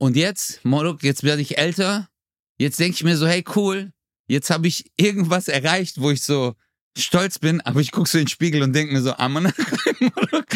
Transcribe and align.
Und 0.00 0.16
jetzt, 0.16 0.64
Modok, 0.64 1.02
jetzt 1.02 1.24
werde 1.24 1.42
ich 1.42 1.58
älter. 1.58 2.08
Jetzt 2.58 2.80
denke 2.80 2.94
ich 2.94 3.04
mir 3.04 3.18
so, 3.18 3.26
hey, 3.26 3.44
cool. 3.54 3.92
Jetzt 4.28 4.48
habe 4.48 4.66
ich 4.66 4.90
irgendwas 4.96 5.46
erreicht, 5.46 6.00
wo 6.00 6.10
ich 6.10 6.22
so 6.22 6.54
stolz 6.96 7.38
bin, 7.38 7.60
aber 7.60 7.80
ich 7.80 7.92
gucke 7.92 8.08
so 8.08 8.16
in 8.16 8.24
den 8.24 8.30
Spiegel 8.30 8.62
und 8.62 8.72
denke 8.72 8.94
mir 8.94 9.02
so, 9.02 9.12
Amana, 9.12 9.52
Modok. 10.00 10.46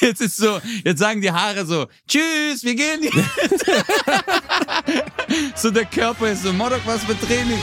Jetzt 0.00 0.20
ist 0.20 0.36
so, 0.36 0.60
jetzt 0.84 0.98
sagen 0.98 1.20
die 1.20 1.30
Haare 1.30 1.64
so, 1.64 1.86
tschüss, 2.06 2.62
wir 2.62 2.74
gehen 2.74 3.02
jetzt. 3.02 3.66
so 5.62 5.70
der 5.70 5.86
Körper 5.86 6.30
ist 6.30 6.42
so, 6.42 6.52
Modok, 6.52 6.80
was 6.84 7.02
für 7.04 7.18
Training. 7.18 7.60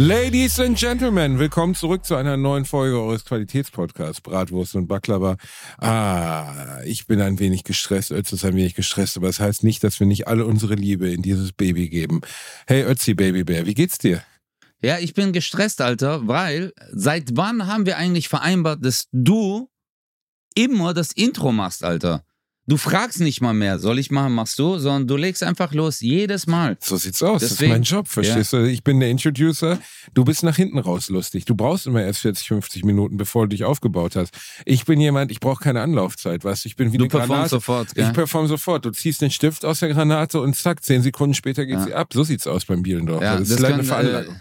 Ladies 0.00 0.60
and 0.60 0.78
Gentlemen, 0.78 1.40
willkommen 1.40 1.74
zurück 1.74 2.04
zu 2.04 2.14
einer 2.14 2.36
neuen 2.36 2.64
Folge 2.64 3.00
eures 3.00 3.24
Qualitätspodcasts 3.24 4.20
Bratwurst 4.20 4.76
und 4.76 4.86
Baklava. 4.86 5.38
Ah, 5.76 6.78
ich 6.84 7.08
bin 7.08 7.20
ein 7.20 7.40
wenig 7.40 7.64
gestresst, 7.64 8.12
Ötzi 8.12 8.36
ist 8.36 8.44
ein 8.44 8.54
wenig 8.54 8.76
gestresst, 8.76 9.16
aber 9.16 9.26
das 9.26 9.40
heißt 9.40 9.64
nicht, 9.64 9.82
dass 9.82 9.98
wir 9.98 10.06
nicht 10.06 10.28
alle 10.28 10.46
unsere 10.46 10.76
Liebe 10.76 11.10
in 11.10 11.22
dieses 11.22 11.50
Baby 11.50 11.88
geben. 11.88 12.20
Hey 12.68 12.84
Ötzi, 12.84 13.14
Babybär, 13.14 13.66
wie 13.66 13.74
geht's 13.74 13.98
dir? 13.98 14.22
Ja, 14.80 15.00
ich 15.00 15.14
bin 15.14 15.32
gestresst, 15.32 15.80
Alter, 15.80 16.28
weil 16.28 16.72
seit 16.92 17.36
wann 17.36 17.66
haben 17.66 17.84
wir 17.84 17.96
eigentlich 17.96 18.28
vereinbart, 18.28 18.84
dass 18.84 19.08
du 19.10 19.68
immer 20.54 20.94
das 20.94 21.10
Intro 21.10 21.50
machst, 21.50 21.82
Alter? 21.82 22.22
Du 22.68 22.76
fragst 22.76 23.20
nicht 23.20 23.40
mal 23.40 23.54
mehr, 23.54 23.78
soll 23.78 23.98
ich 23.98 24.10
machen, 24.10 24.34
machst 24.34 24.58
du, 24.58 24.78
sondern 24.78 25.06
du 25.08 25.16
legst 25.16 25.42
einfach 25.42 25.72
los, 25.72 26.00
jedes 26.00 26.46
Mal. 26.46 26.76
So 26.80 26.96
sieht's 26.98 27.22
aus. 27.22 27.40
Deswegen- 27.40 27.48
das 27.48 27.62
ist 27.62 27.68
mein 27.68 27.82
Job, 27.82 28.08
verstehst 28.08 28.52
du? 28.52 28.58
Ich 28.68 28.84
bin 28.84 29.00
der 29.00 29.08
Introducer. 29.08 29.78
Du 30.12 30.22
bist 30.24 30.42
nach 30.42 30.54
hinten 30.56 30.78
raus 30.78 31.08
lustig. 31.08 31.46
Du 31.46 31.54
brauchst 31.54 31.86
immer 31.86 32.02
erst 32.02 32.20
40, 32.20 32.46
50 32.48 32.84
Minuten, 32.84 33.16
bevor 33.16 33.44
du 33.46 33.48
dich 33.56 33.64
aufgebaut 33.64 34.16
hast. 34.16 34.34
Ich 34.66 34.84
bin 34.84 35.00
jemand, 35.00 35.30
ich 35.30 35.40
brauche 35.40 35.64
keine 35.64 35.80
Anlaufzeit, 35.80 36.44
weißt 36.44 36.64
du? 36.64 36.68
Ich 36.68 36.76
bin 36.76 36.92
wie 36.92 36.98
Du 36.98 37.04
eine 37.04 37.08
performst 37.08 37.30
Granate. 37.30 37.48
sofort, 37.50 37.94
gell? 37.94 38.06
Ich 38.06 38.12
perform 38.12 38.46
sofort. 38.48 38.84
Du 38.84 38.90
ziehst 38.90 39.22
den 39.22 39.30
Stift 39.30 39.64
aus 39.64 39.80
der 39.80 39.88
Granate 39.88 40.38
und 40.40 40.54
zack, 40.54 40.84
zehn 40.84 41.00
Sekunden 41.02 41.32
später 41.34 41.64
geht 41.64 41.76
Ja. 41.76 41.84
sie 41.84 41.94
ab. 41.94 42.08
So 42.12 42.22
sieht's 42.22 42.46
aus 42.46 42.66
beim 42.66 42.82
Bielendorf. 42.82 43.22
Ja, 43.22 43.38
das, 43.38 43.48
das 43.48 43.50
ist 43.50 43.60
leider 43.60 43.74
eine 43.76 43.82
können, 43.84 43.88
Veranlagung. 43.88 44.34
äh, 44.34 44.38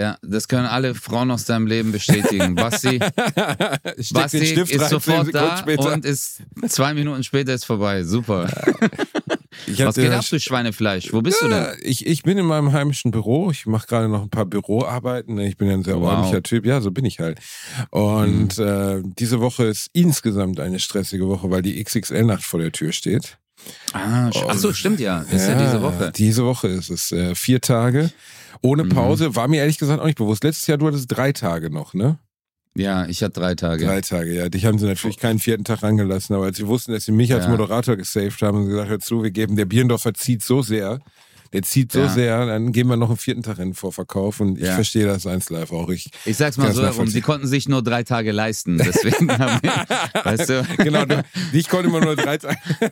ja, 0.00 0.16
das 0.22 0.48
können 0.48 0.66
alle 0.66 0.94
Frauen 0.94 1.30
aus 1.30 1.44
deinem 1.44 1.66
Leben 1.66 1.92
bestätigen. 1.92 2.54
Basti, 2.54 2.98
Basti 4.12 4.38
ist 4.38 4.80
rein, 4.80 4.88
sofort 4.88 5.34
da 5.34 5.62
und 5.92 6.04
ist 6.04 6.42
zwei 6.68 6.94
Minuten 6.94 7.22
später 7.22 7.52
ist 7.54 7.64
vorbei. 7.64 8.02
Super. 8.04 8.48
Ich 9.66 9.84
Was 9.84 9.96
geht 9.96 10.10
ab, 10.10 10.24
du 10.30 10.38
Schweinefleisch? 10.40 11.12
Wo 11.12 11.20
bist 11.22 11.42
du 11.42 11.48
Ja, 11.48 11.72
denn? 11.72 11.80
ich, 11.82 12.06
ich 12.06 12.22
bin 12.22 12.38
in 12.38 12.46
meinem 12.46 12.72
heimischen 12.72 13.10
Büro. 13.10 13.50
Ich 13.50 13.66
mache 13.66 13.86
gerade 13.88 14.08
noch 14.08 14.22
ein 14.22 14.30
paar 14.30 14.46
Büroarbeiten. 14.46 15.38
Ich 15.38 15.56
bin 15.58 15.68
ja 15.68 15.74
ein 15.74 15.82
sehr 15.82 16.00
Wow. 16.00 16.08
ordentlicher 16.12 16.42
Typ. 16.42 16.64
Ja, 16.64 16.80
so 16.80 16.92
bin 16.92 17.04
ich 17.04 17.18
halt. 17.18 17.38
Und 17.90 18.56
Mhm. 18.58 18.64
äh, 18.64 19.02
diese 19.18 19.40
Woche 19.40 19.64
ist 19.64 19.88
insgesamt 19.92 20.60
eine 20.60 20.78
stressige 20.78 21.28
Woche, 21.28 21.50
weil 21.50 21.62
die 21.62 21.82
XXL-Nacht 21.82 22.42
vor 22.44 22.60
der 22.60 22.72
Tür 22.72 22.92
steht. 22.92 23.36
Ah, 23.92 24.28
sch- 24.28 24.46
Ach 24.48 24.54
so, 24.56 24.72
stimmt 24.72 25.00
ja. 25.00 25.20
Ist 25.30 25.46
ja, 25.48 25.54
diese 25.62 25.82
Woche. 25.82 26.12
Diese 26.16 26.44
Woche 26.46 26.68
ist 26.68 26.88
es. 26.88 27.12
Äh, 27.12 27.34
vier 27.34 27.60
Tage. 27.60 28.10
Ohne 28.62 28.84
Mhm. 28.84 28.88
Pause. 28.90 29.36
War 29.36 29.48
mir 29.48 29.60
ehrlich 29.60 29.78
gesagt 29.78 30.00
auch 30.00 30.06
nicht 30.06 30.18
bewusst. 30.18 30.44
Letztes 30.44 30.66
Jahr, 30.66 30.78
du 30.78 30.86
hattest 30.86 31.06
drei 31.08 31.32
Tage 31.32 31.70
noch, 31.70 31.94
ne? 31.94 32.18
Ja, 32.76 33.06
ich 33.06 33.22
hatte 33.22 33.40
drei 33.40 33.54
Tage. 33.56 33.84
Drei 33.84 34.00
Tage, 34.00 34.32
ja. 34.32 34.48
Dich 34.48 34.64
haben 34.64 34.78
sie 34.78 34.86
natürlich 34.86 35.18
keinen 35.18 35.38
vierten 35.40 35.64
Tag 35.64 35.82
rangelassen, 35.82 36.36
aber 36.36 36.44
als 36.44 36.56
sie 36.56 36.66
wussten, 36.68 36.92
dass 36.92 37.04
sie 37.04 37.12
mich 37.12 37.32
als 37.34 37.44
Ja. 37.46 37.50
Moderator 37.50 37.96
gesaved 37.96 38.40
haben, 38.42 38.58
haben 38.58 38.64
sie 38.66 38.70
gesagt, 38.70 38.88
hör 38.90 39.00
zu, 39.00 39.22
wir 39.24 39.30
geben, 39.32 39.56
der 39.56 39.64
Bierendorfer 39.64 40.14
zieht 40.14 40.42
so 40.44 40.62
sehr, 40.62 41.00
der 41.52 41.62
zieht 41.62 41.92
so 41.92 42.00
Ja. 42.00 42.08
sehr, 42.08 42.46
dann 42.46 42.72
geben 42.72 42.90
wir 42.90 42.96
noch 42.96 43.08
einen 43.08 43.16
vierten 43.16 43.42
Tag 43.42 43.58
in 43.58 43.70
den 43.70 43.74
Vorverkauf 43.74 44.40
und 44.40 44.58
ich 44.58 44.64
Ja. 44.66 44.74
verstehe 44.74 45.06
das 45.06 45.26
eins 45.26 45.50
live 45.50 45.72
auch. 45.72 45.88
Ich, 45.90 46.10
Ich 46.24 46.36
sag's 46.36 46.56
mal 46.56 46.72
so 46.72 46.82
herum, 46.82 47.06
sie 47.08 47.20
konnten 47.20 47.46
sich 47.46 47.68
nur 47.68 47.82
drei 47.82 48.02
Tage 48.04 48.32
leisten. 48.32 48.78
Deswegen 48.78 49.30
haben 49.38 49.60
wir, 49.62 50.24
weißt 50.24 50.48
du? 50.48 50.66
genau, 50.78 51.04
ich 51.52 51.68
konnte 51.68 51.88
immer 51.88 52.00
nur 52.00 52.16
drei 52.16 52.38
Tage, 52.38 52.56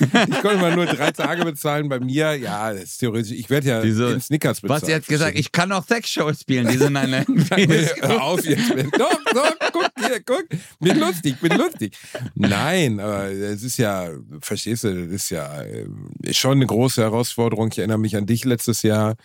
ich 0.00 0.40
konnte 0.40 0.56
immer 0.56 0.74
nur 0.74 0.86
drei 0.86 1.12
Tage 1.12 1.44
bezahlen. 1.44 1.88
Bei 1.88 2.00
mir, 2.00 2.34
ja, 2.36 2.72
das 2.72 2.82
ist 2.84 2.98
theoretisch, 2.98 3.32
ich 3.32 3.48
werde 3.50 3.68
ja 3.68 3.82
Diese- 3.82 4.12
in 4.12 4.20
Snickers 4.20 4.60
bezahlen. 4.60 4.80
Basti 4.80 4.92
hat 4.92 5.06
gesagt, 5.06 5.38
ich 5.38 5.52
kann 5.52 5.70
auch 5.72 5.86
Sexshows 5.86 6.40
spielen. 6.40 6.68
Die 6.68 6.78
sind 6.78 6.96
eine. 6.96 7.24
Hör 8.00 8.22
auf 8.22 8.44
jetzt. 8.44 8.70
Doch, 8.98 9.18
doch, 9.32 9.54
guck 9.72 9.90
hier, 9.98 10.20
guck. 10.24 10.44
Bin 10.80 10.98
lustig, 10.98 11.36
bin 11.40 11.56
lustig. 11.56 11.96
Nein, 12.34 13.00
aber 13.00 13.26
es 13.30 13.62
ist 13.62 13.76
ja, 13.78 14.08
verstehst 14.40 14.84
du, 14.84 15.04
das 15.06 15.12
ist 15.12 15.30
ja 15.30 15.62
äh, 15.62 15.86
schon 16.32 16.52
eine 16.52 16.66
große 16.66 17.00
Herausforderung. 17.02 17.68
Ich 17.72 17.78
erinnere 17.78 17.91
mich 17.98 18.16
an 18.16 18.26
dich 18.26 18.44
letztes 18.44 18.82
Jahr. 18.82 19.16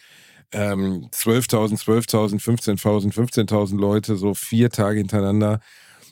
Ähm, 0.51 1.09
12.000, 1.11 1.77
12.000, 1.77 2.41
15.000, 2.41 3.13
15.000 3.13 3.77
Leute, 3.77 4.15
so 4.15 4.33
vier 4.33 4.69
Tage 4.69 4.99
hintereinander. 4.99 5.59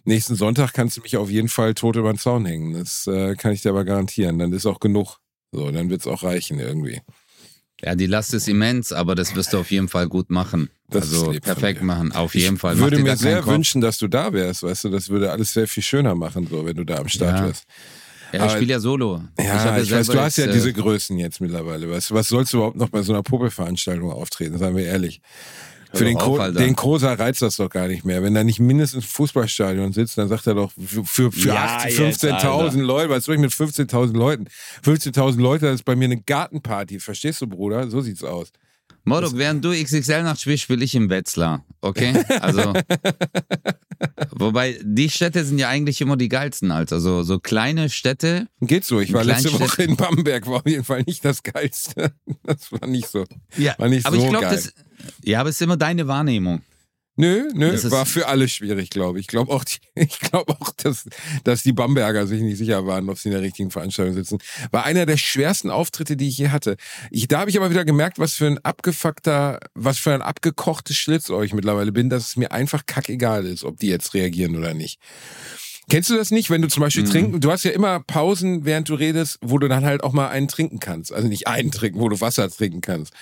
Nächsten 0.03 0.35
Sonntag 0.35 0.73
kannst 0.73 0.97
du 0.97 1.01
mich 1.01 1.17
auf 1.17 1.29
jeden 1.29 1.49
Fall 1.49 1.73
tot 1.73 1.95
über 1.95 2.11
den 2.11 2.19
Zaun 2.19 2.45
hängen. 2.45 2.73
Das 2.73 3.07
äh, 3.07 3.35
kann 3.35 3.53
ich 3.53 3.61
dir 3.61 3.69
aber 3.69 3.85
garantieren. 3.85 4.37
Dann 4.37 4.53
ist 4.53 4.65
auch 4.65 4.79
genug. 4.79 5.17
So, 5.51 5.71
dann 5.71 5.89
wird's 5.89 6.05
auch 6.05 6.23
reichen 6.23 6.59
irgendwie. 6.59 7.01
Ja, 7.81 7.95
die 7.95 8.05
Last 8.07 8.33
ist 8.33 8.47
immens, 8.47 8.91
aber 8.93 9.15
das 9.15 9.35
wirst 9.35 9.53
du 9.53 9.59
auf 9.59 9.71
jeden 9.71 9.87
Fall 9.87 10.07
gut 10.07 10.29
machen. 10.29 10.69
Das 10.89 11.03
also 11.03 11.33
perfekt 11.39 11.81
machen. 11.81 12.11
Auf 12.11 12.35
jeden 12.35 12.55
ich 12.55 12.61
Fall. 12.61 12.75
Mach 12.75 12.83
würde 12.83 12.99
mir 12.99 13.17
sehr 13.17 13.41
Kopf. 13.41 13.47
wünschen, 13.53 13.81
dass 13.81 13.97
du 13.97 14.07
da 14.07 14.31
wärst, 14.33 14.63
weißt 14.63 14.85
du, 14.85 14.89
das 14.89 15.09
würde 15.09 15.31
alles 15.31 15.53
sehr 15.53 15.67
viel 15.67 15.83
schöner 15.83 16.15
machen, 16.15 16.47
so, 16.47 16.65
wenn 16.65 16.75
du 16.75 16.83
da 16.83 16.97
am 16.97 17.07
Start 17.07 17.39
Ja. 17.39 17.47
wärst. 17.47 17.65
Ja, 18.37 18.45
ich 18.45 18.51
spiele 18.53 18.71
ja 18.71 18.79
Solo. 18.79 19.21
Ja, 19.39 19.63
hab 19.63 19.81
ich, 19.81 19.91
weiß, 19.91 20.07
du 20.07 20.19
hast 20.19 20.37
ja 20.37 20.45
jetzt, 20.45 20.51
äh, 20.51 20.57
diese 20.57 20.73
Größen 20.73 21.17
jetzt 21.17 21.41
mittlerweile. 21.41 21.87
Du, 21.87 21.93
was 21.93 22.27
sollst 22.27 22.53
du 22.53 22.57
überhaupt 22.57 22.77
noch 22.77 22.89
bei 22.89 23.01
so 23.01 23.13
einer 23.13 23.23
Popelveranstaltung 23.23 24.11
auftreten, 24.11 24.57
sagen 24.57 24.75
wir 24.75 24.85
ehrlich. 24.85 25.21
Für 25.93 26.05
den, 26.05 26.17
auf, 26.17 26.37
Ko 26.37 26.51
den 26.51 26.75
Kosa 26.75 27.13
reizt 27.13 27.41
das 27.41 27.55
doch 27.55 27.69
gar 27.69 27.87
nicht 27.87 28.03
mehr. 28.05 28.21
Wenn 28.21 28.35
er 28.35 28.43
nicht 28.43 28.59
mindestens 28.59 29.05
im 29.05 29.09
Fußballstadion 29.09 29.93
sitzt, 29.93 30.17
dann 30.17 30.27
sagt 30.27 30.45
er 30.47 30.55
doch, 30.55 30.71
für, 30.71 31.05
für, 31.05 31.31
für 31.31 31.47
Ja, 31.49 31.77
18, 31.77 32.05
jetzt, 32.05 32.23
15.000 32.23 32.33
Alter. 32.33 32.77
Leute, 32.77 33.09
was 33.09 33.23
soll 33.25 33.35
ich 33.35 33.41
mit 33.41 33.51
15.000 33.51 34.13
Leuten? 34.13 34.47
15.000 34.83 35.39
Leute, 35.39 35.65
das 35.67 35.75
ist 35.75 35.83
bei 35.83 35.95
mir 35.95 36.05
eine 36.05 36.19
Gartenparty. 36.19 36.99
Verstehst 36.99 37.41
du, 37.41 37.47
Bruder? 37.47 37.89
So 37.89 38.01
sieht's 38.01 38.23
aus. 38.23 38.51
Modok, 39.05 39.37
während 39.37 39.63
du 39.63 39.71
XXL 39.71 40.23
Nacht 40.23 40.41
spielst, 40.41 40.63
spiele 40.63 40.83
ich 40.83 40.95
im 40.95 41.09
Wetzlar. 41.09 41.63
Okay? 41.81 42.13
Also. 42.41 42.73
wobei, 44.31 44.79
die 44.83 45.09
Städte 45.09 45.45
sind 45.45 45.57
ja 45.59 45.69
eigentlich 45.69 46.01
immer 46.01 46.17
die 46.17 46.27
geilsten, 46.29 46.71
Alter. 46.71 46.99
So, 46.99 47.23
so 47.23 47.39
kleine 47.39 47.89
Städte. 47.89 48.47
Geht 48.61 48.83
so. 48.83 48.99
Ich 48.99 49.13
war 49.13 49.23
letzte 49.23 49.49
Kleinstädten- 49.49 49.59
Woche 49.59 49.83
in 49.83 49.95
Bamberg, 49.95 50.47
war 50.47 50.57
auf 50.57 50.65
jeden 50.67 50.83
Fall 50.83 51.03
nicht 51.05 51.23
das 51.23 51.43
Geilste. 51.43 52.11
Das 52.43 52.71
war 52.71 52.87
nicht 52.87 53.07
so. 53.07 53.25
Ja, 53.57 53.73
War 53.79 53.89
nicht 53.89 54.05
aber 54.05 54.17
so 54.17 54.23
ich 54.23 54.29
glaube, 54.29 54.45
das. 54.45 54.71
Ja, 55.23 55.39
aber 55.39 55.49
es 55.49 55.55
ist 55.55 55.61
immer 55.61 55.77
deine 55.77 56.07
Wahrnehmung. 56.07 56.61
Nö, 57.17 57.49
nö, 57.53 57.71
Das 57.71 57.89
war 57.91 58.05
für 58.05 58.27
alle 58.27 58.49
schwierig, 58.49 58.89
glaube 58.89 59.19
ich. 59.19 59.23
Ich 59.23 59.27
glaube 59.27 59.51
auch, 59.53 59.63
die, 59.63 59.77
ich 59.95 60.19
glaube 60.19 60.53
auch, 60.59 60.71
dass, 60.71 61.05
dass 61.45 61.63
die 61.63 61.71
Bamberger 61.71 62.27
sich 62.27 62.41
nicht 62.41 62.57
sicher 62.57 62.85
waren, 62.85 63.09
ob 63.09 63.17
sie 63.17 63.29
in 63.29 63.33
der 63.33 63.41
richtigen 63.41 63.71
Veranstaltung 63.71 64.13
sitzen. 64.13 64.39
War 64.71 64.83
einer 64.83 65.05
der 65.05 65.17
schwersten 65.17 65.69
Auftritte, 65.69 66.17
die 66.17 66.27
ich 66.27 66.37
je 66.37 66.49
hatte. 66.49 66.75
Ich, 67.11 67.27
da 67.29 67.39
habe 67.39 67.49
ich 67.49 67.57
aber 67.57 67.69
wieder 67.71 67.85
gemerkt, 67.85 68.19
was 68.19 68.33
für 68.33 68.47
ein 68.47 68.57
abgefuckter, 68.59 69.59
was 69.73 69.97
für 69.97 70.13
ein 70.13 70.21
abgekochtes 70.21 70.97
Schlitzohr 70.97 71.43
ich 71.43 71.53
mittlerweile 71.53 71.91
bin, 71.93 72.09
dass 72.09 72.27
es 72.29 72.35
mir 72.35 72.51
einfach 72.51 72.85
kackegal 72.85 73.45
ist, 73.45 73.63
ob 73.63 73.79
die 73.79 73.87
jetzt 73.87 74.13
reagieren 74.13 74.55
oder 74.57 74.73
nicht. 74.73 74.99
Kennst 75.87 76.09
du 76.09 76.15
das 76.17 76.31
nicht, 76.31 76.49
wenn 76.49 76.63
du 76.63 76.67
zum 76.67 76.81
Beispiel 76.81 77.03
Mhm. 77.03 77.09
trinken, 77.09 77.41
du 77.41 77.51
hast 77.51 77.63
ja 77.63 77.69
immer 77.71 77.99
Pausen, 77.99 78.65
während 78.65 78.89
du 78.89 78.95
redest, 78.95 79.37
wo 79.41 79.59
du 79.59 79.67
dann 79.67 79.85
halt 79.85 80.03
auch 80.03 80.13
mal 80.13 80.29
einen 80.29 80.47
trinken 80.47 80.79
kannst. 80.79 81.13
Also 81.13 81.27
nicht 81.27 81.47
einen 81.47 81.69
trinken, 81.71 81.99
wo 81.99 82.09
du 82.09 82.19
Wasser 82.21 82.49
trinken 82.49 82.81
kannst. 82.81 83.13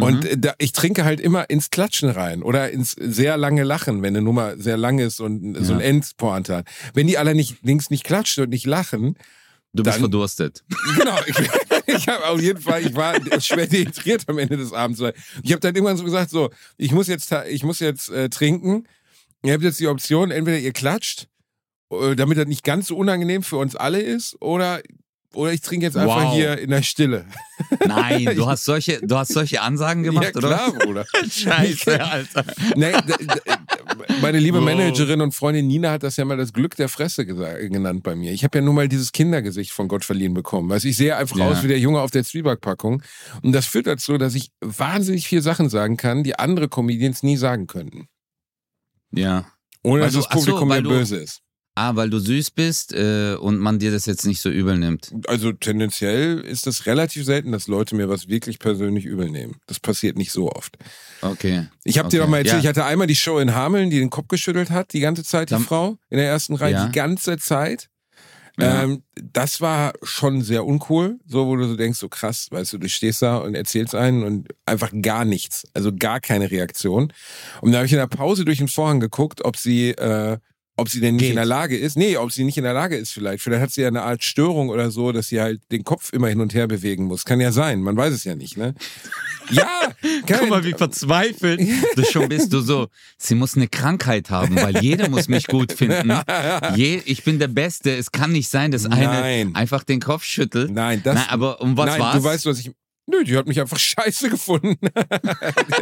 Und 0.00 0.24
Mhm. 0.24 0.40
da, 0.40 0.54
ich 0.58 0.72
trinke 0.72 1.04
halt 1.04 1.20
immer 1.20 1.48
ins 1.50 1.70
Klatschen 1.70 2.08
rein 2.10 2.42
oder 2.42 2.70
ins 2.70 2.92
sehr 2.92 3.36
lange 3.36 3.64
Lachen, 3.64 4.02
wenn 4.02 4.14
eine 4.16 4.22
Nummer 4.22 4.56
sehr 4.56 4.76
lang 4.76 4.98
ist 4.98 5.20
und 5.20 5.56
so 5.64 5.72
ein 5.74 5.80
Ja. 5.80 5.86
Endpointe 5.86 6.56
hat. 6.56 6.68
Wenn 6.94 7.06
die 7.06 7.18
alle 7.18 7.34
nicht, 7.34 7.56
links 7.62 7.90
nicht 7.90 8.04
klatschen 8.04 8.44
und 8.44 8.50
nicht 8.50 8.66
lachen, 8.66 9.16
Du 9.74 9.82
bist 9.82 9.96
Dann- 9.96 10.00
verdurstet. 10.00 10.64
genau, 10.96 11.18
ich, 11.26 11.36
ich 11.86 12.08
habe 12.08 12.26
auf 12.26 12.40
jeden 12.40 12.58
Fall, 12.60 12.80
ich 12.86 12.94
war 12.94 13.14
schwer 13.38 13.66
dehydriert 13.66 14.24
am 14.26 14.38
Ende 14.38 14.56
des 14.56 14.72
Abends. 14.72 14.98
weil 14.98 15.12
Ich 15.42 15.52
habe 15.52 15.60
dann 15.60 15.74
irgendwann 15.74 15.98
so 15.98 16.04
gesagt, 16.04 16.30
so, 16.30 16.48
ich 16.78 16.90
muss 16.92 17.06
jetzt, 17.06 17.30
ich 17.50 17.64
muss 17.64 17.78
jetzt 17.78 18.08
äh, 18.08 18.30
trinken. 18.30 18.84
Ihr 19.44 19.52
habt 19.52 19.62
jetzt 19.62 19.78
die 19.78 19.86
Option, 19.86 20.30
entweder 20.30 20.58
ihr 20.58 20.72
klatscht, 20.72 21.28
äh, 21.92 22.16
damit 22.16 22.38
das 22.38 22.46
nicht 22.46 22.64
ganz 22.64 22.86
so 22.86 22.96
unangenehm 22.96 23.42
für 23.42 23.58
uns 23.58 23.76
alle 23.76 24.00
ist, 24.00 24.40
oder 24.40 24.80
oder 25.34 25.52
ich 25.52 25.60
trinke 25.60 25.86
jetzt 25.86 25.96
einfach 25.96 26.24
Wow. 26.26 26.34
hier 26.34 26.58
in 26.58 26.70
der 26.70 26.82
Stille. 26.82 27.26
Nein, 27.86 28.34
du 28.34 28.46
hast 28.48 28.64
solche, 28.64 29.00
du 29.02 29.16
hast 29.16 29.32
solche 29.32 29.60
Ansagen 29.60 30.02
gemacht, 30.02 30.24
ja, 30.24 30.36
oder? 30.36 30.48
klar, 30.48 30.72
Bruder. 30.72 31.06
Scheiße, 31.30 32.00
Alter. 32.04 32.44
Nee, 32.76 32.92
meine 34.22 34.38
liebe 34.38 34.58
Wow. 34.58 34.64
Managerin 34.64 35.20
und 35.20 35.32
Freundin 35.34 35.66
Nina 35.66 35.90
hat 35.92 36.02
das 36.02 36.16
ja 36.16 36.24
mal 36.24 36.36
das 36.36 36.52
Glück 36.52 36.76
der 36.76 36.88
Fresse 36.88 37.26
genannt 37.26 38.02
bei 38.02 38.14
mir. 38.16 38.32
Ich 38.32 38.42
habe 38.44 38.58
ja 38.58 38.64
nun 38.64 38.74
mal 38.74 38.88
dieses 38.88 39.12
Kindergesicht 39.12 39.70
von 39.72 39.86
Gott 39.88 40.04
verliehen 40.04 40.34
bekommen. 40.34 40.68
Weißt, 40.70 40.84
ich 40.84 40.96
sehe 40.96 41.16
einfach 41.16 41.36
Ja. 41.36 41.48
aus 41.48 41.62
wie 41.62 41.68
der 41.68 41.78
Junge 41.78 42.00
auf 42.00 42.10
der 42.10 42.24
Zwiebackpackung. 42.24 43.02
Und 43.42 43.52
das 43.52 43.66
führt 43.66 43.86
dazu, 43.86 44.18
dass 44.18 44.34
ich 44.34 44.50
wahnsinnig 44.60 45.28
viele 45.28 45.42
Sachen 45.42 45.68
sagen 45.68 45.96
kann, 45.96 46.24
die 46.24 46.38
andere 46.38 46.68
Comedians 46.68 47.22
nie 47.22 47.36
sagen 47.36 47.66
könnten. 47.66 48.08
Ja. 49.12 49.46
Ohne 49.82 50.00
Weil 50.02 50.06
dass 50.08 50.14
du- 50.14 50.20
das 50.20 50.28
Publikum 50.28 50.68
mir 50.68 50.82
böse 50.82 51.16
ist. 51.16 51.40
Ah, 51.80 51.94
weil 51.94 52.10
du 52.10 52.18
süß 52.18 52.50
bist 52.50 52.92
äh, 52.92 53.36
und 53.38 53.58
man 53.58 53.78
dir 53.78 53.92
das 53.92 54.06
jetzt 54.06 54.26
nicht 54.26 54.40
so 54.40 54.50
übel 54.50 54.76
nimmt. 54.76 55.12
Also 55.28 55.52
tendenziell 55.52 56.40
ist 56.40 56.66
es 56.66 56.86
relativ 56.86 57.24
selten, 57.24 57.52
dass 57.52 57.68
Leute 57.68 57.94
mir 57.94 58.08
was 58.08 58.26
wirklich 58.28 58.58
persönlich 58.58 59.04
übel 59.04 59.30
nehmen. 59.30 59.56
Das 59.68 59.78
passiert 59.78 60.16
nicht 60.18 60.32
so 60.32 60.50
oft. 60.50 60.76
Okay. 61.22 61.68
Ich 61.84 61.98
habe 61.98 62.08
dir 62.08 62.18
Okay, 62.18 62.24
doch 62.26 62.30
mal 62.30 62.38
erzählt, 62.38 62.54
ja. 62.54 62.60
ich 62.60 62.66
hatte 62.66 62.84
einmal 62.84 63.06
die 63.06 63.14
Show 63.16 63.38
in 63.38 63.54
Hameln, 63.54 63.90
die 63.90 64.00
den 64.00 64.10
Kopf 64.10 64.26
geschüttelt 64.26 64.70
hat, 64.70 64.92
die 64.92 64.98
ganze 65.00 65.22
Zeit, 65.22 65.50
die 65.50 65.54
Dann- 65.54 65.62
Frau 65.62 65.98
in 66.10 66.18
der 66.18 66.26
ersten 66.26 66.54
Reihe, 66.56 66.72
Ja. 66.72 66.86
die 66.86 66.92
ganze 66.92 67.36
Zeit. 67.38 67.88
Ja. 68.60 68.82
Ähm, 68.82 69.04
das 69.14 69.60
war 69.60 69.92
schon 70.02 70.42
sehr 70.42 70.66
uncool, 70.66 71.20
so 71.26 71.46
wo 71.46 71.54
du 71.54 71.68
so 71.68 71.76
denkst, 71.76 72.00
so 72.00 72.08
krass, 72.08 72.48
weißt 72.50 72.72
du, 72.72 72.78
du 72.78 72.88
stehst 72.88 73.22
da 73.22 73.36
und 73.36 73.54
erzählst 73.54 73.94
einen 73.94 74.24
und 74.24 74.48
einfach 74.66 74.90
gar 75.00 75.24
nichts, 75.24 75.64
also 75.74 75.92
gar 75.94 76.18
keine 76.18 76.50
Reaktion. 76.50 77.12
Und 77.60 77.70
da 77.70 77.78
habe 77.78 77.86
ich 77.86 77.92
in 77.92 77.98
der 77.98 78.08
Pause 78.08 78.44
durch 78.44 78.58
den 78.58 78.66
Vorhang 78.66 78.98
geguckt, 78.98 79.44
ob 79.44 79.56
sie, 79.56 79.90
äh, 79.90 80.38
ob 80.78 80.88
sie 80.88 81.00
denn 81.00 81.16
nicht 81.16 81.22
Geht. 81.22 81.30
in 81.30 81.36
der 81.36 81.44
Lage 81.44 81.76
ist. 81.76 81.96
Nee, 81.96 82.16
ob 82.16 82.30
sie 82.30 82.44
nicht 82.44 82.56
in 82.56 82.64
der 82.64 82.72
Lage 82.72 82.96
ist 82.96 83.10
vielleicht. 83.10 83.42
Vielleicht 83.42 83.62
hat 83.62 83.72
sie 83.72 83.82
ja 83.82 83.88
eine 83.88 84.02
Art 84.02 84.22
Störung 84.22 84.68
oder 84.68 84.90
so, 84.90 85.10
dass 85.10 85.28
sie 85.28 85.40
halt 85.40 85.60
den 85.72 85.82
Kopf 85.82 86.12
immer 86.12 86.28
hin 86.28 86.40
und 86.40 86.54
her 86.54 86.68
bewegen 86.68 87.04
muss. 87.04 87.24
Kann 87.24 87.40
ja 87.40 87.50
sein, 87.50 87.82
man 87.82 87.96
weiß 87.96 88.14
es 88.14 88.24
ja 88.24 88.34
nicht, 88.34 88.56
ne? 88.56 88.74
Ja, 89.50 89.64
kann, 90.26 90.40
Guck 90.40 90.50
mal, 90.50 90.64
wie 90.64 90.74
verzweifelt 90.74 91.58
du 91.96 92.04
schon 92.04 92.28
bist. 92.28 92.52
Du 92.52 92.60
so, 92.60 92.88
sie 93.16 93.34
muss 93.34 93.56
eine 93.56 93.66
Krankheit 93.66 94.28
haben, 94.28 94.56
weil 94.56 94.76
jeder 94.82 95.08
muss 95.08 95.28
mich 95.28 95.46
gut 95.46 95.72
finden. 95.72 96.12
Je, 96.76 97.00
ich 97.06 97.24
bin 97.24 97.38
der 97.38 97.48
Beste. 97.48 97.96
Es 97.96 98.12
kann 98.12 98.30
nicht 98.30 98.50
sein, 98.50 98.72
dass 98.72 98.84
eine 98.84 99.04
Nein. 99.04 99.54
einfach 99.54 99.84
den 99.84 100.00
Kopf 100.00 100.22
schüttelt. 100.24 100.70
Nein, 100.70 101.00
das. 101.02 101.14
Nein, 101.14 101.24
aber 101.30 101.62
um 101.62 101.78
was 101.78 101.86
nein, 101.86 102.00
war's? 102.00 102.16
du 102.16 102.24
weißt, 102.24 102.44
was 102.44 102.58
ich. 102.60 102.72
Nö, 103.10 103.24
die 103.24 103.36
hat 103.36 103.48
mich 103.48 103.58
einfach 103.60 103.78
scheiße 103.80 104.28
gefunden. 104.28 104.76
die, 104.82 104.88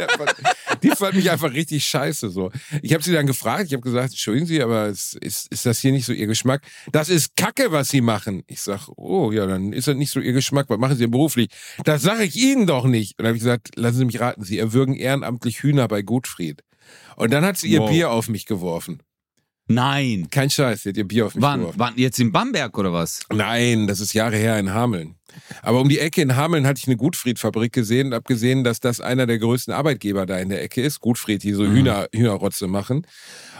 hat, 0.01 0.37
die 0.81 0.89
fand 0.89 1.15
mich 1.15 1.29
einfach 1.29 1.51
richtig 1.51 1.83
scheiße. 1.85 2.29
So. 2.29 2.51
Ich 2.81 2.93
habe 2.93 3.03
sie 3.03 3.11
dann 3.11 3.27
gefragt, 3.27 3.65
ich 3.67 3.73
habe 3.73 3.83
gesagt, 3.83 4.11
entschuldigen 4.11 4.45
Sie, 4.47 4.61
aber 4.61 4.85
es, 4.87 5.13
ist, 5.13 5.51
ist 5.51 5.65
das 5.65 5.79
hier 5.79 5.91
nicht 5.91 6.05
so 6.05 6.13
Ihr 6.13 6.27
Geschmack? 6.27 6.61
Das 6.91 7.09
ist 7.09 7.35
Kacke, 7.35 7.71
was 7.71 7.89
Sie 7.89 7.99
machen. 8.01 8.43
Ich 8.47 8.61
sag, 8.61 8.87
oh 8.95 9.31
ja, 9.33 9.45
dann 9.45 9.73
ist 9.73 9.87
das 9.89 9.97
nicht 9.97 10.11
so 10.11 10.21
Ihr 10.21 10.33
Geschmack. 10.33 10.67
Was 10.69 10.77
machen 10.79 10.95
Sie 10.95 11.01
denn 11.03 11.11
beruflich? 11.11 11.49
Das 11.83 12.01
sage 12.01 12.23
ich 12.23 12.37
Ihnen 12.37 12.65
doch 12.65 12.85
nicht. 12.85 13.19
Und 13.19 13.23
dann 13.23 13.27
habe 13.27 13.37
ich 13.37 13.43
gesagt, 13.43 13.71
lassen 13.75 13.97
Sie 13.97 14.05
mich 14.05 14.19
raten, 14.21 14.43
Sie 14.43 14.57
erwürgen 14.57 14.95
ehrenamtlich 14.95 15.61
Hühner 15.63 15.87
bei 15.87 16.01
Gutfried. 16.01 16.63
Und 17.17 17.33
dann 17.33 17.43
hat 17.43 17.57
sie 17.57 17.67
ihr 17.67 17.81
Wow. 17.81 17.89
Bier 17.89 18.11
auf 18.11 18.29
mich 18.29 18.45
geworfen. 18.45 19.01
Nein. 19.67 20.27
Kein 20.31 20.49
Scheiß, 20.49 20.83
sie 20.83 20.89
hat 20.89 20.97
ihr 20.97 21.05
Bier 21.07 21.25
auf 21.25 21.35
mich 21.35 21.41
Wann? 21.41 21.59
geworfen. 21.59 21.79
Wann? 21.79 21.93
Jetzt 21.97 22.19
in 22.19 22.31
Bamberg 22.31 22.77
oder 22.77 22.93
was? 22.93 23.19
Nein, 23.33 23.87
das 23.87 23.99
ist 23.99 24.13
Jahre 24.13 24.37
her 24.37 24.57
in 24.59 24.73
Hameln. 24.73 25.16
Aber 25.61 25.81
um 25.81 25.89
die 25.89 25.99
Ecke 25.99 26.21
in 26.21 26.35
Hameln 26.35 26.65
hatte 26.67 26.79
ich 26.79 26.87
eine 26.87 26.97
Gutfried-Fabrik 26.97 27.73
gesehen 27.73 28.07
und 28.07 28.13
habe 28.13 28.23
gesehen, 28.23 28.63
dass 28.63 28.79
das 28.79 29.01
einer 29.01 29.25
der 29.27 29.39
größten 29.39 29.73
Arbeitgeber 29.73 30.25
da 30.25 30.37
in 30.39 30.49
der 30.49 30.61
Ecke 30.61 30.81
ist. 30.81 30.99
Gutfried, 30.99 31.43
die 31.43 31.53
so 31.53 31.63
Mhm. 31.63 31.73
Hühner, 31.73 32.07
Hühnerrotze 32.13 32.67
machen. 32.67 32.97
Und 32.97 33.05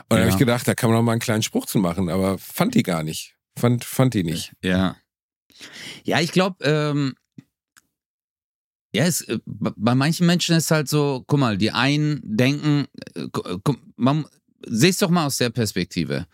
dann 0.09 0.19
Ja. 0.19 0.23
habe 0.25 0.31
ich 0.31 0.37
gedacht, 0.37 0.67
da 0.67 0.75
kann 0.75 0.89
man 0.89 0.97
noch 0.99 1.03
mal 1.03 1.11
einen 1.13 1.21
kleinen 1.21 1.43
Spruch 1.43 1.65
zu 1.65 1.79
machen, 1.79 2.09
aber 2.09 2.37
fand 2.37 2.75
die 2.75 2.83
gar 2.83 3.03
nicht. 3.03 3.35
Fand, 3.57 3.83
fand 3.83 4.13
die 4.13 4.23
nicht. 4.23 4.53
Ja. 4.63 4.95
Ja, 6.03 6.19
ich 6.21 6.31
glaube, 6.31 6.63
ähm, 6.63 7.15
ja, 8.93 9.05
es, 9.05 9.21
äh, 9.21 9.39
bei 9.45 9.95
manchen 9.95 10.25
Menschen 10.27 10.55
ist 10.55 10.71
halt 10.71 10.87
so, 10.87 11.23
guck 11.27 11.39
mal, 11.39 11.57
die 11.57 11.71
einen 11.71 12.21
denken, 12.23 12.85
äh, 13.15 13.27
guck, 13.31 13.79
man, 13.95 14.25
seh's 14.65 14.97
doch 14.97 15.09
mal 15.09 15.25
aus 15.25 15.37
der 15.37 15.49
Perspektive. 15.49 16.25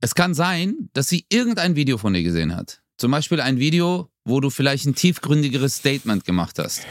Es 0.00 0.14
kann 0.14 0.32
sein, 0.34 0.88
dass 0.94 1.08
sie 1.08 1.26
irgendein 1.28 1.76
Video 1.76 1.98
von 1.98 2.14
dir 2.14 2.22
gesehen 2.22 2.56
hat. 2.56 2.80
Zum 3.00 3.12
Beispiel 3.12 3.40
ein 3.40 3.58
Video, 3.58 4.10
wo 4.26 4.40
du 4.40 4.50
vielleicht 4.50 4.84
ein 4.84 4.94
tiefgründigeres 4.94 5.76
Statement 5.76 6.26
gemacht 6.26 6.58
hast. 6.58 6.86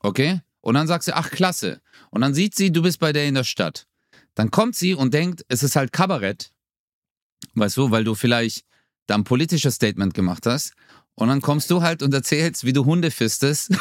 Okay? 0.00 0.40
Und 0.62 0.74
dann 0.74 0.88
sagst 0.88 1.06
du, 1.06 1.14
ach, 1.14 1.30
klasse. 1.30 1.80
Und 2.10 2.22
dann 2.22 2.34
sieht 2.34 2.56
sie, 2.56 2.72
du 2.72 2.82
bist 2.82 2.98
bei 2.98 3.12
der 3.12 3.28
in 3.28 3.36
der 3.36 3.44
Stadt. 3.44 3.86
Dann 4.34 4.50
kommt 4.50 4.74
sie 4.74 4.94
und 4.94 5.14
denkt, 5.14 5.44
es 5.46 5.62
ist 5.62 5.76
halt 5.76 5.92
Kabarett. 5.92 6.50
Weißt 7.54 7.76
du, 7.76 7.92
weil 7.92 8.02
du 8.02 8.16
vielleicht 8.16 8.66
da 9.06 9.14
ein 9.14 9.22
politisches 9.22 9.76
Statement 9.76 10.12
gemacht 10.12 10.44
hast. 10.44 10.72
Und 11.18 11.28
dann 11.28 11.40
kommst 11.40 11.70
du 11.70 11.80
halt 11.80 12.02
und 12.02 12.12
erzählst, 12.12 12.64
wie 12.66 12.74
du 12.74 12.84
Hunde 12.84 13.10
fistest. 13.10 13.70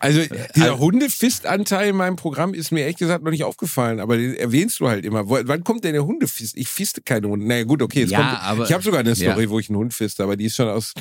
Also 0.00 0.20
dieser 0.54 0.72
also- 0.72 0.78
Hundefist-Anteil 0.78 1.90
in 1.90 1.96
meinem 1.96 2.16
Programm 2.16 2.54
ist 2.54 2.70
mir 2.70 2.80
ehrlich 2.80 2.96
gesagt 2.96 3.24
noch 3.24 3.30
nicht 3.30 3.44
aufgefallen, 3.44 4.00
aber 4.00 4.16
den 4.16 4.34
erwähnst 4.34 4.80
du 4.80 4.88
halt 4.88 5.04
immer. 5.04 5.28
Wo, 5.28 5.38
wann 5.42 5.64
kommt 5.64 5.84
denn 5.84 5.92
der 5.94 6.04
Hundefist? 6.04 6.56
Ich 6.56 6.68
fiste 6.68 7.00
keine 7.02 7.28
Hunde. 7.28 7.46
Naja 7.46 7.64
gut, 7.64 7.82
okay, 7.82 8.00
jetzt 8.00 8.10
Ja, 8.10 8.18
kommt, 8.18 8.42
aber- 8.42 8.64
ich 8.64 8.72
habe 8.72 8.82
sogar 8.82 9.00
eine 9.00 9.14
Story, 9.14 9.44
ja. 9.44 9.50
wo 9.50 9.58
ich 9.58 9.68
einen 9.68 9.78
Hund 9.78 9.94
fiste, 9.94 10.22
aber 10.22 10.36
die 10.36 10.44
ist 10.46 10.56
schon 10.56 10.68
aus, 10.68 10.92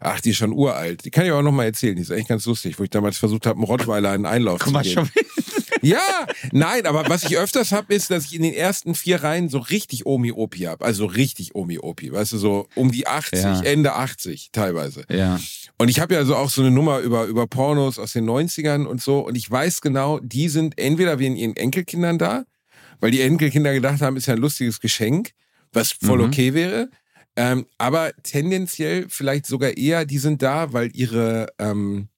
ach, 0.00 0.20
die 0.20 0.30
ist 0.30 0.36
schon 0.36 0.52
uralt. 0.52 1.04
Die 1.04 1.10
kann 1.10 1.24
ich 1.26 1.32
auch 1.32 1.42
noch 1.42 1.52
mal 1.52 1.64
erzählen, 1.64 1.96
die 1.96 2.02
ist 2.02 2.10
eigentlich 2.10 2.28
ganz 2.28 2.46
lustig, 2.46 2.78
wo 2.78 2.84
ich 2.84 2.90
damals 2.90 3.18
versucht 3.18 3.46
habe, 3.46 3.56
einen 3.56 3.64
Rottweiler 3.64 4.10
einen 4.10 4.26
Einlauf 4.26 4.60
Guck 4.60 4.72
mal, 4.72 4.84
zu 4.84 4.90
geben. 4.94 5.10
schon. 5.14 5.41
Ja, 5.82 6.26
nein, 6.52 6.86
aber 6.86 7.08
was 7.08 7.24
ich 7.24 7.36
öfters 7.36 7.72
habe, 7.72 7.92
ist, 7.94 8.10
dass 8.10 8.24
ich 8.26 8.34
in 8.34 8.42
den 8.42 8.54
ersten 8.54 8.94
vier 8.94 9.22
Reihen 9.22 9.48
so 9.48 9.58
richtig 9.58 10.06
Omi-Opi 10.06 10.60
habe. 10.60 10.84
Also 10.84 11.06
richtig 11.06 11.54
Omi-Opi, 11.54 12.12
weißt 12.12 12.32
du, 12.32 12.38
so 12.38 12.68
um 12.76 12.90
die 12.92 13.06
80, 13.06 13.42
Ja. 13.42 13.60
Ende 13.62 13.92
80 13.94 14.50
teilweise. 14.52 15.04
Ja. 15.10 15.40
Und 15.78 15.88
ich 15.88 15.98
habe 16.00 16.14
ja 16.14 16.24
so 16.24 16.36
auch 16.36 16.50
so 16.50 16.62
eine 16.62 16.70
Nummer 16.70 17.00
über, 17.00 17.24
über 17.26 17.46
Pornos 17.46 17.98
aus 17.98 18.12
den 18.12 18.24
90ern 18.28 18.84
und 18.86 19.02
so. 19.02 19.20
Und 19.26 19.34
ich 19.36 19.50
weiß 19.50 19.80
genau, 19.80 20.20
die 20.20 20.48
sind 20.48 20.78
entweder 20.78 21.18
wegen 21.18 21.36
ihren 21.36 21.56
Enkelkindern 21.56 22.18
da, 22.18 22.44
weil 23.00 23.10
die 23.10 23.20
Enkelkinder 23.20 23.72
gedacht 23.74 24.00
haben, 24.00 24.16
ist 24.16 24.26
ja 24.26 24.34
ein 24.34 24.40
lustiges 24.40 24.80
Geschenk, 24.80 25.32
was 25.72 25.90
voll 25.92 26.18
Mhm. 26.18 26.24
okay 26.26 26.54
wäre. 26.54 26.90
Ähm, 27.34 27.66
aber 27.78 28.12
tendenziell 28.22 29.06
vielleicht 29.08 29.46
sogar 29.46 29.76
eher, 29.76 30.04
die 30.04 30.18
sind 30.18 30.42
da, 30.42 30.72
weil 30.72 30.90
ihre, 30.94 31.48
ähm, 31.58 32.08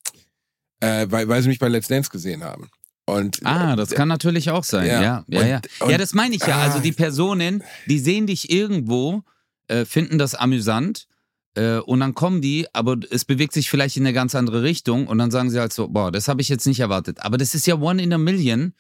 äh, 0.81 1.07
weil, 1.09 1.29
weil 1.29 1.41
sie 1.41 1.49
mich 1.49 1.61
bei 1.61 1.69
Let's 1.69 1.89
Dance 1.89 2.11
gesehen 2.11 2.43
haben. 2.43 2.69
Und 3.07 3.41
Ah, 3.45 3.77
das 3.77 3.91
kann 3.91 4.09
natürlich 4.09 4.51
auch 4.51 4.65
sein. 4.65 4.87
Ja. 4.87 5.03
Ja, 5.03 5.25
ja, 5.29 5.47
ja. 5.47 5.61
und- 5.81 5.91
ja, 5.91 5.99
das 5.99 6.15
meine 6.15 6.35
ich 6.37 6.43
ja. 6.47 6.57
Also 6.59 6.79
Ah. 6.79 6.81
die 6.81 6.93
Personen, 6.93 7.63
die 7.87 7.99
sehen 7.99 8.27
dich 8.27 8.51
irgendwo, 8.51 9.23
äh, 9.69 9.85
finden 9.85 10.19
das 10.19 10.35
amüsant 10.35 11.07
äh, 11.55 11.77
und 11.79 12.01
dann 12.01 12.15
kommen 12.15 12.41
die, 12.41 12.67
aber 12.73 12.97
es 13.11 13.25
bewegt 13.25 13.53
sich 13.53 13.71
vielleicht 13.71 13.97
in 13.97 14.05
eine 14.05 14.13
ganz 14.13 14.35
andere 14.35 14.63
Richtung 14.63 15.07
und 15.07 15.19
dann 15.19 15.31
sagen 15.31 15.51
sie 15.51 15.61
halt 15.61 15.73
so, 15.73 15.89
boah, 15.89 16.11
das 16.11 16.29
habe 16.29 16.41
ich 16.41 16.49
jetzt 16.49 16.67
nicht 16.67 16.81
erwartet. 16.81 17.21
Aber 17.21 17.37
das 17.39 17.55
ist 17.55 17.67
ja 17.67 17.77
One 17.77 18.03
in 18.03 18.13
a 18.13 18.19
Million, 18.19 18.73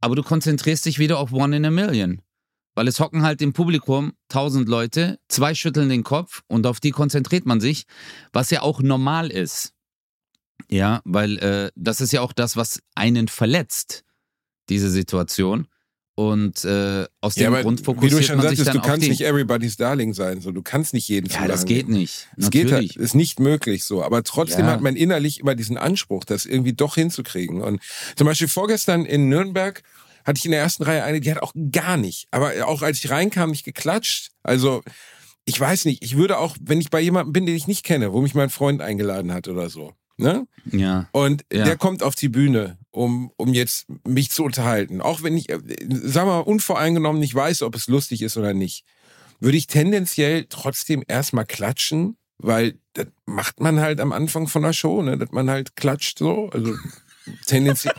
aber 0.00 0.14
du 0.14 0.22
konzentrierst 0.22 0.84
dich 0.86 0.98
wieder 0.98 1.18
auf 1.18 1.32
One 1.32 1.56
in 1.56 1.64
a 1.64 1.70
Million. 1.70 2.20
Weil 2.76 2.88
es 2.88 2.98
hocken 2.98 3.22
halt 3.22 3.40
im 3.40 3.52
Publikum 3.52 4.14
tausend 4.28 4.68
Leute, 4.68 5.18
zwei 5.28 5.54
schütteln 5.54 5.88
den 5.88 6.02
Kopf 6.02 6.42
und 6.48 6.66
auf 6.66 6.80
die 6.80 6.90
konzentriert 6.90 7.46
man 7.46 7.60
sich, 7.60 7.84
was 8.32 8.50
ja 8.50 8.62
auch 8.62 8.80
normal 8.82 9.30
ist. 9.30 9.73
Ja, 10.68 11.00
weil 11.04 11.38
äh, 11.38 11.70
das 11.76 12.00
ist 12.00 12.12
ja 12.12 12.20
auch 12.20 12.32
das, 12.32 12.56
was 12.56 12.80
einen 12.94 13.28
verletzt, 13.28 14.04
diese 14.68 14.90
Situation. 14.90 15.68
Und 16.16 16.64
äh, 16.64 17.06
aus 17.20 17.34
dem 17.34 17.52
Grund 17.54 17.80
wie 17.80 17.84
fokussiert 17.84 18.20
du 18.20 18.22
schon 18.24 18.36
man 18.36 18.48
sich 18.48 18.58
sagtest, 18.58 18.68
dann 18.68 18.82
du 18.82 18.88
kannst 18.88 19.08
nicht 19.08 19.20
everybody's 19.22 19.76
darling 19.76 20.14
sein. 20.14 20.40
So, 20.40 20.52
du 20.52 20.62
kannst 20.62 20.94
nicht 20.94 21.08
jeden 21.08 21.28
ja, 21.28 21.48
das 21.48 21.64
geht 21.64 21.88
nicht. 21.88 22.28
Es 22.36 22.50
geht 22.50 22.70
halt, 22.70 22.94
ist 22.94 23.16
nicht 23.16 23.40
möglich 23.40 23.82
so. 23.82 24.02
Aber 24.02 24.22
trotzdem 24.22 24.66
Ja. 24.66 24.72
hat 24.72 24.80
man 24.80 24.94
innerlich 24.94 25.40
immer 25.40 25.56
diesen 25.56 25.76
Anspruch, 25.76 26.24
das 26.24 26.46
irgendwie 26.46 26.72
doch 26.72 26.94
hinzukriegen. 26.94 27.60
Und 27.60 27.80
zum 28.14 28.28
Beispiel 28.28 28.46
vorgestern 28.46 29.04
in 29.06 29.28
Nürnberg 29.28 29.82
hatte 30.24 30.38
ich 30.38 30.44
in 30.44 30.52
der 30.52 30.60
ersten 30.60 30.84
Reihe 30.84 31.02
eine, 31.02 31.20
die 31.20 31.30
hat 31.32 31.42
auch 31.42 31.52
gar 31.72 31.96
nicht. 31.96 32.28
Aber 32.30 32.52
auch 32.68 32.82
als 32.82 32.98
ich 32.98 33.10
reinkam, 33.10 33.50
nicht 33.50 33.64
geklatscht. 33.64 34.30
Also, 34.44 34.82
ich 35.46 35.58
weiß 35.58 35.84
nicht, 35.84 36.04
ich 36.04 36.16
würde 36.16 36.38
auch, 36.38 36.56
wenn 36.60 36.80
ich 36.80 36.90
bei 36.90 37.00
jemandem 37.00 37.32
bin, 37.32 37.44
den 37.44 37.56
ich 37.56 37.66
nicht 37.66 37.84
kenne, 37.84 38.12
wo 38.12 38.20
mich 38.22 38.34
mein 38.34 38.50
Freund 38.50 38.80
eingeladen 38.82 39.32
hat 39.32 39.48
oder 39.48 39.68
so. 39.68 39.92
Ne? 40.16 40.46
ja. 40.70 41.08
Und 41.12 41.44
Ja. 41.52 41.64
der 41.64 41.76
kommt 41.76 42.02
auf 42.02 42.14
die 42.14 42.28
Bühne, 42.28 42.78
um, 42.90 43.32
um 43.36 43.52
jetzt 43.52 43.86
mich 44.06 44.30
zu 44.30 44.44
unterhalten. 44.44 45.00
Auch 45.00 45.22
wenn 45.22 45.36
ich, 45.36 45.48
äh, 45.50 45.58
sag 45.88 46.26
mal, 46.26 46.40
unvoreingenommen 46.40 47.20
nicht 47.20 47.34
weiß, 47.34 47.62
ob 47.62 47.74
es 47.74 47.88
lustig 47.88 48.22
ist 48.22 48.36
oder 48.36 48.54
nicht, 48.54 48.84
würde 49.40 49.56
ich 49.56 49.66
tendenziell 49.66 50.46
trotzdem 50.48 51.02
erstmal 51.06 51.46
klatschen, 51.46 52.16
weil 52.38 52.78
das 52.92 53.06
macht 53.26 53.60
man 53.60 53.80
halt 53.80 54.00
am 54.00 54.12
Anfang 54.12 54.46
von 54.46 54.62
der 54.62 54.72
Show, 54.72 55.02
ne? 55.02 55.18
dass 55.18 55.32
man 55.32 55.50
halt 55.50 55.74
klatscht 55.76 56.18
so. 56.18 56.48
Also 56.50 56.74
tendenziell. 57.46 57.94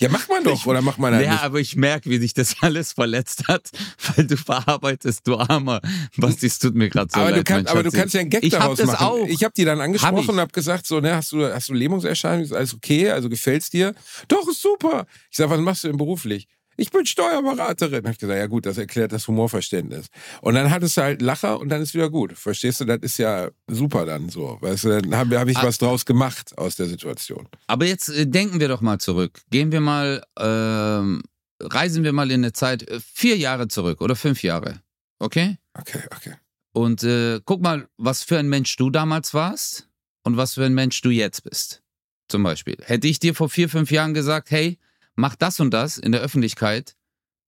Ja, 0.00 0.08
macht 0.08 0.28
man 0.28 0.42
doch, 0.44 0.64
oder 0.66 0.80
macht 0.82 0.98
man 0.98 1.14
halt 1.14 1.24
ja, 1.24 1.32
nicht? 1.32 1.42
aber 1.42 1.60
ich 1.60 1.76
merke, 1.76 2.08
wie 2.10 2.18
dich 2.18 2.34
das 2.34 2.56
alles 2.62 2.92
verletzt 2.92 3.46
hat, 3.48 3.70
weil 4.16 4.26
du 4.26 4.36
verarbeitest, 4.36 5.26
du 5.26 5.36
Armer. 5.36 5.80
Basti, 6.16 6.46
es 6.46 6.58
tut 6.58 6.74
mir 6.74 6.88
gerade 6.88 7.10
so 7.12 7.20
aber, 7.20 7.30
leid. 7.30 7.40
du 7.40 7.44
kannst, 7.44 7.70
aber 7.70 7.82
du 7.82 7.90
kannst 7.90 8.14
ja 8.14 8.20
einen 8.20 8.30
Gag 8.30 8.42
Ich 8.42 8.54
hab 8.54 8.62
daraus 8.62 8.78
das 8.78 8.86
machen. 8.88 9.06
auch. 9.06 9.26
Ich 9.26 9.44
habe 9.44 9.52
die 9.56 9.64
dann 9.64 9.78
Hab 9.78 9.84
angesprochen 9.84 10.18
ich. 10.18 10.28
und 10.28 10.40
habe 10.40 10.52
gesagt, 10.52 10.86
so, 10.86 11.00
ne, 11.00 11.14
hast 11.14 11.32
du, 11.32 11.44
hast 11.44 11.68
du 11.68 11.74
Lähmungserscheinungen? 11.74 12.44
Ist 12.44 12.52
alles 12.52 12.74
okay? 12.74 13.10
Also 13.10 13.28
gefällt's 13.28 13.70
dir? 13.70 13.94
Doch, 14.28 14.48
ist 14.48 14.62
super. 14.62 15.06
Ich 15.30 15.36
sag, 15.36 15.50
was 15.50 15.60
machst 15.60 15.84
du 15.84 15.88
denn 15.88 15.96
beruflich? 15.98 16.48
Ich 16.76 16.90
bin 16.90 17.04
Steuerberaterin. 17.06 18.04
Hab 18.04 18.12
ich 18.12 18.18
gesagt, 18.18 18.38
ja 18.38 18.46
gut, 18.46 18.66
das 18.66 18.78
erklärt 18.78 19.12
das 19.12 19.28
Humorverständnis. 19.28 20.06
Und 20.40 20.54
dann 20.54 20.70
hattest 20.70 20.96
du 20.96 21.02
halt 21.02 21.22
Lacher 21.22 21.60
und 21.60 21.68
dann 21.68 21.82
ist 21.82 21.94
wieder 21.94 22.08
gut. 22.10 22.32
Verstehst 22.32 22.80
du? 22.80 22.84
Das 22.84 22.98
ist 23.02 23.18
ja 23.18 23.50
super 23.68 24.06
dann 24.06 24.28
so. 24.28 24.58
Weißt 24.60 24.84
du, 24.84 24.88
dann 25.00 25.14
habe 25.16 25.38
hab 25.38 25.48
ich 25.48 25.56
Ah. 25.58 25.64
was 25.64 25.78
draus 25.78 26.04
gemacht 26.06 26.56
aus 26.56 26.76
der 26.76 26.86
Situation. 26.86 27.48
Aber 27.66 27.84
jetzt 27.86 28.08
äh, 28.08 28.26
denken 28.26 28.58
wir 28.60 28.68
doch 28.68 28.80
mal 28.80 28.98
zurück. 28.98 29.40
Gehen 29.50 29.70
wir 29.72 29.80
mal, 29.80 30.22
ähm, 30.38 31.22
reisen 31.60 32.04
wir 32.04 32.12
mal 32.12 32.30
in 32.30 32.40
eine 32.40 32.52
Zeit, 32.52 32.88
äh, 32.88 33.00
vier 33.00 33.36
Jahre 33.36 33.68
zurück 33.68 34.00
oder 34.00 34.16
fünf 34.16 34.42
Jahre. 34.42 34.80
Okay? 35.18 35.58
Okay, 35.74 36.00
okay. 36.16 36.34
Und 36.72 37.02
äh, 37.04 37.40
guck 37.44 37.60
mal, 37.62 37.86
was 37.98 38.22
für 38.22 38.38
ein 38.38 38.48
Mensch 38.48 38.74
du 38.76 38.88
damals 38.90 39.34
warst 39.34 39.88
und 40.24 40.36
was 40.38 40.54
für 40.54 40.64
ein 40.64 40.74
Mensch 40.74 41.00
du 41.02 41.10
jetzt 41.10 41.42
bist. 41.44 41.82
Zum 42.28 42.42
Beispiel. 42.42 42.76
Hätte 42.82 43.08
ich 43.08 43.18
dir 43.18 43.34
vor 43.34 43.50
vier, 43.50 43.68
fünf 43.68 43.90
Jahren 43.90 44.14
gesagt, 44.14 44.50
hey, 44.50 44.78
mach 45.22 45.36
das 45.36 45.60
und 45.60 45.70
das 45.70 45.98
in 45.98 46.10
der 46.12 46.20
Öffentlichkeit, 46.20 46.96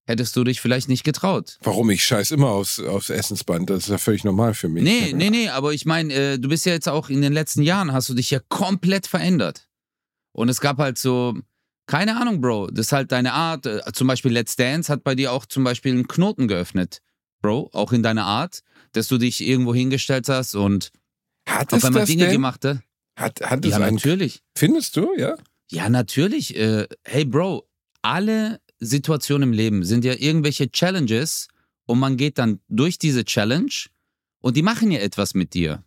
hättest 0.06 0.36
du 0.36 0.44
dich 0.44 0.60
vielleicht 0.60 0.88
nicht 0.88 1.02
getraut. 1.02 1.58
Warum? 1.62 1.90
Ich 1.90 2.04
scheiß 2.04 2.30
immer 2.30 2.50
aufs, 2.50 2.78
aufs 2.78 3.10
Essensband. 3.10 3.68
Das 3.68 3.84
ist 3.84 3.88
ja 3.88 3.98
völlig 3.98 4.22
normal 4.22 4.54
für 4.54 4.68
mich. 4.68 4.84
Nee, 4.84 5.12
nee, 5.12 5.28
nee, 5.28 5.48
aber 5.48 5.74
ich 5.74 5.84
meine, 5.84 6.14
äh, 6.14 6.38
du 6.38 6.48
bist 6.48 6.64
ja 6.66 6.72
jetzt 6.72 6.88
auch 6.88 7.10
in 7.10 7.20
den 7.20 7.32
letzten 7.32 7.62
Jahren, 7.62 7.92
hast 7.92 8.08
du 8.08 8.14
dich 8.14 8.30
ja 8.30 8.38
komplett 8.48 9.08
verändert. 9.08 9.68
Und 10.32 10.48
es 10.48 10.60
gab 10.60 10.78
halt 10.78 10.98
so, 10.98 11.36
keine 11.86 12.16
Ahnung, 12.20 12.40
Bro, 12.40 12.68
das 12.70 12.86
ist 12.86 12.92
halt 12.92 13.10
deine 13.10 13.32
Art. 13.32 13.66
Äh, 13.66 13.80
zum 13.92 14.06
Beispiel 14.06 14.32
Let's 14.32 14.54
Dance 14.54 14.92
hat 14.92 15.02
bei 15.02 15.16
dir 15.16 15.32
auch 15.32 15.44
zum 15.44 15.64
Beispiel 15.64 15.92
einen 15.92 16.06
Knoten 16.06 16.46
geöffnet, 16.46 17.02
Bro, 17.42 17.70
auch 17.72 17.92
in 17.92 18.04
deiner 18.04 18.24
Art, 18.24 18.60
dass 18.92 19.08
du 19.08 19.18
dich 19.18 19.40
irgendwo 19.40 19.74
hingestellt 19.74 20.28
hast 20.28 20.54
und 20.54 20.92
Hat 21.48 21.72
auf 21.72 21.84
einmal 21.84 22.04
Dinge 22.04 22.24
denn? 22.24 22.32
gemacht 22.32 22.64
hast. 22.64 22.78
Hat, 23.18 23.40
hat 23.40 23.64
es 23.64 23.72
Ja, 23.72 23.78
natürlich. 23.80 24.42
Findest 24.56 24.96
du, 24.96 25.12
ja? 25.16 25.34
Ja, 25.74 25.88
natürlich. 25.88 26.56
Äh, 26.56 26.86
hey, 27.04 27.24
Bro, 27.24 27.68
alle 28.00 28.60
Situationen 28.78 29.48
im 29.48 29.52
Leben 29.52 29.84
sind 29.84 30.04
ja 30.04 30.14
irgendwelche 30.14 30.70
Challenges 30.70 31.48
und 31.86 31.98
man 31.98 32.16
geht 32.16 32.38
dann 32.38 32.60
durch 32.68 32.96
diese 32.96 33.24
Challenge 33.24 33.72
und 34.38 34.56
die 34.56 34.62
machen 34.62 34.92
ja 34.92 35.00
etwas 35.00 35.34
mit 35.34 35.52
dir. 35.52 35.82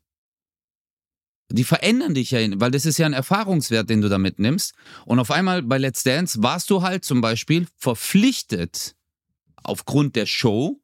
Die 1.49 1.63
verändern 1.63 2.13
dich 2.13 2.31
ja, 2.31 2.39
weil 2.59 2.71
das 2.71 2.85
ist 2.85 2.97
ja 2.97 3.05
ein 3.05 3.13
Erfahrungswert, 3.13 3.89
den 3.89 4.01
du 4.01 4.09
da 4.09 4.17
mitnimmst. 4.17 4.73
Und 5.05 5.19
auf 5.19 5.31
einmal 5.31 5.63
bei 5.63 5.77
Let's 5.77 6.03
Dance 6.03 6.43
warst 6.43 6.69
du 6.69 6.81
halt 6.81 7.05
zum 7.05 7.21
Beispiel 7.21 7.65
verpflichtet, 7.77 8.93
aufgrund 9.63 10.17
der 10.17 10.25
Show, 10.25 10.81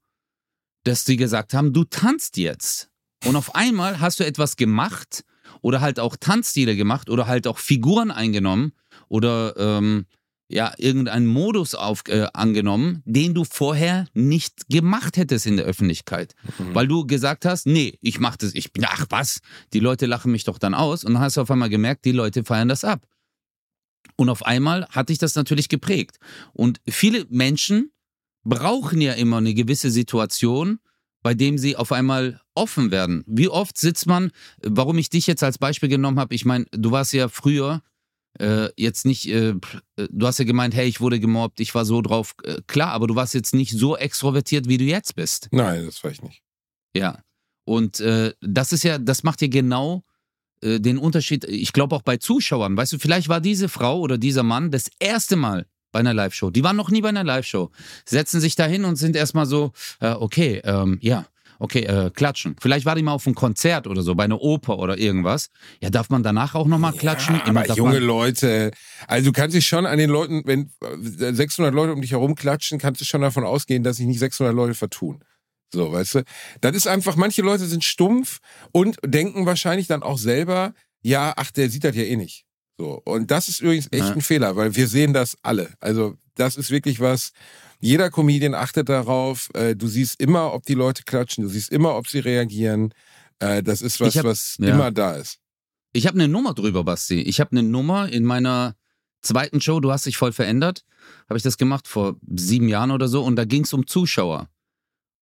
dass 0.85 1.03
die 1.03 1.17
gesagt 1.17 1.53
haben, 1.53 1.73
du 1.73 1.83
tanzt 1.83 2.37
jetzt. 2.37 2.89
Und 3.25 3.35
auf 3.35 3.53
einmal 3.53 3.99
hast 3.99 4.21
du 4.21 4.25
etwas 4.25 4.55
gemacht 4.55 5.25
oder 5.61 5.81
halt 5.81 5.99
auch 5.99 6.15
Tanzstile 6.15 6.75
gemacht 6.75 7.09
oder 7.09 7.27
halt 7.27 7.47
auch 7.47 7.57
Figuren 7.57 8.11
eingenommen 8.11 8.73
oder 9.07 9.55
ähm, 9.57 10.05
ja, 10.49 10.73
irgendeinen 10.77 11.25
Modus 11.25 11.73
auf, 11.73 12.03
äh, 12.07 12.27
angenommen, 12.33 13.01
den 13.05 13.33
du 13.33 13.43
vorher 13.43 14.05
nicht 14.13 14.69
gemacht 14.69 15.17
hättest 15.17 15.45
in 15.45 15.57
der 15.57 15.65
Öffentlichkeit. 15.65 16.35
Mhm. 16.59 16.75
Weil 16.75 16.87
du 16.87 17.07
gesagt 17.07 17.45
hast, 17.45 17.65
nee, 17.65 17.97
ich 18.01 18.19
mach 18.19 18.37
das, 18.37 18.53
ich 18.53 18.71
bin, 18.71 18.85
ach 18.87 19.05
was, 19.09 19.39
die 19.73 19.79
Leute 19.79 20.05
lachen 20.05 20.31
mich 20.31 20.43
doch 20.43 20.59
dann 20.59 20.73
aus. 20.73 21.03
Und 21.03 21.13
dann 21.13 21.23
hast 21.23 21.37
du 21.37 21.41
auf 21.41 21.51
einmal 21.51 21.69
gemerkt, 21.69 22.05
die 22.05 22.11
Leute 22.11 22.43
feiern 22.43 22.67
das 22.67 22.83
ab. 22.83 23.05
Und 24.15 24.29
auf 24.29 24.45
einmal 24.45 24.85
hat 24.89 25.09
dich 25.09 25.17
das 25.17 25.35
natürlich 25.35 25.69
geprägt. 25.69 26.17
Und 26.51 26.81
viele 26.87 27.25
Menschen 27.29 27.91
brauchen 28.43 29.01
ja 29.01 29.13
immer 29.13 29.37
eine 29.37 29.53
gewisse 29.53 29.89
Situation, 29.89 30.79
bei 31.23 31.33
dem 31.33 31.57
sie 31.57 31.77
auf 31.77 31.91
einmal 31.91 32.41
offen 32.55 32.91
werden. 32.91 33.23
Wie 33.27 33.49
oft 33.49 33.77
sitzt 33.77 34.05
man, 34.05 34.31
warum 34.61 34.97
ich 34.97 35.09
dich 35.09 35.27
jetzt 35.27 35.43
als 35.43 35.57
Beispiel 35.57 35.89
genommen 35.89 36.19
habe, 36.19 36.35
ich 36.35 36.45
meine, 36.45 36.65
du 36.71 36.91
warst 36.91 37.13
ja 37.13 37.27
früher 37.27 37.81
äh, 38.39 38.69
jetzt 38.75 39.05
nicht, 39.05 39.27
äh, 39.29 39.55
du 39.95 40.27
hast 40.27 40.39
ja 40.39 40.45
gemeint, 40.45 40.73
hey, 40.73 40.87
ich 40.87 41.01
wurde 41.01 41.19
gemobbt, 41.19 41.59
ich 41.59 41.73
war 41.75 41.85
so 41.85 42.01
drauf, 42.01 42.35
äh, 42.43 42.61
klar, 42.67 42.91
aber 42.91 43.07
du 43.07 43.15
warst 43.15 43.33
jetzt 43.33 43.53
nicht 43.53 43.71
so 43.71 43.95
extrovertiert, 43.95 44.67
wie 44.67 44.77
du 44.77 44.85
jetzt 44.85 45.15
bist. 45.15 45.49
Nein, 45.51 45.85
das 45.85 46.03
war 46.03 46.11
ich 46.11 46.21
nicht. 46.21 46.41
Ja. 46.95 47.19
Und 47.65 47.99
äh, 47.99 48.33
das 48.41 48.73
ist 48.73 48.83
ja, 48.83 48.97
das 48.97 49.23
macht 49.23 49.41
ja 49.41 49.47
genau 49.47 50.03
äh, 50.61 50.79
den 50.79 50.97
Unterschied, 50.97 51.45
ich 51.45 51.73
glaube 51.73 51.95
auch 51.95 52.01
bei 52.01 52.17
Zuschauern. 52.17 52.75
Weißt 52.75 52.93
du, 52.93 52.99
vielleicht 52.99 53.29
war 53.29 53.39
diese 53.39 53.69
Frau 53.69 53.99
oder 53.99 54.17
dieser 54.17 54.43
Mann 54.43 54.71
das 54.71 54.89
erste 54.99 55.35
Mal 55.35 55.67
bei 55.91 55.99
einer 55.99 56.13
Live-Show. 56.13 56.49
Die 56.49 56.63
waren 56.63 56.75
noch 56.75 56.89
nie 56.89 57.01
bei 57.01 57.09
einer 57.09 57.23
Live-Show. 57.23 57.69
Setzen 58.05 58.41
sich 58.41 58.55
da 58.55 58.65
hin 58.65 58.83
und 58.83 58.95
sind 58.95 59.15
erstmal 59.15 59.45
so, 59.45 59.71
äh, 60.01 60.11
okay, 60.11 60.59
ähm, 60.65 60.97
ja, 61.01 61.25
okay, 61.59 61.83
äh, 61.83 62.09
klatschen. 62.09 62.55
Vielleicht 62.59 62.85
war 62.85 62.95
die 62.95 63.03
mal 63.03 63.13
auf 63.13 63.25
einem 63.25 63.35
Konzert 63.35 63.87
oder 63.87 64.01
so, 64.01 64.15
bei 64.15 64.23
einer 64.25 64.41
Oper 64.41 64.79
oder 64.79 64.97
irgendwas. 64.97 65.49
Ja, 65.81 65.89
darf 65.89 66.09
man 66.09 66.23
danach 66.23 66.55
auch 66.55 66.67
nochmal 66.67 66.93
klatschen? 66.93 67.35
Ja, 67.35 67.45
Immer 67.47 67.61
aber 67.61 67.73
junge 67.75 67.99
Leute, 67.99 68.71
also 69.07 69.25
du 69.25 69.31
kannst 69.31 69.55
dich 69.55 69.65
schon 69.67 69.85
an 69.85 69.97
den 69.97 70.09
Leuten, 70.09 70.43
wenn 70.45 70.71
äh, 70.81 71.33
600 71.33 71.73
Leute 71.73 71.93
um 71.93 72.01
dich 72.01 72.11
herum 72.11 72.35
klatschen, 72.35 72.79
kannst 72.79 73.01
du 73.01 73.05
schon 73.05 73.21
davon 73.21 73.43
ausgehen, 73.43 73.83
dass 73.83 73.97
sich 73.97 74.05
nicht 74.05 74.19
600 74.19 74.53
Leute 74.53 74.73
vertun. 74.73 75.23
So, 75.73 75.91
weißt 75.91 76.15
du? 76.15 76.23
Das 76.61 76.75
ist 76.75 76.87
einfach, 76.87 77.15
manche 77.15 77.41
Leute 77.41 77.65
sind 77.65 77.83
stumpf 77.83 78.39
und 78.71 78.97
denken 79.03 79.45
wahrscheinlich 79.45 79.87
dann 79.87 80.03
auch 80.03 80.19
selber, 80.19 80.73
ja, 81.01 81.33
ach, 81.35 81.51
der 81.51 81.69
sieht 81.69 81.83
das 81.83 81.95
ja 81.95 82.03
eh 82.03 82.15
nicht. 82.15 82.45
So. 82.77 83.01
Und 83.05 83.31
das 83.31 83.47
ist 83.47 83.59
übrigens 83.61 83.87
echt 83.91 84.03
Ja. 84.05 84.11
ein 84.13 84.21
Fehler, 84.21 84.55
weil 84.55 84.75
wir 84.75 84.87
sehen 84.87 85.13
das 85.13 85.35
alle. 85.41 85.73
Also, 85.79 86.15
das 86.35 86.55
ist 86.57 86.69
wirklich 86.71 86.99
was, 86.99 87.31
jeder 87.83 88.09
Comedian 88.09 88.53
achtet 88.55 88.87
darauf, 88.87 89.49
äh, 89.53 89.75
du 89.75 89.87
siehst 89.87 90.21
immer, 90.21 90.53
ob 90.53 90.63
die 90.65 90.73
Leute 90.73 91.03
klatschen, 91.03 91.43
du 91.43 91.49
siehst 91.49 91.69
immer, 91.69 91.95
ob 91.97 92.07
sie 92.07 92.19
reagieren. 92.19 92.93
Äh, 93.39 93.61
das 93.61 93.81
ist 93.81 93.99
was, 93.99 94.15
hab- 94.15 94.23
was 94.23 94.55
ja. 94.57 94.73
immer 94.73 94.89
da 94.89 95.15
ist. 95.15 95.39
Ich 95.91 96.07
habe 96.07 96.15
eine 96.17 96.29
Nummer 96.29 96.53
drüber, 96.53 96.85
Basti. 96.85 97.21
Ich 97.21 97.41
habe 97.41 97.51
eine 97.51 97.63
Nummer 97.63 98.07
in 98.09 98.23
meiner 98.23 98.75
zweiten 99.21 99.59
Show, 99.59 99.81
du 99.81 99.91
hast 99.91 100.05
dich 100.05 100.15
voll 100.15 100.31
verändert. 100.31 100.85
Habe 101.27 101.35
ich 101.37 101.43
das 101.43 101.57
gemacht 101.57 101.89
vor 101.89 102.15
sieben 102.33 102.69
Jahren 102.69 102.89
oder 102.89 103.09
so 103.09 103.21
und 103.21 103.35
da 103.35 103.43
ging 103.43 103.63
es 103.63 103.73
um 103.73 103.85
Zuschauer. 103.85 104.47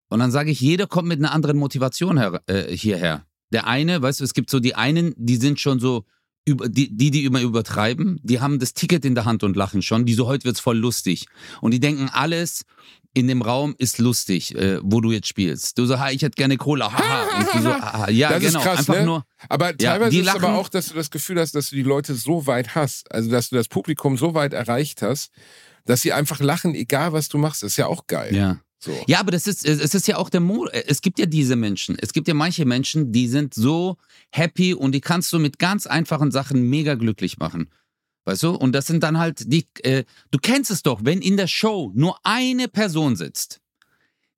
Und 0.09 0.19
dann 0.19 0.29
sage 0.29 0.51
ich, 0.51 0.61
jeder 0.61 0.85
kommt 0.85 1.07
mit 1.07 1.17
einer 1.17 1.31
anderen 1.31 1.57
Motivation 1.57 2.19
her, 2.19 2.41
äh, 2.45 2.75
hierher. 2.75 3.25
Der 3.51 3.65
eine, 3.65 4.03
weißt 4.03 4.19
du, 4.19 4.23
es 4.23 4.35
gibt 4.35 4.51
so 4.51 4.59
die 4.59 4.75
einen, 4.75 5.15
die 5.17 5.37
sind 5.37 5.59
schon 5.59 5.79
so, 5.79 6.05
über, 6.45 6.69
die, 6.69 6.95
die, 6.95 7.11
die 7.11 7.25
immer 7.25 7.41
übertreiben, 7.41 8.19
die 8.23 8.39
haben 8.39 8.59
das 8.59 8.73
Ticket 8.73 9.05
in 9.05 9.15
der 9.15 9.25
Hand 9.25 9.43
und 9.43 9.55
lachen 9.55 9.81
schon. 9.81 10.05
Die 10.05 10.13
so, 10.13 10.27
heute 10.27 10.45
wird's 10.45 10.59
voll 10.59 10.77
lustig. 10.77 11.27
Und 11.61 11.71
die 11.71 11.79
denken, 11.79 12.09
alles 12.11 12.63
in 13.13 13.27
dem 13.27 13.41
Raum 13.41 13.75
ist 13.77 13.99
lustig, 13.99 14.55
äh, 14.55 14.79
wo 14.81 15.01
du 15.01 15.11
jetzt 15.11 15.27
spielst. 15.27 15.77
Du 15.77 15.85
so, 15.85 15.99
ha, 15.99 16.09
ich 16.11 16.21
hätte 16.21 16.35
gerne 16.35 16.57
Cola, 16.57 16.91
haha. 16.93 17.37
Und 17.37 17.53
du 17.53 17.61
so, 17.61 17.73
haha. 17.73 18.09
Ja, 18.09 18.29
Das 18.29 18.41
ist 18.43 18.51
genau. 18.53 18.63
krass, 18.63 18.79
einfach 18.79 18.95
ne? 18.95 19.05
nur. 19.05 19.25
Aber 19.49 19.67
Ja, 19.71 19.91
teilweise 19.93 20.11
die 20.11 20.19
ist 20.19 20.27
aber 20.29 20.39
lachen- 20.47 20.55
auch, 20.55 20.69
dass 20.69 20.87
du 20.87 20.93
das 20.95 21.11
Gefühl 21.11 21.39
hast, 21.39 21.53
dass 21.53 21.69
du 21.69 21.75
die 21.75 21.83
Leute 21.83 22.15
so 22.15 22.47
weit 22.47 22.73
hast, 22.73 23.11
also 23.11 23.29
dass 23.29 23.49
du 23.49 23.55
das 23.57 23.67
Publikum 23.67 24.17
so 24.17 24.33
weit 24.33 24.53
erreicht 24.53 25.01
hast, 25.01 25.29
dass 25.85 26.01
sie 26.01 26.13
einfach 26.13 26.39
lachen, 26.39 26.73
egal 26.73 27.11
was 27.11 27.27
du 27.27 27.37
machst. 27.37 27.63
Das 27.63 27.71
ist 27.73 27.77
ja 27.77 27.87
auch 27.87 28.07
geil. 28.07 28.33
Ja. 28.35 28.59
So. 28.83 28.91
Ja, 29.05 29.19
aber 29.19 29.29
das 29.29 29.45
ist, 29.45 29.63
es 29.63 29.93
ist 29.93 30.07
ja 30.07 30.17
auch 30.17 30.29
der 30.29 30.39
Mo 30.39 30.65
Es 30.65 31.01
gibt 31.01 31.19
ja 31.19 31.27
diese 31.27 31.55
Menschen. 31.55 31.97
Es 31.99 32.13
gibt 32.13 32.27
ja 32.27 32.33
manche 32.33 32.65
Menschen, 32.65 33.11
die 33.11 33.27
sind 33.27 33.53
so 33.53 33.97
happy 34.31 34.73
und 34.73 34.93
die 34.93 35.01
kannst 35.01 35.31
du 35.33 35.39
mit 35.39 35.59
ganz 35.59 35.85
einfachen 35.85 36.31
Sachen 36.31 36.63
mega 36.63 36.95
glücklich 36.95 37.37
machen. 37.37 37.69
Weißt 38.25 38.41
du? 38.43 38.51
Und 38.51 38.73
das 38.73 38.87
sind 38.87 39.03
dann 39.03 39.19
halt 39.19 39.51
die, 39.51 39.67
äh, 39.83 40.03
du 40.31 40.39
kennst 40.39 40.71
es 40.71 40.81
doch, 40.81 41.01
wenn 41.03 41.21
in 41.21 41.37
der 41.37 41.47
Show 41.47 41.91
nur 41.93 42.17
eine 42.23 42.67
Person 42.67 43.15
sitzt, 43.15 43.61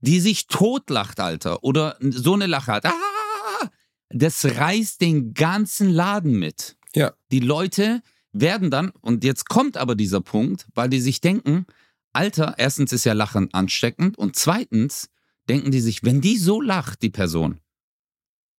die 0.02 0.20
sich 0.20 0.48
totlacht, 0.48 1.22
Alter, 1.22 1.64
oder 1.64 1.98
so 2.02 2.34
eine 2.34 2.48
Lache 2.48 2.74
hat. 2.74 2.86
Ah, 2.86 3.70
das 4.10 4.44
reißt 4.44 5.00
den 5.00 5.34
ganzen 5.34 5.90
Laden 5.90 6.34
mit. 6.34 6.76
Ja. 6.96 7.14
Die 7.32 7.40
Leute 7.40 8.02
werden 8.34 8.72
dann, 8.72 8.90
und 9.02 9.24
jetzt 9.24 9.48
kommt 9.48 9.78
aber 9.78 9.96
dieser 9.96 10.20
Punkt, 10.20 10.68
weil 10.76 10.90
die 10.90 11.00
sich 11.00 11.22
denken, 11.22 11.66
Alter, 12.14 12.56
erstens 12.58 12.94
ist 12.94 13.06
ja 13.06 13.14
Lachen 13.14 13.54
ansteckend 13.54 14.18
und 14.18 14.36
zweitens 14.36 15.10
denken 15.50 15.72
die 15.72 15.82
sich, 15.82 16.04
wenn 16.04 16.22
die 16.22 16.38
so 16.38 16.62
lacht, 16.62 17.02
die 17.02 17.10
Person, 17.10 17.60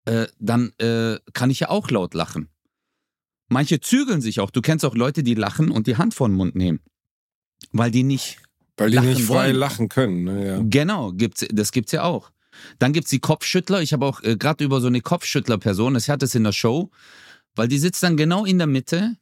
äh, 0.05 0.27
dann 0.39 0.73
äh, 0.79 1.19
kann 1.33 1.51
ich 1.51 1.61
ja 1.61 1.71
auch 1.71 1.91
laut 1.91 2.15
lachen. 2.15 2.49
Manche 3.49 3.81
zügeln 3.81 4.21
sich 4.21 4.41
auch. 4.41 4.51
Du 4.51 4.61
kennst 4.61 4.85
auch 4.85 4.95
Leute, 4.95 5.23
die 5.23 5.35
lachen 5.35 5.71
und 5.71 5.87
die 5.87 5.97
Hand 5.97 6.15
vor 6.15 6.29
den 6.29 6.37
Mund 6.37 6.55
nehmen. 6.57 6.81
Weil 7.73 7.91
die 7.91 8.03
nicht. 8.03 8.39
Weil 8.77 8.91
die 8.91 8.99
nicht 8.99 9.23
frei 9.23 9.47
wollen. 9.47 9.57
lachen 9.57 9.89
können. 9.89 10.25
Ne? 10.25 10.47
Ja. 10.47 10.61
Genau, 10.65 11.13
gibt's, 11.13 11.47
das 11.51 11.71
gibt's 11.71 11.93
ja 11.93 12.03
auch. 12.03 12.33
Dann 12.79 12.93
gibt's 12.93 13.11
die 13.11 13.21
Kopfschüttler. 13.21 13.83
Ich 13.83 13.93
habe 13.93 14.07
auch 14.07 14.23
äh, 14.23 14.37
gerade 14.37 14.65
über 14.65 14.81
so 14.81 14.89
eine 14.89 15.01
Kopfschüttler-Person, 15.01 15.97
ich 15.97 16.11
hatte 16.11 16.25
es 16.25 16.35
in 16.35 16.45
der 16.45 16.53
Show, 16.53 16.91
weil 17.55 17.69
die 17.69 17.79
sitzt 17.79 18.03
dann 18.03 18.17
genau 18.17 18.45
in 18.45 18.59
der 18.59 18.67
Mitte, 18.67 19.17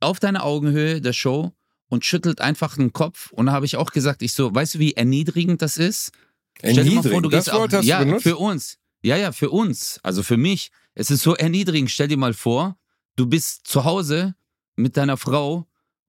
auf 0.00 0.20
deiner 0.20 0.44
Augenhöhe 0.44 1.00
der 1.00 1.12
Show 1.12 1.52
und 1.92 2.06
schüttelt 2.06 2.40
einfach 2.40 2.76
den 2.76 2.94
Kopf. 2.94 3.32
Und 3.32 3.46
da 3.46 3.52
habe 3.52 3.66
ich 3.66 3.76
auch 3.76 3.90
gesagt, 3.90 4.22
ich 4.22 4.32
so, 4.32 4.54
weißt 4.54 4.76
du, 4.76 4.78
wie 4.78 4.94
erniedrigend 4.94 5.60
das 5.60 5.76
ist? 5.76 6.10
Stell 6.56 6.84
dir 6.84 6.94
mal 6.94 7.02
vor, 7.02 7.20
du 7.20 7.28
das 7.28 7.44
gehst 7.44 7.54
Wort 7.54 7.74
auch, 7.74 7.78
hast 7.78 7.84
ja, 7.84 7.98
du 7.98 8.06
benutzt? 8.06 8.22
für 8.22 8.38
uns. 8.38 8.78
Ja, 9.02 9.18
ja, 9.18 9.30
für 9.30 9.50
uns. 9.50 10.00
Also 10.02 10.22
für 10.22 10.38
mich. 10.38 10.70
Es 10.94 11.10
ist 11.10 11.20
so 11.20 11.34
erniedrigend. 11.34 11.90
Stell 11.90 12.08
dir 12.08 12.16
mal 12.16 12.32
vor, 12.32 12.78
du 13.16 13.26
bist 13.26 13.66
zu 13.66 13.84
Hause 13.84 14.34
mit 14.74 14.96
deiner 14.96 15.18
Frau 15.18 15.66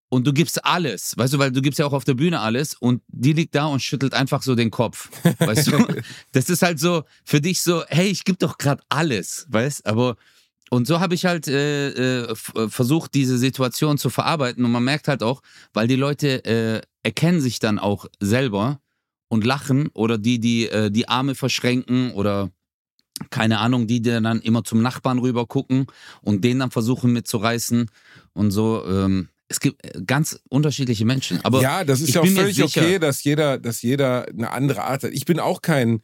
und 0.08 0.26
du 0.26 0.32
gibst 0.32 0.64
alles. 0.64 1.18
Weißt 1.18 1.34
du, 1.34 1.40
weil 1.40 1.52
du 1.52 1.62
gibst 1.62 1.80
ja 1.80 1.86
auch 1.86 1.92
auf 1.92 2.06
der 2.06 2.14
Bühne 2.14 2.40
alles 2.40 2.76
und 2.76 3.02
die 3.10 3.34
liegt 3.34 3.54
da 3.54 3.66
und 3.66 3.82
schüttelt 3.82 4.14
einfach 4.14 4.42
so 4.42 4.56
den 4.56 4.72
Kopf. 4.72 5.10
Weißt 5.40 5.68
du? 5.68 6.02
Das 6.32 6.50
ist 6.50 6.62
halt 6.62 6.80
so 6.80 7.04
für 7.26 7.42
dich 7.42 7.62
so, 7.62 7.84
hey, 7.90 8.08
ich 8.08 8.24
gebe 8.24 8.38
doch 8.38 8.58
gerade 8.58 8.82
alles. 8.88 9.48
Weißt 9.50 9.86
Aber 9.86 10.16
und 10.70 10.88
so 10.88 11.00
habe 11.00 11.14
ich 11.14 11.26
halt 11.26 11.48
äh, 11.48 11.90
äh, 11.90 12.32
äh, 12.32 12.70
versucht, 12.70 13.14
diese 13.14 13.38
Situation 13.38 13.98
zu 13.98 14.10
verarbeiten. 14.10 14.66
Und 14.66 14.72
man 14.72 14.84
merkt 14.84 15.08
halt 15.08 15.22
auch, 15.22 15.42
weil 15.74 15.88
die 15.88 15.96
Leute 15.96 16.44
äh, 16.46 16.82
erkennen 17.04 17.42
sich 17.42 17.60
dann 17.60 17.80
auch 17.80 18.08
selber 18.20 18.80
und 19.28 19.46
lachen 19.46 19.90
oder 19.94 20.18
die, 20.18 20.40
die 20.40 20.68
äh, 20.68 20.90
die 20.90 21.08
Arme 21.08 21.36
verschränken 21.36 22.12
oder 22.12 22.50
keine 23.30 23.60
Ahnung, 23.60 23.88
die, 23.88 24.02
dann 24.02 24.42
immer 24.42 24.64
zum 24.64 24.82
Nachbarn 24.82 25.20
rüber 25.20 25.46
gucken 25.46 25.86
und 26.22 26.44
den 26.44 26.60
dann 26.60 26.72
versuchen 26.72 27.14
mitzureißen 27.14 27.90
und 28.34 28.52
so. 28.52 28.84
Ähm, 28.88 29.30
es 29.48 29.60
gibt 29.60 29.86
äh, 29.86 30.02
ganz 30.06 30.40
unterschiedliche 30.50 31.06
Menschen. 31.06 31.40
Aber 31.44 31.62
ja, 31.62 31.84
das 31.84 32.02
ist 32.02 32.14
ja 32.14 32.22
auch 32.22 32.28
völlig 32.28 32.64
okay, 32.64 33.00
dass 33.00 33.24
jeder, 33.24 33.60
dass 33.60 33.82
jeder 33.82 34.28
eine 34.28 34.52
andere 34.52 34.84
Art 34.84 35.04
hat. 35.04 35.12
Ich 35.12 35.26
bin 35.26 35.40
auch 35.40 35.62
kein 35.62 36.02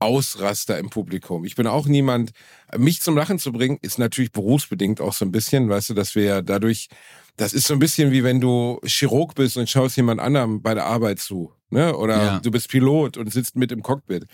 Ausraster 0.00 0.78
im 0.78 0.90
Publikum. 0.90 1.44
Ich 1.44 1.54
bin 1.54 1.66
auch 1.66 1.86
niemand, 1.86 2.30
mich 2.76 3.00
zum 3.00 3.16
Lachen 3.16 3.38
zu 3.38 3.52
bringen, 3.52 3.78
ist 3.82 3.98
natürlich 3.98 4.32
berufsbedingt 4.32 5.00
auch 5.00 5.12
so 5.12 5.24
ein 5.24 5.30
bisschen, 5.30 5.68
weißt 5.68 5.90
du, 5.90 5.94
dass 5.94 6.14
wir 6.14 6.24
ja 6.24 6.42
dadurch, 6.42 6.88
das 7.36 7.52
ist 7.52 7.66
so 7.66 7.74
ein 7.74 7.78
bisschen 7.78 8.10
wie 8.10 8.24
wenn 8.24 8.40
du 8.40 8.80
Chirurg 8.84 9.34
bist 9.34 9.56
und 9.56 9.68
schaust 9.68 9.96
jemand 9.96 10.20
anderem 10.20 10.62
bei 10.62 10.74
der 10.74 10.86
Arbeit 10.86 11.20
zu, 11.20 11.52
ne? 11.68 11.96
Oder 11.96 12.16
Ja. 12.24 12.40
du 12.40 12.50
bist 12.50 12.68
Pilot 12.68 13.16
und 13.16 13.32
sitzt 13.32 13.56
mit 13.56 13.70
im 13.72 13.82
Cockpit. 13.82 14.26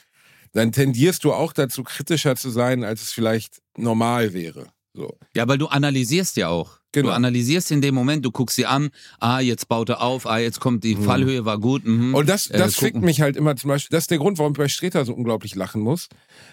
Dann 0.52 0.72
tendierst 0.72 1.24
du 1.24 1.32
auch 1.34 1.52
dazu, 1.52 1.82
kritischer 1.82 2.36
zu 2.36 2.50
sein, 2.50 2.84
als 2.84 3.02
es 3.02 3.12
vielleicht 3.12 3.60
normal 3.76 4.32
wäre. 4.32 4.68
So. 4.94 5.18
Ja, 5.34 5.46
weil 5.46 5.58
du 5.58 5.66
analysierst 5.66 6.36
ja 6.36 6.48
auch. 6.48 6.78
Genau. 6.96 7.08
Du 7.10 7.14
analysierst 7.14 7.70
in 7.70 7.80
dem 7.80 7.94
Moment, 7.94 8.24
du 8.24 8.30
guckst 8.30 8.56
sie 8.56 8.66
an, 8.66 8.90
ah, 9.20 9.40
jetzt 9.40 9.68
baut 9.68 9.88
er 9.90 10.00
auf, 10.02 10.26
ah, 10.26 10.38
jetzt 10.38 10.60
kommt 10.60 10.82
die 10.84 10.96
Fallhöhe, 10.96 11.44
war 11.44 11.58
gut. 11.58 11.84
Mhm. 11.84 12.14
Und 12.14 12.28
das, 12.28 12.48
Äh, 12.48 12.58
das 12.58 12.74
fickt 12.76 12.94
gucken. 12.94 13.04
mich 13.06 13.20
halt 13.20 13.36
immer 13.36 13.54
zum 13.56 13.68
Beispiel. 13.68 13.94
Das 13.94 14.04
ist 14.04 14.10
der 14.10 14.18
Grund, 14.18 14.38
warum 14.38 14.52
ich 14.52 14.58
bei 14.58 14.68
Streter 14.68 15.04
so 15.04 15.12
unglaublich 15.14 15.54
lachen 15.54 15.80
muss. 15.82 16.08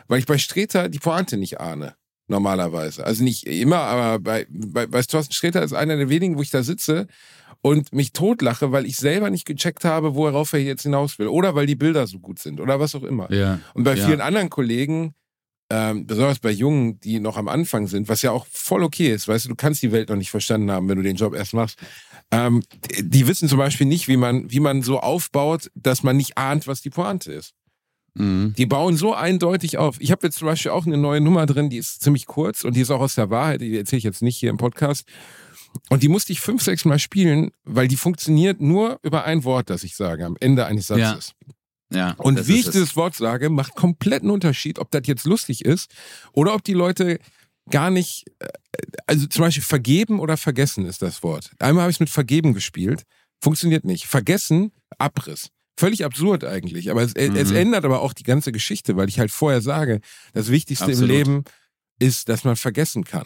Weil 0.07 0.19
ich 0.19 0.25
bei 0.25 0.38
Streter 0.38 0.89
die 0.89 1.00
Pointe 1.00 1.38
nicht 1.38 1.59
ahne. 1.59 1.95
Normalerweise. 2.27 3.05
Also 3.05 3.23
nicht 3.23 3.45
immer, 3.45 3.77
aber 3.79 4.19
bei, 4.19 4.47
bei, 4.50 4.88
bei 4.88 5.01
Thorsten 5.01 5.33
Sträter 5.33 5.62
ist 5.62 5.73
einer 5.73 5.97
der 5.97 6.09
wenigen, 6.09 6.38
wo 6.38 6.41
ich 6.41 6.50
da 6.51 6.63
sitze 6.63 7.07
und 7.62 7.93
mich 7.93 8.12
totlache, 8.13 8.71
weil 8.71 8.85
ich 8.85 8.97
selber 8.97 9.29
nicht 9.29 9.45
gecheckt 9.45 9.83
habe, 9.85 10.15
worauf 10.15 10.53
er 10.53 10.59
jetzt 10.59 10.83
hinaus 10.83 11.19
will. 11.19 11.27
Oder 11.27 11.53
weil 11.55 11.65
die 11.67 11.75
Bilder 11.75 12.07
so 12.07 12.19
gut 12.19 12.39
sind 12.39 12.59
oder 12.59 12.79
was 12.79 12.95
auch 12.95 13.03
immer. 13.03 13.31
Ja. 13.31 13.59
Und 13.73 13.83
bei 13.83 13.95
Ja. 13.95 14.05
vielen 14.07 14.21
anderen 14.21 14.50
Kollegen, 14.50 15.13
ähm, 15.75 16.06
besonders 16.06 16.38
bei 16.38 16.51
Jungen, 16.51 17.00
die 17.00 17.20
noch 17.20 17.36
am 17.38 17.48
Anfang 17.48 17.88
sind, 17.88 18.08
was 18.08 18.22
ja 18.22 18.30
auch 18.32 18.46
voll 18.51 18.84
okay 18.84 19.12
ist, 19.12 19.27
weißt 19.27 19.46
du, 19.46 19.50
du 19.50 19.56
kannst 19.56 19.82
die 19.82 19.92
Welt 19.92 20.10
noch 20.10 20.15
nicht 20.18 20.30
verstanden 20.30 20.70
haben, 20.70 20.88
wenn 20.88 20.98
du 20.98 21.03
den 21.03 21.15
Job 21.15 21.34
erst 21.34 21.53
machst. 21.56 21.80
Ähm, 22.30 22.62
die- 23.00 23.27
wissen 23.27 23.50
zum 23.50 23.58
Beispiel 23.58 23.88
nicht, 23.88 24.08
wie 24.08 24.18
man, 24.18 24.51
wie 24.51 24.60
man 24.60 24.84
so 24.84 25.00
aufbaut, 25.00 25.72
dass 25.74 26.03
man 26.03 26.15
nicht 26.15 26.38
ahnt, 26.38 26.68
was 26.68 26.82
die 26.82 26.92
Pointe 26.92 27.32
ist. 27.34 27.53
Mhm. 28.13 28.53
Die 28.56 28.68
bauen 28.68 28.96
so 28.98 29.15
eindeutig 29.15 29.80
auf. 29.80 29.96
Ich 30.00 30.12
habe 30.12 30.27
jetzt 30.27 30.38
zum 30.38 30.46
Beispiel 30.46 30.70
auch 30.72 30.86
eine 30.86 30.98
neue 30.98 31.22
Nummer 31.22 31.48
drin, 31.48 31.72
die 31.72 31.77
ist 31.77 32.03
ziemlich 32.03 32.27
kurz 32.27 32.63
und 32.63 32.75
die 32.75 32.82
ist 32.82 32.92
auch 32.92 33.01
aus 33.01 33.15
der 33.15 33.32
Wahrheit, 33.32 33.62
die 33.62 33.75
erzähle 33.75 33.98
ich 33.98 34.03
jetzt 34.03 34.22
nicht 34.22 34.38
hier 34.38 34.51
im 34.51 34.58
Podcast. 34.58 35.08
Und 35.89 36.03
die 36.03 36.08
musste 36.10 36.32
ich 36.32 36.39
fünf, 36.39 36.62
sechs 36.62 36.86
Mal 36.86 37.00
spielen, 37.00 37.50
weil 37.63 37.88
die 37.88 37.96
funktioniert 37.98 38.62
nur 38.62 39.00
über 39.01 39.24
ein 39.24 39.44
Wort, 39.44 39.72
das 39.72 39.84
ich 39.84 39.96
sage 39.96 40.24
am 40.25 40.38
Ende 40.39 40.65
eines. 40.68 40.86
Satzes. 40.88 41.34
ja. 41.48 41.52
Und 42.17 42.39
das 42.39 42.47
wie 42.47 42.59
ich 42.59 42.65
es. 42.67 42.71
dieses 42.71 42.95
Wort 42.95 43.15
sage, 43.15 43.50
macht 43.50 43.75
kompletten 43.75 44.29
Unterschied, 44.29 44.79
ob 44.79 44.91
das 44.91 45.03
jetzt 45.05 45.25
lustig 45.25 45.63
ist 45.65 45.91
oder 46.31 46.53
ob 46.55 46.63
die 46.63 46.73
Leute 46.73 47.19
gar 47.69 47.89
nicht, 47.89 48.25
äh, 48.39 48.47
also 49.07 49.27
zum 49.27 49.41
Beispiel 49.43 49.63
vergeben 49.63 50.19
oder 50.19 50.35
vergessen 50.38 50.85
ist 50.85 51.01
das 51.01 51.23
Wort. 51.23 51.51
Einmal 51.59 51.83
habe 51.83 51.91
ich 51.91 51.97
es 51.97 52.01
mit 52.01 52.09
vergeben 52.09 52.53
gespielt, 52.53 53.03
funktioniert 53.41 53.85
nicht. 53.85 54.05
Vergessen, 54.07 54.71
Abriss. 54.97 55.50
Völlig 55.79 56.05
absurd 56.05 56.43
eigentlich, 56.43 56.91
aber 56.91 57.01
es, 57.01 57.13
es 57.15 57.50
Mhm. 57.50 57.55
ändert 57.55 57.85
aber 57.85 58.01
auch 58.01 58.13
die 58.13 58.23
ganze 58.23 58.51
Geschichte, 58.51 58.95
weil 58.95 59.09
ich 59.09 59.19
halt 59.19 59.31
vorher 59.31 59.62
sage, 59.62 60.01
das 60.33 60.50
Wichtigste 60.51 60.85
Absolut. 60.85 61.09
im 61.09 61.15
Leben 61.15 61.43
ist, 62.00 62.29
dass 62.29 62.43
man 62.43 62.55
vergessen 62.55 63.03
kann. 63.05 63.25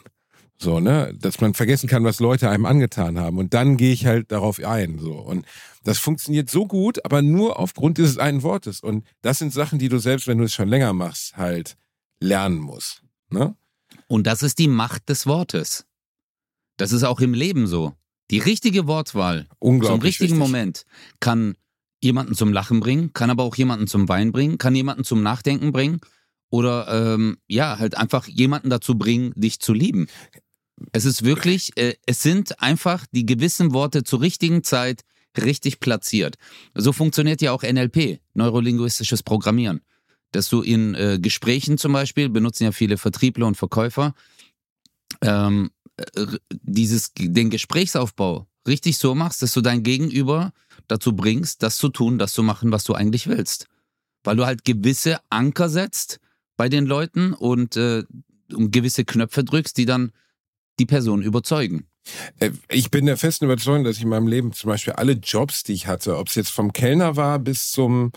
So, 0.60 0.80
ne, 0.80 1.14
dass 1.20 1.40
man 1.40 1.54
vergessen 1.54 1.88
kann, 1.88 2.04
was 2.04 2.20
Leute 2.20 2.50
einem 2.50 2.66
angetan 2.66 3.20
haben. 3.20 3.38
Und 3.38 3.54
dann 3.54 3.78
gehe 3.78 3.94
ich 3.94 4.08
halt 4.08 4.32
darauf 4.32 4.60
ein. 4.64 4.98
So. 4.98 5.14
Und 5.14 5.46
das 5.84 6.00
funktioniert 6.00 6.50
so 6.50 6.66
gut, 6.66 7.06
aber 7.06 7.22
nur 7.22 7.60
aufgrund 7.60 8.00
dieses 8.00 8.18
einen 8.18 8.42
Wortes. 8.42 8.82
Und 8.82 9.06
das 9.22 9.38
sind 9.38 9.54
Sachen, 9.54 9.78
die 9.78 9.90
du 9.90 10.00
selbst, 10.00 10.28
wenn 10.28 10.40
du 10.40 10.46
es 10.46 10.54
schon 10.54 10.68
länger 10.68 10.94
machst, 10.94 11.38
halt 11.38 11.78
lernen 12.20 12.58
musst. 12.58 13.04
Ne? 13.30 13.56
Und 14.08 14.26
das 14.26 14.42
ist 14.42 14.58
die 14.58 14.68
Macht 14.68 15.10
des 15.10 15.28
Wortes. 15.28 15.86
Das 16.78 16.92
ist 16.92 17.04
auch 17.04 17.20
im 17.20 17.34
Leben 17.34 17.68
so. 17.68 17.94
Die 18.32 18.40
richtige 18.40 18.88
Wortwahl 18.88 19.48
zum 19.62 19.80
richtigen 19.80 20.04
wichtig. 20.04 20.38
Moment 20.38 20.86
kann 21.20 21.56
jemanden 22.02 22.36
zum 22.36 22.52
Lachen 22.52 22.80
bringen, 22.80 23.14
kann 23.14 23.30
aber 23.30 23.44
auch 23.44 23.56
jemanden 23.56 23.88
zum 23.88 24.10
Wein 24.10 24.32
bringen, 24.32 24.58
kann 24.58 24.76
jemanden 24.76 25.04
zum 25.04 25.24
Nachdenken 25.24 25.72
bringen 25.72 26.02
oder 26.50 27.14
ähm, 27.14 27.38
ja, 27.48 27.80
halt 27.80 27.98
einfach 27.98 28.28
jemanden 28.28 28.70
dazu 28.70 28.98
bringen, 28.98 29.34
dich 29.36 29.60
zu 29.60 29.74
lieben. 29.74 30.08
Es 30.92 31.06
ist 31.06 31.24
wirklich, 31.24 31.78
äh, 31.78 31.96
es 32.06 32.22
sind 32.22 32.62
einfach 32.62 33.06
die 33.12 33.26
gewissen 33.26 33.74
Worte 33.74 34.04
zur 34.04 34.22
richtigen 34.22 34.64
Zeit 34.64 35.04
richtig 35.38 35.80
platziert. 35.80 36.36
So 36.74 36.94
funktioniert 36.94 37.42
ja 37.42 37.52
auch 37.52 37.64
NLP, 37.64 38.20
neurolinguistisches 38.34 39.24
Programmieren. 39.24 39.82
Dass 40.32 40.50
du 40.50 40.62
in 40.62 40.94
äh, 40.96 41.20
Gesprächen 41.22 41.78
zum 41.78 41.94
Beispiel, 41.94 42.30
benutzen 42.30 42.66
ja 42.66 42.72
viele 42.72 42.98
Vertriebler 42.98 43.48
und 43.48 43.56
Verkäufer, 43.56 44.14
ähm, 45.22 45.72
äh, 45.98 46.26
dieses, 46.50 47.14
den 47.14 47.50
Gesprächsaufbau 47.50 48.48
richtig 48.68 48.98
so 48.98 49.16
machst, 49.16 49.42
dass 49.42 49.54
du 49.54 49.62
dein 49.62 49.84
Gegenüber 49.84 50.52
dazu 50.88 51.16
bringst, 51.16 51.64
das 51.64 51.78
zu 51.78 51.90
tun, 51.90 52.18
das 52.20 52.34
zu 52.34 52.44
machen, 52.44 52.72
was 52.72 52.84
du 52.84 52.94
eigentlich 52.94 53.28
willst. 53.28 53.68
Weil 54.24 54.36
du 54.36 54.46
halt 54.46 54.66
gewisse 54.66 55.20
Anker 55.30 55.70
setzt 55.70 56.20
bei 56.58 56.70
den 56.70 56.86
Leuten 56.86 57.34
und, 57.34 57.78
äh, 57.78 58.04
und 58.54 58.72
gewisse 58.72 59.06
Knöpfe 59.06 59.44
drückst, 59.44 59.78
die 59.78 59.86
dann 59.86 60.12
die 60.80 60.86
Person 60.86 61.22
überzeugen. 61.22 61.88
Äh, 62.40 62.52
Ich 62.70 62.90
bin 62.92 63.06
der 63.06 63.18
festen 63.18 63.46
Überzeugung, 63.46 63.84
dass 63.84 63.98
ich 63.98 64.04
in 64.04 64.10
meinem 64.10 64.28
Leben 64.28 64.54
zum 64.54 64.70
Beispiel 64.70 64.94
alle 64.94 65.14
Jobs, 65.14 65.64
die 65.64 65.74
ich 65.74 65.88
hatte, 65.88 66.18
ob 66.18 66.28
es 66.30 66.36
jetzt 66.36 66.52
vom 66.52 66.72
Kellner 66.74 67.16
war 67.16 67.40
bis 67.40 67.72
zum 67.72 68.12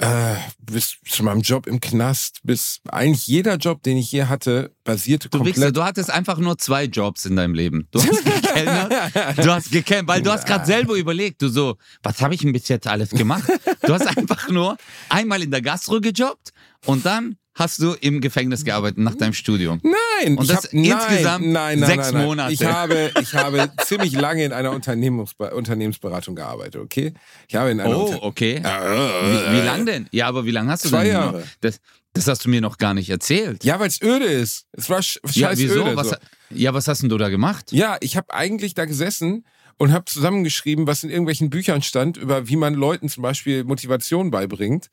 äh, 0.00 0.36
bis 0.60 0.96
zu 1.08 1.24
meinem 1.24 1.40
Job 1.40 1.66
im 1.66 1.80
Knast, 1.80 2.38
bis 2.44 2.80
eigentlich 2.88 3.26
jeder 3.26 3.56
Job, 3.56 3.82
den 3.82 3.96
ich 3.96 4.08
hier 4.08 4.28
hatte, 4.28 4.72
basierte 4.84 5.28
Du, 5.28 5.38
Wichser, 5.40 5.54
komplett. 5.54 5.76
du 5.76 5.82
hattest 5.82 6.10
einfach 6.10 6.38
nur 6.38 6.56
zwei 6.58 6.84
Jobs 6.84 7.24
in 7.24 7.34
deinem 7.34 7.54
Leben. 7.54 7.88
Du 7.90 8.00
hast 8.00 8.24
gekellnert, 8.24 8.92
du 9.38 9.50
hast 9.50 9.72
gekellnert, 9.72 10.06
weil 10.06 10.22
du 10.22 10.30
hast 10.30 10.46
gerade 10.46 10.66
selber 10.66 10.94
überlegt, 10.94 11.42
du 11.42 11.48
so, 11.48 11.76
was 12.02 12.20
habe 12.20 12.34
ich 12.34 12.42
denn 12.42 12.52
bis 12.52 12.68
jetzt 12.68 12.86
alles 12.86 13.10
gemacht? 13.10 13.50
Du 13.82 13.92
hast 13.92 14.06
einfach 14.16 14.48
nur 14.50 14.76
einmal 15.08 15.42
in 15.42 15.50
der 15.50 15.62
Gastro 15.62 16.00
gejobbt 16.00 16.50
und 16.86 17.04
dann 17.04 17.36
hast 17.58 17.80
du 17.82 17.94
im 17.94 18.20
Gefängnis 18.20 18.64
gearbeitet 18.64 18.98
nach 18.98 19.14
deinem 19.16 19.32
Studium. 19.34 19.80
Nein, 19.82 20.36
Und 20.38 20.48
das 20.48 20.64
hab, 20.64 20.72
nein, 20.72 20.84
insgesamt 20.84 21.46
nein, 21.46 21.78
nein, 21.80 21.88
sechs. 21.88 22.12
Monate. 22.12 22.52
Ich 22.52 22.64
habe, 22.64 23.10
ich 23.20 23.34
habe 23.34 23.70
ziemlich 23.84 24.12
lange 24.12 24.44
in 24.44 24.52
einer 24.52 24.70
Unternehmensbe 24.72 25.54
Unternehmensberatung 25.54 26.34
gearbeitet, 26.36 26.76
okay? 26.80 27.12
Ich 27.48 27.54
habe 27.56 27.70
in 27.70 27.80
einer 27.80 27.96
Oh, 27.96 28.04
Unter- 28.06 28.22
okay. 28.22 28.62
Wie, 28.62 29.56
wie 29.56 29.66
lang 29.66 29.84
denn? 29.86 30.08
Ja, 30.12 30.28
aber 30.28 30.44
wie 30.44 30.50
lange 30.52 30.70
hast 30.70 30.84
du 30.84 30.88
Zwei 30.90 31.04
denn? 31.04 31.12
Jahre. 31.12 31.40
Noch? 31.40 31.46
Das, 31.60 31.80
das 32.14 32.26
hast 32.28 32.44
du 32.44 32.48
mir 32.48 32.60
noch 32.60 32.78
gar 32.78 32.94
nicht 32.94 33.10
erzählt. 33.10 33.64
Ja, 33.64 33.78
weil 33.80 33.88
es 33.88 34.00
öde 34.02 34.24
ist. 34.26 34.66
Es 34.72 34.88
war 34.88 35.02
sch 35.02 35.18
Ja, 35.32 35.48
scheiß 35.48 35.58
wieso? 35.58 35.84
öde. 35.86 35.96
Was, 35.96 36.10
so. 36.10 36.16
Ja, 36.50 36.72
was 36.74 36.88
hast 36.88 37.02
denn 37.02 37.08
du 37.08 37.18
da 37.18 37.28
gemacht? 37.28 37.72
Ja, 37.72 37.96
ich 38.00 38.16
habe 38.16 38.32
eigentlich 38.32 38.74
da 38.74 38.84
gesessen 38.86 39.44
und 39.76 39.92
habe 39.92 40.04
zusammengeschrieben, 40.06 40.86
was 40.86 41.04
in 41.04 41.10
irgendwelchen 41.10 41.50
Büchern 41.50 41.82
stand, 41.82 42.16
über 42.16 42.48
wie 42.48 42.56
man 42.56 42.74
Leuten 42.74 43.08
zum 43.08 43.22
Beispiel 43.22 43.64
Motivation 43.64 44.30
beibringt. 44.30 44.90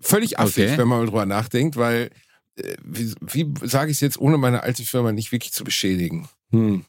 Völlig 0.00 0.38
affig, 0.38 0.64
Okay. 0.66 0.78
wenn 0.78 0.88
man 0.88 0.98
mal 1.00 1.06
drüber 1.06 1.26
nachdenkt, 1.26 1.76
weil, 1.76 2.10
äh, 2.56 2.74
wie, 2.84 3.14
wie 3.20 3.52
sage 3.66 3.90
ich 3.90 3.96
es 3.96 4.00
jetzt, 4.00 4.18
ohne 4.18 4.36
meine 4.38 4.62
alte 4.62 4.82
Firma 4.84 5.12
nicht 5.12 5.32
wirklich 5.32 5.52
zu 5.52 5.64
beschädigen? 5.64 6.28
Hm. 6.50 6.84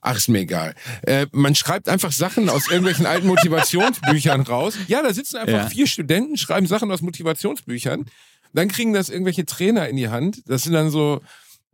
Ach, 0.00 0.16
ist 0.16 0.28
mir 0.28 0.40
egal. 0.40 0.74
Äh, 1.02 1.26
man 1.30 1.54
schreibt 1.54 1.88
einfach 1.88 2.10
Sachen 2.10 2.48
aus 2.48 2.66
irgendwelchen 2.68 3.06
alten 3.06 3.28
Motivationsbüchern 3.28 4.40
raus. 4.40 4.74
Ja, 4.88 5.00
da 5.02 5.14
sitzen 5.14 5.36
einfach 5.36 5.52
Ja. 5.64 5.68
vier 5.68 5.86
Studenten, 5.86 6.36
schreiben 6.36 6.66
Sachen 6.66 6.90
aus 6.90 7.02
Motivationsbüchern. 7.02 8.06
Dann 8.52 8.68
kriegen 8.68 8.92
das 8.92 9.08
irgendwelche 9.08 9.46
Trainer 9.46 9.88
in 9.88 9.96
die 9.96 10.08
Hand. 10.08 10.42
Das 10.46 10.64
sind 10.64 10.72
dann 10.72 10.90
so 10.90 11.20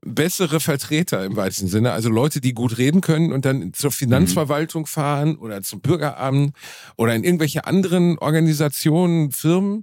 bessere 0.02 0.60
Vertreter 0.60 1.24
im 1.24 1.36
weitesten 1.36 1.68
Sinne. 1.68 1.92
Also 1.92 2.08
Leute, 2.10 2.40
die 2.42 2.52
gut 2.52 2.76
reden 2.78 3.00
können 3.00 3.32
und 3.32 3.44
dann 3.46 3.72
zur 3.72 3.90
Finanzverwaltung 3.90 4.86
fahren 4.86 5.36
oder 5.36 5.62
zum 5.62 5.80
Bürgeramt 5.80 6.54
oder 6.96 7.14
in 7.14 7.24
irgendwelche 7.24 7.64
anderen 7.66 8.18
Organisationen, 8.18 9.32
Firmen 9.32 9.82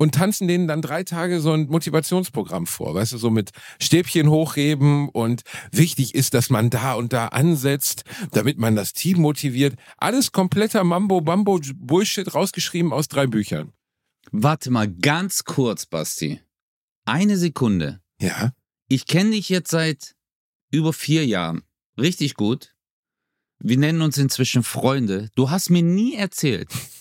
und 0.00 0.14
tanzen 0.14 0.48
denen 0.48 0.66
dann 0.66 0.80
drei 0.80 1.04
Tage 1.04 1.42
so 1.42 1.52
ein 1.52 1.66
Motivationsprogramm 1.66 2.66
vor. 2.66 2.94
Weißt 2.94 3.12
du, 3.12 3.18
so 3.18 3.28
mit 3.28 3.50
Stäbchen 3.78 4.30
hochheben 4.30 5.10
und 5.10 5.42
wichtig 5.72 6.14
ist, 6.14 6.32
dass 6.32 6.48
man 6.48 6.70
da 6.70 6.94
und 6.94 7.12
da 7.12 7.26
ansetzt, 7.28 8.04
damit 8.32 8.56
man 8.56 8.76
das 8.76 8.94
Team 8.94 9.20
motiviert. 9.20 9.74
Alles 9.98 10.32
kompletter 10.32 10.84
Mambo-Bambo-Bullshit 10.84 12.34
rausgeschrieben 12.34 12.94
aus 12.94 13.08
drei 13.08 13.26
Büchern. 13.26 13.74
Warte 14.32 14.70
mal 14.70 14.88
ganz 14.88 15.44
kurz, 15.44 15.84
Basti. 15.84 16.40
Eine 17.04 17.36
Sekunde. 17.36 18.00
Ja. 18.22 18.54
Ich 18.88 19.04
kenne 19.04 19.32
dich 19.32 19.50
jetzt 19.50 19.70
seit 19.70 20.16
über 20.70 20.94
vier 20.94 21.26
Jahren. 21.26 21.62
Richtig 21.98 22.36
gut. 22.36 22.74
Wir 23.58 23.76
nennen 23.76 24.00
uns 24.00 24.16
inzwischen 24.16 24.62
Freunde. 24.62 25.28
Du 25.34 25.50
hast 25.50 25.68
mir 25.68 25.82
nie 25.82 26.14
erzählt. 26.14 26.70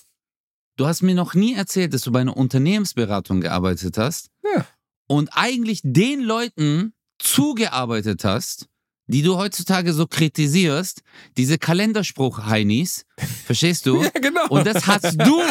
Du 0.79 0.87
hast 0.87 1.01
mir 1.01 1.13
noch 1.13 1.33
nie 1.33 1.55
erzählt, 1.55 1.93
dass 1.93 2.03
du 2.03 2.11
bei 2.13 2.21
einer 2.21 2.37
Unternehmensberatung 2.37 3.41
gearbeitet 3.41 3.97
hast. 3.97 4.29
Ja. 4.45 4.65
Und 5.09 5.29
eigentlich 5.33 5.81
den 5.83 6.21
Leuten 6.21 6.93
zugearbeitet 7.17 8.23
hast, 8.23 8.69
die 9.09 9.23
du 9.23 9.37
heutzutage 9.37 9.91
so 9.91 10.05
kritisierst, 10.07 11.01
diese 11.35 11.57
Kalenderspruch-Heinis. 11.57 13.05
Verstehst 13.45 13.85
du? 13.85 14.01
Ja, 14.09 14.09
genau. 14.21 14.47
Und 14.47 14.65
das 14.65 14.87
hast 14.87 15.15
du, 15.21 15.41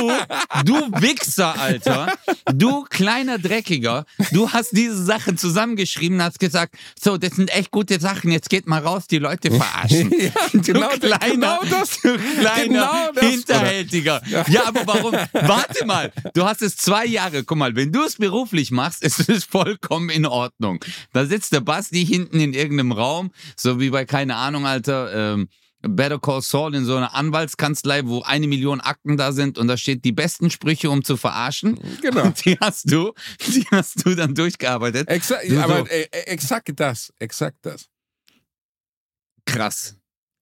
du 0.65 0.75
Wichser, 1.01 1.59
Alter, 1.61 2.15
du 2.55 2.85
kleiner 2.89 3.39
Dreckiger, 3.39 4.07
du 4.33 4.51
hast 4.51 4.71
diese 4.73 5.03
Sachen 5.05 5.37
zusammengeschrieben 5.37 6.19
und 6.19 6.25
hast 6.25 6.39
gesagt, 6.41 6.75
so, 6.99 7.19
das 7.19 7.33
sind 7.37 7.51
echt 7.55 7.71
gute 7.71 8.01
Sachen, 8.01 8.31
jetzt 8.31 8.49
geht 8.49 8.67
mal 8.67 8.81
raus, 8.81 9.07
die 9.07 9.19
Leute 9.19 9.51
verarschen. 9.51 10.11
Ja, 10.19 10.31
Du 10.53 10.61
genau, 10.61 10.89
kleiner, 10.89 11.29
genau 11.29 11.59
das. 11.71 12.01
du 12.01 12.17
kleiner 12.41 12.65
Genau 12.65 13.13
das, 13.15 13.25
Hinterhälter. 13.25 13.71
Geld, 13.71 13.93
Digga. 13.93 14.23
Ja, 14.49 14.67
aber 14.67 14.87
warum? 14.87 15.13
Warte 15.33 15.85
mal, 15.85 16.13
du 16.35 16.45
hast 16.45 16.63
es 16.63 16.77
zwei 16.77 17.05
Jahre. 17.07 17.45
Guck 17.45 17.59
mal, 17.59 17.75
wenn 17.77 17.93
du 17.93 18.03
es 18.03 18.17
beruflich 18.17 18.71
machst, 18.71 19.03
ist 19.03 19.29
es 19.29 19.45
vollkommen 19.45 20.09
in 20.11 20.27
Ordnung. 20.27 20.83
Da 21.13 21.27
sitzt 21.27 21.53
der 21.53 21.61
Basti 21.61 22.05
hinten 22.07 22.41
in 22.41 22.55
irgendeinem 22.55 22.93
Raum, 22.93 23.31
so 23.57 23.81
wie 23.81 23.91
bei, 23.91 24.05
keine 24.05 24.37
Ahnung, 24.37 24.67
Alter, 24.67 25.35
ähm, 25.35 25.49
Better 25.81 26.19
Call 26.19 26.43
Saul 26.43 26.75
in 26.75 26.85
so 26.85 26.97
einer 26.97 27.15
Anwaltskanzlei, 27.15 28.05
wo 28.07 28.23
eine 28.23 28.49
Million 28.49 28.81
Akten 28.81 29.17
da 29.17 29.31
sind 29.31 29.59
und 29.59 29.69
da 29.69 29.77
steht 29.77 30.05
die 30.05 30.11
besten 30.11 30.51
Sprüche, 30.51 30.91
um 30.91 31.05
zu 31.05 31.17
verarschen. 31.17 31.79
Genau. 32.03 32.25
Und 32.25 32.45
die 32.45 32.59
hast 32.61 32.91
du, 32.91 33.13
die 33.47 33.65
hast 33.71 34.05
du 34.05 34.17
dann 34.17 34.35
durchgearbeitet. 34.35 35.09
Exakt, 35.09 35.49
aber 35.53 35.79
so- 35.79 35.87
äh, 35.87 36.03
äh, 36.11 36.21
exakt 36.27 36.73
das, 36.81 37.13
exakt 37.21 37.59
das. 37.63 37.87
Krass. 39.45 39.98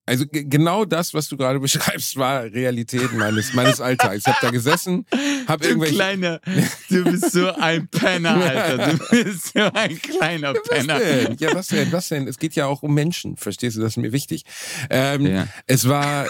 Also 0.09 0.25
ge- 0.27 0.45
genau 0.49 0.85
das, 0.85 1.13
was 1.15 1.29
du 1.29 1.37
gerade 1.37 1.59
beschreibst, 1.67 2.17
war 2.17 2.45
Realität 2.45 3.13
meines, 3.13 3.53
meines 3.55 3.81
Alltags. 3.81 4.19
Ich 4.19 4.27
habe 4.27 4.39
da 4.41 4.51
gesessen, 4.51 5.05
habe 5.49 5.63
Du 5.65 5.69
irgendwelche... 5.71 5.95
kleiner, 5.97 6.41
du 6.89 7.05
bist 7.05 7.33
so 7.33 7.53
ein 7.55 7.89
Penner, 7.89 8.37
Alter. 8.41 8.93
Du 8.93 8.99
bist 9.25 9.53
so 9.55 9.61
ein 9.75 10.01
kleiner 10.01 10.55
Was 10.55 10.63
Penner. 10.69 10.99
denn? 11.01 11.37
Ja, 11.39 11.55
was 11.55 11.67
denn? 11.69 11.91
Was 11.93 12.09
denn? 12.09 12.29
Es 12.29 12.39
geht 12.39 12.55
ja 12.55 12.67
auch 12.67 12.83
um 12.85 12.95
Menschen, 12.95 13.37
verstehst 13.37 13.77
du? 13.77 13.81
Das 13.81 13.93
ist 13.93 13.97
mir 13.97 14.13
wichtig. 14.13 14.45
Ähm, 14.91 15.27
Ja. 15.27 15.49
Es 15.67 15.89
war, 15.89 16.27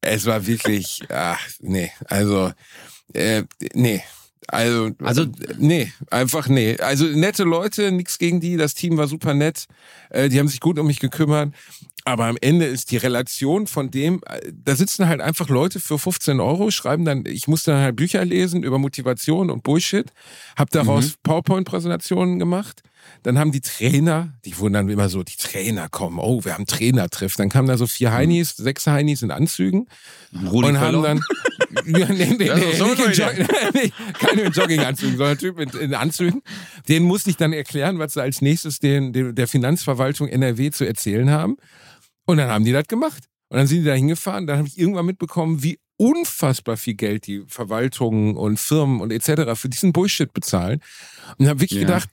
es 0.00 0.24
war 0.26 0.46
wirklich, 0.46 1.02
ach, 1.10 1.40
nee, 1.60 1.92
also, 2.06 2.52
äh, 3.12 3.42
nee. 3.74 4.02
Also, 4.48 4.90
Also- 5.02 5.26
nee, 5.58 5.92
einfach 6.10 6.48
nee. 6.48 6.76
Also 6.78 7.04
nette 7.04 7.44
Leute, 7.44 7.92
nichts 7.92 8.18
gegen 8.18 8.40
die. 8.40 8.56
Das 8.56 8.74
Team 8.74 8.96
war 8.96 9.06
super 9.06 9.34
nett. 9.34 9.66
Äh, 10.10 10.28
die 10.28 10.38
haben 10.38 10.48
sich 10.48 10.60
gut 10.60 10.78
um 10.78 10.86
mich 10.86 11.00
gekümmert. 11.00 11.52
Aber 12.04 12.24
am 12.24 12.38
Ende 12.40 12.64
ist 12.64 12.90
die 12.90 12.96
Relation 12.96 13.66
von 13.66 13.90
dem, 13.90 14.22
äh, 14.26 14.40
da 14.64 14.74
sitzen 14.74 15.08
halt 15.08 15.20
einfach 15.20 15.50
Leute 15.50 15.78
für 15.78 15.98
15 15.98 16.40
Euro, 16.40 16.70
schreiben 16.70 17.04
dann, 17.04 17.24
ich 17.26 17.48
musste 17.48 17.72
dann 17.72 17.82
halt 17.82 17.96
Bücher 17.96 18.24
lesen 18.24 18.62
über 18.62 18.78
Motivation 18.78 19.50
und 19.50 19.62
Bullshit, 19.62 20.06
hab 20.56 20.70
daraus 20.70 21.16
PowerPoint-Präsentationen 21.22 22.38
gemacht. 22.38 22.82
Dann 23.22 23.38
haben 23.38 23.52
die 23.52 23.60
Trainer, 23.60 24.34
die 24.44 24.56
wurden 24.58 24.74
dann 24.74 24.88
immer 24.88 25.08
so, 25.08 25.22
die 25.22 25.36
Trainer 25.36 25.88
kommen, 25.88 26.18
oh, 26.18 26.44
wir 26.44 26.54
haben 26.54 26.66
Trainertreff. 26.66 27.36
Dann 27.36 27.48
kamen 27.48 27.68
da 27.68 27.76
so 27.76 27.86
vier 27.86 28.12
Heinis, 28.12 28.56
sechs 28.56 28.86
Heinis 28.86 29.22
in 29.22 29.30
Anzügen 29.30 29.86
Rudi 30.50 30.68
und 30.68 30.80
haben 30.80 31.02
dann, 31.02 31.20
ja, 31.86 32.08
nee, 32.12 32.34
nee, 32.38 32.50
nee, 32.54 32.72
so 32.76 32.86
nicht 32.86 33.04
in. 33.04 33.12
Jog 33.12 33.32
nee, 33.74 33.92
keine 34.18 34.42
in 34.42 34.52
Jogginganzügen, 34.52 35.16
sondern 35.16 35.38
Typ 35.38 35.58
in, 35.58 35.68
in 35.80 35.94
Anzügen. 35.94 36.42
Den 36.88 37.02
musste 37.02 37.30
ich 37.30 37.36
dann 37.36 37.52
erklären, 37.52 37.98
was 37.98 38.14
sie 38.14 38.22
als 38.22 38.40
nächstes 38.40 38.78
den, 38.78 39.12
den, 39.12 39.34
der 39.34 39.48
Finanzverwaltung 39.48 40.28
NRW 40.28 40.70
zu 40.70 40.86
erzählen 40.86 41.30
haben. 41.30 41.56
Und 42.24 42.36
dann 42.38 42.48
haben 42.50 42.64
die 42.64 42.72
das 42.72 42.86
gemacht. 42.86 43.24
Und 43.48 43.56
dann 43.56 43.66
sind 43.66 43.80
die 43.80 43.86
da 43.86 43.94
hingefahren. 43.94 44.46
Dann 44.46 44.58
habe 44.58 44.68
ich 44.68 44.78
irgendwann 44.78 45.06
mitbekommen, 45.06 45.62
wie 45.62 45.78
unfassbar 45.96 46.76
viel 46.76 46.94
Geld 46.94 47.26
die 47.26 47.42
Verwaltungen 47.48 48.36
und 48.36 48.60
Firmen 48.60 49.00
und 49.00 49.10
etc. 49.10 49.58
für 49.58 49.68
diesen 49.68 49.92
Bullshit 49.92 50.32
bezahlen. 50.32 50.80
Und 51.38 51.48
habe 51.48 51.60
wirklich 51.60 51.80
Ja. 51.80 51.86
gedacht, 51.86 52.08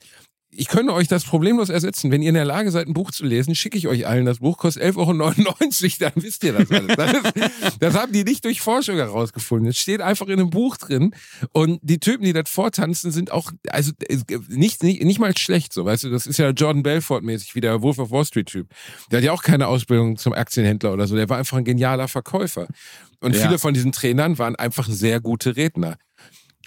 ich 0.58 0.68
könnte 0.68 0.92
euch 0.92 1.08
das 1.08 1.24
problemlos 1.24 1.68
ersetzen. 1.68 2.10
Wenn 2.10 2.22
ihr 2.22 2.28
in 2.30 2.34
der 2.34 2.44
Lage 2.44 2.70
seid, 2.70 2.86
ein 2.86 2.92
Buch 2.94 3.10
zu 3.10 3.24
lesen, 3.24 3.54
schicke 3.54 3.76
ich 3.78 3.88
euch 3.88 4.06
allen 4.06 4.24
das 4.26 4.38
Buch, 4.38 4.58
kostet 4.58 4.82
11,99 4.82 4.96
Euro, 5.00 5.56
dann 6.00 6.22
wisst 6.22 6.44
ihr 6.44 6.52
das 6.52 6.70
alles. 6.70 6.96
Das, 6.96 7.12
ist, 7.12 7.76
das 7.80 7.94
haben 7.94 8.12
die 8.12 8.24
nicht 8.24 8.44
durch 8.44 8.60
Forschung 8.60 8.96
herausgefunden. 8.96 9.68
Es 9.68 9.78
steht 9.78 10.00
einfach 10.00 10.26
in 10.26 10.40
einem 10.40 10.50
Buch 10.50 10.76
drin. 10.76 11.14
Und 11.52 11.78
die 11.82 11.98
Typen, 11.98 12.24
die 12.24 12.32
das 12.32 12.48
vortanzen, 12.50 13.10
sind 13.12 13.30
auch, 13.32 13.52
also 13.68 13.92
nicht, 14.48 14.82
nicht, 14.82 15.02
nicht 15.02 15.18
mal 15.18 15.36
schlecht, 15.36 15.72
so, 15.72 15.84
weißt 15.84 16.04
du, 16.04 16.10
das 16.10 16.26
ist 16.26 16.38
ja 16.38 16.50
Jordan 16.50 16.82
Belfort-mäßig, 16.82 17.54
wie 17.54 17.60
der 17.60 17.82
Wolf 17.82 17.98
of 17.98 18.10
Wall 18.10 18.24
Street-Typ. 18.24 18.68
Der 19.10 19.18
hat 19.18 19.24
ja 19.24 19.32
auch 19.32 19.42
keine 19.42 19.68
Ausbildung 19.68 20.16
zum 20.16 20.32
Aktienhändler 20.32 20.92
oder 20.92 21.06
so, 21.06 21.16
der 21.16 21.28
war 21.28 21.38
einfach 21.38 21.56
ein 21.58 21.64
genialer 21.64 22.08
Verkäufer. 22.08 22.66
Und 23.20 23.34
Ja. 23.34 23.46
viele 23.46 23.58
von 23.58 23.74
diesen 23.74 23.92
Trainern 23.92 24.38
waren 24.38 24.56
einfach 24.56 24.88
sehr 24.88 25.20
gute 25.20 25.56
Redner. 25.56 25.96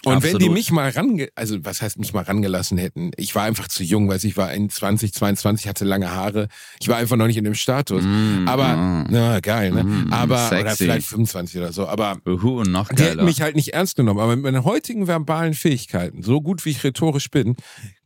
Und 0.04 0.22
wenn 0.22 0.38
die 0.38 0.48
mich 0.48 0.70
mal 0.70 0.90
range, 0.90 1.28
also 1.34 1.62
was 1.64 1.82
heißt 1.82 1.98
mich 1.98 2.12
mal 2.12 2.24
rangelassen 2.24 2.78
hätten? 2.78 3.10
Ich 3.16 3.34
war 3.34 3.44
einfach 3.44 3.68
zu 3.68 3.82
jung, 3.82 4.08
weil 4.08 4.24
ich 4.24 4.36
war 4.36 4.48
21, 4.48 5.12
22, 5.12 5.68
hatte 5.68 5.84
lange 5.84 6.10
Haare. 6.10 6.48
Ich 6.80 6.88
war 6.88 6.96
einfach 6.96 7.16
noch 7.16 7.26
nicht 7.26 7.36
in 7.36 7.44
dem 7.44 7.54
Status. 7.54 8.02
Mm, 8.02 8.48
aber, 8.48 8.76
mm. 8.76 9.06
na, 9.10 9.40
geil, 9.40 9.72
ne? 9.72 9.84
Mm, 9.84 10.12
aber, 10.12 10.48
oder 10.48 10.48
sexy. 10.48 10.84
vielleicht 10.84 11.06
25 11.06 11.58
oder 11.58 11.72
so. 11.72 11.86
Aber 11.86 12.18
Uhu, 12.26 12.62
noch 12.62 12.88
die 12.88 13.02
hätten 13.02 13.24
mich 13.24 13.42
halt 13.42 13.56
nicht 13.56 13.74
ernst 13.74 13.96
genommen. 13.96 14.20
Aber 14.20 14.36
mit 14.36 14.44
meinen 14.44 14.64
heutigen 14.64 15.06
verbalen 15.06 15.54
Fähigkeiten, 15.54 16.22
so 16.22 16.40
gut 16.40 16.64
wie 16.64 16.70
ich 16.70 16.82
rhetorisch 16.82 17.30
bin, 17.30 17.56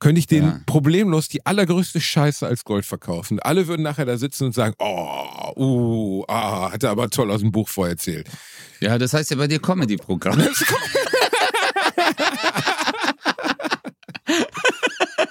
könnte 0.00 0.18
ich 0.18 0.26
denen 0.26 0.48
Ja. 0.48 0.60
problemlos 0.66 1.28
die 1.28 1.46
allergrößte 1.46 2.00
Scheiße 2.00 2.46
als 2.46 2.64
Gold 2.64 2.84
verkaufen. 2.84 3.38
Alle 3.38 3.68
würden 3.68 3.82
nachher 3.82 4.04
da 4.04 4.16
sitzen 4.16 4.46
und 4.46 4.54
sagen, 4.54 4.74
oh, 4.80 5.54
uh, 5.56 6.24
ah, 6.28 6.72
hat 6.72 6.82
er 6.82 6.90
aber 6.90 7.08
toll 7.10 7.30
aus 7.30 7.40
dem 7.40 7.52
Buch 7.52 7.68
vorerzählt. 7.68 8.28
ja, 8.80 8.98
das 8.98 9.14
heißt 9.14 9.30
ja 9.30 9.36
bei 9.36 9.46
dir 9.46 9.60
Comedy-Programm. 9.60 10.42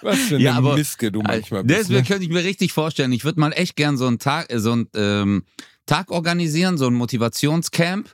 Was 0.04 0.20
für 0.20 0.36
eine 0.36 0.44
Ja, 0.44 0.54
aber- 0.54 0.76
Miske 0.76 1.12
du 1.12 1.22
manchmal 1.22 1.64
bist. 1.64 1.80
Deswegen 1.80 2.02
Ne? 2.02 2.06
könnte 2.08 2.24
ich 2.24 2.30
mir 2.30 2.44
richtig 2.44 2.74
vorstellen. 2.74 3.12
Ich 3.12 3.24
würde 3.26 3.40
mal 3.40 3.52
echt 3.52 3.76
gern 3.76 3.98
so 3.98 4.08
einen 4.08 4.20
Tag, 4.20 4.52
äh, 4.52 4.60
so 4.60 4.72
einen 4.74 4.88
ähm, 4.96 5.44
Tag 5.86 6.12
organisieren, 6.12 6.78
so 6.78 6.88
ein 6.88 6.94
Motivationscamp. 6.94 8.10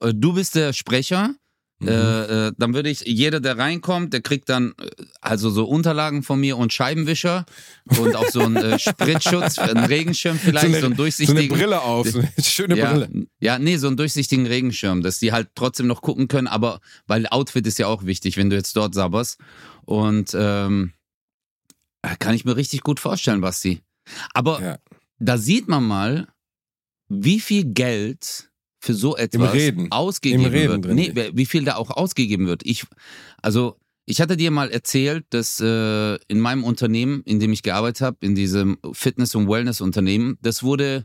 Äh, 0.00 0.12
Du 0.14 0.32
bist 0.34 0.54
der 0.54 0.72
Sprecher. 0.72 1.34
Mhm. 1.82 1.88
Äh, 1.88 2.48
äh, 2.48 2.52
dann 2.58 2.74
würde 2.74 2.90
ich, 2.90 3.00
jeder, 3.06 3.40
der 3.40 3.56
reinkommt, 3.56 4.12
der 4.12 4.20
kriegt 4.20 4.50
dann 4.50 4.74
äh, 4.78 4.90
also 5.22 5.48
so 5.48 5.64
Unterlagen 5.64 6.22
von 6.22 6.38
mir 6.38 6.58
und 6.58 6.74
Scheibenwischer 6.74 7.46
und 7.98 8.14
auch 8.16 8.28
so 8.28 8.40
einen 8.40 8.56
äh, 8.56 8.78
Spritzschutz, 8.78 9.58
einen 9.58 9.86
Regenschirm 9.86 10.38
vielleicht, 10.38 10.66
so, 10.66 10.72
so, 10.72 10.76
eine, 10.76 10.84
einen 10.88 10.94
so 10.96 11.02
durchsichtigen. 11.02 11.38
eine 11.40 11.48
Brille 11.48 11.80
auf, 11.80 12.06
so 12.06 12.18
eine 12.18 12.30
schöne 12.42 12.76
ja, 12.76 12.92
Brille. 12.92 13.26
ja, 13.40 13.58
nee, 13.58 13.78
so 13.78 13.86
einen 13.86 13.96
durchsichtigen 13.96 14.46
Regenschirm, 14.46 15.00
dass 15.00 15.20
die 15.20 15.32
halt 15.32 15.48
trotzdem 15.54 15.86
noch 15.86 16.02
gucken 16.02 16.28
können, 16.28 16.48
aber 16.48 16.80
weil 17.06 17.26
Outfit 17.28 17.66
ist 17.66 17.78
ja 17.78 17.86
auch 17.86 18.04
wichtig, 18.04 18.36
wenn 18.36 18.50
du 18.50 18.56
jetzt 18.56 18.76
dort 18.76 18.92
sabberst. 18.92 19.38
Und 19.86 20.32
ähm, 20.38 20.92
kann 22.18 22.34
ich 22.34 22.44
mir 22.44 22.56
richtig 22.56 22.82
gut 22.82 23.00
vorstellen, 23.00 23.40
Basti. 23.40 23.80
Aber 24.34 24.60
Ja. 24.62 24.78
da 25.18 25.38
sieht 25.38 25.68
man 25.68 25.84
mal, 25.84 26.28
wie 27.08 27.40
viel 27.40 27.64
Geld 27.64 28.50
für 28.82 28.94
so 28.94 29.16
etwas 29.16 29.52
ausgegeben 29.90 30.44
wird. 30.52 30.86
Nee, 30.94 31.30
wie 31.34 31.46
viel 31.46 31.64
da 31.64 31.76
auch 31.76 31.90
ausgegeben 31.90 32.46
wird. 32.46 32.64
Ich, 32.64 32.86
also, 33.42 33.76
ich 34.06 34.20
hatte 34.20 34.36
dir 34.36 34.50
mal 34.50 34.70
erzählt, 34.70 35.26
dass 35.30 35.60
äh, 35.60 36.14
in 36.28 36.40
meinem 36.40 36.64
Unternehmen, 36.64 37.22
in 37.24 37.38
dem 37.40 37.52
ich 37.52 37.62
gearbeitet 37.62 38.00
habe, 38.00 38.16
in 38.20 38.34
diesem 38.34 38.78
Fitness- 38.92 39.34
und 39.34 39.48
Wellness-Unternehmen, 39.48 40.38
das 40.40 40.62
wurde 40.62 41.04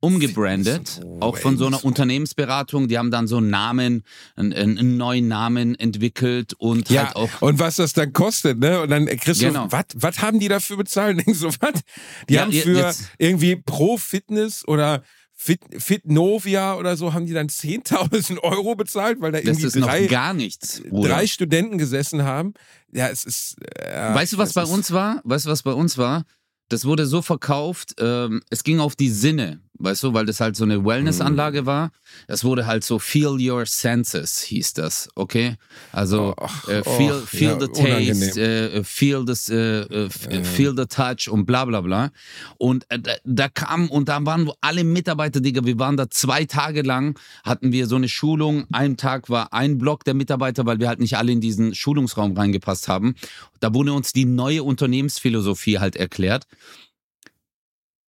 umgebrandet, 0.00 1.00
auch 1.20 1.36
von 1.36 1.56
so 1.58 1.66
einer. 1.66 1.84
Unternehmensberatung. 1.84 2.88
Die 2.88 2.98
haben 2.98 3.10
dann 3.10 3.26
so 3.26 3.38
einen 3.38 3.50
Namen, 3.50 4.02
einen, 4.36 4.52
einen 4.52 4.96
neuen 4.96 5.28
Namen 5.28 5.74
entwickelt 5.74 6.54
und 6.58 6.88
Ja, 6.90 7.06
halt 7.06 7.16
auch 7.16 7.42
und 7.42 7.58
was 7.58 7.76
das 7.76 7.92
dann 7.92 8.12
kostet, 8.12 8.58
ne? 8.58 8.80
Und 8.82 8.90
dann 8.90 9.06
kriegst 9.06 9.40
du, 9.42 9.46
Genau. 9.46 9.66
was, 9.70 9.84
was 9.94 10.20
haben 10.20 10.38
die 10.40 10.48
dafür 10.48 10.76
bezahlt? 10.76 11.18
Denkst 11.26 11.40
du, 11.40 11.46
was? 11.48 11.80
Die 12.28 12.34
Ja, 12.34 12.42
haben 12.42 12.52
für 12.52 12.72
jetzt- 12.76 13.04
irgendwie 13.18 13.56
Pro 13.56 13.96
Fitness 13.96 14.66
oder 14.66 15.02
Fit, 15.38 15.60
Fitnovia 15.78 16.76
oder 16.76 16.96
so, 16.96 17.12
haben 17.12 17.26
die 17.26 17.34
dann 17.34 17.48
10.000 17.48 18.38
Euro 18.42 18.74
bezahlt, 18.74 19.20
weil 19.20 19.32
da 19.32 19.38
das 19.38 19.46
irgendwie 19.46 19.66
ist 19.66 19.76
noch 19.76 19.86
drei, 19.88 20.06
gar 20.06 20.32
nichts. 20.32 20.82
Bruder. 20.88 21.10
drei 21.10 21.26
Studenten 21.26 21.76
gesessen 21.78 22.22
haben. 22.22 22.54
Ja, 22.92 23.08
es 23.08 23.24
ist. 23.24 23.56
Äh, 23.78 24.14
Weißt 24.14 24.32
du, 24.32 24.38
was 24.38 24.54
bei 24.54 24.62
ist- 24.62 24.70
uns 24.70 24.90
war? 24.92 25.20
Weißt 25.24 25.44
du, 25.46 25.50
was 25.50 25.62
bei 25.62 25.72
uns 25.72 25.98
war? 25.98 26.24
Das 26.68 26.84
wurde 26.84 27.06
so 27.06 27.22
verkauft, 27.22 27.94
ähm, 28.00 28.40
es 28.50 28.64
ging 28.64 28.80
auf 28.80 28.96
die 28.96 29.10
Sinne, 29.10 29.60
weißt 29.78 30.02
du, 30.04 30.14
weil 30.14 30.26
das 30.26 30.40
halt 30.40 30.56
so 30.56 30.64
eine 30.64 30.84
Wellnessanlage 30.84 31.62
Mhm. 31.62 31.66
war. 31.66 31.90
Es 32.28 32.44
wurde 32.44 32.66
halt 32.66 32.84
so 32.84 32.98
Feel 32.98 33.36
Your 33.40 33.66
Senses, 33.66 34.40
hieß 34.42 34.74
das, 34.74 35.08
okay? 35.14 35.56
Also 35.92 36.34
Och, 36.40 36.68
äh, 36.68 36.82
feel, 36.82 37.12
och, 37.12 37.28
feel 37.28 37.50
ja, 37.50 37.60
the 37.60 37.68
taste, 37.68 38.40
äh, 38.40 38.84
feel, 38.84 39.24
this, 39.24 39.48
äh, 39.48 39.80
äh, 39.82 40.08
äh, 40.28 40.44
feel 40.44 40.74
the 40.76 40.86
touch 40.86 41.28
und 41.30 41.46
bla 41.46 41.64
bla 41.64 41.80
bla. 41.80 42.10
Und 42.58 42.84
äh, 42.90 42.98
da, 42.98 43.12
da 43.24 43.48
kam, 43.48 43.88
und 43.90 44.08
da 44.08 44.24
waren 44.24 44.50
alle 44.60 44.84
Mitarbeiter, 44.84 45.40
Digga, 45.40 45.64
wir 45.64 45.78
waren 45.78 45.96
da 45.96 46.08
zwei 46.10 46.44
Tage 46.44 46.82
lang, 46.82 47.18
hatten 47.44 47.72
wir 47.72 47.86
so 47.86 47.96
eine 47.96 48.08
Schulung. 48.08 48.66
Ein 48.72 48.96
Tag 48.96 49.28
war 49.30 49.52
ein 49.52 49.78
Block 49.78 50.04
der 50.04 50.14
Mitarbeiter, 50.14 50.66
weil 50.66 50.78
wir 50.80 50.88
halt 50.88 51.00
nicht 51.00 51.16
alle 51.16 51.32
in 51.32 51.40
diesen 51.40 51.74
Schulungsraum 51.74 52.36
reingepasst 52.36 52.88
haben. 52.88 53.14
Da 53.60 53.72
wurde 53.74 53.92
uns 53.92 54.12
die 54.12 54.24
neue 54.24 54.62
Unternehmensphilosophie 54.62 55.78
halt 55.78 55.96
erklärt. 55.96 56.46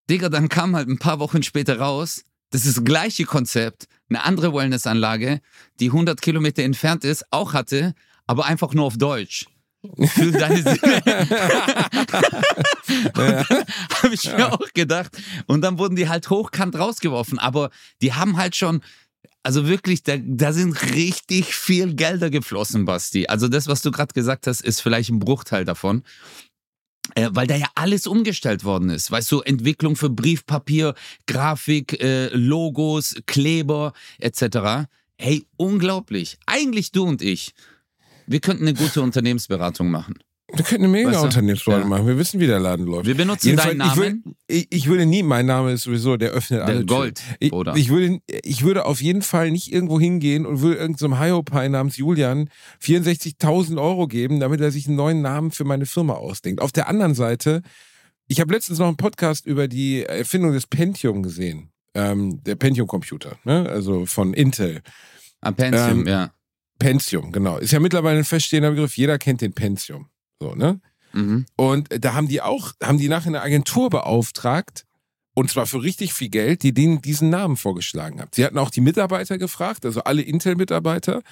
Digga, 0.09 0.29
dann 0.29 0.49
kam 0.49 0.75
halt 0.75 0.89
ein 0.89 0.99
paar 0.99 1.19
Wochen 1.19 1.43
später 1.43 1.79
raus, 1.79 2.25
das 2.51 2.65
ist 2.65 2.79
das 2.79 2.85
gleiche 2.85 3.25
Konzept, 3.25 3.89
eine 4.09 4.25
andere 4.25 4.55
Wellnessanlage, 4.55 5.41
die 5.81 5.87
100 5.87 6.21
Kilometer 6.21 6.63
entfernt 6.63 7.05
ist, 7.05 7.27
auch 7.31 7.53
hatte, 7.53 7.95
aber 8.27 8.47
einfach 8.47 8.73
nur 8.75 8.87
auf 8.87 8.97
Deutsch. 8.97 9.47
Für 10.09 10.33
deine 10.39 10.63
Sinne. 10.63 11.03
Habe 14.03 14.15
ich 14.15 14.25
mir 14.25 14.53
auch 14.53 14.73
gedacht. 14.75 15.17
Und 15.47 15.61
dann 15.63 15.79
wurden 15.79 15.95
die 15.95 16.09
halt 16.09 16.29
hochkant 16.31 16.77
rausgeworfen. 16.77 17.39
Aber 17.39 17.71
die 18.03 18.13
haben 18.13 18.37
halt 18.39 18.57
schon, 18.57 18.83
also 19.43 19.69
wirklich, 19.69 20.03
da, 20.03 20.17
da 20.19 20.53
sind 20.53 20.95
richtig 20.95 21.55
viel 21.55 21.95
Gelder 21.95 22.29
geflossen, 22.31 22.87
Basti. 22.87 23.29
Also 23.29 23.47
das, 23.49 23.69
was 23.69 23.83
du 23.83 23.91
gerade 23.93 24.13
gesagt 24.15 24.47
hast, 24.47 24.63
ist 24.63 24.81
vielleicht 24.81 25.11
ein 25.11 25.21
Bruchteil 25.21 25.65
davon. 25.65 26.03
Äh, 27.15 27.29
weil 27.33 27.47
da 27.47 27.57
ja 27.57 27.69
alles 27.75 28.07
umgestellt 28.07 28.65
worden 28.65 28.91
ist. 28.91 29.11
Weißt 29.11 29.31
du, 29.33 29.41
Entwicklung 29.41 29.97
für 29.97 30.11
Briefpapier, 30.11 30.95
Grafik, 31.27 32.01
äh, 32.03 32.29
Logos, 32.29 33.17
Kleber 33.27 33.93
etc. 34.19 34.89
Hey, 35.17 35.47
unglaublich. 35.57 36.39
Eigentlich 36.47 36.93
du 36.93 37.05
und 37.05 37.23
ich. 37.23 37.55
Wir 38.27 38.41
könnten 38.41 38.65
eine 38.65 38.75
gute 38.75 39.01
Unternehmensberatung 39.01 39.91
machen. 39.91 40.19
Wir 40.51 40.65
könnten 40.65 40.85
eine 40.85 40.93
mega 40.93 41.11
Weißt 41.11 41.21
du? 41.21 41.25
Unternehmensberatung 41.25 41.91
Ja. 41.91 41.97
machen. 41.97 42.07
Wir 42.07 42.17
wissen, 42.19 42.41
wie 42.41 42.47
der 42.47 42.59
Laden 42.59 42.87
läuft. 42.87 43.07
Wir 43.07 43.15
benutzen 43.17 43.49
Jedenfalls, 43.49 43.77
deinen 43.77 43.91
ich, 43.91 43.97
will, 43.99 44.09
Namen. 44.11 44.37
ich, 44.47 44.67
ich 44.71 44.87
würde 44.89 45.05
nie, 45.05 45.23
mein 45.23 45.45
Name 45.45 45.73
ist 45.73 45.83
sowieso, 45.83 46.17
der 46.17 46.31
öffnet 46.31 46.67
Der. 46.67 46.85
Gold, 46.85 47.21
Ich, 47.39 47.51
Bruder. 47.51 47.75
ich, 47.77 47.91
würde, 47.91 48.21
ich 48.27 48.63
würde 48.65 48.87
auf 48.87 49.03
jeden 49.03 49.21
Fall 49.21 49.51
nicht 49.51 49.71
irgendwo 49.71 50.01
hingehen 50.01 50.47
und 50.47 50.63
würde 50.63 50.81
irgendeinem 50.81 51.19
Hiopai 51.21 51.69
namens 51.69 51.99
Julian 51.99 52.49
64.000 52.83 53.81
Euro 53.81 54.07
geben, 54.09 54.41
damit 54.41 54.61
er 54.63 54.71
sich 54.71 54.87
einen 54.87 54.97
neuen 54.97 55.21
Namen 55.21 55.51
für 55.51 55.65
meine 55.65 55.85
Firma 55.85 56.15
ausdenkt. 56.15 56.63
Auf 56.63 56.73
der 56.73 56.89
anderen 56.89 57.15
Seite, 57.15 57.61
ich 58.27 58.41
habe 58.41 58.53
letztens 58.55 58.79
noch 58.79 58.89
einen 58.89 58.97
Podcast 58.97 59.45
über 59.47 59.69
die 59.69 60.05
Erfindung 60.05 60.53
des 60.53 60.67
Pentium 60.67 61.23
gesehen. 61.23 61.71
Ähm, 61.95 62.43
der 62.45 62.55
Pentium-Computer, 62.55 63.39
ne? 63.45 63.69
also 63.69 64.07
von 64.07 64.33
Intel. 64.35 64.81
Am 65.41 65.55
Pentium, 65.55 66.01
Ähm, 66.01 66.07
ja. 66.07 66.31
Pentium, 66.79 67.33
genau. 67.33 67.59
Ist 67.59 67.73
ja 67.73 67.81
mittlerweile 67.81 68.19
ein 68.19 68.25
feststehender 68.25 68.71
Begriff. 68.71 68.97
Jeder 68.97 69.19
kennt 69.19 69.41
den 69.41 69.53
Pentium. 69.53 70.09
So, 70.41 70.55
ne? 70.55 70.81
Mhm. 71.13 71.47
Und 71.57 71.89
da 72.05 72.15
haben 72.15 72.29
die 72.29 72.41
auch, 72.43 72.73
haben 72.83 72.99
die 72.99 73.09
nachher 73.09 73.29
eine 73.29 73.43
Agentur 73.43 73.91
beauftragt, 73.91 74.85
und 75.35 75.51
zwar 75.51 75.67
für 75.67 75.83
richtig 75.83 76.15
viel 76.15 76.31
Geld, 76.31 76.65
die 76.65 76.75
denen 76.75 77.01
diesen 77.01 77.31
Namen 77.31 77.57
vorgeschlagen 77.57 78.21
hat. 78.21 78.35
Sie 78.35 78.45
hatten 78.45 78.59
auch 78.59 78.71
die 78.71 78.81
Mitarbeiter 78.81 79.39
gefragt, 79.39 79.85
also 79.87 80.03
alle 80.03 80.23
Intel-Mitarbeiter. 80.23 81.23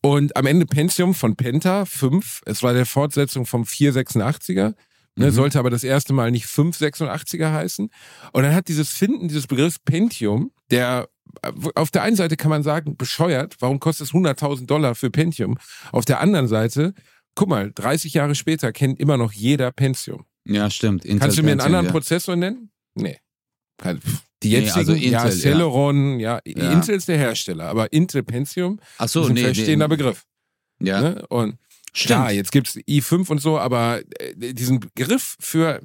Und 0.00 0.34
am 0.36 0.46
Ende 0.46 0.64
Pentium 0.64 1.14
von 1.14 1.36
Penta 1.36 1.84
5, 1.84 2.40
es 2.46 2.62
war 2.62 2.72
der 2.72 2.86
Fortsetzung 2.86 3.44
vom 3.44 3.64
486er, 3.64 4.74
ne, 5.16 5.26
Mhm. 5.26 5.30
sollte 5.30 5.58
aber 5.58 5.68
das 5.68 5.84
erste 5.84 6.14
Mal 6.14 6.30
nicht 6.30 6.46
586er 6.46 7.52
heißen. 7.52 7.90
Und 8.32 8.42
dann 8.42 8.54
hat 8.54 8.68
dieses 8.68 8.88
Finden 8.88 9.28
dieses 9.28 9.46
Begriffs 9.46 9.78
Pentium, 9.78 10.50
der 10.70 11.08
auf 11.74 11.90
der 11.90 12.02
einen 12.02 12.16
Seite 12.16 12.36
kann 12.36 12.50
man 12.50 12.62
sagen, 12.62 12.96
bescheuert, 12.96 13.56
warum 13.58 13.80
kostet 13.80 14.06
es 14.06 14.14
100.000 14.14 14.66
Dollar 14.66 14.94
für 14.94 15.10
Pentium? 15.10 15.58
Auf 15.92 16.04
der 16.04 16.20
anderen 16.20 16.48
Seite, 16.48 16.94
guck 17.34 17.48
mal, 17.48 17.72
30 17.74 18.14
Jahre 18.14 18.34
später 18.34 18.72
kennt 18.72 19.00
immer 19.00 19.16
noch 19.16 19.32
jeder 19.32 19.72
Pentium. 19.72 20.24
Ja, 20.46 20.68
stimmt. 20.70 21.04
Intel 21.04 21.20
Kannst 21.20 21.38
du 21.38 21.42
mir 21.42 21.52
einen 21.52 21.60
anderen 21.60 21.86
ja. 21.86 21.92
Prozessor 21.92 22.36
nennen? 22.36 22.70
Nee. 22.94 23.18
Kein- 23.78 24.00
Die 24.42 24.48
Nee, 24.50 24.54
jetzigen, 24.60 24.78
also 24.78 24.92
ja, 24.92 24.98
Intel, 24.98 25.10
ja. 25.12 25.30
Celeron, 25.30 26.20
ja. 26.20 26.40
Ja. 26.44 26.72
Intel 26.72 26.96
ist 26.96 27.08
der 27.08 27.16
Hersteller, 27.16 27.64
aber 27.64 27.92
Intel 27.92 28.22
Pentium 28.22 28.78
Ach 28.98 29.08
so, 29.08 29.22
ist 29.22 29.28
ein 29.28 29.34
nee, 29.34 29.42
feststehender 29.42 29.88
nee. 29.88 29.96
Begriff. 29.96 30.24
Ja, 30.80 31.00
Ne? 31.00 31.26
Und 31.28 31.56
stimmt. 31.94 32.06
Klar, 32.08 32.32
jetzt 32.32 32.52
gibt's 32.52 32.76
i5 32.76 33.30
und 33.30 33.40
so, 33.40 33.58
aber 33.58 34.02
äh, 34.20 34.52
diesen 34.52 34.80
Begriff 34.80 35.36
für, 35.40 35.80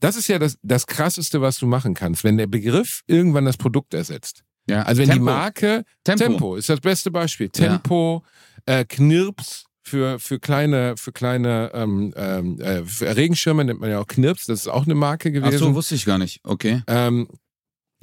das 0.00 0.16
ist 0.16 0.28
ja 0.28 0.38
das, 0.38 0.58
das 0.62 0.86
Krasseste, 0.86 1.40
was 1.40 1.58
du 1.58 1.66
machen 1.66 1.94
kannst, 1.94 2.22
wenn 2.22 2.36
der 2.36 2.48
Begriff 2.48 3.02
irgendwann 3.06 3.46
das 3.46 3.56
Produkt 3.56 3.94
ersetzt. 3.94 4.44
ja. 4.68 4.82
Also 4.82 5.00
wenn 5.00 5.08
Tempo. 5.08 5.20
die 5.20 5.24
Marke, 5.24 5.84
Tempo. 6.04 6.24
Tempo. 6.24 6.56
ist 6.56 6.68
das 6.68 6.80
beste 6.80 7.10
Beispiel. 7.10 7.46
Ja. 7.56 7.68
Tempo, 7.68 8.22
äh, 8.66 8.84
Knirps 8.84 9.64
für, 9.82 10.18
für 10.18 10.38
kleine, 10.38 10.94
für 10.96 11.12
kleine 11.12 11.70
ähm, 11.74 12.12
ähm, 12.16 12.60
äh, 12.60 12.84
für 12.84 13.14
Regenschirme 13.16 13.64
nennt 13.64 13.80
man 13.80 13.90
ja 13.90 14.00
auch 14.00 14.06
Knirps, 14.06 14.46
das 14.46 14.60
ist 14.60 14.68
auch 14.68 14.84
eine 14.84 14.94
Marke 14.94 15.28
Ach 15.30 15.32
gewesen. 15.32 15.58
so, 15.58 15.74
wusste 15.74 15.94
ich 15.94 16.04
gar 16.04 16.18
nicht. 16.18 16.40
Okay. 16.44 16.82
Ähm, 16.86 17.28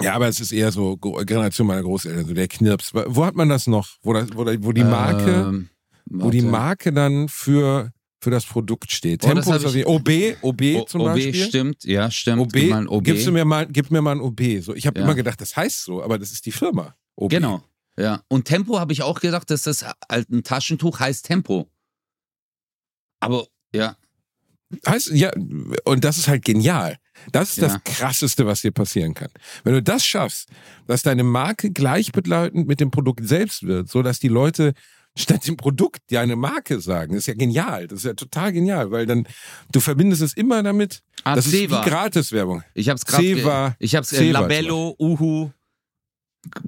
ja, 0.01 0.13
aber 0.13 0.27
es 0.27 0.39
ist 0.39 0.51
eher 0.51 0.71
so 0.71 0.95
Generation 0.97 1.67
meiner 1.67 1.83
Großeltern, 1.83 2.25
so 2.25 2.33
der 2.33 2.47
Knirps. 2.47 2.93
Wo 2.93 3.25
hat 3.25 3.35
man 3.35 3.49
das 3.49 3.67
noch? 3.67 3.87
Wo, 4.01 4.13
das, 4.13 4.27
wo, 4.33 4.45
wo 4.45 4.71
die 4.71 4.83
Marke, 4.83 5.31
Ähm, 5.49 5.69
wo 6.05 6.29
die. 6.29 6.41
Marke 6.41 6.93
dann 6.93 7.27
für, 7.27 7.91
für 8.21 8.31
das 8.31 8.45
Produkt 8.45 8.91
steht. 8.91 9.23
Oh, 9.25 9.27
das 9.33 9.45
Tempo 9.45 9.51
hab 9.51 9.59
ist 9.59 9.65
auf 9.65 9.75
ich- 9.75 9.85
OB, 9.85 10.37
OB 10.41 10.61
O- 10.81 10.85
zum 10.85 11.01
OB 11.01 11.07
Beispiel. 11.07 11.33
stimmt, 11.35 11.83
ja, 11.83 12.09
stimmt. 12.11 12.39
OB, 12.41 12.87
OB. 12.89 13.03
Gibst 13.03 13.27
du 13.27 13.31
mir 13.33 13.43
mal, 13.45 13.67
gib 13.67 13.91
mir 13.91 14.01
mal 14.01 14.11
ein 14.15 14.21
OB. 14.21 14.61
So, 14.61 14.73
ich 14.73 14.87
habe 14.87 14.99
Ja. 14.99 15.05
immer 15.05 15.15
gedacht, 15.15 15.39
das 15.41 15.55
heißt 15.57 15.83
so, 15.83 16.01
aber 16.01 16.17
das 16.17 16.31
ist 16.31 16.45
die 16.45 16.51
Firma. 16.53 16.95
OB. 17.17 17.29
Genau. 17.31 17.61
Ja. 17.99 18.23
Und 18.29 18.45
Tempo 18.45 18.79
habe 18.79 18.93
ich 18.93 19.01
auch 19.03 19.19
gedacht, 19.19 19.49
dass 19.51 19.63
das 19.63 19.85
halt 20.09 20.29
ein 20.29 20.43
Taschentuch 20.43 20.99
heißt 20.99 21.25
Tempo. 21.25 21.69
Aber 23.19 23.45
ja, 23.73 23.95
Heißt, 24.87 25.09
ja, 25.13 25.31
und 25.83 26.03
das 26.03 26.19
ist 26.19 26.27
halt 26.27 26.45
genial. 26.45 26.97
Das 27.31 27.49
ist 27.49 27.57
Ja. 27.57 27.69
das 27.69 27.83
Krasseste, 27.83 28.45
was 28.45 28.61
dir 28.61 28.71
passieren 28.71 29.15
kann. 29.15 29.29
Wenn 29.63 29.73
du 29.73 29.81
das 29.81 30.05
schaffst, 30.05 30.47
dass 30.85 31.01
deine 31.01 31.23
Marke 31.23 31.71
gleichbedeutend 31.71 32.67
mit 32.67 32.79
dem 32.79 32.91
Produkt 32.91 33.27
selbst 33.27 33.63
wird, 33.63 33.89
so 33.89 34.03
dass 34.03 34.19
die 34.19 34.27
Leute 34.27 34.73
statt 35.17 35.47
dem 35.47 35.57
Produkt 35.57 36.11
dir 36.11 36.21
eine 36.21 36.35
Marke 36.35 36.79
sagen, 36.81 37.15
ist 37.15 37.25
ja 37.25 37.33
genial. 37.33 37.87
Das 37.87 37.99
ist 37.99 38.05
ja 38.05 38.13
total 38.13 38.53
genial, 38.53 38.91
weil 38.91 39.07
dann 39.07 39.27
du 39.71 39.79
verbindest 39.79 40.21
es 40.21 40.33
immer 40.33 40.61
damit. 40.61 41.01
Ah, 41.23 41.35
das 41.35 41.47
ist 41.47 41.53
wie 41.53 41.57
Ceva. 41.67 41.83
Gratiswerbung. 41.83 42.63
ich 42.75 42.89
hab's 42.89 43.05
gerade. 43.07 43.23
Ceva. 43.23 43.75
Ich 43.79 43.95
hab's 43.95 44.13
äh, 44.13 44.17
Ceva 44.17 44.41
Labello, 44.41 44.95
Uhu. 44.99 45.49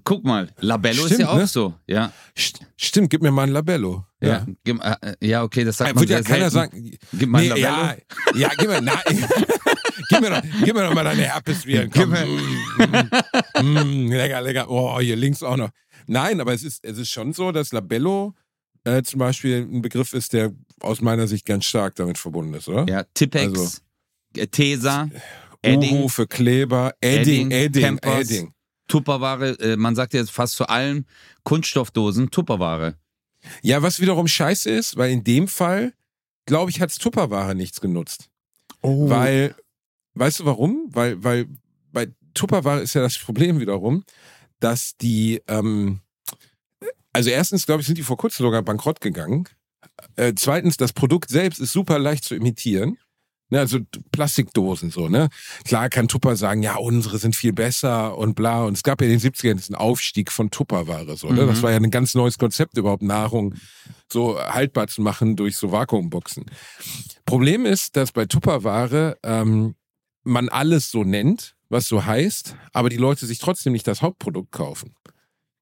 Guck 0.04 0.24
mal, 0.26 0.50
Labello 0.60 1.02
ist 1.06 1.14
Stimmt, 1.14 1.22
ja 1.22 1.30
auch 1.30 1.38
ne? 1.38 1.48
so. 1.48 1.74
Ja. 1.88 2.12
St 2.38 2.60
stimmt, 2.76 3.10
gib 3.10 3.22
mir 3.22 3.32
mal 3.32 3.44
ein 3.44 3.50
Labello. 3.54 4.06
Ja. 4.22 4.46
Gib, 4.66 4.84
äh, 4.84 5.16
ja, 5.22 5.44
okay, 5.44 5.64
das 5.64 5.78
sagt 5.78 5.90
Ja. 5.90 5.94
man 5.96 6.02
Würde 6.02 6.14
ja 6.14 6.22
keiner 6.22 6.50
sagen. 6.50 6.92
Gib 7.14 7.30
mal 7.30 7.38
ein 7.40 7.44
Nee, 7.44 7.62
Labello. 7.62 7.68
ja, 7.68 7.96
ja, 8.36 8.52
gib 8.58 8.68
mir, 8.70 8.82
na, 8.82 9.02
gib, 10.10 10.22
mir 10.22 10.30
doch, 10.30 10.42
gib 10.64 10.76
mir 10.76 10.84
doch 10.84 10.94
mal 10.94 11.04
deine 11.06 11.24
Herpesviren. 11.24 11.90
Komm. 11.90 12.10
Mm, 12.12 13.62
mm, 13.62 14.08
mm, 14.08 14.12
lecker, 14.12 14.42
lecker. 14.42 14.70
Oh, 14.70 15.00
hier 15.00 15.16
links 15.16 15.42
auch 15.42 15.56
noch. 15.58 15.70
Nein, 16.08 16.42
aber 16.42 16.54
es 16.54 16.64
ist, 16.64 16.84
es 16.84 16.98
ist 16.98 17.10
schon 17.10 17.32
so, 17.34 17.52
dass 17.54 17.72
Labello 17.72 18.34
äh, 18.84 19.04
zum 19.04 19.20
Beispiel 19.20 19.62
ein 19.72 19.82
Begriff 19.82 20.14
ist, 20.14 20.34
der 20.34 20.52
aus 20.82 21.02
meiner 21.02 21.28
Sicht 21.28 21.46
ganz 21.46 21.66
stark 21.66 21.96
damit 21.96 22.18
verbunden 22.18 22.54
ist, 22.56 22.68
oder? 22.68 22.86
Ja, 22.90 23.04
Tippex, 23.14 23.58
Also- 23.58 23.78
äh, 24.36 24.48
Tesa, 24.48 25.04
Uhu 25.04 25.12
Edding, 25.62 26.10
für 26.10 26.28
Kleber, 26.28 26.94
Edding, 27.00 27.52
Edding, 27.52 27.98
Edding. 27.98 28.00
Edding. 28.04 28.54
Tupperware. 28.92 29.60
Äh, 29.60 29.78
man 29.78 29.96
sagt 29.96 30.14
jetzt 30.14 30.32
fast 30.32 30.56
zu 30.56 30.68
allen 30.68 31.06
Kunststoffdosen 31.44 32.30
Tupperware. 32.30 32.96
Ja, 33.62 33.82
was 33.82 34.00
wiederum 34.00 34.28
scheiße 34.28 34.70
ist, 34.70 34.98
weil 34.98 35.12
in 35.12 35.24
dem 35.24 35.48
Fall, 35.48 35.94
glaube 36.46 36.72
ich, 36.72 36.82
hat 36.82 36.94
Tupperware 36.96 37.56
nichts 37.56 37.80
genutzt. 37.82 38.30
Oh. 38.82 39.10
Weil, 39.10 39.56
weißt 40.16 40.42
du 40.42 40.46
warum? 40.46 40.90
Weil, 40.90 41.24
weil 41.24 41.48
bei 41.92 42.10
Tupperware 42.34 42.82
ist 42.82 42.94
ja 42.94 43.02
das 43.02 43.18
Problem 43.18 43.60
wiederum, 43.60 44.04
dass 44.60 44.98
die, 44.98 45.42
ähm, 45.48 46.02
also 47.14 47.30
erstens, 47.30 47.66
glaube 47.66 47.82
ich, 47.82 47.88
sind 47.88 47.98
die 47.98 48.04
vor 48.04 48.18
kurzem 48.18 48.44
sogar 48.46 48.62
bankrott 48.62 49.02
gegangen. 49.02 49.48
Äh, 50.18 50.34
zweitens, 50.36 50.78
das 50.78 50.94
Produkt 50.94 51.30
selbst 51.30 51.60
ist 51.60 51.72
super 51.72 51.98
leicht 51.98 52.26
zu 52.26 52.36
imitieren. 52.36 52.98
Ne, 53.52 53.60
also 53.60 53.80
Plastikdosen 54.14 54.92
so, 54.92 55.10
ne? 55.10 55.28
Klar 55.66 55.90
kann 55.90 56.08
Tupper 56.08 56.38
sagen, 56.38 56.64
ja, 56.64 56.78
unsere 56.78 57.18
sind 57.18 57.36
viel 57.36 57.52
besser 57.52 58.18
und 58.18 58.34
bla. 58.34 58.64
Und 58.64 58.78
es 58.78 58.84
gab 58.84 59.02
ja 59.02 59.08
in 59.08 59.20
den 59.20 59.20
70ern 59.20 59.56
diesen 59.56 59.76
Aufstieg 59.76 60.32
von 60.32 60.52
Tupperware, 60.52 61.18
so, 61.18 61.28
ne? 61.28 61.44
Mhm. 61.44 61.48
Das 61.48 61.62
war 61.62 61.72
ja 61.72 61.78
ein 61.78 61.92
ganz 61.92 62.16
neues 62.16 62.38
Konzept, 62.38 62.78
überhaupt 62.78 63.04
Nahrung 63.04 63.56
so 64.10 64.40
haltbar 64.40 64.88
zu 64.88 65.02
machen 65.02 65.36
durch 65.36 65.58
so 65.58 65.74
Vakuumboxen. 65.74 66.46
Problem 67.26 67.66
ist, 67.66 67.98
dass 67.98 68.14
bei 68.14 68.26
Tupperware 68.26 69.18
ähm, 69.22 69.76
man 70.24 70.48
alles 70.48 70.90
so 70.90 71.04
nennt, 71.04 71.56
was 71.68 71.88
so 71.88 72.06
heißt, 72.06 72.56
aber 72.72 72.90
die 72.90 72.98
Leute 72.98 73.26
sich 73.26 73.40
trotzdem 73.40 73.74
nicht 73.74 73.88
das 73.88 74.02
Hauptprodukt 74.02 74.54
kaufen. 74.54 74.96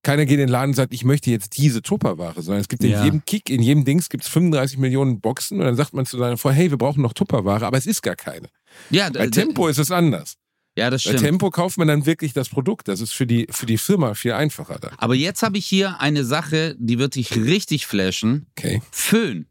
Keiner 0.02 0.26
geht 0.26 0.36
in 0.36 0.40
den 0.40 0.50
Laden 0.50 0.70
und 0.70 0.76
sagt, 0.76 0.94
ich 0.94 1.04
möchte 1.04 1.30
jetzt 1.30 1.58
diese 1.58 1.82
Tupperware, 1.82 2.42
sondern 2.42 2.62
es 2.62 2.70
gibt 2.70 2.84
in 2.84 2.92
Ja. 2.92 3.04
jedem 3.04 3.26
Kick, 3.26 3.50
in 3.50 3.62
jedem 3.62 3.84
Dings 3.84 4.08
gibt 4.10 4.24
es 4.24 4.30
35 4.30 4.78
Millionen 4.78 5.20
Boxen 5.20 5.60
und 5.60 5.66
dann 5.66 5.76
sagt 5.76 5.94
man 5.94 6.06
zu 6.06 6.18
seiner 6.18 6.38
Frau, 6.38 6.52
hey, 6.52 6.70
wir 6.72 6.78
brauchen 6.78 7.02
noch 7.02 7.14
Tupperware, 7.14 7.66
aber 7.66 7.78
es 7.78 7.86
ist 7.86 8.02
gar 8.02 8.16
keine. 8.16 8.48
Ja, 8.90 9.10
Bei 9.10 9.28
Tempo 9.28 9.68
ist 9.68 9.78
es 9.78 9.92
anders. 9.92 10.36
ja, 10.78 10.90
das 10.90 11.04
Bei 11.04 11.10
stimmt. 11.10 11.24
Tempo 11.26 11.50
kauft 11.50 11.78
man 11.78 11.90
dann 11.90 12.06
wirklich 12.06 12.32
das 12.32 12.48
Produkt. 12.48 12.88
Das 12.88 13.02
ist 13.02 13.12
für 13.12 13.28
die, 13.28 13.48
für 13.52 13.66
die 13.66 13.78
Firma 13.78 14.14
viel 14.14 14.32
einfacher 14.32 14.80
dann. 14.80 14.94
Aber 14.98 15.16
jetzt 15.16 15.44
habe 15.44 15.58
ich 15.58 15.66
hier 15.66 16.00
eine 16.00 16.24
Sache, 16.24 16.76
die 16.80 16.98
wird 16.98 17.16
dich 17.16 17.36
richtig 17.36 17.86
flashen. 17.86 18.46
Okay. 18.58 18.82
Föhn. 18.92 19.48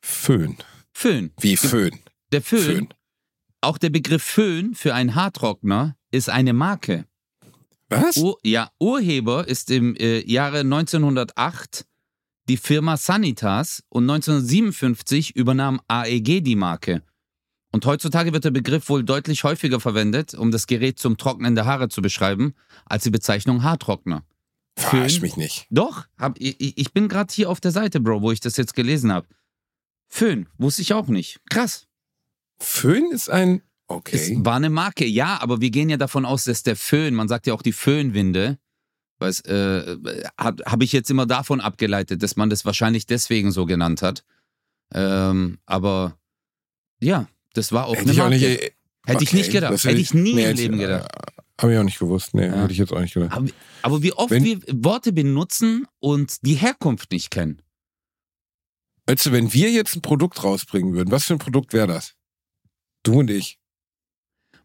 Föhn. 0.00 0.56
Föhn. 0.94 1.32
Wie 1.40 1.56
Föhn? 1.58 1.98
Der 2.32 2.40
Föhn, 2.40 2.60
Föhn. 2.62 2.88
auch 3.60 3.76
der 3.76 3.90
Begriff 3.90 4.22
Föhn 4.22 4.74
für 4.74 4.94
einen 4.94 5.14
Haartrockner 5.14 5.96
ist 6.10 6.30
eine 6.30 6.52
Marke. 6.54 7.04
Was? 7.88 8.16
Ur, 8.16 8.38
ja, 8.42 8.70
Urheber 8.80 9.46
ist 9.46 9.70
im 9.70 9.94
äh, 9.96 10.20
Jahre 10.26 10.60
1908 10.60 11.86
die 12.48 12.56
Firma 12.56 12.96
Sanitas 12.96 13.82
und 13.88 14.04
1957 14.04 15.34
übernahm 15.36 15.80
AEG 15.88 16.42
die 16.42 16.56
Marke. 16.56 17.02
Und 17.72 17.84
heutzutage 17.84 18.32
wird 18.32 18.44
der 18.44 18.50
Begriff 18.50 18.88
wohl 18.88 19.04
deutlich 19.04 19.44
häufiger 19.44 19.80
verwendet, 19.80 20.34
um 20.34 20.50
das 20.50 20.66
Gerät 20.66 20.98
zum 20.98 21.16
Trocknen 21.16 21.54
der 21.54 21.66
Haare 21.66 21.88
zu 21.88 22.00
beschreiben, 22.00 22.54
als 22.86 23.04
die 23.04 23.10
Bezeichnung 23.10 23.62
Haartrockner. 23.62 24.24
Verarsch 24.76 25.20
mich 25.20 25.36
nicht. 25.36 25.66
Doch, 25.70 26.06
hab, 26.18 26.38
ich, 26.38 26.78
ich 26.78 26.92
bin 26.92 27.08
gerade 27.08 27.32
hier 27.32 27.50
auf 27.50 27.60
der 27.60 27.70
Seite, 27.70 28.00
Bro, 28.00 28.22
wo 28.22 28.30
ich 28.30 28.40
das 28.40 28.56
jetzt 28.56 28.74
gelesen 28.74 29.12
habe. 29.12 29.26
Föhn, 30.08 30.48
wusste 30.58 30.82
ich 30.82 30.92
auch 30.92 31.08
nicht. 31.08 31.40
Krass. 31.50 31.86
Föhn 32.58 33.10
ist 33.10 33.28
ein. 33.30 33.62
Es 33.88 33.94
Okay. 33.96 34.36
war 34.40 34.56
eine 34.56 34.68
Marke, 34.70 35.06
ja, 35.06 35.40
aber 35.40 35.60
wir 35.60 35.70
gehen 35.70 35.88
ja 35.88 35.96
davon 35.96 36.24
aus, 36.24 36.44
dass 36.44 36.62
der 36.64 36.74
Föhn, 36.76 37.14
man 37.14 37.28
sagt 37.28 37.46
ja 37.46 37.54
auch 37.54 37.62
die 37.62 37.72
Föhnwinde, 37.72 38.58
was 39.18 39.40
äh, 39.42 39.96
habe 40.38 40.64
hab 40.66 40.82
ich 40.82 40.92
jetzt 40.92 41.10
immer 41.10 41.24
davon 41.26 41.60
abgeleitet, 41.60 42.22
dass 42.22 42.36
man 42.36 42.50
das 42.50 42.64
wahrscheinlich 42.64 43.06
deswegen 43.06 43.52
so 43.52 43.64
genannt 43.64 44.02
hat. 44.02 44.24
Ähm, 44.92 45.58
aber 45.66 46.18
ja, 47.00 47.28
das 47.54 47.72
war 47.72 47.86
auch 47.86 47.92
Hätte 47.94 48.02
eine 48.02 48.12
ich 48.12 48.18
Marke. 48.18 48.34
nicht. 48.34 48.42
äh, 48.44 48.70
Hätte 49.06 49.22
ich 49.22 49.28
okay, 49.30 49.36
nicht 49.36 49.52
gedacht. 49.52 49.84
Hätte 49.84 50.00
ich 50.00 50.12
nie 50.14 50.32
im 50.32 50.38
hätte 50.38 50.60
Leben 50.62 50.78
gedacht. 50.78 51.08
Habe 51.60 51.72
ich 51.72 51.78
auch 51.78 51.84
nicht 51.84 51.98
gewusst. 52.00 52.34
Nee, 52.34 52.46
Ja. 52.48 52.62
hätte 52.62 52.72
ich 52.72 52.78
jetzt 52.78 52.92
auch 52.92 53.00
nicht 53.00 53.14
gedacht. 53.14 53.32
Aber, 53.32 53.48
aber 53.82 54.02
wie 54.02 54.12
oft 54.12 54.30
Wenn- 54.32 54.44
wir 54.44 54.60
Worte 54.72 55.12
benutzen 55.12 55.86
und 56.00 56.44
die 56.44 56.54
Herkunft 56.54 57.12
nicht 57.12 57.30
kennen. 57.30 57.62
Du, 59.06 59.14
wenn 59.32 59.52
wir 59.52 59.70
jetzt 59.70 59.94
ein 59.94 60.02
Produkt 60.02 60.42
rausbringen 60.42 60.92
würden, 60.92 61.12
was 61.12 61.24
für 61.24 61.34
ein 61.34 61.38
Produkt 61.38 61.72
wäre 61.72 61.86
das? 61.86 62.14
Du 63.04 63.20
und 63.20 63.30
ich. 63.30 63.58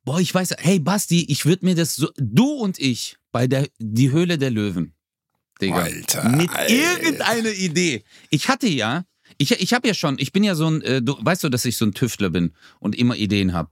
Boah, 0.04 0.20
ich 0.20 0.34
weiß, 0.34 0.56
hey 0.60 0.80
Basti, 0.80 1.26
ich 1.30 1.46
würde 1.46 1.66
mir 1.66 1.76
das 1.76 1.96
so, 1.96 2.10
du 2.18 2.46
und 2.54 2.80
ich 2.80 3.18
bei 3.32 3.48
der, 3.48 3.68
die 3.78 4.12
Höhle 4.12 4.38
der 4.38 4.50
Löwen. 4.52 4.94
Digga. 5.62 5.76
Alter, 5.84 6.30
Mit 6.30 6.50
Alter. 6.50 6.74
irgendeiner 6.74 7.52
Idee. 7.52 8.04
Ich 8.30 8.50
hatte 8.50 8.68
ja, 8.68 9.06
ich, 9.38 9.52
ich 9.52 9.74
habe 9.74 9.88
ja 9.88 9.94
schon, 9.94 10.18
ich 10.18 10.32
bin 10.32 10.44
ja 10.44 10.56
so 10.56 10.68
ein, 10.68 10.82
äh, 10.82 11.02
du 11.02 11.16
weißt 11.20 11.44
du, 11.44 11.50
dass 11.50 11.66
ich 11.66 11.78
so 11.78 11.86
ein 11.86 11.94
Tüftler 11.94 12.32
bin 12.32 12.54
und 12.80 12.96
immer 12.96 13.16
Ideen 13.16 13.54
habe. 13.54 13.70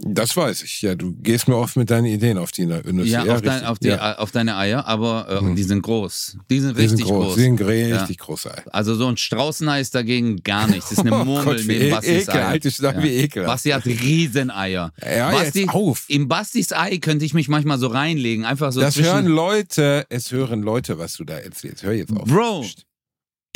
Das 0.00 0.36
weiß 0.36 0.62
ich. 0.62 0.82
Ja, 0.82 0.94
du 0.94 1.12
gehst 1.14 1.46
mir 1.48 1.56
oft 1.56 1.76
mit 1.76 1.90
deinen 1.90 2.06
Ideen 2.06 2.38
auf 2.38 2.50
die 2.52 2.62
Industrie. 2.62 3.10
Ja, 3.10 3.24
auf, 3.34 3.42
dein, 3.42 3.64
auf, 3.64 3.78
die, 3.78 3.88
ja. 3.88 4.16
auf 4.18 4.30
deine 4.32 4.56
Eier, 4.56 4.86
aber 4.86 5.26
äh, 5.28 5.38
Hm. 5.40 5.56
die 5.56 5.62
sind 5.62 5.82
groß. 5.82 6.36
Die 6.50 6.60
sind 6.60 6.76
Die 6.76 6.82
richtig 6.82 7.06
sind 7.06 7.08
groß. 7.14 7.26
groß. 7.26 7.34
Die 7.36 7.40
sind 7.42 7.60
richtig 7.60 8.18
groß. 8.18 8.46
Ei. 8.48 8.62
Also 8.72 8.94
so 8.94 9.06
ein 9.08 9.16
Straußenei 9.16 9.80
ist 9.80 9.94
dagegen 9.94 10.42
gar 10.42 10.66
nichts. 10.66 10.88
Das 10.90 10.98
ist 10.98 11.06
eine 11.06 11.14
Oh 11.20 11.24
Murmel 11.24 11.56
Gott, 11.56 11.64
wie 11.68 11.72
neben 11.72 11.84
e 11.86 11.90
Bastis 11.90 12.22
ekel, 12.28 12.34
Ei. 12.40 12.44
alte 12.44 12.70
Schnapp, 12.70 12.96
Ja. 12.96 13.02
wie 13.02 13.08
ekel. 13.16 13.44
Basti 13.44 13.70
hat 13.70 13.86
Rieseneier. 13.86 14.92
Ja, 15.16 15.30
Basti, 15.30 15.60
jetzt 15.60 15.68
auf. 15.74 16.04
Im 16.08 16.28
Bastis 16.28 16.72
Ei 16.72 16.98
könnte 16.98 17.24
ich 17.24 17.34
mich 17.34 17.48
manchmal 17.48 17.78
so 17.78 17.86
reinlegen. 17.88 18.44
Einfach 18.44 18.72
so 18.72 18.80
das 18.80 18.96
hören 19.00 19.26
Leute, 19.26 20.06
es 20.08 20.32
hören 20.32 20.62
Leute, 20.62 20.98
was 20.98 21.14
du 21.14 21.24
da 21.24 21.34
erzählst. 21.38 21.82
Hör 21.82 21.92
jetzt 21.92 22.12
auf. 22.16 22.24
Bro. 22.26 22.62
Psst. 22.62 22.84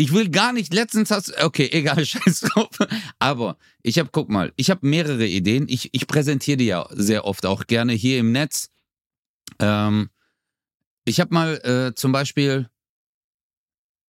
Ich 0.00 0.12
will 0.12 0.30
gar 0.30 0.52
nicht, 0.52 0.72
letztens 0.72 1.10
hast 1.10 1.36
okay, 1.42 1.68
egal, 1.72 2.06
scheiß 2.06 2.40
drauf. 2.40 2.70
Aber 3.18 3.58
ich 3.82 3.98
habe, 3.98 4.10
guck 4.12 4.28
mal, 4.28 4.52
ich 4.54 4.70
habe 4.70 4.86
mehrere 4.86 5.26
Ideen. 5.26 5.66
Ich, 5.68 5.92
ich 5.92 6.06
präsentiere 6.06 6.56
die 6.56 6.66
ja 6.66 6.86
sehr 6.92 7.24
oft 7.24 7.44
auch 7.44 7.66
gerne 7.66 7.94
hier 7.94 8.20
im 8.20 8.30
Netz. 8.30 8.70
Ähm, 9.58 10.10
ich 11.04 11.18
habe 11.18 11.34
mal 11.34 11.56
äh, 11.64 11.94
zum 11.96 12.12
Beispiel, 12.12 12.70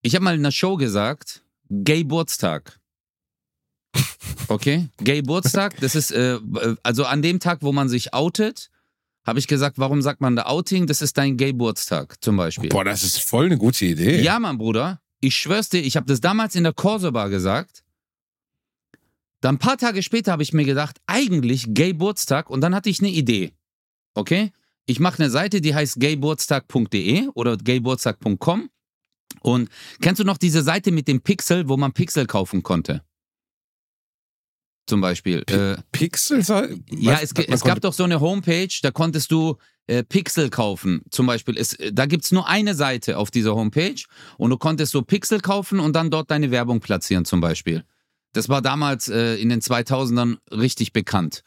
ich 0.03 0.13
habe 0.13 0.23
mal 0.23 0.35
in 0.35 0.41
einer 0.41 0.51
Show 0.51 0.77
gesagt, 0.77 1.43
Gay 1.69 2.03
Geburtstag. 2.03 2.79
Okay? 4.47 4.89
Gay 4.97 5.21
Geburtstag, 5.21 5.75
das 5.79 5.95
ist, 5.95 6.11
äh, 6.11 6.37
also 6.83 7.05
an 7.05 7.23
dem 7.23 7.39
Tag, 7.39 7.63
wo 7.63 7.71
man 7.71 7.89
sich 7.89 8.13
outet, 8.13 8.69
habe 9.25 9.39
ich 9.39 9.47
gesagt, 9.47 9.79
warum 9.79 10.03
sagt 10.03 10.21
man 10.21 10.35
da 10.35 10.43
Outing? 10.43 10.85
Das 10.85 11.01
ist 11.01 11.17
dein 11.17 11.35
Gay 11.35 11.51
Geburtstag 11.51 12.23
zum 12.23 12.37
Beispiel. 12.37 12.69
Boah, 12.69 12.83
das 12.83 13.01
ist 13.01 13.23
voll 13.23 13.47
eine 13.47 13.57
gute 13.57 13.85
Idee. 13.85 14.21
Ja, 14.21 14.39
Mann, 14.39 14.59
Bruder. 14.59 15.01
Ich 15.21 15.35
schwör's 15.35 15.69
dir, 15.69 15.81
ich 15.81 15.97
habe 15.97 16.05
das 16.05 16.21
damals 16.21 16.55
in 16.55 16.63
der 16.63 16.73
Corso-Bar 16.73 17.29
gesagt. 17.29 17.83
Dann 19.41 19.55
ein 19.55 19.59
paar 19.59 19.77
Tage 19.77 20.03
später 20.03 20.31
habe 20.31 20.43
ich 20.43 20.53
mir 20.53 20.65
gedacht, 20.65 20.99
eigentlich 21.07 21.65
Gay 21.69 21.91
Geburtstag 21.91 22.49
und 22.49 22.61
dann 22.61 22.75
hatte 22.75 22.89
ich 22.89 22.99
eine 22.99 23.09
Idee. 23.09 23.53
Okay? 24.13 24.51
Ich 24.85 24.99
mache 24.99 25.21
eine 25.21 25.29
Seite, 25.29 25.61
die 25.61 25.75
heißt 25.75 25.99
gaygeburtstag.de 25.99 27.27
oder 27.35 27.57
gaygeburtstag.com. 27.57 28.69
Und 29.41 29.69
kennst 30.01 30.19
du 30.19 30.23
noch 30.23 30.37
diese 30.37 30.63
Seite 30.63 30.91
mit 30.91 31.07
dem 31.07 31.21
Pixel, 31.21 31.69
wo 31.69 31.77
man 31.77 31.93
Pixel 31.93 32.25
kaufen 32.25 32.63
konnte? 32.63 33.03
Zum 34.87 35.01
Beispiel. 35.01 35.43
Äh, 35.47 35.77
Pixel? 35.91 36.39
ja, 36.89 37.19
es, 37.21 37.33
es 37.33 37.61
gab 37.61 37.79
doch 37.81 37.93
so 37.93 38.03
eine 38.03 38.19
Homepage, 38.19 38.73
da 38.81 38.89
konntest 38.89 39.31
du 39.31 39.57
äh, 39.89 40.03
Pixel 40.03 40.49
kaufen. 40.49 41.01
Zum 41.09 41.25
Beispiel. 41.25 41.57
Es, 41.57 41.73
äh, 41.73 41.91
da 41.91 42.05
gibt's 42.05 42.31
nur 42.31 42.47
eine 42.47 42.75
Seite 42.75 43.17
auf 43.17 43.31
dieser 43.31 43.55
Homepage 43.55 44.01
und 44.37 44.51
du 44.51 44.57
konntest 44.57 44.91
so 44.91 45.01
Pixel 45.01 45.39
kaufen 45.39 45.79
und 45.79 45.95
dann 45.95 46.11
dort 46.11 46.29
deine 46.29 46.51
Werbung 46.51 46.79
platzieren, 46.79 47.25
zum 47.25 47.41
Beispiel. 47.41 47.83
Das 48.33 48.49
war 48.49 48.61
damals 48.61 49.07
äh, 49.07 49.35
in 49.35 49.49
den 49.49 49.61
2000ern 49.61 50.37
richtig 50.51 50.93
bekannt, 50.93 51.43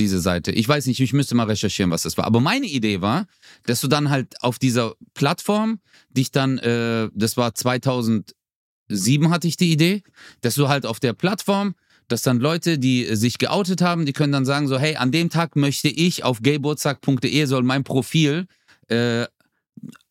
diese 0.00 0.20
Seite. 0.20 0.50
Ich 0.50 0.68
weiß 0.68 0.86
nicht, 0.86 0.98
ich 0.98 1.12
müsste 1.12 1.36
mal 1.36 1.46
recherchieren, 1.46 1.92
was 1.92 2.02
das 2.02 2.18
war. 2.18 2.24
Aber 2.24 2.40
meine 2.40 2.66
Idee 2.66 3.00
war, 3.00 3.26
dass 3.66 3.80
du 3.80 3.86
dann 3.86 4.10
halt 4.10 4.42
auf 4.42 4.58
dieser 4.58 4.94
Plattform 5.14 5.78
dich 6.10 6.32
dann, 6.32 6.58
äh, 6.58 7.08
das 7.14 7.36
war 7.36 7.54
2007 7.54 9.30
hatte 9.30 9.46
ich 9.46 9.56
die 9.56 9.70
Idee, 9.70 10.02
dass 10.40 10.56
du 10.56 10.66
halt 10.68 10.86
auf 10.86 10.98
der 10.98 11.12
Plattform 11.12 11.76
dass 12.08 12.22
dann 12.22 12.38
Leute, 12.38 12.78
die 12.78 13.06
äh, 13.06 13.14
sich 13.16 13.38
geoutet 13.38 13.82
haben, 13.82 14.06
die 14.06 14.12
können 14.12 14.32
dann 14.32 14.44
sagen 14.44 14.68
so, 14.68 14.78
hey, 14.78 14.96
an 14.96 15.12
dem 15.12 15.30
Tag 15.30 15.56
möchte 15.56 15.88
ich 15.88 16.24
auf 16.24 16.42
gaygeburtstag.de 16.42 17.44
soll 17.46 17.62
mein 17.62 17.84
Profil 17.84 18.46
äh, 18.88 19.26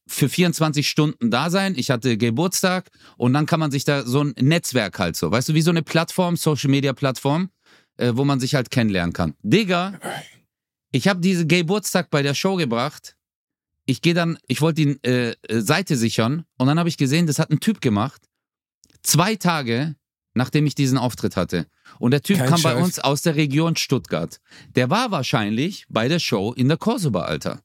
für 0.07 0.29
24 0.29 0.87
Stunden 0.87 1.31
da 1.31 1.49
sein. 1.49 1.73
Ich 1.75 1.89
hatte 1.89 2.17
Geburtstag 2.17 2.89
und 3.17 3.33
dann 3.33 3.45
kann 3.45 3.59
man 3.59 3.71
sich 3.71 3.85
da 3.85 4.03
so 4.03 4.23
ein 4.23 4.33
Netzwerk 4.39 4.99
halt 4.99 5.15
so, 5.15 5.31
weißt 5.31 5.49
du, 5.49 5.53
wie 5.53 5.61
so 5.61 5.71
eine 5.71 5.83
Plattform, 5.83 6.37
Social 6.37 6.69
Media 6.69 6.93
Plattform, 6.93 7.49
äh, 7.97 8.11
wo 8.15 8.23
man 8.23 8.39
sich 8.39 8.55
halt 8.55 8.69
kennenlernen 8.69 9.13
kann. 9.13 9.33
Digga, 9.41 9.99
ich 10.91 11.07
habe 11.07 11.19
diese 11.21 11.47
Geburtstag 11.47 12.09
bei 12.09 12.21
der 12.21 12.33
Show 12.33 12.55
gebracht. 12.55 13.15
Ich 13.85 14.01
gehe 14.01 14.13
dann, 14.13 14.37
ich 14.47 14.61
wollte 14.61 14.85
die 14.85 15.03
äh, 15.03 15.35
äh, 15.47 15.61
Seite 15.61 15.95
sichern 15.95 16.45
und 16.57 16.67
dann 16.67 16.79
habe 16.79 16.89
ich 16.89 16.97
gesehen, 16.97 17.27
das 17.27 17.39
hat 17.39 17.51
ein 17.51 17.59
Typ 17.59 17.81
gemacht. 17.81 18.21
Zwei 19.03 19.35
Tage 19.35 19.95
nachdem 20.35 20.67
ich 20.67 20.75
diesen 20.75 20.99
Auftritt 20.99 21.35
hatte. 21.35 21.65
Und 21.97 22.11
der 22.11 22.21
Typ 22.21 22.37
Kein 22.37 22.49
kam 22.49 22.61
bei 22.61 22.73
Scheiß. 22.73 22.83
uns 22.83 22.99
aus 22.99 23.23
der 23.23 23.35
Region 23.35 23.75
Stuttgart. 23.75 24.39
Der 24.75 24.89
war 24.89 25.11
wahrscheinlich 25.11 25.85
bei 25.89 26.07
der 26.07 26.19
Show 26.19 26.53
in 26.53 26.67
der 26.67 26.77
Kosovo, 26.77 27.19
Alter. 27.19 27.61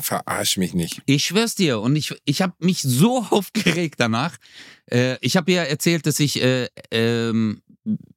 Verarsch 0.00 0.56
mich 0.56 0.74
nicht. 0.74 1.02
Ich 1.06 1.24
schwör's 1.24 1.54
dir. 1.54 1.80
Und 1.80 1.96
ich, 1.96 2.14
ich 2.24 2.42
habe 2.42 2.54
mich 2.58 2.82
so 2.82 3.24
aufgeregt 3.30 3.94
danach. 3.98 4.36
Äh, 4.90 5.16
ich 5.20 5.36
habe 5.36 5.52
ja 5.52 5.62
erzählt, 5.62 6.06
dass 6.06 6.18
ich 6.18 6.42
äh, 6.42 6.68
ähm, 6.90 7.62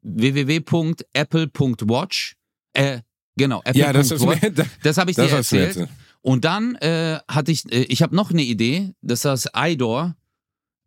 www.apple.watch, 0.01 2.35
äh, 2.73 3.01
genau, 3.35 3.61
Ja, 3.73 3.93
das 3.93 4.09
mir, 4.19 4.35
das, 4.51 4.67
das 4.83 4.97
habe 4.97 5.11
ich 5.11 5.17
das 5.17 5.27
dir 5.27 5.31
mir 5.33 5.37
erzählt. 5.37 5.89
Und 6.21 6.45
dann 6.45 6.75
äh, 6.75 7.19
hatte 7.27 7.51
ich, 7.51 7.71
äh, 7.71 7.83
ich 7.83 8.01
habe 8.01 8.15
noch 8.15 8.31
eine 8.31 8.43
Idee, 8.43 8.93
das 9.01 9.21
das 9.21 9.47
iDoor. 9.55 10.15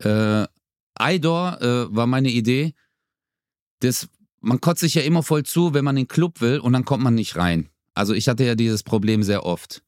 Äh, 0.02 0.46
iDoor 1.00 1.60
äh, 1.60 1.94
war 1.94 2.06
meine 2.06 2.30
Idee. 2.30 2.74
Das, 3.84 4.08
man 4.40 4.60
kotzt 4.60 4.80
sich 4.80 4.94
ja 4.94 5.02
immer 5.02 5.22
voll 5.22 5.44
zu, 5.44 5.74
wenn 5.74 5.84
man 5.84 5.96
in 5.96 6.04
den 6.04 6.08
Club 6.08 6.40
will 6.40 6.58
und 6.58 6.72
dann 6.72 6.84
kommt 6.84 7.02
man 7.02 7.14
nicht 7.14 7.36
rein. 7.36 7.68
Also 7.94 8.12
ich 8.12 8.28
hatte 8.28 8.44
ja 8.44 8.54
dieses 8.54 8.82
Problem 8.82 9.22
sehr 9.22 9.44
oft. 9.44 9.82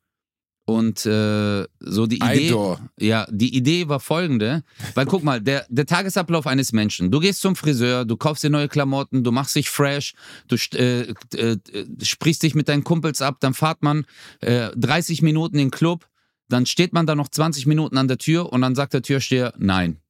Und 0.69 1.07
äh, 1.07 1.65
so 1.79 2.07
die 2.09 2.17
Idee, 2.17 2.53
ja, 2.99 3.25
die 3.31 3.57
Idee 3.57 3.89
war 3.89 4.01
folgende, 4.01 4.65
weil 4.95 5.07
guck 5.07 5.23
mal, 5.23 5.41
der, 5.41 5.65
der 5.69 5.87
Tagesablauf 5.87 6.49
eines 6.49 6.73
Menschen. 6.73 7.13
Du 7.13 7.21
gehst 7.21 7.41
zum 7.41 7.55
Friseur, 7.55 8.05
du 8.05 8.17
kaufst 8.17 8.43
dir 8.43 8.51
neue 8.51 8.67
Klamotten, 8.67 9.23
du 9.23 9.31
machst 9.31 9.55
dich 9.55 9.71
fresh, 9.71 10.15
du 10.49 10.57
äh, 10.77 11.03
äh, 11.37 11.53
äh, 11.53 11.87
sprichst 12.03 12.43
dich 12.43 12.57
mit 12.57 12.69
deinen 12.69 12.83
Kumpels 12.83 13.23
ab, 13.23 13.37
dann 13.39 13.55
fahrt 13.55 13.85
man 13.85 14.07
äh, 14.41 14.71
30 14.75 15.23
Minuten 15.23 15.57
in 15.57 15.67
den 15.67 15.71
Club, 15.71 16.09
dann 16.49 16.67
steht 16.67 16.93
man 16.93 17.07
da 17.07 17.15
noch 17.15 17.29
20 17.29 17.67
Minuten 17.67 17.97
an 17.97 18.09
der 18.09 18.19
Tür 18.19 18.53
und 18.53 18.61
dann 18.61 18.75
sagt 18.75 18.93
der 18.93 19.03
Türsteher 19.03 19.55
nein. 19.59 20.01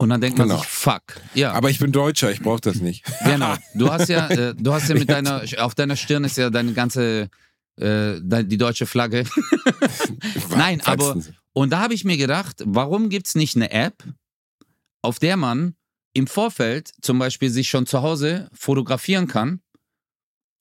Und 0.00 0.10
dann 0.10 0.20
denkt 0.20 0.38
man 0.38 0.48
Genau. 0.48 0.60
sich, 0.60 0.68
fuck. 0.68 1.02
Ja, 1.34 1.52
Aber 1.52 1.70
ich 1.70 1.78
bin 1.80 1.90
Deutscher, 1.92 2.30
ich 2.30 2.40
brauche 2.40 2.60
das 2.60 2.76
nicht. 2.76 3.04
genau. 3.24 3.54
Du 3.74 3.90
hast 3.90 4.08
ja, 4.08 4.28
äh, 4.28 4.54
du 4.54 4.72
hast 4.72 4.88
ja 4.88 4.94
mit 4.94 5.10
deiner, 5.10 5.42
auf 5.58 5.74
deiner 5.74 5.96
Stirn 5.96 6.24
ist 6.24 6.36
ja 6.36 6.50
deine 6.50 6.72
ganze, 6.72 7.28
äh, 7.80 8.20
die 8.44 8.56
deutsche 8.56 8.86
Flagge. 8.86 9.24
Nein, 10.50 10.80
aber-. 10.82 11.20
Und 11.52 11.70
da 11.70 11.80
habe 11.80 11.94
ich 11.94 12.04
mir 12.04 12.16
gedacht, 12.16 12.62
warum 12.64 13.08
gibt 13.08 13.26
es 13.26 13.34
nicht 13.34 13.56
eine 13.56 13.70
App, 13.72 14.04
auf 15.02 15.18
der 15.18 15.36
man 15.36 15.74
im 16.12 16.26
Vorfeld 16.28 16.92
zum 17.02 17.18
Beispiel 17.18 17.50
sich 17.50 17.68
schon 17.68 17.86
zu 17.86 18.02
Hause 18.02 18.48
fotografieren 18.52 19.26
kann, 19.26 19.60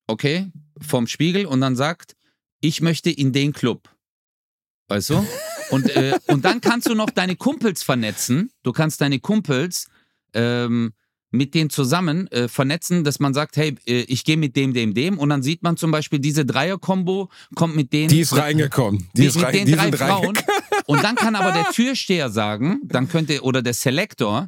okay, 0.08 0.52
vom 0.82 1.06
Spiegel 1.08 1.46
und 1.46 1.62
dann 1.62 1.76
sagt, 1.76 2.16
ich 2.60 2.82
möchte 2.82 3.12
in 3.12 3.34
den 3.34 3.54
Club. 3.54 3.90
Weißt 4.88 5.12
du? 5.12 5.26
Und, 5.70 5.90
äh, 5.96 6.18
und 6.28 6.46
dann 6.46 6.62
kannst 6.62 6.88
du 6.90 6.96
noch 6.96 7.10
deine 7.10 7.36
Kumpels 7.36 7.84
vernetzen. 7.84 8.52
Du 8.64 8.72
kannst 8.72 9.02
deine 9.02 9.20
Kumpels 9.20 9.88
ähm, 10.34 10.94
mit 11.32 11.54
denen 11.54 11.70
zusammen 11.70 12.28
äh, 12.32 12.48
vernetzen, 12.48 13.04
dass 13.04 13.20
man 13.20 13.34
sagt, 13.34 13.58
hey, 13.58 13.76
äh, 13.86 14.02
ich 14.08 14.24
gehe 14.24 14.38
mit 14.38 14.56
dem, 14.56 14.74
dem, 14.74 14.94
dem. 14.94 15.18
Und 15.20 15.30
dann 15.30 15.44
sieht 15.44 15.62
man 15.62 15.76
zum 15.78 15.92
Beispiel 15.92 16.20
diese 16.20 16.46
Dreier-Kombo, 16.46 17.30
kommt 17.56 17.76
mit 17.76 17.92
denen. 17.92 18.08
Die 18.10 18.22
ist 18.22 18.36
reingekommen. 18.36 19.10
Die 19.14 19.22
Mit, 19.22 19.30
ist 19.30 19.36
mit 19.36 19.46
rein, 19.46 19.54
den 19.54 19.66
die 19.66 19.72
drei 19.74 19.92
Frauen. 19.92 20.26
reingekommen. 20.38 20.62
Und 20.86 21.04
dann 21.04 21.16
kann 21.16 21.36
aber 21.36 21.52
der 21.52 21.66
Türsteher 21.74 22.30
sagen, 22.30 22.80
dann 22.86 23.10
könnte, 23.10 23.42
oder 23.42 23.62
der 23.62 23.74
Selektor 23.74 24.48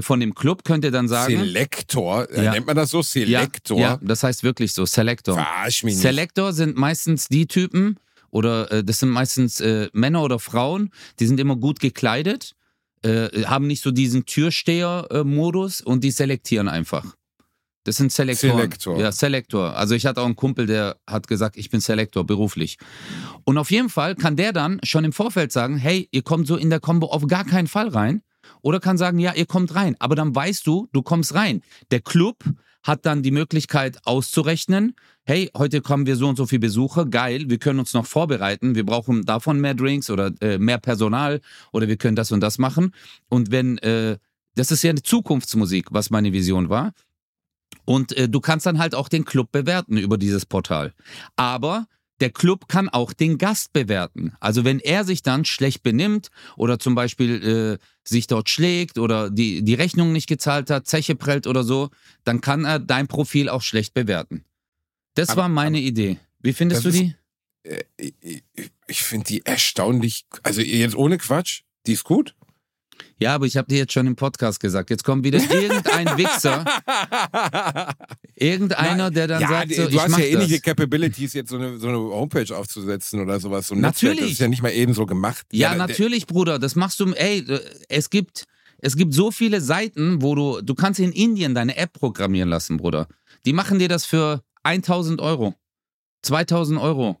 von 0.00 0.20
dem 0.20 0.34
Club 0.34 0.64
könnte 0.64 0.90
dann 0.90 1.08
sagen. 1.08 1.38
Selektor, 1.38 2.30
äh, 2.30 2.44
Ja. 2.44 2.52
nennt 2.52 2.66
man 2.66 2.76
das 2.76 2.90
so? 2.90 2.98
ja, 2.98 3.02
Selektor? 3.04 3.80
ja, 3.80 3.98
das 4.02 4.22
heißt 4.22 4.42
wirklich 4.44 4.72
so, 4.74 4.84
Selektor. 4.84 5.34
Verarsch 5.34 5.82
mich 5.82 5.94
nicht. 5.94 6.02
Selektor 6.02 6.52
sind 6.52 6.76
meistens 6.76 7.28
die 7.28 7.46
Typen, 7.46 7.98
oder 8.30 8.70
äh, 8.70 8.84
das 8.84 9.00
sind 9.00 9.10
meistens 9.10 9.60
äh, 9.60 9.88
Männer 9.92 10.22
oder 10.22 10.38
Frauen, 10.38 10.90
die 11.18 11.26
sind 11.26 11.40
immer 11.40 11.56
gut 11.56 11.80
gekleidet, 11.80 12.54
äh, 13.02 13.44
haben 13.44 13.66
nicht 13.66 13.82
so 13.82 13.90
diesen 13.90 14.26
Türsteher-Modus 14.26 15.80
und 15.80 16.04
die 16.04 16.10
selektieren 16.10 16.68
einfach. 16.68 17.04
Das 17.84 17.96
sind 17.96 18.12
Selektoren. 18.12 18.56
Selektor. 18.56 18.98
Ja, 18.98 19.12
Selektor. 19.12 19.76
Also 19.76 19.94
ich 19.94 20.04
hatte 20.04 20.20
auch 20.20 20.26
einen 20.26 20.36
Kumpel, 20.36 20.66
der 20.66 20.98
hat 21.06 21.26
gesagt, 21.26 21.56
ich 21.56 21.70
bin 21.70 21.80
Selektor 21.80 22.26
beruflich. 22.26 22.76
Und 23.44 23.56
auf 23.56 23.70
jeden 23.70 23.88
Fall 23.88 24.14
kann 24.14 24.36
der 24.36 24.52
dann 24.52 24.78
schon 24.82 25.04
im 25.04 25.12
Vorfeld 25.12 25.52
sagen, 25.52 25.78
hey, 25.78 26.06
ihr 26.10 26.22
kommt 26.22 26.46
so 26.46 26.56
in 26.56 26.68
der 26.68 26.80
Combo 26.80 27.06
auf 27.06 27.26
gar 27.26 27.46
keinen 27.46 27.66
Fall 27.66 27.88
rein. 27.88 28.20
Oder 28.60 28.80
kann 28.80 28.98
sagen, 28.98 29.18
ja, 29.18 29.32
ihr 29.32 29.46
kommt 29.46 29.74
rein. 29.74 29.96
Aber 30.00 30.16
dann 30.16 30.34
weißt 30.34 30.66
du, 30.66 30.88
du 30.92 31.02
kommst 31.02 31.34
rein. 31.34 31.62
Der 31.90 32.00
Club 32.00 32.44
hat 32.88 33.04
dann 33.04 33.22
die 33.22 33.30
Möglichkeit 33.30 33.98
auszurechnen, 34.06 34.94
hey, 35.24 35.50
heute 35.54 35.82
kommen 35.82 36.06
wir 36.06 36.16
so 36.16 36.26
und 36.26 36.36
so 36.36 36.46
viele 36.46 36.60
Besucher, 36.60 37.04
geil, 37.04 37.50
wir 37.50 37.58
können 37.58 37.80
uns 37.80 37.92
noch 37.92 38.06
vorbereiten, 38.06 38.74
wir 38.74 38.86
brauchen 38.86 39.26
davon 39.26 39.60
mehr 39.60 39.74
Drinks 39.74 40.08
oder 40.08 40.32
äh, 40.40 40.56
mehr 40.56 40.78
Personal 40.78 41.42
oder 41.70 41.86
wir 41.86 41.98
können 41.98 42.16
das 42.16 42.32
und 42.32 42.40
das 42.40 42.56
machen. 42.56 42.94
Und 43.28 43.50
wenn, 43.50 43.76
äh, 43.78 44.16
das 44.54 44.70
ist 44.70 44.82
ja 44.82 44.90
eine 44.90 45.02
Zukunftsmusik, 45.02 45.88
was 45.90 46.08
meine 46.08 46.32
Vision 46.32 46.70
war. 46.70 46.94
Und 47.84 48.16
äh, 48.16 48.26
du 48.26 48.40
kannst 48.40 48.64
dann 48.64 48.78
halt 48.78 48.94
auch 48.94 49.10
den 49.10 49.26
Club 49.26 49.52
bewerten 49.52 49.98
über 49.98 50.16
dieses 50.16 50.46
Portal. 50.46 50.94
Aber 51.36 51.86
der 52.20 52.30
Club 52.30 52.68
kann 52.68 52.88
auch 52.88 53.12
den 53.12 53.36
Gast 53.36 53.74
bewerten. 53.74 54.32
Also 54.40 54.64
wenn 54.64 54.80
er 54.80 55.04
sich 55.04 55.22
dann 55.22 55.44
schlecht 55.44 55.82
benimmt 55.82 56.28
oder 56.56 56.78
zum 56.78 56.94
Beispiel 56.94 57.78
äh, 57.78 57.84
sich 58.08 58.26
dort 58.26 58.48
schlägt 58.48 58.98
oder 58.98 59.30
die, 59.30 59.62
die 59.62 59.74
Rechnung 59.74 60.12
nicht 60.12 60.26
gezahlt 60.28 60.70
hat, 60.70 60.86
Zeche 60.86 61.14
prellt 61.14 61.46
oder 61.46 61.62
so, 61.64 61.90
dann 62.24 62.40
kann 62.40 62.64
er 62.64 62.78
dein 62.78 63.06
Profil 63.08 63.48
auch 63.48 63.62
schlecht 63.62 63.94
bewerten. 63.94 64.44
Das 65.14 65.30
Aber- 65.30 65.42
war 65.42 65.48
meine 65.48 65.80
Idee. 65.80 66.18
Wie 66.40 66.52
findest 66.52 66.84
du 66.84 66.90
die? 66.90 67.14
Äh, 67.64 67.82
ich 67.96 68.42
ich 68.86 69.02
finde 69.02 69.26
die 69.26 69.44
erstaunlich, 69.44 70.24
also 70.42 70.60
jetzt 70.60 70.94
ohne 70.96 71.18
Quatsch, 71.18 71.62
die 71.86 71.92
ist 71.92 72.04
gut. 72.04 72.34
Ja, 73.20 73.34
aber 73.34 73.46
ich 73.46 73.56
habe 73.56 73.68
dir 73.68 73.78
jetzt 73.78 73.92
schon 73.92 74.06
im 74.06 74.16
Podcast 74.16 74.60
gesagt. 74.60 74.90
Jetzt 74.90 75.04
kommt 75.04 75.24
wieder 75.24 75.38
irgendein 75.38 76.16
Wichser, 76.16 76.64
irgendeiner, 78.34 79.10
der 79.10 79.26
dann 79.26 79.42
ja, 79.42 79.48
sagt, 79.48 79.74
so, 79.74 79.82
du 79.84 79.88
ich 79.96 80.00
hast 80.00 80.18
ja 80.18 80.24
ähnliche 80.24 80.54
das. 80.56 80.62
Capabilities, 80.62 81.32
jetzt 81.34 81.50
so 81.50 81.56
eine, 81.56 81.78
so 81.78 81.88
eine 81.88 81.98
Homepage 81.98 82.56
aufzusetzen 82.56 83.20
oder 83.20 83.40
sowas. 83.40 83.68
So 83.68 83.74
Natürlich. 83.74 84.14
Netzwerk, 84.14 84.20
das 84.26 84.32
ist 84.32 84.38
ja 84.40 84.48
nicht 84.48 84.62
mal 84.62 84.70
eben 84.72 84.94
so 84.94 85.06
gemacht. 85.06 85.46
Ja, 85.52 85.70
da- 85.70 85.76
natürlich, 85.86 86.26
Bruder. 86.26 86.58
Das 86.58 86.76
machst 86.76 87.00
du. 87.00 87.12
Ey, 87.12 87.44
es 87.88 88.10
gibt, 88.10 88.44
es 88.78 88.96
gibt 88.96 89.14
so 89.14 89.30
viele 89.30 89.60
Seiten, 89.60 90.22
wo 90.22 90.34
du, 90.34 90.60
du 90.60 90.74
kannst 90.74 91.00
in 91.00 91.12
Indien 91.12 91.54
deine 91.54 91.76
App 91.76 91.92
programmieren 91.92 92.48
lassen, 92.48 92.76
Bruder. 92.76 93.08
Die 93.44 93.52
machen 93.52 93.78
dir 93.78 93.88
das 93.88 94.04
für 94.04 94.42
1000 94.62 95.20
Euro, 95.20 95.54
2000 96.22 96.80
Euro. 96.80 97.18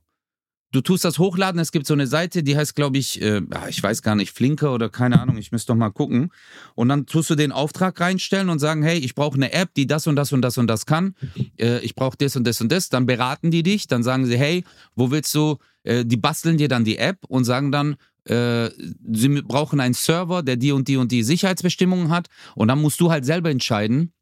Du 0.70 0.82
tust 0.82 1.02
das 1.04 1.18
hochladen. 1.18 1.58
Es 1.60 1.72
gibt 1.72 1.86
so 1.86 1.94
eine 1.94 2.06
Seite, 2.06 2.42
die 2.42 2.54
heißt, 2.54 2.76
glaube 2.76 2.98
ich, 2.98 3.22
äh, 3.22 3.40
ah, 3.52 3.68
ich 3.68 3.82
weiß 3.82 4.02
gar 4.02 4.14
nicht, 4.14 4.32
Flinker 4.32 4.74
oder 4.74 4.90
keine 4.90 5.18
Ahnung. 5.18 5.38
Ich 5.38 5.50
müsste 5.50 5.72
doch 5.72 5.78
mal 5.78 5.90
gucken. 5.90 6.30
Und 6.74 6.90
dann 6.90 7.06
tust 7.06 7.30
du 7.30 7.36
den 7.36 7.52
Auftrag 7.52 7.98
reinstellen 7.98 8.50
und 8.50 8.58
sagen, 8.58 8.82
hey, 8.82 8.98
ich 8.98 9.14
brauche 9.14 9.36
eine 9.36 9.52
App, 9.52 9.72
die 9.74 9.86
das 9.86 10.06
und 10.06 10.16
das 10.16 10.30
und 10.32 10.42
das 10.42 10.58
und 10.58 10.66
das 10.66 10.84
kann. 10.84 11.14
Äh, 11.58 11.80
ich 11.80 11.94
brauche 11.94 12.18
das 12.18 12.36
und 12.36 12.44
das 12.44 12.60
und 12.60 12.70
das. 12.70 12.90
Dann 12.90 13.06
beraten 13.06 13.50
die 13.50 13.62
dich. 13.62 13.86
Dann 13.86 14.02
sagen 14.02 14.26
sie, 14.26 14.36
hey, 14.36 14.64
wo 14.94 15.10
willst 15.10 15.34
du? 15.34 15.56
Äh, 15.84 16.04
die 16.04 16.18
basteln 16.18 16.58
dir 16.58 16.68
dann 16.68 16.84
die 16.84 16.98
App 16.98 17.24
und 17.28 17.44
sagen 17.44 17.72
dann, 17.72 17.96
äh, 18.24 18.68
sie 19.10 19.40
brauchen 19.40 19.80
einen 19.80 19.94
Server, 19.94 20.42
der 20.42 20.56
die 20.56 20.72
und 20.72 20.86
die 20.86 20.98
und 20.98 21.10
die 21.12 21.22
Sicherheitsbestimmungen 21.22 22.10
hat. 22.10 22.28
Und 22.54 22.68
dann 22.68 22.82
musst 22.82 23.00
du 23.00 23.10
halt 23.10 23.24
selber 23.24 23.48
entscheiden, 23.48 24.12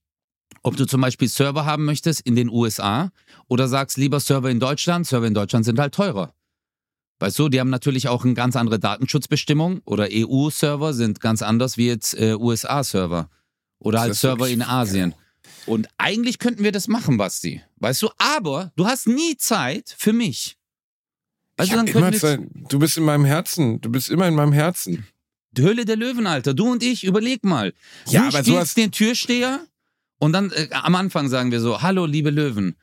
ob 0.63 0.77
du 0.77 0.87
zum 0.87 1.01
Beispiel 1.01 1.29
Server 1.29 1.65
haben 1.65 1.85
möchtest 1.85 2.21
in 2.21 2.37
den 2.37 2.49
USA 2.49 3.11
oder 3.49 3.67
sagst 3.67 3.99
lieber 3.99 4.21
Server 4.21 4.51
in 4.51 4.61
Deutschland. 4.61 5.07
Server 5.07 5.27
in 5.27 5.35
Deutschland 5.35 5.65
sind 5.65 5.79
halt 5.79 5.95
teurer. 5.95 6.36
Weißt 7.19 7.39
du, 7.39 7.49
die 7.49 7.61
haben 7.61 7.71
natürlich 7.71 8.09
auch 8.09 8.25
eine 8.25 8.35
ganz 8.35 8.57
andere 8.57 8.79
Datenschutzbestimmung 8.79 9.81
oder 9.85 10.09
EU-Server 10.11 10.93
sind 10.93 11.21
ganz 11.21 11.41
anders 11.43 11.77
wie 11.79 11.87
jetzt 11.87 12.15
äh, 12.19 12.35
USA-Server 12.35 13.31
oder 13.79 14.01
halt 14.01 14.15
Server 14.15 14.49
in 14.49 14.63
Asien. 14.63 15.15
Und 15.65 15.89
eigentlich 15.97 16.39
könnten 16.39 16.63
wir 16.63 16.73
das 16.73 16.89
machen, 16.89 17.17
Basti. 17.17 17.63
Weißt 17.79 18.03
du, 18.03 18.11
aber 18.19 18.73
du 18.77 18.87
hast 18.87 19.07
nie 19.09 19.37
Zeit 19.37 19.95
für 19.97 20.13
mich. 20.13 20.57
Weißt 21.57 21.69
Ich 21.71 21.77
du, 21.77 21.85
dann 21.85 21.87
immer 21.87 22.13
Zeit. 22.13 22.41
du 22.69 22.79
bist 22.79 22.99
in 22.99 23.05
meinem 23.05 23.25
Herzen. 23.25 23.81
Du 23.81 23.91
bist 23.91 24.11
immer 24.11 24.29
in 24.29 24.35
meinem 24.35 24.53
Herzen. 24.53 25.07
Die 25.53 25.63
Höhle 25.63 25.87
der 25.87 25.97
Löwen, 25.97 26.27
Alter. 26.27 26.53
Du 26.53 26.71
und 26.71 26.83
ich, 26.83 27.03
überleg 27.03 27.43
mal. 27.45 27.73
Ja, 28.09 28.21
du 28.21 28.27
aber 28.27 28.31
spielst 28.33 28.47
sowas- 28.51 28.75
den 28.75 28.93
Türsteher 28.93 29.61
und 30.19 30.33
dann 30.35 30.51
äh, 30.53 30.69
am 30.73 30.95
Anfang 30.95 31.29
sagen 31.29 31.51
wir 31.51 31.61
so, 31.61 31.81
hallo, 31.81 32.05
liebe 32.05 32.29
Löwen. 32.31 32.77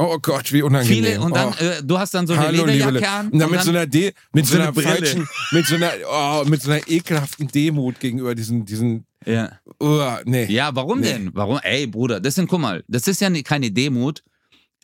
Oh 0.00 0.16
Gott, 0.22 0.52
wie 0.52 0.62
unangenehm. 0.62 1.04
Viele, 1.04 1.20
und 1.20 1.34
dann, 1.34 1.48
oh. 1.60 1.62
äh, 1.64 1.82
du 1.82 1.98
hast 1.98 2.14
dann 2.14 2.26
so 2.28 2.32
eine 2.34 2.42
Hallo, 2.42 2.64
Lederjacke 2.66 2.98
Le- 3.00 3.08
an. 3.08 3.28
Und 3.30 3.38
dann 3.40 3.50
mit 3.50 3.62
so 3.62 3.70
einer 3.70 3.84
De 3.86 4.12
mit 4.32 4.46
so 4.46 4.52
so 4.52 4.58
einer 4.58 4.64
eine 4.68 4.72
Brille. 4.72 4.88
falschen, 4.88 5.28
mit 5.50 5.66
so 5.66 5.74
einer, 5.74 5.90
oh, 6.08 6.44
mit 6.46 6.62
so 6.62 6.70
einer 6.70 6.80
ekelhaften 6.88 7.48
Demut 7.48 7.98
gegenüber 7.98 8.34
diesen, 8.36 8.64
diesen, 8.64 9.06
ja. 9.26 9.50
oh, 9.80 10.00
nee. 10.24 10.44
ja, 10.44 10.70
warum 10.74 11.00
Nee. 11.00 11.06
denn? 11.12 11.30
Warum? 11.34 11.58
Ey, 11.62 11.88
Bruder, 11.88 12.20
das 12.20 12.36
sind, 12.36 12.46
guck 12.48 12.60
mal, 12.60 12.84
das 12.86 13.08
ist 13.08 13.20
ja 13.20 13.28
ne- 13.28 13.42
keine 13.42 13.72
Demut. 13.72 14.22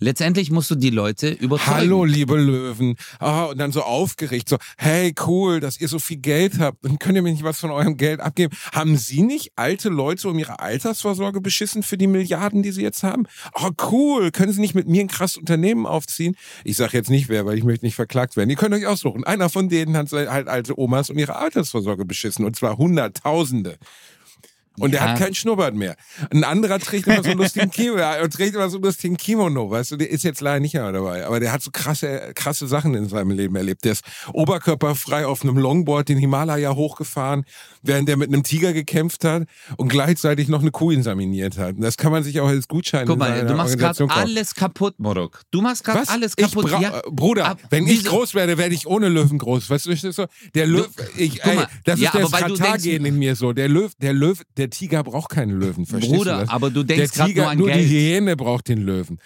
Letztendlich 0.01 0.51
musst 0.51 0.70
du 0.72 0.74
die 0.74 0.90
Leute 0.90 1.28
überzeugen. 1.28 1.76
Hallo, 1.76 2.05
liebe 2.05 2.36
Löwen. 2.36 2.97
Ah, 3.20 3.45
und 3.45 3.59
dann 3.59 3.70
so 3.70 3.82
aufgeregt, 3.82 4.49
so, 4.49 4.59
hey, 4.76 5.14
cool, 5.26 5.61
dass 5.61 5.80
ihr 5.80 5.86
so 5.86 6.01
viel 6.01 6.16
Geld 6.16 6.59
habt. 6.59 6.84
Dann 6.84 6.99
könnt 6.99 7.14
ihr 7.14 7.22
mir 7.22 7.30
nicht 7.30 7.45
was 7.45 7.61
von 7.61 7.70
eurem 7.70 7.97
Geld 7.97 8.18
abgeben. 8.18 8.57
Haben 8.72 8.97
Sie 8.97 9.22
nicht 9.22 9.53
alte 9.55 9.90
Leute 9.90 10.28
um 10.28 10.38
ihre 10.38 10.59
Altersvorsorge 10.59 11.40
beschissen 11.40 11.84
für 11.84 11.97
die 11.97 12.09
Milliarden, 12.09 12.64
die 12.64 12.72
Sie 12.72 12.82
jetzt 12.82 13.05
haben? 13.05 13.26
Oh, 13.55 13.70
cool. 13.92 14.32
Können 14.32 14.53
Sie 14.53 14.61
nicht 14.61 14.74
mit 14.74 14.88
mir 14.88 15.01
ein 15.01 15.09
krasses 15.09 15.36
Unternehmen 15.36 15.86
aufziehen? 15.86 16.34
Ich 16.64 16.76
sage 16.76 16.97
jetzt 16.97 17.11
nicht 17.11 17.28
wer, 17.28 17.47
weil 17.47 17.57
ich 17.57 17.64
möchte 17.64 17.84
nicht 17.84 17.95
verklagt 17.95 18.36
werden. 18.36 18.51
Ihr 18.51 18.57
könnt 18.57 18.74
euch 18.74 18.86
aussuchen. 18.86 19.22
Einer 19.22 19.49
von 19.49 19.68
denen 19.68 19.97
hat 19.97 20.11
halt 20.11 20.49
alte 20.49 20.76
Omas 20.76 21.09
um 21.11 21.18
ihre 21.18 21.36
Altersvorsorge 21.36 22.05
beschissen. 22.05 22.45
Und 22.45 22.57
zwar 22.57 22.78
Hunderttausende. 22.78 23.78
Und 24.79 24.91
der 24.93 25.01
Ja. 25.03 25.09
hat 25.11 25.18
keinen 25.18 25.35
Schnurrbart 25.35 25.75
mehr. 25.75 25.95
Ein 26.31 26.43
anderer 26.43 26.81
trägt 26.81 27.07
immer 27.07 27.22
so 27.22 27.31
einen 27.31 27.39
lustigen 27.39 27.70
Kimono, 27.70 28.01
ja, 28.01 28.22
und 28.22 28.33
trägt 28.33 28.55
immer 28.57 28.68
so 28.68 28.77
einen 28.79 28.85
lustigen 28.85 29.16
Kimono, 29.16 29.70
weißt 29.70 29.93
du, 29.93 29.97
der 29.97 30.11
ist 30.11 30.25
jetzt 30.25 30.41
leider 30.41 30.59
nicht 30.61 30.75
mehr 30.75 30.91
dabei. 30.91 31.27
Aber 31.27 31.39
der 31.39 31.53
hat 31.53 31.62
so 31.62 31.70
krasse, 31.70 32.33
krasse 32.35 32.66
Sachen 32.66 32.95
in 32.95 33.09
seinem 33.09 33.31
Leben 33.31 33.55
erlebt. 33.57 33.85
Der 33.85 33.93
ist 33.93 34.05
oberkörperfrei 34.33 35.27
auf 35.27 35.43
einem 35.43 35.59
Longboard 35.59 36.09
den 36.09 36.18
Himalaya 36.18 36.75
hochgefahren, 36.75 37.45
während 37.83 38.09
der 38.09 38.16
mit 38.16 38.29
einem 38.29 38.43
Tiger 38.43 38.72
gekämpft 38.72 39.25
hat 39.25 39.45
und 39.77 39.89
gleichzeitig 39.89 40.49
noch 40.49 40.61
eine 40.61 40.70
Kuh 40.70 40.91
insaminiert 40.91 41.59
hat. 41.59 41.77
Und 41.77 41.81
das 41.83 41.97
kann 41.97 42.12
man 42.12 42.22
sich 42.22 42.41
auch 42.41 42.49
als 42.49 42.68
Gutschein 42.68 43.07
Guck 43.07 43.18
mal, 43.18 43.45
du 43.47 43.55
machst 43.55 43.79
gerade 43.79 44.09
alles 44.11 44.55
kaputt, 44.55 44.95
Morok. 44.99 45.41
Du 45.51 45.61
machst 45.62 45.85
gerade 45.85 46.09
alles 46.09 46.37
kaputt. 46.37 46.70
Ja, 46.70 46.99
äh, 46.99 47.03
Bruder, 47.11 47.47
ab- 47.47 47.61
wenn 47.70 47.87
ich 47.87 48.05
groß 48.05 48.35
werde, 48.35 48.59
werde 48.59 48.75
ich 48.75 48.87
ohne 48.87 49.09
Löwen 49.09 49.39
groß. 49.39 49.70
Weißt 49.70 49.87
du, 49.87 49.91
das 49.91 50.05
ist 50.05 50.16
so, 50.16 50.27
der 50.55 50.66
Löw, 50.66 50.89
ich, 51.16 51.43
ey, 51.45 51.59
das 51.85 52.01
ja, 52.01 52.09
ist 52.09 52.14
der 52.14 52.22
du 52.22 52.29
Stratar-Gen 52.29 52.83
denkst- 53.03 53.09
in 53.09 53.18
mir 53.18 53.37
so. 53.37 53.53
Der 53.53 53.68
Löw, 53.68 53.93
der 54.01 54.12
Löw, 54.12 54.41
der 54.57 54.64
Tiger 54.71 55.03
braucht 55.03 55.31
keinen 55.31 55.59
Löwen, 55.59 55.87
verstehst 55.87 56.12
du 56.12 56.19
Bruder, 56.19 56.45
aber 56.49 56.71
du 56.71 56.83
Der 56.83 56.97
denkst 56.99 57.15
gerade 57.15 57.35
nur 57.35 57.49
an 57.49 57.59
nur 57.59 57.69
die 57.69 57.75
Geld. 57.75 57.91
Hyäne 57.91 58.37
braucht 58.37 58.69
den 58.69 58.83
Löwen. 58.83 59.21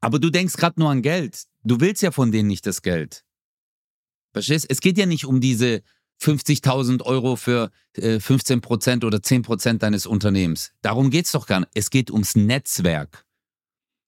Aber 0.00 0.18
du 0.18 0.30
denkst 0.30 0.54
gerade 0.54 0.80
nur 0.80 0.90
an 0.90 1.02
Geld. 1.02 1.44
Du 1.62 1.80
willst 1.80 2.02
ja 2.02 2.10
von 2.10 2.32
denen 2.32 2.48
nicht 2.48 2.66
das 2.66 2.82
Geld. 2.82 3.24
Verstehst? 4.32 4.66
Es 4.68 4.80
geht 4.80 4.98
ja 4.98 5.06
nicht 5.06 5.26
um 5.26 5.40
diese 5.40 5.82
50.000 6.22 7.02
Euro 7.02 7.36
für 7.36 7.70
äh, 7.94 8.16
15% 8.16 9.04
oder 9.04 9.18
10% 9.18 9.78
deines 9.78 10.06
Unternehmens. 10.06 10.72
Darum 10.82 11.10
geht's 11.10 11.32
doch 11.32 11.46
gar 11.46 11.60
nicht. 11.60 11.70
Es 11.74 11.90
geht 11.90 12.10
ums 12.10 12.34
Netzwerk. 12.34 13.24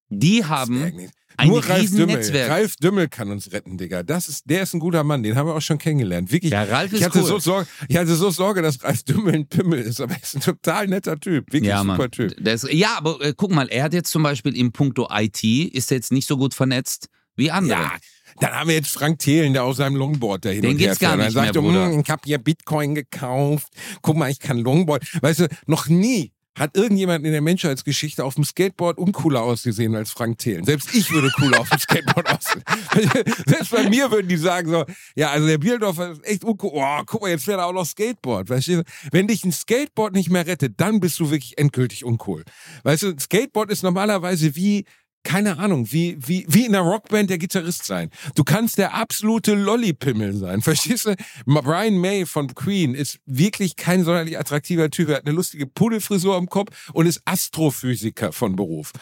Die 0.08 0.44
haben 0.44 1.10
ein 1.36 1.48
Nur 1.48 1.64
Ralf 1.64 1.90
Dümmel. 1.90 2.06
Netzwerk. 2.16 2.50
Ralf 2.50 2.76
Dümmel 2.76 3.08
kann 3.08 3.30
uns 3.30 3.52
retten, 3.52 3.76
Digga. 3.76 4.02
Das 4.02 4.28
ist, 4.28 4.48
der 4.48 4.62
ist 4.62 4.74
ein 4.74 4.80
guter 4.80 5.04
Mann, 5.04 5.22
den 5.22 5.36
haben 5.36 5.48
wir 5.48 5.54
auch 5.54 5.60
schon 5.62 5.78
kennengelernt. 5.78 6.30
Wirklich. 6.32 6.52
Ja, 6.52 6.62
Ralf 6.64 6.92
ist 6.92 7.00
ich, 7.00 7.04
hatte 7.04 7.18
cool. 7.20 7.26
so 7.26 7.38
Sorge, 7.38 7.68
ich 7.88 7.96
hatte 7.96 8.14
so 8.14 8.30
Sorge, 8.30 8.62
dass 8.62 8.82
Ralf 8.82 9.02
Dümmel 9.02 9.34
ein 9.34 9.46
Pimmel 9.48 9.80
ist, 9.80 10.00
aber 10.00 10.14
er 10.14 10.22
ist 10.22 10.34
ein 10.36 10.40
total 10.40 10.86
netter 10.88 11.18
Typ. 11.18 11.52
Wirklich 11.52 11.68
ja, 11.70 11.80
super 11.80 11.96
Mann. 11.98 12.10
Typ. 12.10 12.32
Ist, 12.46 12.68
ja, 12.72 12.96
aber 12.96 13.20
äh, 13.20 13.34
guck 13.36 13.50
mal, 13.52 13.68
er 13.68 13.84
hat 13.84 13.94
jetzt 13.94 14.10
zum 14.10 14.22
Beispiel 14.22 14.56
im 14.56 14.72
Punkto 14.72 15.08
IT, 15.12 15.42
ist 15.44 15.90
er 15.90 15.96
jetzt 15.96 16.12
nicht 16.12 16.26
so 16.28 16.36
gut 16.36 16.54
vernetzt 16.54 17.08
wie 17.36 17.50
andere. 17.50 17.78
Ja, 17.80 17.92
dann 18.40 18.52
haben 18.52 18.68
wir 18.68 18.74
jetzt 18.76 18.90
Frank 18.90 19.18
Thelen, 19.20 19.52
der 19.52 19.64
auf 19.64 19.76
seinem 19.76 19.96
Longboard 19.96 20.44
da 20.44 20.48
hin 20.50 20.62
Den 20.62 20.72
und 20.72 20.78
her 20.78 20.88
geht's 20.88 20.98
gar 21.00 21.10
fährt. 21.16 21.26
nicht 21.26 21.36
Dann 21.36 21.44
sagt 21.46 21.54
mehr, 21.54 21.62
er, 21.62 21.68
Bruder. 21.84 21.92
"Hm, 21.94 22.00
ich 22.04 22.10
habe 22.10 22.22
hier 22.24 22.38
Bitcoin 22.38 22.94
gekauft. 22.94 23.68
Guck 24.02 24.16
mal, 24.16 24.30
ich 24.30 24.40
kann 24.40 24.58
Longboard. 24.58 25.04
Weißt 25.22 25.40
du, 25.40 25.48
noch 25.66 25.88
nie 25.88 26.32
hat 26.56 26.76
irgendjemand 26.76 27.26
in 27.26 27.32
der 27.32 27.40
Menschheitsgeschichte 27.40 28.24
auf 28.24 28.36
dem 28.36 28.44
Skateboard 28.44 28.98
uncooler 28.98 29.42
ausgesehen 29.42 29.94
als 29.94 30.10
Frank 30.10 30.38
Thelen. 30.38 30.64
Selbst 30.64 30.94
ich 30.94 31.10
würde 31.10 31.30
cooler 31.36 31.60
auf 31.60 31.68
dem 31.68 31.78
Skateboard 31.78 32.30
aussehen. 32.30 32.62
Selbst 33.46 33.70
bei 33.70 33.88
mir 33.88 34.10
würden 34.10 34.28
die 34.28 34.36
sagen 34.36 34.70
so, 34.70 34.84
ja, 35.16 35.30
also 35.30 35.46
der 35.46 35.58
Bieldorfer 35.58 36.12
ist 36.12 36.24
echt 36.24 36.44
uncool. 36.44 36.70
Oh, 36.74 37.02
guck 37.06 37.22
mal, 37.22 37.30
jetzt 37.30 37.44
fährt 37.44 37.58
er 37.58 37.66
auch 37.66 37.72
noch 37.72 37.86
Skateboard. 37.86 38.48
Verstehst 38.48 38.80
du? 38.80 38.84
Wenn 39.10 39.26
dich 39.26 39.44
ein 39.44 39.52
Skateboard 39.52 40.14
nicht 40.14 40.30
mehr 40.30 40.46
rettet, 40.46 40.74
dann 40.80 41.00
bist 41.00 41.18
du 41.18 41.30
wirklich 41.30 41.58
endgültig 41.58 42.04
uncool. 42.04 42.44
Weißt 42.84 43.02
du, 43.02 43.18
Skateboard 43.18 43.70
ist 43.70 43.82
normalerweise 43.82 44.54
wie 44.54 44.84
keine 45.24 45.58
Ahnung, 45.58 45.90
wie, 45.90 46.16
wie, 46.20 46.44
wie 46.48 46.66
in 46.66 46.74
einer 46.74 46.84
Rockband 46.84 47.30
der 47.30 47.38
Gitarrist 47.38 47.84
sein. 47.84 48.10
Du 48.34 48.44
kannst 48.44 48.78
der 48.78 48.94
absolute 48.94 49.54
Lollipimmel 49.54 50.34
sein. 50.36 50.62
Verstehst 50.62 51.06
du? 51.06 51.14
Brian 51.46 51.96
May 51.98 52.26
von 52.26 52.54
Queen 52.54 52.94
ist 52.94 53.18
wirklich 53.26 53.76
kein 53.76 54.04
sonderlich 54.04 54.38
attraktiver 54.38 54.90
Typ. 54.90 55.08
Er 55.08 55.16
hat 55.16 55.26
eine 55.26 55.34
lustige 55.34 55.66
Pudelfrisur 55.66 56.36
am 56.36 56.48
Kopf 56.48 56.90
und 56.92 57.06
ist 57.06 57.22
Astrophysiker 57.24 58.32
von 58.32 58.56
Beruf. 58.56 58.92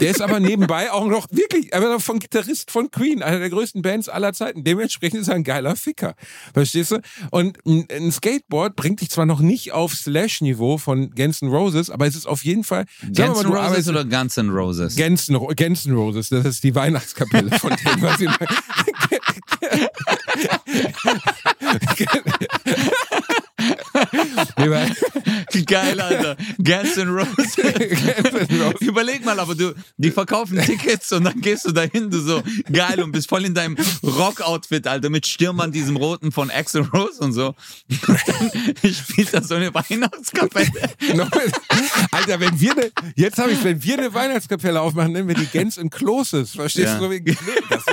Der 0.00 0.10
ist 0.10 0.22
aber 0.22 0.40
nebenbei 0.40 0.90
auch 0.92 1.06
noch 1.06 1.26
wirklich, 1.30 1.72
er 1.72 1.82
war 1.82 1.98
von 2.00 2.18
Gitarrist 2.18 2.70
von 2.70 2.90
Queen, 2.90 3.22
einer 3.22 3.38
der 3.40 3.50
größten 3.50 3.82
Bands 3.82 4.08
aller 4.08 4.32
Zeiten. 4.32 4.64
Dementsprechend 4.64 5.20
ist 5.20 5.28
er 5.28 5.34
ein 5.34 5.44
geiler 5.44 5.76
Ficker. 5.76 6.14
Verstehst 6.54 6.92
du? 6.92 7.00
Und 7.30 7.58
ein 7.66 8.12
Skateboard 8.12 8.76
bringt 8.76 9.00
dich 9.00 9.10
zwar 9.10 9.26
noch 9.26 9.40
nicht 9.40 9.72
auf 9.72 9.94
Slash-Niveau 9.94 10.78
von 10.78 11.10
Guns 11.10 11.42
N' 11.42 11.48
Roses, 11.48 11.90
aber 11.90 12.06
es 12.06 12.14
ist 12.14 12.26
auf 12.26 12.44
jeden 12.44 12.64
Fall, 12.64 12.84
Guns 13.02 13.40
N' 13.40 13.46
Roses 13.52 13.88
oder 13.88 14.04
Guns 14.04 14.36
N' 14.36 14.50
Roses? 14.50 14.96
Guns 14.96 15.28
N' 15.28 15.36
Ro- 15.36 15.52
Guns 15.72 15.86
N' 15.86 15.94
Roses, 15.94 16.28
das 16.28 16.44
ist 16.44 16.62
die 16.64 16.74
Weihnachtskapelle 16.74 17.58
von 17.58 17.74
denen, 17.74 18.02
was 18.02 18.18
sie 18.18 18.26
Nee, 18.26 18.32
weil- 18.38 19.88
Geil, 25.66 26.00
Alter. 26.00 26.36
Guns 26.58 26.96
N' 26.96 27.08
Roses. 27.08 27.56
Überleg 28.80 29.24
mal, 29.24 29.38
aber 29.40 29.54
du, 29.54 29.74
die 29.96 30.10
verkaufen 30.10 30.58
Tickets 30.60 31.12
und 31.12 31.24
dann 31.24 31.40
gehst 31.40 31.64
du 31.66 31.72
dahin, 31.72 32.10
du 32.10 32.18
so 32.20 32.42
geil 32.70 33.02
und 33.02 33.12
bist 33.12 33.28
voll 33.28 33.44
in 33.44 33.54
deinem 33.54 33.76
Rock-Outfit, 34.02 34.86
Alter, 34.86 35.10
mit 35.10 35.26
Stürmern, 35.26 35.72
diesem 35.72 35.96
roten 35.96 36.32
von 36.32 36.50
Axel 36.50 36.82
Rose 36.82 37.20
und 37.20 37.32
so. 37.32 37.54
Und 37.88 38.18
dann 38.26 38.94
spielt 38.94 39.32
da 39.34 39.42
so 39.42 39.54
eine 39.54 39.72
Weihnachtskapelle. 39.74 40.70
Alter, 42.10 42.40
wenn 42.40 42.60
wir 42.60 42.74
ne, 42.74 42.90
jetzt 43.16 43.38
habe 43.38 43.52
ich, 43.52 43.62
wenn 43.64 43.82
wir 43.82 43.98
eine 43.98 44.12
Weihnachtskapelle 44.14 44.80
aufmachen, 44.80 45.12
nennen 45.12 45.28
wir 45.28 45.34
die 45.34 45.46
Gans 45.46 45.76
in 45.78 45.90
Closes. 45.90 46.52
Verstehst 46.52 46.94
Ja. 46.94 46.98
du? 46.98 47.10
Wie- 47.10 47.22
Das, 47.68 47.84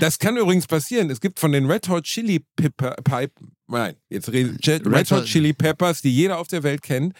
das 0.00 0.18
kann 0.18 0.36
übrigens 0.36 0.66
passieren. 0.66 1.10
Es 1.10 1.20
gibt 1.20 1.38
von 1.40 1.52
den 1.52 1.70
Red 1.70 1.88
Hot 1.88 2.04
Chili 2.04 2.44
Pepper, 2.56 2.96
Pipe, 3.04 3.32
nein, 3.68 3.94
jetzt 4.08 4.30
rede 4.32 4.56
Red, 4.66 4.86
Red 4.86 5.10
Hot 5.10 5.24
Chili 5.24 5.52
Peppers, 5.52 6.02
die 6.02 6.14
jeder 6.14 6.38
auf 6.38 6.48
der 6.48 6.62
Welt 6.62 6.82
kennt, 6.82 7.14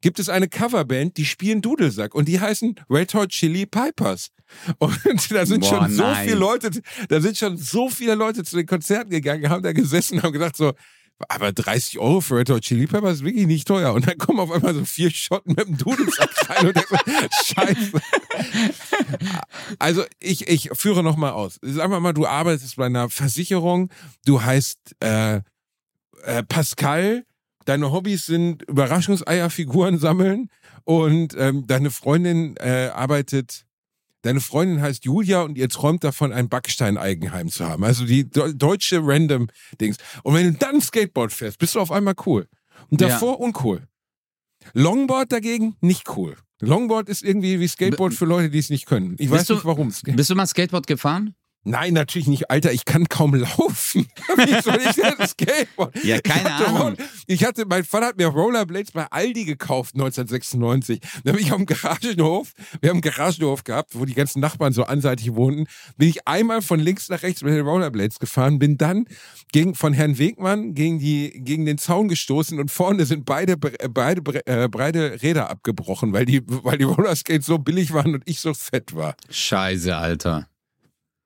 gibt 0.00 0.18
es 0.18 0.28
eine 0.28 0.48
Coverband, 0.48 1.16
die 1.16 1.24
spielen 1.24 1.62
Dudelsack 1.62 2.14
und 2.14 2.28
die 2.28 2.40
heißen 2.40 2.76
Red 2.90 3.14
Hot 3.14 3.30
Chili 3.30 3.66
Pipers. 3.66 4.30
Und 4.78 5.32
da 5.32 5.44
sind 5.44 5.60
Boah, 5.60 5.80
schon 5.80 5.90
so 5.90 6.02
nein. 6.02 6.24
viele 6.24 6.38
Leute, 6.38 6.70
da 7.08 7.20
sind 7.20 7.36
schon 7.36 7.56
so 7.56 7.88
viele 7.88 8.14
Leute 8.14 8.44
zu 8.44 8.56
den 8.56 8.66
Konzerten 8.66 9.10
gegangen, 9.10 9.48
haben 9.48 9.62
da 9.62 9.72
gesessen 9.72 10.18
und 10.18 10.22
haben 10.22 10.32
gedacht 10.32 10.56
so, 10.56 10.72
aber 11.28 11.52
30 11.52 11.98
Euro 11.98 12.20
für 12.20 12.36
Red 12.36 12.50
Hot 12.50 12.62
Chili 12.62 12.86
Peppers 12.86 13.14
ist 13.14 13.24
wirklich 13.24 13.46
nicht 13.46 13.66
teuer. 13.66 13.94
Und 13.94 14.06
dann 14.06 14.18
kommen 14.18 14.38
auf 14.38 14.50
einmal 14.50 14.74
so 14.74 14.84
vier 14.84 15.10
Schotten 15.10 15.54
mit 15.56 15.66
dem 15.66 15.78
Dudelsack 15.78 16.30
rein 16.50 16.66
und 16.66 16.76
denkst 16.76 16.90
so, 16.90 17.54
scheiße. 17.54 17.92
Also 19.78 20.04
ich, 20.20 20.46
ich 20.48 20.70
führe 20.74 21.02
nochmal 21.02 21.32
aus. 21.32 21.58
Sagen 21.62 21.90
wir 21.90 22.00
mal, 22.00 22.12
du 22.12 22.26
arbeitest 22.26 22.76
bei 22.76 22.86
einer 22.86 23.08
Versicherung, 23.08 23.90
du 24.26 24.42
heißt 24.42 24.96
äh, 25.00 25.40
äh, 26.26 26.42
Pascal, 26.42 27.24
deine 27.64 27.90
Hobbys 27.92 28.26
sind 28.26 28.62
Überraschungseierfiguren 28.68 29.98
sammeln 30.06 30.50
und 30.84 31.34
ähm, 31.38 31.66
deine 31.66 31.90
Freundin 31.90 32.56
äh, 32.58 32.90
arbeitet 32.94 33.62
Deine 34.22 34.40
Freundin 34.40 34.80
heißt 34.82 35.04
Julia 35.04 35.42
und 35.42 35.56
ihr 35.56 35.68
träumt 35.68 36.02
davon, 36.02 36.32
ein 36.32 36.48
Backstein-Eigenheim 36.48 37.48
zu 37.48 37.64
haben. 37.68 37.84
Also 37.84 38.04
die 38.04 38.28
deutsche 38.28 38.98
Random-Dings. 39.00 39.98
Und 40.24 40.34
wenn 40.34 40.52
du 40.52 40.58
dann 40.58 40.80
Skateboard 40.80 41.32
fährst, 41.32 41.58
bist 41.58 41.76
du 41.76 41.80
auf 41.80 41.92
einmal 41.92 42.14
cool. 42.26 42.48
Und 42.90 43.00
Ja. 43.00 43.06
davor 43.08 43.38
uncool. 43.38 43.86
Longboard 44.72 45.30
dagegen 45.30 45.76
nicht 45.80 46.16
cool. 46.16 46.34
Longboard 46.60 47.08
ist 47.08 47.22
irgendwie 47.22 47.60
wie 47.60 47.68
Skateboard 47.68 48.14
für 48.14 48.24
Leute, 48.24 48.50
die 48.50 48.58
es 48.58 48.68
nicht 48.70 48.86
können. 48.86 49.14
Ich 49.20 49.30
weiß 49.30 49.40
Bist 49.40 49.50
du- 49.50 49.54
nicht 49.54 49.64
warum. 49.64 49.92
Bist 50.02 50.30
du 50.30 50.34
mal 50.34 50.46
Skateboard 50.46 50.88
gefahren? 50.88 51.34
Nein, 51.68 51.94
natürlich 51.94 52.28
nicht. 52.28 52.48
Alter, 52.48 52.72
ich 52.72 52.84
kann 52.84 53.08
kaum 53.08 53.34
laufen. 53.34 54.06
Wie 54.36 54.62
soll 54.62 54.78
ich 54.88 54.94
denn 54.94 55.26
Skateboard? 55.26 56.04
Ja, 56.04 56.20
keine 56.20 56.42
ich 56.42 56.54
hatte 56.54 56.66
Ahnung. 56.66 56.96
Ich 57.26 57.44
hatte, 57.44 57.66
mein 57.66 57.82
Vater 57.82 58.06
hat 58.06 58.18
mir 58.18 58.28
Rollerblades 58.28 58.92
bei 58.92 59.04
Aldi 59.10 59.44
gekauft 59.46 59.94
1996. 59.94 61.00
Dann 61.24 61.34
bin 61.34 61.44
ich 61.44 61.50
auf 61.50 61.56
dem 61.56 61.66
Garagenhof, 61.66 62.52
wir 62.80 62.90
haben 62.90 62.98
einen 62.98 63.00
Garagenhof 63.00 63.64
gehabt, 63.64 63.98
wo 63.98 64.04
die 64.04 64.14
ganzen 64.14 64.38
Nachbarn 64.38 64.72
so 64.72 64.84
anseitig 64.84 65.34
wohnten, 65.34 65.66
bin 65.96 66.08
ich 66.08 66.28
einmal 66.28 66.62
von 66.62 66.78
links 66.78 67.08
nach 67.08 67.24
rechts 67.24 67.42
mit 67.42 67.52
den 67.52 67.66
Rollerblades 67.66 68.20
gefahren, 68.20 68.60
bin 68.60 68.78
dann 68.78 69.06
gegen, 69.50 69.74
von 69.74 69.92
Herrn 69.92 70.18
Wegmann 70.18 70.72
gegen, 70.74 71.00
die, 71.00 71.32
gegen 71.42 71.66
den 71.66 71.78
Zaun 71.78 72.06
gestoßen 72.06 72.60
und 72.60 72.70
vorne 72.70 73.06
sind 73.06 73.26
beide, 73.26 73.54
äh, 73.80 73.88
beide, 73.88 74.46
äh, 74.46 74.68
beide 74.68 75.20
Räder 75.20 75.50
abgebrochen, 75.50 76.12
weil 76.12 76.26
die, 76.26 76.42
weil 76.46 76.78
die 76.78 76.84
Rollerskates 76.84 77.46
so 77.46 77.58
billig 77.58 77.92
waren 77.92 78.14
und 78.14 78.22
ich 78.26 78.38
so 78.38 78.54
fett 78.54 78.94
war. 78.94 79.16
Scheiße, 79.30 79.96
Alter. 79.96 80.46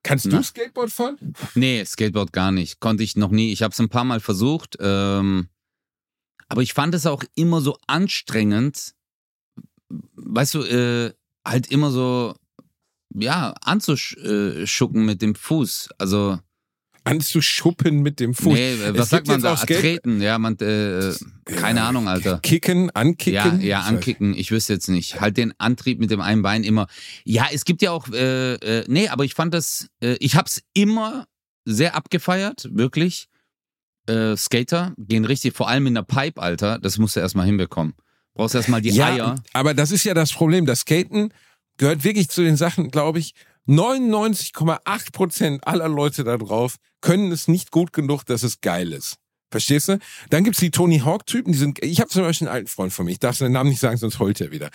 Kannst 0.03 0.27
Na. 0.27 0.39
du 0.39 0.45
Skateboard 0.45 0.91
fahren? 0.91 1.35
Nee, 1.55 1.85
Skateboard 1.85 2.33
gar 2.33 2.53
nicht. 2.53 2.81
Konnte 2.81 3.03
ich 3.03 3.17
noch 3.17 3.31
nie. 3.31 3.53
Ich 3.53 3.63
habe 3.63 3.73
es 3.73 3.79
ein 3.81 3.91
paar 3.91 4.05
Mal 4.05 4.21
versucht. 4.21 4.77
Ähm, 4.81 5.49
aber 6.49 6.63
ich 6.63 6.75
fand 6.75 6.95
es 6.95 7.07
auch 7.07 7.23
immer 7.35 7.61
so 7.61 7.79
anstrengend, 7.87 8.95
weißt 9.89 10.55
du, 10.55 10.63
äh, 10.65 11.13
halt 11.45 11.71
immer 11.71 11.91
so, 11.91 12.35
ja, 13.15 13.53
anzuschucken 13.63 15.05
mit 15.05 15.23
dem 15.23 15.35
Fuß. 15.35 15.91
Also, 15.99 16.39
Anzuschuppen 17.11 18.03
mit 18.03 18.21
dem 18.21 18.35
Fuß. 18.35 18.53
nee, 18.55 18.73
äh, 18.75 18.95
was 18.95 19.05
Es 19.05 19.09
sagt 19.11 19.27
man 19.29 19.43
da? 19.43 19.55
Treten, 19.57 20.21
ja, 20.23 20.39
man, 20.39 20.57
äh, 20.59 21.13
keine 21.45 21.83
Ahnung, 21.83 22.09
Alter. 22.09 22.39
Kicken, 22.39 22.85
Ja, 22.87 22.91
ankicken. 22.95 23.61
ja, 23.61 23.81
ankicken. 23.81 24.35
Ich 24.35 24.51
wüsste 24.51 24.73
jetzt 24.75 24.89
nicht. 24.89 25.21
Halt 25.21 25.37
den 25.37 25.53
Antrieb 25.59 25.99
mit 26.01 26.11
dem 26.11 26.21
einen 26.21 26.43
Bein 26.43 26.65
immer. 26.65 26.87
Ja, 27.25 27.49
es 27.53 27.65
gibt 27.65 27.83
ja 27.83 27.91
auch, 27.91 28.09
äh, 28.13 28.55
äh, 28.55 28.85
nee, 28.89 29.09
aber 29.09 29.25
ich 29.25 29.35
fand 29.35 29.53
das, 29.55 29.89
äh, 30.03 30.17
ich 30.21 30.37
hab's 30.37 30.63
immer 30.75 31.27
sehr 31.65 31.95
abgefeiert, 31.95 32.69
wirklich. 32.73 33.27
Äh, 34.07 34.37
Skater 34.37 34.95
gehen 34.97 35.25
richtig, 35.25 35.55
vor 35.55 35.69
allem 35.69 35.87
in 35.87 35.95
der 35.95 36.03
Pipe, 36.03 36.41
Alter. 36.41 36.79
Das 36.79 36.99
musst 36.99 37.17
du 37.17 37.21
erstmal 37.21 37.47
hinbekommen. 37.47 37.95
Brauchst 38.35 38.55
erstmal 38.55 38.81
die 38.81 38.91
ja, 38.91 39.07
Eier. 39.13 39.35
aber 39.53 39.75
das 39.75 39.91
ist 39.91 40.05
ja 40.05 40.15
das 40.15 40.33
Problem. 40.33 40.65
Das 40.65 40.81
Skaten 40.81 41.33
gehört 41.77 42.05
wirklich 42.05 42.29
zu 42.29 42.43
den 42.43 42.57
Sachen, 42.57 42.91
glaube 42.91 43.19
ich, 43.19 43.35
99,8 43.69 45.13
Prozent 45.13 45.67
aller 45.67 45.89
Leute 45.89 46.25
da 46.25 46.37
drauf 46.37 46.77
können 47.01 47.33
es 47.33 47.49
nicht 47.49 47.71
gut 47.71 47.93
genug, 47.93 48.25
dass 48.27 48.43
es 48.43 48.61
geil 48.61 48.93
ist. 48.93 49.17
Verstehst 49.51 49.89
du? 49.89 49.99
Dann 50.29 50.45
gibt's 50.45 50.61
die 50.61 50.71
Tony 50.71 51.01
Hawk-Typen, 51.01 51.53
die 51.53 51.59
sind, 51.59 51.83
ich 51.83 52.01
habe 52.01 52.09
zum 52.09 52.23
Beispiel 52.23 52.47
einen 52.47 52.55
alten 52.55 52.69
Freund 52.69 52.93
von 52.93 53.05
mir, 53.05 53.11
ich 53.13 53.19
darf 53.19 53.37
seinen 53.37 53.53
Namen 53.53 53.71
nicht 53.71 53.81
sagen, 53.81 53.97
sonst 53.97 54.21
heult 54.21 54.41
er 54.41 54.53
wieder. 54.53 54.71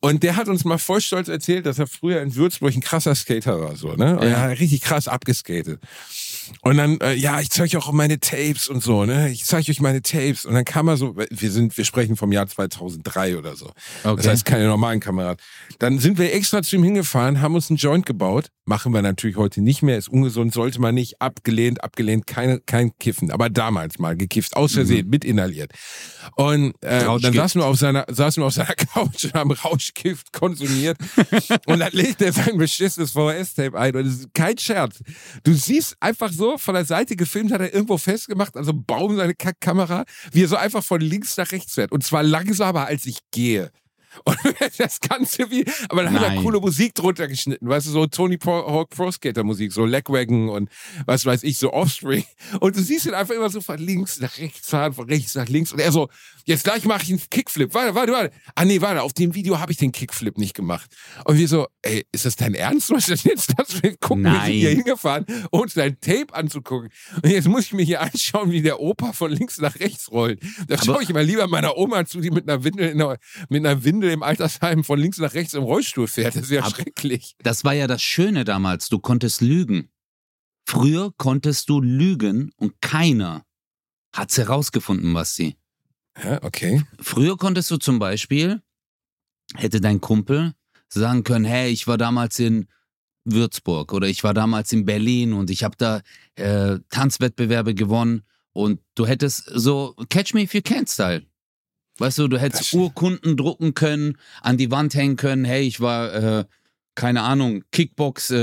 Und 0.00 0.22
der 0.22 0.36
hat 0.36 0.46
uns 0.48 0.64
mal 0.64 0.78
voll 0.78 1.00
stolz 1.00 1.26
erzählt, 1.26 1.66
dass 1.66 1.80
er 1.80 1.88
früher 1.88 2.22
in 2.22 2.34
Würzburg 2.36 2.72
ein 2.74 2.80
krasser 2.80 3.16
Skater 3.16 3.60
war, 3.60 3.74
so, 3.74 3.94
ne? 3.94 4.16
Und 4.18 4.22
Ja. 4.28 4.30
er 4.30 4.40
hat 4.42 4.60
richtig 4.60 4.82
krass 4.82 5.08
abgeskatet. 5.08 5.80
Und 6.60 6.76
dann, 6.76 6.98
äh, 7.00 7.14
ja, 7.14 7.40
ich 7.40 7.50
zeige 7.50 7.76
euch 7.78 7.84
auch 7.84 7.92
meine 7.92 8.20
Tapes 8.20 8.68
und 8.68 8.82
so, 8.82 9.04
ne? 9.04 9.30
Ich 9.30 9.44
zeige 9.44 9.70
euch 9.70 9.80
meine 9.80 10.02
Tapes. 10.02 10.44
Und 10.44 10.54
dann 10.54 10.64
kam 10.64 10.88
er 10.88 10.96
so, 10.96 11.16
wir 11.16 11.50
sind, 11.50 11.76
wir 11.76 11.84
sprechen 11.84 12.16
vom 12.16 12.30
Jahr 12.32 12.46
2003 12.46 13.36
oder 13.38 13.56
so. 13.56 13.70
Das 14.02 14.12
Okay. 14.12 14.28
heißt, 14.28 14.44
keine 14.44 14.66
normalen 14.66 15.00
Kameraden. 15.00 15.38
Dann 15.78 15.98
sind 15.98 16.18
wir 16.18 16.32
extra 16.34 16.62
zu 16.62 16.76
ihm 16.76 16.84
hingefahren, 16.84 17.40
haben 17.40 17.54
uns 17.54 17.70
einen 17.70 17.78
Joint 17.78 18.06
gebaut. 18.06 18.48
Machen 18.64 18.92
wir 18.94 19.02
natürlich 19.02 19.36
heute 19.36 19.60
nicht 19.60 19.82
mehr, 19.82 19.98
ist 19.98 20.08
ungesund, 20.08 20.54
sollte 20.54 20.80
man 20.80 20.94
nicht. 20.94 21.20
Abgelehnt, 21.20 21.82
abgelehnt, 21.82 22.26
keine, 22.28 22.60
kein 22.60 22.96
Kiffen. 22.98 23.30
Aber 23.32 23.50
damals 23.50 23.98
mal 23.98 24.16
gekifft, 24.16 24.54
aus 24.56 24.74
Versehen, 24.74 25.08
mit 25.08 25.24
inhaliert. 25.24 25.72
Und 26.36 26.74
äh, 26.80 27.04
dann 27.04 27.32
saßen 27.32 27.60
wir, 27.60 27.66
auf 27.66 27.76
seiner, 27.78 28.04
saßen 28.08 28.40
wir 28.42 28.46
auf 28.46 28.52
seiner 28.54 28.74
Couch 28.94 29.24
und 29.24 29.34
haben 29.34 29.50
Rauschgift 29.50 30.32
konsumiert. 30.32 30.96
und 31.66 31.80
dann 31.80 31.90
legt 31.92 32.22
er 32.22 32.32
sein 32.32 32.56
beschissenes 32.56 33.10
VHS-Tape 33.12 33.76
ein. 33.78 33.96
Und 33.96 34.06
es 34.06 34.20
ist 34.20 34.34
kein 34.34 34.56
Scherz. 34.58 35.00
Du 35.42 35.52
siehst 35.54 35.96
einfach 36.00 36.30
so 36.32 36.41
von 36.58 36.74
der 36.74 36.84
Seite 36.84 37.16
gefilmt, 37.16 37.52
hat 37.52 37.60
er 37.60 37.72
irgendwo 37.72 37.98
festgemacht, 37.98 38.56
also 38.56 38.72
Baum 38.74 39.16
seine 39.16 39.34
Kackkamera, 39.34 40.04
wie 40.32 40.44
er 40.44 40.48
so 40.48 40.56
einfach 40.56 40.84
von 40.84 41.00
links 41.00 41.36
nach 41.36 41.50
rechts 41.52 41.74
fährt. 41.74 41.92
Und 41.92 42.04
zwar 42.04 42.22
langsamer, 42.22 42.86
als 42.86 43.06
ich 43.06 43.18
gehe. 43.30 43.70
Und 44.24 44.36
das 44.78 45.00
Ganze 45.00 45.50
wie, 45.50 45.64
aber 45.88 46.04
dann 46.04 46.14
hat 46.14 46.22
er 46.22 46.28
Nein. 46.30 46.42
coole 46.42 46.60
Musik 46.60 46.94
drunter 46.94 47.28
geschnitten, 47.28 47.68
weißt 47.68 47.86
du, 47.86 47.90
so 47.90 48.06
Tony 48.06 48.38
Hawk 48.38 48.90
Pro 48.90 49.10
Skater 49.10 49.44
Musik, 49.44 49.72
so 49.72 49.84
Legwagon 49.84 50.48
und 50.48 50.68
was 51.06 51.24
weiß 51.24 51.42
ich, 51.44 51.58
so 51.58 51.72
Offspring. 51.72 52.24
Und 52.60 52.76
du 52.76 52.82
siehst 52.82 53.06
ihn 53.06 53.14
einfach 53.14 53.34
immer 53.34 53.50
so 53.50 53.60
von 53.60 53.78
links 53.78 54.20
nach 54.20 54.38
rechts 54.38 54.68
fahren, 54.68 54.92
von 54.92 55.08
rechts 55.08 55.34
nach 55.34 55.48
links. 55.48 55.72
Und 55.72 55.80
er 55.80 55.92
so, 55.92 56.08
jetzt 56.44 56.64
gleich 56.64 56.84
mache 56.84 57.02
ich 57.02 57.10
einen 57.10 57.22
Kickflip. 57.30 57.74
Warte, 57.74 57.94
warte, 57.94 58.12
warte. 58.12 58.30
Ah 58.54 58.64
nee, 58.64 58.80
warte, 58.80 59.02
auf 59.02 59.12
dem 59.12 59.34
Video 59.34 59.58
habe 59.58 59.72
ich 59.72 59.78
den 59.78 59.92
Kickflip 59.92 60.38
nicht 60.38 60.54
gemacht. 60.54 60.90
Und 61.24 61.38
wir 61.38 61.48
so, 61.48 61.66
ey, 61.82 62.04
ist 62.12 62.24
das 62.24 62.36
dein 62.36 62.54
Ernst? 62.54 62.90
Was 62.90 63.08
ist 63.08 63.10
das 63.10 63.24
jetzt? 63.24 63.52
Das 63.56 63.82
wir 63.82 63.96
gucken, 63.96 64.24
wir 64.24 64.30
sind 64.32 64.40
Nein. 64.40 64.52
hier 64.52 64.70
hingefahren, 64.70 65.26
um 65.50 65.60
uns 65.60 65.74
dein 65.74 66.00
Tape 66.00 66.32
anzugucken. 66.32 66.90
Und 67.22 67.30
jetzt 67.30 67.48
muss 67.48 67.66
ich 67.66 67.72
mir 67.72 67.84
hier 67.84 68.00
anschauen, 68.00 68.50
wie 68.50 68.62
der 68.62 68.80
Opa 68.80 69.12
von 69.12 69.30
links 69.30 69.58
nach 69.58 69.78
rechts 69.80 70.10
rollt. 70.10 70.40
Da 70.68 70.82
schaue 70.82 71.02
ich 71.02 71.12
mal 71.12 71.24
lieber 71.24 71.46
meiner 71.48 71.76
Oma 71.76 72.04
zu, 72.04 72.20
die 72.20 72.30
mit 72.30 72.48
einer 72.48 72.64
Windel, 72.64 72.90
in 72.90 72.98
der, 72.98 73.18
mit 73.48 73.64
einer 73.64 73.84
Windel 73.84 74.01
im 74.10 74.22
Altersheim 74.22 74.84
von 74.84 74.98
links 74.98 75.18
nach 75.18 75.34
rechts 75.34 75.54
im 75.54 75.62
Rollstuhl 75.62 76.08
fährt. 76.08 76.34
Das 76.36 76.44
ist 76.44 76.50
ja 76.50 76.62
Aber- 76.62 76.70
schrecklich. 76.74 77.34
Das 77.42 77.64
war 77.64 77.74
ja 77.74 77.86
das 77.86 78.02
Schöne 78.02 78.44
damals. 78.44 78.88
Du 78.88 78.98
konntest 78.98 79.40
lügen. 79.40 79.90
Früher 80.66 81.12
konntest 81.16 81.68
du 81.68 81.80
lügen 81.80 82.52
und 82.56 82.80
keiner 82.80 83.44
hat's 84.14 84.38
herausgefunden, 84.38 85.12
was 85.14 85.34
sie. 85.34 85.56
Ja, 86.22 86.42
okay. 86.42 86.84
Früher 87.00 87.36
konntest 87.36 87.70
du 87.70 87.78
zum 87.78 87.98
Beispiel, 87.98 88.62
hätte 89.56 89.80
dein 89.80 90.00
Kumpel 90.00 90.54
sagen 90.88 91.24
können, 91.24 91.44
hey, 91.46 91.70
ich 91.70 91.86
war 91.86 91.96
damals 91.98 92.38
in 92.38 92.68
Würzburg 93.24 93.92
oder 93.92 94.06
ich 94.08 94.22
war 94.24 94.34
damals 94.34 94.72
in 94.72 94.84
Berlin 94.84 95.32
und 95.32 95.48
ich 95.50 95.64
habe 95.64 95.76
da 95.76 96.02
äh, 96.34 96.78
Tanzwettbewerbe 96.90 97.74
gewonnen 97.74 98.22
und 98.52 98.80
du 98.94 99.06
hättest 99.06 99.44
so 99.54 99.94
Catch 100.10 100.34
Me 100.34 100.42
If 100.42 100.54
You 100.54 100.60
Can 100.62 100.86
Style. 100.86 101.26
Weißt 101.98 102.18
du, 102.18 102.28
du 102.28 102.38
hättest 102.38 102.66
stimmt. 102.68 102.82
Urkunden 102.84 103.36
drucken 103.36 103.74
können, 103.74 104.18
an 104.40 104.56
die 104.56 104.70
Wand 104.70 104.94
hängen 104.94 105.16
können, 105.16 105.44
hey, 105.44 105.62
ich 105.66 105.80
war, 105.80 106.12
äh, 106.14 106.44
keine 106.94 107.22
Ahnung, 107.22 107.64
Kickbox 107.70 108.30
äh, 108.30 108.36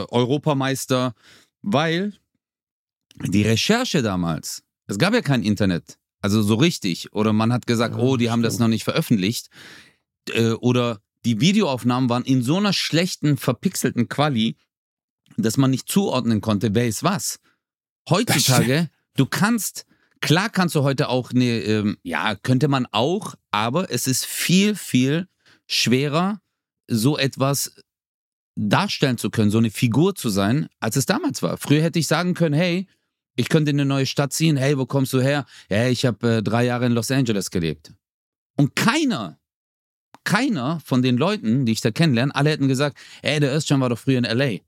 äh, 0.00 0.06
Europameister, 0.10 1.14
weil 1.62 2.14
die 3.22 3.42
Recherche 3.42 4.02
damals, 4.02 4.62
es 4.86 4.98
gab 4.98 5.14
ja 5.14 5.20
kein 5.22 5.42
Internet, 5.42 5.98
also 6.20 6.42
so 6.42 6.54
richtig, 6.54 7.12
oder 7.12 7.32
man 7.32 7.52
hat 7.52 7.66
gesagt, 7.66 7.96
Ja, 7.96 8.00
oh, 8.02 8.16
die 8.16 8.30
haben 8.30 8.42
das 8.42 8.54
stimmt. 8.54 8.60
noch 8.60 8.68
nicht 8.68 8.84
veröffentlicht, 8.84 9.50
äh, 10.30 10.50
oder 10.52 11.00
die 11.24 11.40
Videoaufnahmen 11.40 12.08
waren 12.08 12.24
in 12.24 12.42
so 12.42 12.56
einer 12.56 12.72
schlechten, 12.72 13.36
verpixelten 13.36 14.08
Quali, 14.08 14.56
dass 15.36 15.56
man 15.56 15.70
nicht 15.70 15.88
zuordnen 15.88 16.40
konnte, 16.40 16.74
wer 16.74 16.86
ist 16.86 17.02
was. 17.02 17.40
Heutzutage, 18.08 18.88
du 19.16 19.26
kannst 19.26 19.86
Klar 20.26 20.50
kannst 20.50 20.74
du 20.74 20.82
heute 20.82 21.08
auch 21.08 21.30
eine, 21.30 21.60
ähm, 21.60 21.98
ja, 22.02 22.34
könnte 22.34 22.66
man 22.66 22.88
auch, 22.90 23.36
aber 23.52 23.92
es 23.92 24.08
ist 24.08 24.26
viel, 24.26 24.74
viel 24.74 25.28
schwerer, 25.68 26.40
so 26.88 27.16
etwas 27.16 27.76
darstellen 28.56 29.18
zu 29.18 29.30
können, 29.30 29.52
so 29.52 29.58
eine 29.58 29.70
Figur 29.70 30.16
zu 30.16 30.28
sein, 30.28 30.68
als 30.80 30.96
es 30.96 31.06
damals 31.06 31.44
war. 31.44 31.58
Früher 31.58 31.80
hätte 31.80 32.00
ich 32.00 32.08
sagen 32.08 32.34
können, 32.34 32.56
hey, 32.56 32.88
ich 33.36 33.48
könnte 33.48 33.70
in 33.70 33.78
eine 33.78 33.88
neue 33.88 34.04
Stadt 34.04 34.32
ziehen, 34.32 34.56
hey, 34.56 34.76
wo 34.76 34.84
kommst 34.84 35.12
du 35.12 35.20
her? 35.20 35.46
Ja, 35.70 35.86
ich 35.86 36.04
habe 36.04 36.38
äh, 36.38 36.42
drei 36.42 36.64
Jahre 36.64 36.86
in 36.86 36.92
Los 36.92 37.12
Angeles 37.12 37.52
gelebt. 37.52 37.92
Und 38.56 38.74
keiner, 38.74 39.38
keiner 40.24 40.80
von 40.80 41.02
den 41.02 41.18
Leuten, 41.18 41.66
die 41.66 41.72
ich 41.72 41.82
da 41.82 41.92
kennenlerne, 41.92 42.34
alle 42.34 42.50
hätten 42.50 42.66
gesagt, 42.66 42.98
hey, 43.22 43.38
der 43.38 43.54
Özcan 43.54 43.80
war 43.80 43.90
doch 43.90 43.98
früher 44.00 44.18
in 44.18 44.24
L.A. 44.24 44.58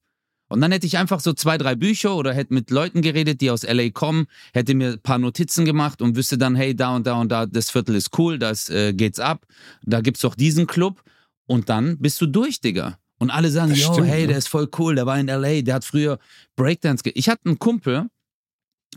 Und 0.49 0.61
dann 0.61 0.73
hätte 0.73 0.87
ich 0.87 0.97
einfach 0.99 1.21
so 1.21 1.33
zwei, 1.35 1.59
drei 1.59 1.75
Bücher 1.75 2.17
oder 2.17 2.33
hätte 2.33 2.55
mit 2.55 2.71
Leuten 2.71 3.03
geredet, 3.03 3.41
die 3.41 3.51
aus 3.51 3.63
LA 3.65 3.91
kommen, 3.91 4.27
hätte 4.53 4.75
mir 4.75 4.93
ein 4.93 5.01
paar 5.01 5.19
Notizen 5.19 5.65
gemacht 5.65 6.01
und 6.03 6.17
wüsste 6.17 6.39
dann, 6.39 6.57
hey, 6.57 6.75
da 6.75 6.97
und 6.97 7.07
da 7.07 7.15
und 7.15 7.31
da, 7.31 7.47
das 7.47 7.71
Viertel 7.71 7.95
ist 7.95 8.19
cool, 8.19 8.39
das 8.39 8.71
äh, 8.71 8.93
geht's 8.95 9.21
ab, 9.21 9.47
da 9.83 10.01
gibt's 10.01 10.23
doch 10.23 10.35
diesen 10.35 10.67
Club. 10.67 11.03
Und 11.47 11.69
dann 11.71 11.99
bist 11.99 12.21
du 12.21 12.27
durch, 12.27 12.61
Digga. 12.61 12.99
Und 13.19 13.31
alle 13.31 13.51
sagen, 13.51 13.71
Das 13.71 13.81
yo, 13.81 13.93
stimmt, 13.93 14.09
hey, 14.09 14.23
ne? 14.23 14.29
der 14.29 14.39
ist 14.39 14.49
voll 14.49 14.69
cool, 14.79 14.95
der 14.95 15.07
war 15.07 15.19
in 15.19 15.27
LA, 15.27 15.63
der 15.63 15.75
hat 15.75 15.85
früher 15.85 16.19
Breakdance 16.57 17.03
ge 17.03 17.13
Ich 17.17 17.29
hatte 17.29 17.47
einen 17.47 17.59
Kumpel, 17.59 18.09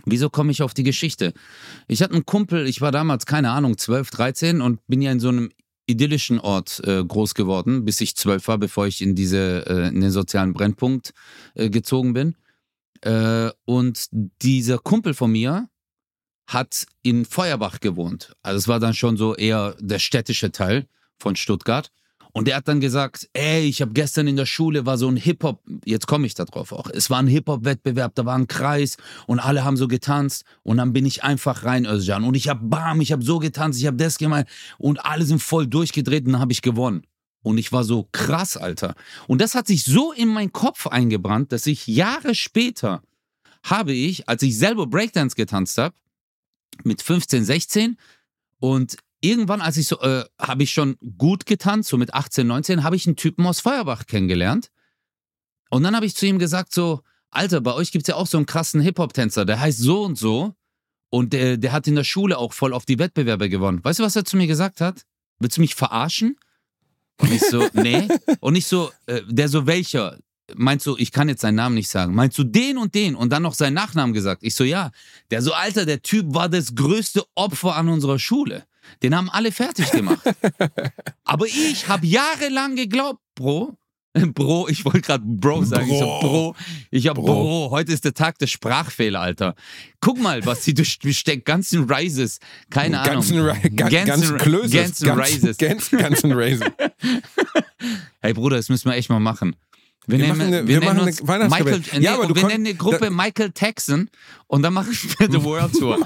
wieso 0.06 0.30
komme 0.30 0.52
ich 0.52 0.62
auf 0.62 0.74
die 0.74 0.84
Geschichte? 0.84 1.34
Ich 1.88 2.02
hatte 2.02 2.14
einen 2.14 2.26
Kumpel, 2.26 2.68
ich 2.68 2.82
war 2.82 2.92
damals, 2.92 3.26
keine 3.26 3.52
Ahnung, 3.52 3.78
12, 3.78 4.12
13 4.12 4.62
und 4.62 4.86
bin 4.88 5.02
ja 5.02 5.12
in 5.12 5.20
so 5.20 5.30
einem 5.30 5.50
idyllischen 5.92 6.40
Ort 6.40 6.82
äh, 6.86 7.04
groß 7.04 7.36
geworden, 7.36 7.86
bis 7.86 8.02
ich 8.02 8.16
zwölf 8.16 8.48
war, 8.48 8.58
bevor 8.58 8.88
ich 8.88 9.02
in 9.02 9.16
diese 9.16 9.66
äh, 9.68 9.88
in 9.88 10.02
den 10.02 10.12
sozialen 10.12 10.54
Brennpunkt 10.54 11.14
äh, 11.56 11.70
gezogen 11.70 12.14
bin. 12.14 12.36
Äh, 13.02 13.50
und 13.66 14.08
dieser 14.42 14.78
Kumpel 14.78 15.14
von 15.14 15.32
mir 15.32 15.70
hat 16.48 16.86
in 17.02 17.26
Feuerbach 17.26 17.80
gewohnt. 17.80 18.34
Also 18.42 18.58
es 18.58 18.68
war 18.68 18.80
dann 18.80 18.94
schon 18.94 19.18
so 19.18 19.36
eher 19.36 19.76
der 19.80 20.00
städtische 20.00 20.52
Teil 20.52 20.88
von 21.18 21.36
Stuttgart. 21.36 21.92
Und 22.34 22.48
der 22.48 22.56
hat 22.58 22.68
dann 22.68 22.80
gesagt, 22.80 23.30
ey, 23.34 23.66
ich 23.66 23.82
habe 23.82 23.94
gestern 23.94 24.28
in 24.28 24.36
der 24.36 24.46
Schule 24.46 24.86
war 24.86 24.98
so 24.98 25.08
ein 25.08 25.18
Hip-Hop, 25.18 25.62
jetzt 25.86 26.08
komme 26.08 26.26
ich 26.28 26.34
da 26.34 26.46
drauf 26.46 26.72
auch. 26.72 26.90
Es 26.90 27.10
war 27.10 27.20
ein 27.20 27.28
Hip-Hop-Wettbewerb, 27.28 28.16
da 28.16 28.26
war 28.26 28.38
ein 28.38 28.48
Kreis 28.48 28.98
und 29.28 29.40
alle 29.40 29.64
haben 29.64 29.78
so 29.78 29.88
getanzt 29.88 30.46
und 30.64 30.78
dann 30.78 30.94
bin 30.94 31.06
ich 31.06 31.24
einfach 31.24 31.64
rein, 31.64 31.86
Özcan. 31.86 32.24
Und 32.24 32.36
ich 32.36 32.48
habe 32.48 32.62
bam, 32.64 33.02
ich 33.02 33.12
habe 33.12 33.24
so 33.24 33.40
getanzt, 33.40 33.80
ich 33.80 33.88
habe 33.88 33.98
das 33.98 34.18
gemacht 34.18 34.48
und 34.78 35.06
alle 35.06 35.26
sind 35.26 35.42
voll 35.42 35.68
durchgedreht 35.68 36.26
und 36.26 36.34
dann 36.34 36.42
habe 36.42 36.54
ich 36.54 36.62
gewonnen. 36.62 37.04
Und 37.44 37.58
ich 37.58 37.72
war 37.72 37.84
so 37.84 38.08
krass, 38.12 38.56
Alter. 38.56 38.96
Und 39.28 39.42
das 39.42 39.56
hat 39.56 39.68
sich 39.68 39.84
so 39.84 40.12
in 40.12 40.28
meinen 40.30 40.54
Kopf 40.54 40.88
eingebrannt, 40.88 41.52
dass 41.52 41.66
ich 41.66 41.88
Jahre 41.88 42.36
später 42.36 43.02
habe 43.64 43.94
ich, 43.94 44.30
als 44.30 44.44
ich 44.44 44.58
selber 44.58 44.88
Breakdance 44.88 45.36
getanzt 45.36 45.78
habe, 45.78 45.96
mit 46.84 47.02
15, 47.02 47.44
16 47.44 47.98
und 48.60 48.98
irgendwann, 49.22 49.62
als 49.62 49.78
ich 49.78 49.88
so, 49.88 50.00
äh, 50.02 50.26
habe 50.40 50.64
ich 50.64 50.72
schon 50.72 50.98
gut 51.18 51.46
getanzt, 51.46 51.90
so 51.90 51.98
mit 51.98 52.14
18, 52.14 52.46
19, 52.46 52.84
habe 52.84 52.96
ich 52.96 53.08
einen 53.08 53.16
Typen 53.16 53.46
aus 53.46 53.62
Feuerbach 53.62 54.06
kennengelernt. 54.08 54.72
Und 55.70 55.84
dann 55.84 55.96
habe 55.96 56.06
ich 56.06 56.16
zu 56.16 56.26
ihm 56.26 56.40
gesagt 56.40 56.74
so, 56.74 57.02
Alter, 57.30 57.62
bei 57.62 57.74
euch 57.74 57.92
gibt 57.92 58.04
es 58.04 58.08
ja 58.08 58.16
auch 58.16 58.28
so 58.28 58.38
einen 58.38 58.46
krassen 58.46 58.82
Hip-Hop-Tänzer, 58.82 59.46
der 59.46 59.60
heißt 59.60 59.80
so 59.80 60.04
und 60.04 60.18
so. 60.18 60.54
Und 61.10 61.34
der, 61.34 61.58
der 61.58 61.72
hat 61.72 61.88
in 61.88 61.96
der 61.96 62.04
Schule 62.04 62.38
auch 62.38 62.54
voll 62.54 62.74
auf 62.74 62.86
die 62.86 63.00
Wettbewerbe 63.00 63.50
gewonnen. 63.50 63.84
Weißt 63.84 64.00
du, 64.00 64.04
was 64.04 64.16
er 64.16 64.26
zu 64.26 64.38
mir 64.38 64.48
gesagt 64.48 64.82
hat? 64.82 65.06
Willst 65.40 65.58
du 65.58 65.62
mich 65.62 65.76
verarschen? 65.76 66.38
Und 67.18 67.32
ich 67.32 67.42
so, 67.42 67.68
nee. 67.74 68.08
Und 68.40 68.56
ich 68.56 68.66
so, 68.66 68.92
äh, 69.08 69.22
der 69.28 69.50
so, 69.50 69.68
welcher? 69.68 70.18
Meinst 70.56 70.86
du, 70.86 70.98
ich 70.98 71.12
kann 71.12 71.30
jetzt 71.30 71.42
seinen 71.42 71.56
Namen 71.56 71.76
nicht 71.76 71.90
sagen. 71.90 72.16
Meinst 72.16 72.38
du 72.38 72.44
den 72.44 72.78
und 72.78 72.96
den? 72.96 73.16
Und 73.16 73.32
dann 73.32 73.44
noch 73.44 73.54
seinen 73.54 73.74
Nachnamen 73.74 74.14
gesagt. 74.14 74.44
Ich 74.44 74.56
so, 74.56 74.64
ja. 74.64 74.92
Der 75.32 75.42
so, 75.42 75.54
Alter, 75.54 75.86
der 75.86 76.02
Typ 76.02 76.34
war 76.34 76.50
das 76.50 76.76
größte 76.76 77.24
Opfer 77.36 77.76
an 77.76 77.90
unserer 77.90 78.20
Schule. 78.20 78.66
Den 79.04 79.16
haben 79.16 79.30
alle 79.30 79.52
fertig 79.52 79.92
gemacht. 79.92 80.22
Aber 81.24 81.46
ich 81.46 81.88
habe 81.88 82.06
jahrelang 82.06 82.76
geglaubt, 82.76 83.20
Bro. 83.36 83.78
Bro, 84.34 84.68
ich 84.68 84.84
wollte 84.84 85.00
gerade 85.00 85.24
Bro 85.26 85.64
sagen. 85.64 85.90
Ich 85.90 85.98
so, 85.98 86.06
Bro. 86.06 86.20
Bro. 86.22 86.56
Ich 86.90 87.08
hab 87.08 87.16
Bro. 87.16 87.24
Bro. 87.24 87.68
Heute 87.72 87.94
ist 87.94 88.04
der 88.04 88.14
Tag 88.14 88.38
des 88.40 88.52
Sprachfehler, 88.52 89.22
Alter. 89.22 89.56
Guck 90.02 90.20
mal, 90.20 90.46
was 90.46 90.66
sie 90.66 90.74
durchsteckt. 90.74 91.46
Ganzen 91.46 91.90
Rises. 91.90 92.40
Keine 92.70 93.00
Ahnung. 93.00 93.14
Ganzen, 93.16 93.40
Ra 93.40 93.54
ga 93.54 93.88
Ganzen- 93.88 94.06
ganzen 94.06 94.38
Klößes. 94.38 94.72
ganzen 94.72 95.10
Rises. 95.12 95.58
Ganzen, 95.58 95.98
ganzen 96.00 96.32
Rises. 96.34 96.68
Hey 98.22 98.34
Bruder, 98.34 98.58
das 98.58 98.70
müssen 98.70 98.90
wir 98.90 98.96
echt 98.98 99.10
mal 99.10 99.20
machen. 99.20 99.56
Wir, 100.08 100.18
Wir 100.18 100.26
nennen, 100.28 100.38
machen 100.38 100.48
eine- 100.54 100.68
wir 100.68 100.82
wir 100.82 100.94
nennen 100.94 101.06
machen 101.06 101.30
eine. 101.30 101.50
Michael, 101.50 101.82
nee, 101.94 102.00
Ja, 102.04 102.16
aber 102.22 102.36
wir 102.36 102.48
nennen 102.48 102.66
die 102.66 102.78
Gruppe 102.78 103.00
da- 103.06 103.10
Michael 103.10 103.52
Texan 103.52 104.10
und 104.52 104.64
dann 104.64 104.74
machen 104.74 104.92
wir 104.92 105.32
The 105.32 105.44
World 105.46 105.72
Tour. 105.74 105.98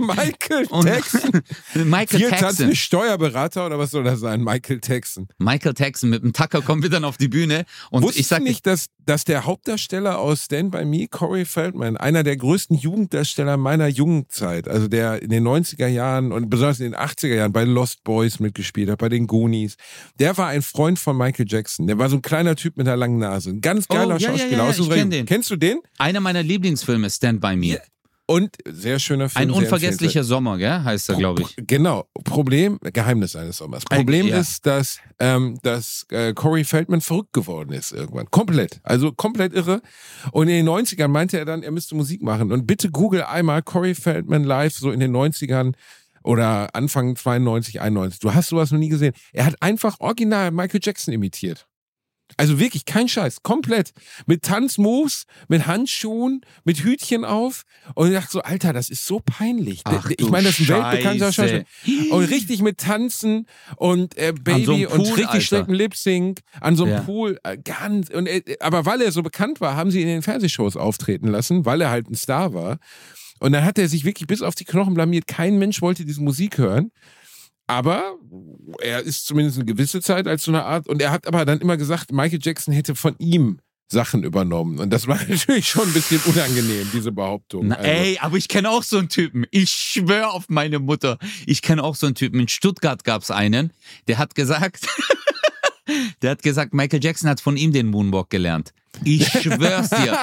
Michael 0.00 0.66
Texan. 0.66 1.42
Michael 1.84 2.18
Vier 2.18 2.28
Texan. 2.28 2.48
tanzende 2.48 2.74
Steuerberater 2.76 3.66
oder 3.66 3.78
was 3.78 3.92
soll 3.92 4.02
das 4.02 4.18
sein? 4.18 4.42
Michael 4.42 4.80
Texan. 4.80 5.28
Michael 5.38 5.74
Texan 5.74 6.10
mit 6.10 6.24
dem 6.24 6.32
Tucker 6.32 6.60
kommt 6.60 6.82
wieder 6.82 7.02
auf 7.04 7.18
die 7.18 7.28
Bühne 7.28 7.64
und 7.90 8.02
Wusstest 8.02 8.20
ich 8.20 8.26
sag 8.26 8.38
du 8.38 8.44
nicht, 8.44 8.66
dass, 8.66 8.86
dass 9.06 9.22
der 9.24 9.44
Hauptdarsteller 9.44 10.18
aus 10.18 10.46
Stand 10.46 10.72
By 10.72 10.84
Me, 10.84 11.06
Corey 11.06 11.44
Feldman, 11.44 11.96
einer 11.96 12.24
der 12.24 12.36
größten 12.36 12.76
Jugenddarsteller 12.76 13.56
meiner 13.56 13.86
Jugendzeit, 13.86 14.66
also 14.66 14.88
der 14.88 15.22
in 15.22 15.30
den 15.30 15.46
90er 15.46 15.86
Jahren 15.86 16.32
und 16.32 16.50
besonders 16.50 16.80
in 16.80 16.90
den 16.90 16.96
80er 17.00 17.34
Jahren 17.36 17.52
bei 17.52 17.62
Lost 17.62 18.02
Boys 18.02 18.40
mitgespielt 18.40 18.90
hat, 18.90 18.98
bei 18.98 19.08
den 19.08 19.28
Goonies, 19.28 19.76
der 20.18 20.36
war 20.36 20.48
ein 20.48 20.62
Freund 20.62 20.98
von 20.98 21.16
Michael 21.16 21.46
Jackson. 21.48 21.86
Der 21.86 21.96
war 21.98 22.08
so 22.10 22.16
ein 22.16 22.22
kleiner 22.22 22.56
Typ 22.56 22.76
mit 22.76 22.88
einer 22.88 22.96
langen 22.96 23.18
Nase. 23.18 23.50
Ein 23.50 23.60
ganz 23.60 23.86
Oh, 23.88 23.94
geiler 23.94 24.16
ja, 24.16 24.30
ja, 24.32 24.38
Schauspieler 24.38 24.64
ja, 24.64 24.68
aus 24.68 24.74
ich 24.76 24.80
unserer 24.80 24.96
kenn. 25.08 25.26
Kennst 25.26 25.50
du 25.50 25.56
den? 25.56 25.78
einer 25.98 26.20
meiner 26.20 26.42
Lieblingsfilme 26.42 27.08
Stand 27.08 27.40
By 27.40 27.54
Me. 27.54 27.80
Und 28.26 28.56
sehr 28.64 28.98
schöner 28.98 29.28
Film. 29.28 29.42
Ein 29.42 29.50
unvergesslicher 29.50 30.24
Sommer, 30.24 30.56
gell? 30.56 30.82
Heißt 30.82 31.10
er, 31.10 31.16
glaube 31.16 31.42
ich. 31.42 31.56
Genau. 31.66 32.06
Problem, 32.24 32.78
Geheimnis 32.80 33.36
eines 33.36 33.58
Sommers. 33.58 33.84
Problem 33.84 34.28
ja. 34.28 34.38
ist, 34.38 34.64
dass, 34.64 34.98
ähm, 35.18 35.58
dass 35.62 36.06
äh, 36.10 36.32
Corey 36.32 36.64
Feldman 36.64 37.02
verrückt 37.02 37.34
geworden 37.34 37.72
ist 37.72 37.92
irgendwann. 37.92 38.30
Komplett. 38.30 38.80
Also 38.82 39.12
komplett 39.12 39.52
irre. 39.52 39.82
Und 40.32 40.48
in 40.48 40.64
den 40.64 40.68
90ern 40.68 41.08
meinte 41.08 41.38
er 41.38 41.44
dann, 41.44 41.62
er 41.62 41.70
müsste 41.70 41.94
Musik 41.96 42.22
machen. 42.22 42.50
Und 42.50 42.66
bitte 42.66 42.90
google 42.90 43.24
einmal 43.24 43.62
Corey 43.62 43.94
Feldman 43.94 44.44
live 44.44 44.74
so 44.74 44.90
in 44.90 45.00
den 45.00 45.14
90ern 45.14 45.74
oder 46.22 46.74
Anfang 46.74 47.16
92, 47.16 47.82
91. 47.82 48.20
Du 48.20 48.32
hast 48.32 48.48
sowas 48.48 48.70
noch 48.70 48.78
nie 48.78 48.88
gesehen. 48.88 49.12
Er 49.34 49.44
hat 49.44 49.56
einfach 49.60 50.00
original 50.00 50.50
Michael 50.50 50.80
Jackson 50.82 51.12
imitiert. 51.12 51.66
Also 52.36 52.58
wirklich, 52.58 52.84
kein 52.84 53.08
Scheiß, 53.08 53.42
komplett. 53.42 53.92
Mit 54.26 54.42
Tanzmoves, 54.42 55.24
mit 55.48 55.66
Handschuhen, 55.66 56.40
mit 56.64 56.82
Hütchen 56.84 57.24
auf. 57.24 57.62
Und 57.94 58.08
ich 58.08 58.14
dachte 58.14 58.30
so, 58.32 58.42
Alter, 58.42 58.72
das 58.72 58.88
ist 58.90 59.06
so 59.06 59.20
peinlich. 59.24 59.82
Ach 59.84 60.10
ich 60.16 60.28
meine, 60.30 60.48
das 60.48 60.58
ist 60.58 60.70
ein 60.70 60.82
weltbekannter 60.82 61.32
Scheiße. 61.32 61.64
Schauspieler. 61.84 62.14
Und 62.16 62.24
richtig 62.24 62.62
mit 62.62 62.78
Tanzen 62.78 63.46
und 63.76 64.16
äh, 64.18 64.32
Baby 64.32 64.64
so 64.64 64.72
und 64.74 64.88
Pool, 64.88 65.00
richtig 65.06 65.26
Alter. 65.28 65.40
schlechten 65.40 65.74
Lip-Sync 65.74 66.40
an 66.60 66.76
so 66.76 66.84
einem 66.84 66.92
Ja. 66.94 67.00
Pool. 67.02 67.38
Äh, 67.44 67.58
ganz, 67.58 68.10
und, 68.10 68.26
äh, 68.26 68.56
aber 68.60 68.84
weil 68.86 69.00
er 69.00 69.12
so 69.12 69.22
bekannt 69.22 69.60
war, 69.60 69.76
haben 69.76 69.90
sie 69.90 70.00
ihn 70.00 70.08
in 70.08 70.14
den 70.14 70.22
Fernsehshows 70.22 70.76
auftreten 70.76 71.28
lassen, 71.28 71.64
weil 71.64 71.80
er 71.80 71.90
halt 71.90 72.08
ein 72.10 72.14
Star 72.14 72.54
war. 72.54 72.78
Und 73.40 73.52
dann 73.52 73.64
hat 73.64 73.78
er 73.78 73.88
sich 73.88 74.04
wirklich 74.04 74.26
bis 74.26 74.42
auf 74.42 74.54
die 74.54 74.64
Knochen 74.64 74.94
blamiert. 74.94 75.26
Kein 75.26 75.58
Mensch 75.58 75.82
wollte 75.82 76.04
diese 76.04 76.22
Musik 76.22 76.58
hören. 76.58 76.90
Aber 77.66 78.16
er 78.80 79.00
ist 79.02 79.26
zumindest 79.26 79.58
eine 79.58 79.64
gewisse 79.64 80.00
Zeit 80.00 80.26
als 80.26 80.44
so 80.44 80.50
eine 80.50 80.64
Art. 80.64 80.88
Und 80.88 81.00
er 81.00 81.10
hat 81.10 81.26
aber 81.26 81.44
dann 81.44 81.60
immer 81.60 81.76
gesagt, 81.76 82.12
Michael 82.12 82.40
Jackson 82.42 82.74
hätte 82.74 82.94
von 82.94 83.14
ihm 83.18 83.58
Sachen 83.88 84.22
übernommen. 84.22 84.78
Und 84.78 84.90
das 84.90 85.06
war 85.06 85.16
natürlich 85.28 85.68
schon 85.68 85.86
ein 85.86 85.92
bisschen 85.92 86.20
unangenehm, 86.26 86.88
diese 86.92 87.12
Behauptung. 87.12 87.68
Na, 87.68 87.76
Also, 87.76 87.88
ey, 87.88 88.18
aber 88.20 88.36
ich 88.36 88.48
kenne 88.48 88.70
auch 88.70 88.82
so 88.82 88.98
einen 88.98 89.08
Typen. 89.08 89.46
Ich 89.50 89.70
schwöre 89.70 90.30
auf 90.30 90.44
meine 90.48 90.78
Mutter. 90.78 91.18
Ich 91.46 91.62
kenne 91.62 91.82
auch 91.82 91.94
so 91.96 92.06
einen 92.06 92.14
Typen. 92.14 92.40
In 92.40 92.48
Stuttgart 92.48 93.04
gab 93.04 93.22
es 93.22 93.30
einen, 93.30 93.72
der 94.08 94.18
hat 94.18 94.34
gesagt, 94.34 94.86
der 96.22 96.32
hat 96.32 96.42
gesagt, 96.42 96.74
Michael 96.74 97.02
Jackson 97.02 97.28
hat 97.30 97.40
von 97.40 97.56
ihm 97.56 97.72
den 97.72 97.88
Moonwalk 97.88 98.30
gelernt. 98.30 98.72
Ich 99.04 99.26
schwör's 99.26 99.90
dir. 99.90 100.18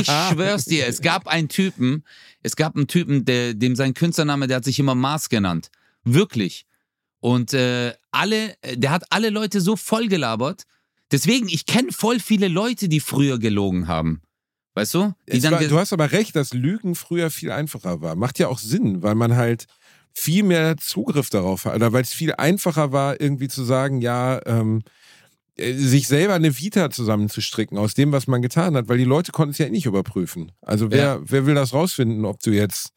Ich 0.00 0.06
schwör's 0.06 0.64
dir. 0.64 0.86
Es 0.86 1.02
gab 1.02 1.26
einen 1.26 1.48
Typen, 1.48 2.04
es 2.42 2.56
gab 2.56 2.74
einen 2.76 2.86
Typen, 2.86 3.24
der, 3.24 3.54
dem 3.54 3.76
sein 3.76 3.94
Künstlername, 3.94 4.46
der 4.46 4.58
hat 4.58 4.64
sich 4.64 4.78
immer 4.78 4.94
Mars 4.94 5.28
genannt. 5.28 5.70
Wirklich. 6.04 6.66
Und 7.24 7.54
äh, 7.54 7.94
alle, 8.10 8.54
der 8.74 8.90
hat 8.90 9.04
alle 9.08 9.30
Leute 9.30 9.62
so 9.62 9.76
voll 9.76 10.08
gelabert. 10.08 10.64
Deswegen, 11.10 11.48
ich 11.48 11.64
kenne 11.64 11.90
voll 11.90 12.20
viele 12.20 12.48
Leute, 12.48 12.86
die 12.86 13.00
früher 13.00 13.38
gelogen 13.38 13.88
haben. 13.88 14.20
Weißt 14.74 14.92
du? 14.92 15.14
War, 15.62 15.64
du 15.64 15.78
hast 15.78 15.94
aber 15.94 16.12
recht, 16.12 16.36
dass 16.36 16.52
Lügen 16.52 16.94
früher 16.94 17.30
viel 17.30 17.50
einfacher 17.50 18.02
war. 18.02 18.14
Macht 18.14 18.38
ja 18.38 18.48
auch 18.48 18.58
Sinn, 18.58 19.02
weil 19.02 19.14
man 19.14 19.36
halt 19.36 19.64
viel 20.12 20.42
mehr 20.42 20.76
Zugriff 20.76 21.30
darauf 21.30 21.64
hat. 21.64 21.76
Oder 21.76 21.94
weil 21.94 22.02
es 22.02 22.12
viel 22.12 22.34
einfacher 22.34 22.92
war, 22.92 23.18
irgendwie 23.18 23.48
zu 23.48 23.64
sagen, 23.64 24.02
ja, 24.02 24.42
ähm, 24.44 24.82
äh, 25.56 25.72
sich 25.72 26.08
selber 26.08 26.34
eine 26.34 26.58
Vita 26.58 26.90
zusammenzustricken 26.90 27.78
aus 27.78 27.94
dem, 27.94 28.12
was 28.12 28.26
man 28.26 28.42
getan 28.42 28.76
hat, 28.76 28.88
weil 28.88 28.98
die 28.98 29.04
Leute 29.04 29.32
konnten 29.32 29.52
es 29.52 29.58
ja 29.58 29.70
nicht 29.70 29.86
überprüfen. 29.86 30.52
Also 30.60 30.90
wer, 30.90 31.02
Ja. 31.02 31.20
wer 31.24 31.46
will 31.46 31.54
das 31.54 31.72
rausfinden, 31.72 32.26
ob 32.26 32.42
du 32.42 32.50
jetzt 32.50 32.90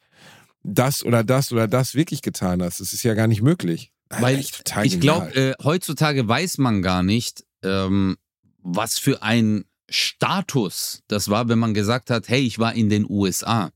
das 0.62 1.02
oder 1.02 1.24
das 1.24 1.50
oder 1.50 1.66
das 1.66 1.94
wirklich 1.94 2.20
getan 2.20 2.62
hast? 2.62 2.80
Das 2.80 2.92
ist 2.92 3.04
ja 3.04 3.14
gar 3.14 3.26
nicht 3.26 3.40
möglich. 3.40 3.90
Weil 4.10 4.42
total 4.42 4.86
ich 4.86 5.00
glaube, 5.00 5.34
äh, 5.34 5.54
heutzutage 5.62 6.26
weiß 6.26 6.58
man 6.58 6.82
gar 6.82 7.02
nicht, 7.02 7.44
ähm, 7.62 8.16
was 8.62 8.98
für 8.98 9.22
ein 9.22 9.64
Status 9.90 11.02
das 11.08 11.28
war, 11.28 11.48
wenn 11.48 11.58
man 11.58 11.74
gesagt 11.74 12.10
hat, 12.10 12.28
hey, 12.28 12.40
ich 12.40 12.58
war 12.58 12.74
in 12.74 12.88
den 12.90 13.06
USA. 13.08 13.70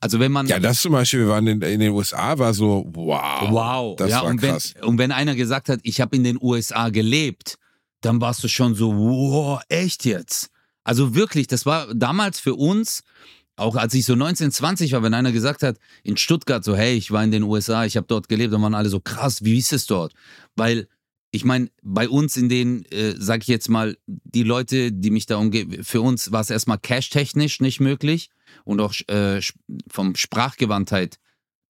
Also 0.00 0.18
wenn 0.20 0.32
man 0.32 0.46
Ja, 0.46 0.58
das 0.58 0.80
zum 0.80 0.92
Beispiel, 0.92 1.20
wir 1.20 1.28
waren 1.28 1.46
in, 1.46 1.60
in 1.62 1.80
den 1.80 1.92
USA, 1.92 2.38
war 2.38 2.54
so, 2.54 2.84
wow. 2.92 3.50
Wow, 3.50 3.96
Das 3.96 4.10
ja, 4.10 4.22
war 4.22 4.30
und 4.30 4.42
wenn, 4.42 4.52
krass. 4.52 4.74
und 4.82 4.98
wenn 4.98 5.12
einer 5.12 5.34
gesagt 5.34 5.68
hat, 5.68 5.80
ich 5.82 6.00
habe 6.00 6.16
in 6.16 6.24
den 6.24 6.38
USA 6.40 6.88
gelebt, 6.88 7.58
dann 8.00 8.20
warst 8.20 8.42
du 8.44 8.48
schon 8.48 8.74
so, 8.74 8.94
wow, 8.94 9.60
echt 9.68 10.04
jetzt? 10.04 10.50
Also 10.84 11.14
wirklich, 11.14 11.46
das 11.46 11.64
war 11.64 11.92
damals 11.94 12.40
für 12.40 12.54
uns, 12.54 13.02
auch 13.56 13.76
als 13.76 13.94
ich 13.94 14.04
so 14.04 14.14
19, 14.14 14.50
20 14.50 14.92
war, 14.92 15.02
wenn 15.02 15.14
einer 15.14 15.32
gesagt 15.32 15.62
hat, 15.62 15.78
in 16.02 16.16
Stuttgart 16.16 16.64
so, 16.64 16.76
hey, 16.76 16.94
ich 16.94 17.10
war 17.10 17.22
in 17.22 17.30
den 17.30 17.44
USA, 17.44 17.84
ich 17.84 17.96
habe 17.96 18.06
dort 18.06 18.28
gelebt, 18.28 18.52
dann 18.52 18.62
waren 18.62 18.74
alle 18.74 18.88
so, 18.88 19.00
krass, 19.00 19.44
wie 19.44 19.58
ist 19.58 19.72
es 19.72 19.86
dort? 19.86 20.12
Weil 20.56 20.88
ich 21.30 21.44
meine, 21.44 21.68
bei 21.82 22.08
uns 22.08 22.36
in 22.36 22.48
den, 22.48 22.84
äh, 22.92 23.14
sag 23.18 23.42
ich 23.42 23.48
jetzt 23.48 23.68
mal, 23.68 23.96
die 24.06 24.44
Leute, 24.44 24.92
die 24.92 25.10
mich 25.10 25.26
da 25.26 25.36
umgeben, 25.36 25.82
für 25.82 26.00
uns 26.00 26.30
war 26.30 26.40
es 26.40 26.50
erstmal 26.50 26.78
cash-technisch 26.78 27.60
nicht 27.60 27.80
möglich 27.80 28.30
und 28.64 28.80
auch 28.80 28.94
äh, 29.08 29.40
vom 29.88 30.14
Sprachgewandtheit 30.14 31.18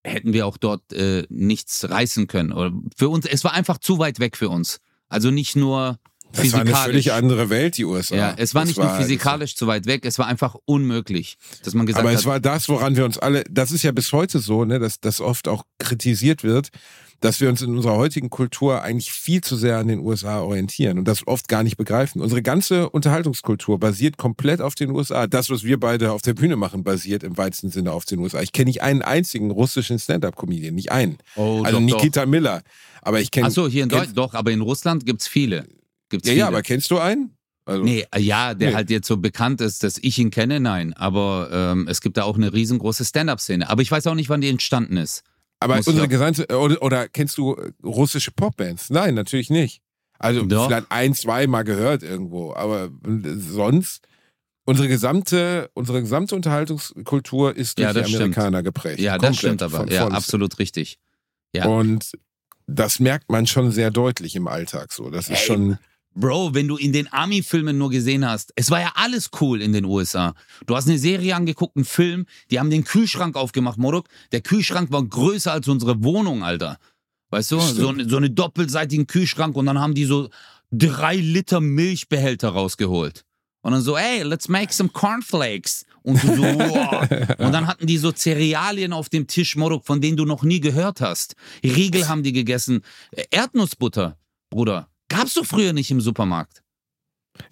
hätten 0.02 0.34
wir 0.34 0.46
auch 0.46 0.58
dort 0.58 0.92
äh, 0.92 1.26
nichts 1.30 1.88
reißen 1.88 2.26
können. 2.26 2.52
Oder 2.52 2.72
für 2.94 3.08
uns, 3.08 3.24
es 3.24 3.42
war 3.42 3.54
einfach 3.54 3.78
zu 3.78 3.98
weit 3.98 4.20
weg 4.20 4.36
für 4.36 4.50
uns. 4.50 4.80
Also 5.08 5.30
nicht 5.30 5.56
nur 5.56 5.98
Das 6.36 6.52
war 6.52 6.60
eine 6.60 6.74
völlig 6.74 7.12
andere 7.12 7.50
Welt, 7.50 7.76
die 7.76 7.84
USA. 7.84 8.14
ja, 8.16 8.34
es 8.36 8.54
war 8.54 8.62
Das 8.62 8.68
nicht 8.68 8.78
nur 8.78 8.90
physikalisch 8.90 9.56
zu 9.56 9.66
weit 9.66 9.86
weg, 9.86 10.04
es 10.04 10.18
war 10.18 10.26
einfach 10.26 10.56
unmöglich, 10.64 11.36
dass 11.64 11.74
man 11.74 11.86
gesagt 11.86 12.04
Aber 12.04 12.12
hat. 12.12 12.18
es 12.18 12.26
war 12.26 12.40
das, 12.40 12.68
woran 12.68 12.96
wir 12.96 13.04
uns 13.04 13.18
alle, 13.18 13.44
das 13.50 13.72
ist 13.72 13.82
ja 13.82 13.92
bis 13.92 14.12
heute 14.12 14.38
so, 14.38 14.64
ne, 14.64 14.78
dass 14.78 15.00
das 15.00 15.20
oft 15.20 15.48
auch 15.48 15.64
kritisiert 15.78 16.42
wird, 16.42 16.70
dass 17.20 17.40
wir 17.40 17.48
uns 17.48 17.62
in 17.62 17.74
unserer 17.74 17.96
heutigen 17.96 18.28
Kultur 18.28 18.82
eigentlich 18.82 19.10
viel 19.10 19.40
zu 19.40 19.56
sehr 19.56 19.78
an 19.78 19.88
den 19.88 20.00
USA 20.00 20.42
orientieren 20.42 20.98
und 20.98 21.08
das 21.08 21.26
oft 21.26 21.48
gar 21.48 21.62
nicht 21.62 21.78
begreifen. 21.78 22.20
Unsere 22.20 22.42
ganze 22.42 22.90
Unterhaltungskultur 22.90 23.78
basiert 23.78 24.18
komplett 24.18 24.60
auf 24.60 24.74
den 24.74 24.90
USA. 24.90 25.26
Das, 25.26 25.48
was 25.48 25.64
wir 25.64 25.80
beide 25.80 26.12
auf 26.12 26.20
der 26.20 26.34
Bühne 26.34 26.56
machen, 26.56 26.84
basiert 26.84 27.22
im 27.22 27.38
weitesten 27.38 27.70
Sinne 27.70 27.92
auf 27.92 28.04
den 28.04 28.18
USA. 28.18 28.42
Ich 28.42 28.52
kenne 28.52 28.66
nicht 28.66 28.82
einen 28.82 29.00
einzigen 29.00 29.50
russischen 29.50 29.98
Stand-up-Comedian, 29.98 30.74
nicht 30.74 30.92
einen. 30.92 31.16
oh, 31.36 31.62
also 31.62 31.78
doch, 31.78 31.84
Nikita 31.84 32.26
Miller. 32.26 32.62
Aber 33.00 33.20
ich 33.20 33.30
kenne. 33.30 33.46
Achso, 33.46 33.68
hier 33.68 33.84
in 33.84 33.88
Deutschland, 33.88 34.18
doch, 34.18 34.34
aber 34.34 34.50
in 34.50 34.60
Russland 34.60 35.06
gibt's 35.06 35.26
viele. 35.26 35.66
Gibt's 36.14 36.28
Ja, 36.28 36.32
viele. 36.32 36.40
ja, 36.40 36.48
aber 36.48 36.62
kennst 36.62 36.90
du 36.90 36.98
einen? 36.98 37.36
Also, 37.66 37.82
Nee, 37.82 38.06
äh, 38.14 38.20
ja, 38.20 38.54
der 38.54 38.68
Nee. 38.70 38.74
halt 38.74 38.90
jetzt 38.90 39.06
so 39.08 39.16
bekannt 39.16 39.60
ist, 39.60 39.82
dass 39.82 39.98
ich 39.98 40.18
ihn 40.18 40.30
kenne, 40.30 40.60
nein. 40.60 40.92
Aber 40.94 41.48
ähm, 41.50 41.88
es 41.88 42.00
gibt 42.00 42.16
da 42.16 42.22
auch 42.24 42.36
eine 42.36 42.52
riesengroße 42.52 43.04
Stand-up-Szene. 43.04 43.68
Aber 43.68 43.82
ich 43.82 43.90
weiß 43.90 44.06
auch 44.06 44.14
nicht, 44.14 44.28
wann 44.28 44.40
die 44.42 44.48
entstanden 44.48 44.96
ist. 44.96 45.22
Aber 45.60 45.76
Muss 45.76 45.88
unsere 45.88 46.06
gesamte, 46.08 46.46
oder, 46.56 46.82
oder 46.82 47.08
kennst 47.08 47.38
du 47.38 47.54
äh, 47.54 47.72
russische 47.82 48.30
Popbands? 48.32 48.90
Nein, 48.90 49.14
natürlich 49.14 49.48
nicht. 49.50 49.80
Also 50.18 50.44
Doch. 50.44 50.66
vielleicht 50.68 50.86
ein, 50.90 51.14
zwei 51.14 51.46
Mal 51.46 51.62
gehört 51.64 52.02
irgendwo, 52.02 52.54
aber 52.54 52.84
äh, 53.06 53.34
sonst, 53.38 54.06
unsere 54.66 54.86
gesamte, 54.88 55.70
unsere 55.74 56.00
gesamte 56.02 56.34
Unterhaltungskultur 56.36 57.56
ist 57.56 57.78
durch 57.78 57.84
Ja, 57.86 57.92
die 57.92 58.00
das 58.00 58.08
stimmt. 58.08 58.22
Amerikaner 58.22 58.62
geprägt. 58.62 59.00
Ja, 59.00 59.18
das 59.18 59.36
stimmt 59.38 59.62
aber. 59.62 59.78
von 59.78 59.88
Ja, 59.88 60.06
absolut 60.08 60.58
richtig. 60.58 60.98
Ja. 61.54 61.66
Und 61.66 62.12
das 62.66 63.00
merkt 63.00 63.30
man 63.30 63.46
schon 63.46 63.70
sehr 63.72 63.90
deutlich 63.90 64.36
im 64.36 64.48
Alltag 64.48 64.92
so. 64.92 65.10
Das 65.10 65.28
ist 65.28 65.40
Ey, 65.40 65.46
schon, 65.46 65.78
Bro, 66.14 66.54
wenn 66.54 66.68
du 66.68 66.76
in 66.76 66.92
den 66.92 67.12
Army-Filmen 67.12 67.76
nur 67.76 67.90
gesehen 67.90 68.26
hast, 68.26 68.52
es 68.54 68.70
war 68.70 68.80
ja 68.80 68.92
alles 68.94 69.30
cool 69.40 69.60
in 69.60 69.72
den 69.72 69.84
USA. 69.84 70.34
Du 70.66 70.76
hast 70.76 70.88
eine 70.88 70.98
Serie 70.98 71.34
angeguckt, 71.34 71.76
einen 71.76 71.84
Film, 71.84 72.26
die 72.50 72.60
haben 72.60 72.70
den 72.70 72.84
Kühlschrank 72.84 73.36
aufgemacht, 73.36 73.78
Morok. 73.78 74.06
Der 74.32 74.40
Kühlschrank 74.40 74.92
war 74.92 75.02
größer 75.02 75.52
als 75.52 75.66
unsere 75.66 76.04
Wohnung, 76.04 76.44
Alter. 76.44 76.78
Weißt 77.30 77.50
du, 77.50 77.58
so, 77.58 77.92
so 78.06 78.16
eine 78.16 78.30
doppelseitigen 78.30 79.08
Kühlschrank 79.08 79.56
und 79.56 79.66
dann 79.66 79.80
haben 79.80 79.94
die 79.94 80.04
so 80.04 80.28
drei 80.70 81.16
Liter 81.16 81.60
Milchbehälter 81.60 82.50
rausgeholt. 82.50 83.24
Und 83.62 83.72
dann 83.72 83.80
so, 83.80 83.96
ey, 83.96 84.22
let's 84.22 84.48
make 84.48 84.72
some 84.72 84.90
cornflakes. 84.90 85.86
Und 86.02 86.20
so, 86.20 86.28
wow. 86.42 87.08
Und 87.38 87.52
dann 87.52 87.66
hatten 87.66 87.86
die 87.86 87.96
so 87.96 88.12
Cerealien 88.12 88.92
auf 88.92 89.08
dem 89.08 89.26
Tisch, 89.26 89.56
Morok, 89.56 89.86
von 89.86 90.00
denen 90.02 90.18
du 90.18 90.26
noch 90.26 90.42
nie 90.42 90.60
gehört 90.60 91.00
hast. 91.00 91.34
Riegel 91.64 92.06
haben 92.06 92.22
die 92.22 92.32
gegessen. 92.32 92.82
Erdnussbutter, 93.30 94.18
Bruder. 94.50 94.88
Gab's 95.16 95.34
doch 95.34 95.46
früher 95.46 95.72
nicht 95.72 95.90
im 95.90 96.00
Supermarkt. 96.00 96.62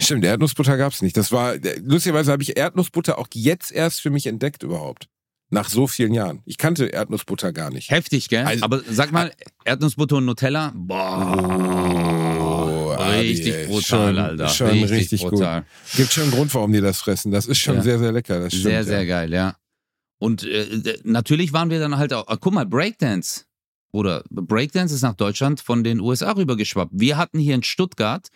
stimmt, 0.01 0.25
Erdnussbutter 0.25 0.77
gab's 0.77 1.03
nicht. 1.03 1.17
Das 1.17 1.33
war, 1.33 1.55
lustigerweise 1.81 2.31
habe 2.33 2.43
ich 2.43 2.57
Erdnussbutter 2.57 3.19
auch 3.19 3.29
jetzt 3.35 3.73
erst 3.73 4.01
für 4.01 4.11
mich 4.11 4.27
entdeckt 4.27 4.63
überhaupt. 4.63 5.09
Nach 5.51 5.69
so 5.69 5.87
vielen 5.87 6.15
Jahren. 6.15 6.41
Ich 6.47 6.57
kannte 6.57 6.87
Erdnussbutter 6.87 7.53
gar 7.53 7.71
nicht. 7.71 7.91
Heftig, 7.91 8.29
gell? 8.31 8.45
Also- 8.47 8.65
Aber 8.65 8.81
sag 8.89 9.13
mal, 9.13 9.33
Erdnussbutter 9.65 10.17
und 10.17 10.25
Nutella? 10.25 10.73
Boah. 10.75 12.97
Adi, 12.99 13.19
richtig 13.29 13.55
ey, 13.55 13.67
brutal, 13.67 13.83
schon, 13.83 14.19
Alter. 14.19 14.49
Schon 14.49 14.69
richtig, 14.71 14.91
richtig, 14.91 15.23
brutal. 15.23 15.61
gut. 15.63 15.69
Gibt 15.97 16.13
schon 16.13 16.23
einen 16.25 16.33
Grund, 16.33 16.55
warum 16.55 16.73
die 16.73 16.81
das 16.81 17.01
fressen. 17.01 17.33
Das 17.33 17.47
ist 17.47 17.59
schon 17.59 17.77
Ja. 17.77 17.83
sehr, 17.83 17.99
sehr 17.99 18.13
lecker. 18.13 18.41
Das 18.41 18.53
stimmt, 18.53 18.65
Sehr, 18.65 18.85
sehr 18.85 19.03
ja. 19.03 19.09
geil, 19.09 19.33
ja. 19.33 19.57
Und 20.19 20.45
äh, 20.45 20.79
d- 20.79 20.99
natürlich 21.05 21.53
waren 21.53 21.69
wir 21.71 21.81
dann 21.81 21.99
halt 21.99 22.13
auch, 22.15 22.25
guck 22.41 22.53
mal, 22.55 22.65
Breakdance. 22.65 23.45
Oder 23.93 24.25
Breakdance 24.31 24.95
ist 24.95 25.03
nach 25.03 25.15
Deutschland 25.15 25.61
von 25.61 25.85
den 25.85 26.01
USA 26.01 26.33
rübergeschwappt. 26.33 26.93
Wir 26.95 27.19
hatten 27.19 27.39
hier 27.39 27.55
in 27.55 27.63
Stuttgart, 27.63 28.29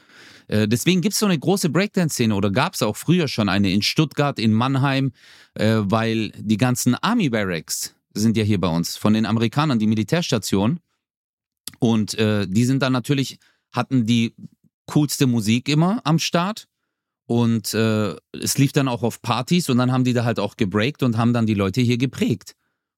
äh, 0.48 0.68
deswegen 0.68 1.00
gibt 1.00 1.14
es 1.14 1.18
so 1.18 1.26
eine 1.26 1.38
große 1.38 1.70
Breakdance-Szene 1.70 2.34
oder 2.34 2.50
gab 2.50 2.74
es 2.74 2.82
auch 2.82 2.96
früher 2.96 3.26
schon 3.26 3.48
eine 3.48 3.72
in 3.72 3.80
Stuttgart, 3.80 4.38
in 4.38 4.52
Mannheim, 4.52 5.12
äh, 5.54 5.78
weil 5.78 6.30
die 6.36 6.58
ganzen 6.58 6.94
Army 6.94 7.30
Barracks 7.30 7.94
sind 8.12 8.36
ja 8.36 8.44
hier 8.44 8.60
bei 8.60 8.68
uns, 8.68 8.96
von 8.96 9.14
den 9.14 9.26
Amerikanern, 9.26 9.78
die 9.78 9.86
Militärstation. 9.86 10.80
Und 11.78 12.14
äh, 12.14 12.46
die 12.46 12.64
sind 12.64 12.82
dann 12.82 12.92
natürlich, 12.92 13.38
hatten 13.72 14.06
die 14.06 14.34
coolste 14.86 15.26
Musik 15.26 15.68
immer 15.68 16.00
am 16.04 16.18
Start. 16.18 16.68
Und 17.26 17.74
äh, 17.74 18.14
es 18.32 18.56
lief 18.56 18.72
dann 18.72 18.88
auch 18.88 19.02
auf 19.02 19.20
Partys 19.20 19.68
und 19.68 19.78
dann 19.78 19.90
haben 19.90 20.04
die 20.04 20.12
da 20.12 20.24
halt 20.24 20.38
auch 20.38 20.56
gebreakt 20.56 21.02
und 21.02 21.16
haben 21.16 21.32
dann 21.32 21.46
die 21.46 21.54
Leute 21.54 21.80
hier 21.80 21.98
geprägt. 21.98 22.54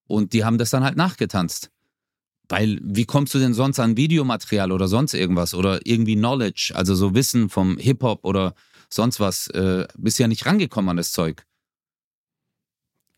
Und 0.06 0.32
die 0.32 0.44
haben 0.44 0.58
das 0.58 0.70
dann 0.70 0.84
halt 0.84 0.96
nachgetanzt. 0.96 1.70
Weil, 2.48 2.78
wie 2.82 3.04
kommst 3.04 3.34
du 3.34 3.38
denn 3.38 3.54
sonst 3.54 3.78
an 3.78 3.96
Videomaterial 3.96 4.72
oder 4.72 4.88
sonst 4.88 5.14
irgendwas 5.14 5.54
oder 5.54 5.80
irgendwie 5.84 6.16
Knowledge, 6.16 6.72
also 6.74 6.94
so 6.94 7.14
Wissen 7.14 7.48
vom 7.50 7.76
Hip-Hop 7.76 8.24
oder 8.24 8.54
sonst 8.88 9.20
was, 9.20 9.48
äh, 9.48 9.86
bist 9.98 10.18
ja 10.18 10.28
nicht 10.28 10.46
rangekommen 10.46 10.88
an 10.90 10.96
das 10.96 11.12
Zeug. 11.12 11.44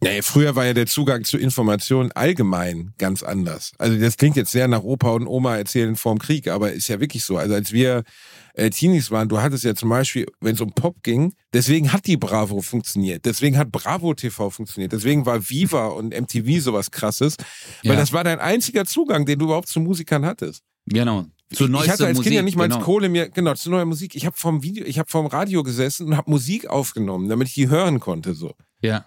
Ja, 0.03 0.11
früher 0.23 0.57
war 0.57 0.65
ja 0.65 0.73
der 0.73 0.87
Zugang 0.87 1.25
zu 1.25 1.37
Informationen 1.37 2.11
allgemein 2.13 2.95
ganz 2.97 3.23
anders. 3.23 3.73
Also 3.77 3.99
das 3.99 4.17
klingt 4.17 4.35
jetzt 4.37 4.51
sehr 4.51 4.67
nach 4.67 4.83
Opa 4.83 5.11
und 5.11 5.27
Oma 5.27 5.59
erzählen 5.59 5.95
vorm 5.95 6.19
Krieg, 6.19 6.49
aber 6.49 6.73
ist 6.73 6.89
ja 6.89 7.01
wirklich 7.01 7.23
so. 7.23 7.37
Also 7.37 7.55
als 7.55 7.71
wir 7.73 8.05
äh, 8.55 8.71
Teenies 8.71 9.11
waren, 9.11 9.29
du 9.29 9.43
hattest 9.43 9.63
ja 9.65 9.75
zum 9.75 9.91
Beispiel, 9.91 10.27
wenn 10.41 10.55
es 10.55 10.61
um 10.63 10.73
Pop 10.73 11.03
ging, 11.03 11.35
deswegen 11.53 11.93
hat 11.93 12.07
die 12.07 12.17
Bravo 12.17 12.63
funktioniert, 12.63 13.27
deswegen 13.27 13.59
hat 13.59 13.71
Bravo 13.71 14.15
TV 14.15 14.49
funktioniert, 14.49 14.93
deswegen 14.93 15.27
war 15.27 15.51
Viva 15.51 15.89
und 15.89 16.19
MTV 16.19 16.63
sowas 16.63 16.91
krasses, 16.91 17.37
weil 17.85 17.93
Ja. 17.93 17.99
das 18.01 18.15
war 18.15 18.25
dein 18.25 18.39
einziger 18.39 18.87
Zugang, 18.87 19.27
den 19.27 19.39
du 19.39 19.45
überhaupt 19.47 19.69
zu 19.69 19.81
Musikern 19.81 20.25
hattest. 20.25 20.63
Genau. 20.87 21.27
Zu 21.53 21.65
ich 21.65 21.71
neuester 21.71 21.93
hatte 21.93 22.07
als 22.07 22.17
Musik. 22.17 22.31
Kind 22.31 22.37
ja 22.37 22.43
nicht 22.43 22.57
mal 22.57 22.69
genau. 22.69 22.81
Kohle 22.81 23.11
mehr, 23.11 23.29
genau, 23.29 23.53
zu 23.55 23.71
neuer 23.71 23.85
Musik. 23.85 24.15
Ich 24.15 24.25
habe 24.25 24.37
vom 24.39 24.63
Video, 24.63 24.87
ich 24.87 24.99
habe 24.99 25.11
vom 25.11 25.27
Radio 25.27 25.63
gesessen 25.63 26.07
und 26.07 26.17
habe 26.17 26.31
Musik 26.31 26.69
aufgenommen, 26.69 27.29
damit 27.29 27.49
ich 27.49 27.55
die 27.55 27.69
hören 27.69 28.01
konnte 28.01 28.35
so. 28.35 28.55
Ja. 28.81 29.05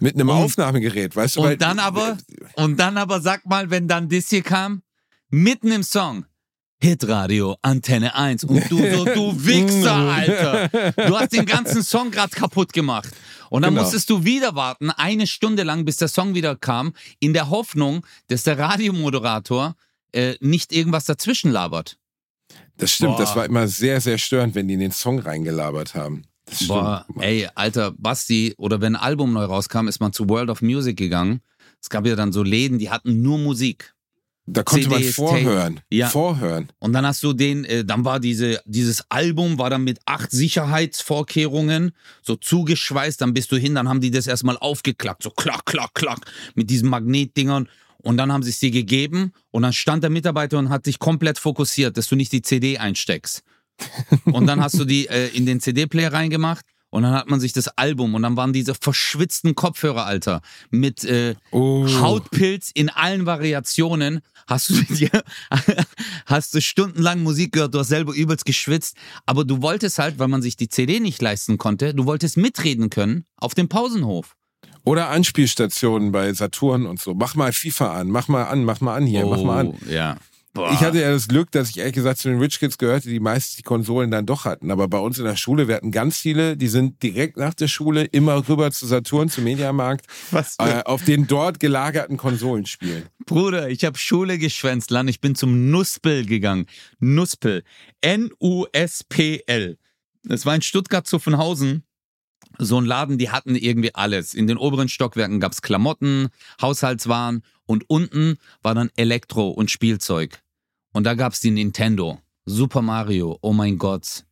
Mit 0.00 0.14
einem 0.14 0.28
Und- 0.28 0.36
Aufnahmegerät, 0.36 1.14
weißt 1.14 1.36
du? 1.36 1.42
weil- 1.42 1.52
Und 1.54 1.62
dann 1.62 1.78
aber, 1.78 2.18
und 2.56 2.78
dann 2.78 2.96
aber 2.96 3.20
sag 3.20 3.46
mal, 3.46 3.70
wenn 3.70 3.86
dann 3.88 4.08
das 4.08 4.28
hier 4.30 4.42
kam, 4.42 4.82
mitten 5.30 5.70
im 5.70 5.82
Song. 5.82 6.24
Hitradio, 6.82 7.56
Antenne 7.60 8.14
1. 8.14 8.44
Und 8.44 8.70
du 8.70 8.78
so, 8.78 9.04
du 9.04 9.34
Wichser, 9.44 9.92
Alter. 9.94 10.68
Du 11.06 11.18
hast 11.18 11.32
den 11.32 11.44
ganzen 11.44 11.82
Song 11.82 12.10
gerade 12.10 12.30
kaputt 12.34 12.72
gemacht. 12.72 13.10
Und 13.50 13.62
dann 13.62 13.72
Genau. 13.74 13.82
musstest 13.82 14.08
du 14.08 14.24
wieder 14.24 14.54
warten, 14.54 14.88
eine 14.90 15.26
Stunde 15.26 15.62
lang, 15.62 15.84
bis 15.84 15.98
der 15.98 16.08
Song 16.08 16.34
wieder 16.34 16.56
kam, 16.56 16.94
in 17.18 17.34
der 17.34 17.50
Hoffnung, 17.50 18.06
dass 18.28 18.44
der 18.44 18.58
Radiomoderator 18.58 19.76
äh, 20.12 20.36
nicht 20.40 20.72
irgendwas 20.72 21.04
dazwischen 21.04 21.50
labert. 21.52 21.98
Das 22.78 22.92
stimmt, 22.92 23.16
Boah. 23.16 23.20
das 23.20 23.36
war 23.36 23.44
immer 23.44 23.68
sehr, 23.68 24.00
sehr 24.00 24.16
störend, 24.16 24.54
wenn 24.54 24.66
die 24.66 24.74
in 24.74 24.80
den 24.80 24.90
Song 24.92 25.18
reingelabert 25.18 25.94
haben. 25.94 26.22
Das 26.50 26.56
stimmt. 26.56 26.68
Boah, 26.68 27.06
ey, 27.20 27.48
alter 27.54 27.92
Basti, 27.92 28.54
oder 28.58 28.80
wenn 28.80 28.96
ein 28.96 29.02
Album 29.02 29.32
neu 29.32 29.44
rauskam, 29.44 29.88
ist 29.88 30.00
man 30.00 30.12
zu 30.12 30.28
World 30.28 30.50
of 30.50 30.62
Music 30.62 30.96
gegangen. 30.96 31.40
Es 31.80 31.88
gab 31.88 32.06
ja 32.06 32.14
dann 32.16 32.32
so 32.32 32.42
Läden, 32.42 32.78
die 32.78 32.90
hatten 32.90 33.22
nur 33.22 33.38
Musik. 33.38 33.94
da 34.46 34.62
konnte 34.62 34.88
man 34.88 34.98
CDs, 34.98 35.14
vorhören. 35.14 35.80
Ja. 35.90 36.08
Vorhören. 36.08 36.68
Und 36.78 36.92
dann 36.92 37.06
hast 37.06 37.22
du 37.22 37.32
den, 37.32 37.64
äh, 37.64 37.84
dann 37.84 38.04
war 38.04 38.20
diese, 38.20 38.60
dieses 38.66 39.04
Album, 39.10 39.58
war 39.58 39.70
dann 39.70 39.84
mit 39.84 40.00
acht 40.06 40.30
Sicherheitsvorkehrungen 40.32 41.92
so 42.22 42.36
zugeschweißt, 42.36 43.20
dann 43.20 43.32
bist 43.32 43.52
du 43.52 43.56
hin, 43.56 43.76
dann 43.76 43.88
haben 43.88 44.00
die 44.00 44.10
das 44.10 44.26
erstmal 44.26 44.58
aufgeklackt, 44.58 45.22
so 45.22 45.30
klack, 45.30 45.64
klack, 45.66 45.94
klack, 45.94 46.20
mit 46.54 46.68
diesen 46.68 46.88
Magnetdingern. 46.88 47.68
Und 48.02 48.16
dann 48.16 48.32
haben 48.32 48.42
sie 48.42 48.50
es 48.50 48.58
dir 48.58 48.70
gegeben 48.70 49.32
und 49.50 49.62
dann 49.62 49.74
stand 49.74 50.02
der 50.02 50.10
Mitarbeiter 50.10 50.58
und 50.58 50.70
hat 50.70 50.86
dich 50.86 50.98
komplett 50.98 51.38
fokussiert, 51.38 51.96
dass 51.96 52.08
du 52.08 52.16
nicht 52.16 52.32
die 52.32 52.42
CD 52.42 52.78
einsteckst. 52.78 53.42
Und 54.24 54.46
dann 54.46 54.60
hast 54.62 54.78
du 54.78 54.84
die 54.84 55.08
äh, 55.08 55.28
in 55.28 55.46
den 55.46 55.60
CD-Player 55.60 56.12
reingemacht 56.12 56.64
und 56.92 57.04
dann 57.04 57.12
hat 57.12 57.28
man 57.30 57.38
sich 57.38 57.52
das 57.52 57.68
Album 57.78 58.14
und 58.16 58.22
dann 58.22 58.36
waren 58.36 58.52
diese 58.52 58.74
verschwitzten 58.74 59.54
Kopfhörer, 59.54 60.06
Alter, 60.06 60.40
mit 60.70 61.04
äh, 61.04 61.36
Oh. 61.52 61.86
Hautpilz 62.00 62.72
in 62.74 62.88
allen 62.88 63.26
Variationen. 63.26 64.20
Hast 64.48 64.70
du 64.70 64.82
dir, 64.82 65.10
hast 66.26 66.52
du 66.54 66.60
stundenlang 66.60 67.22
Musik 67.22 67.52
gehört, 67.52 67.74
du 67.74 67.78
hast 67.78 67.88
selber 67.88 68.12
übelst 68.12 68.44
geschwitzt, 68.44 68.96
aber 69.24 69.44
du 69.44 69.62
wolltest 69.62 70.00
halt, 70.00 70.18
weil 70.18 70.26
man 70.26 70.42
sich 70.42 70.56
die 70.56 70.68
CD 70.68 70.98
nicht 70.98 71.22
leisten 71.22 71.58
konnte, 71.58 71.94
du 71.94 72.06
wolltest 72.06 72.36
mitreden 72.36 72.90
können 72.90 73.24
auf 73.36 73.54
dem 73.54 73.68
Pausenhof. 73.68 74.34
Oder 74.82 75.10
Anspielstationen 75.10 76.10
bei 76.10 76.32
Saturn 76.32 76.86
und 76.86 76.98
so. 77.00 77.14
Mach 77.14 77.36
mal 77.36 77.52
FIFA 77.52 78.00
an, 78.00 78.08
mach 78.08 78.26
mal 78.28 78.44
an, 78.44 78.64
mach 78.64 78.80
mal 78.80 78.96
an 78.96 79.06
hier, 79.06 79.26
mach 79.26 79.42
mal 79.42 79.60
an. 79.60 79.66
Oh, 79.68 79.78
Ja. 79.88 80.16
Boah. 80.52 80.72
Ich 80.72 80.80
hatte 80.80 81.00
ja 81.00 81.12
das 81.12 81.28
Glück, 81.28 81.52
dass 81.52 81.70
ich 81.70 81.78
ehrlich 81.78 81.94
gesagt 81.94 82.18
zu 82.18 82.28
den 82.28 82.40
Rich 82.40 82.58
Kids 82.58 82.76
gehörte, 82.76 83.08
die 83.08 83.20
meistens 83.20 83.56
die 83.56 83.62
Konsolen 83.62 84.10
dann 84.10 84.26
doch 84.26 84.44
hatten. 84.44 84.72
Aber 84.72 84.88
bei 84.88 84.98
uns 84.98 85.18
in 85.18 85.24
der 85.24 85.36
Schule, 85.36 85.68
wir 85.68 85.76
hatten 85.76 85.92
ganz 85.92 86.18
viele, 86.18 86.56
die 86.56 86.66
sind 86.66 87.02
direkt 87.04 87.36
nach 87.36 87.54
der 87.54 87.68
Schule 87.68 88.04
immer 88.04 88.48
rüber 88.48 88.72
zu 88.72 88.86
Saturn, 88.86 89.28
zum 89.28 89.44
Mediamarkt, 89.44 90.06
äh, 90.58 90.82
auf 90.84 91.04
den 91.04 91.28
dort 91.28 91.60
gelagerten 91.60 92.16
Konsolen 92.16 92.66
spielen. 92.66 93.04
Bruder, 93.26 93.68
ich 93.70 93.84
habe 93.84 93.96
Schule 93.96 94.38
geschwänzt, 94.38 94.90
Land. 94.90 95.08
Ich 95.08 95.20
bin 95.20 95.36
zum 95.36 95.70
Nuspel 95.70 96.26
gegangen. 96.26 96.66
Nuspel. 96.98 97.62
N-U-S-P-L. 98.00 99.78
Das 100.24 100.46
war 100.46 100.54
in 100.56 100.62
Stuttgart-Zuffenhausen. 100.62 101.84
So 102.62 102.78
ein 102.78 102.84
Laden, 102.84 103.16
die 103.16 103.30
hatten 103.30 103.56
irgendwie 103.56 103.94
alles. 103.94 104.34
In 104.34 104.46
den 104.46 104.58
oberen 104.58 104.90
Stockwerken 104.90 105.40
gab's 105.40 105.62
Klamotten, 105.62 106.28
Haushaltswaren 106.60 107.42
und 107.64 107.88
unten 107.88 108.36
war 108.62 108.74
dann 108.74 108.90
Elektro 108.96 109.48
und 109.48 109.70
Spielzeug. 109.70 110.42
Und 110.92 111.04
da 111.04 111.14
gab's 111.14 111.40
die 111.40 111.50
Nintendo. 111.50 112.20
Super 112.44 112.82
Mario, 112.82 113.38
oh 113.40 113.54
mein 113.54 113.78
Gott. 113.78 114.24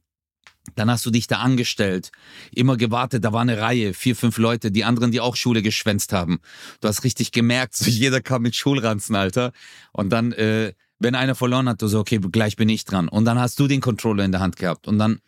Dann 0.75 0.91
hast 0.91 1.07
du 1.07 1.11
dich 1.11 1.27
da 1.27 1.39
angestellt, 1.39 2.13
immer 2.53 2.77
gewartet, 2.77 3.25
da 3.25 3.33
war 3.33 3.41
eine 3.41 3.59
Reihe, 3.59 3.95
vier, 3.95 4.15
fünf 4.15 4.37
Leute, 4.37 4.71
die 4.71 4.85
anderen, 4.85 5.11
die 5.11 5.21
auch 5.21 5.35
Schule 5.35 5.63
geschwänzt 5.63 6.13
haben. 6.13 6.41
Du 6.83 6.89
hast 6.89 7.05
richtig 7.05 7.33
gemerkt, 7.33 7.77
so 7.77 7.89
jeder 7.89 8.21
kam 8.21 8.43
mit 8.43 8.57
Schulranzen, 8.57 9.17
Alter. 9.17 9.53
Und 9.93 10.11
dann, 10.11 10.33
äh, 10.33 10.75
wenn 10.99 11.15
einer 11.15 11.35
verloren 11.35 11.67
hat, 11.67 11.81
du 11.81 11.87
so, 11.87 12.01
okay, 12.01 12.19
gleich 12.31 12.57
bin 12.57 12.69
ich 12.69 12.85
dran. 12.85 13.09
Und 13.09 13.25
dann 13.25 13.39
hast 13.39 13.59
du 13.59 13.67
den 13.67 13.81
Controller 13.81 14.27
in 14.27 14.33
der 14.33 14.43
Hand 14.43 14.57
gehabt. 14.57 14.87
Und 14.87 14.99
dann, 14.99 15.21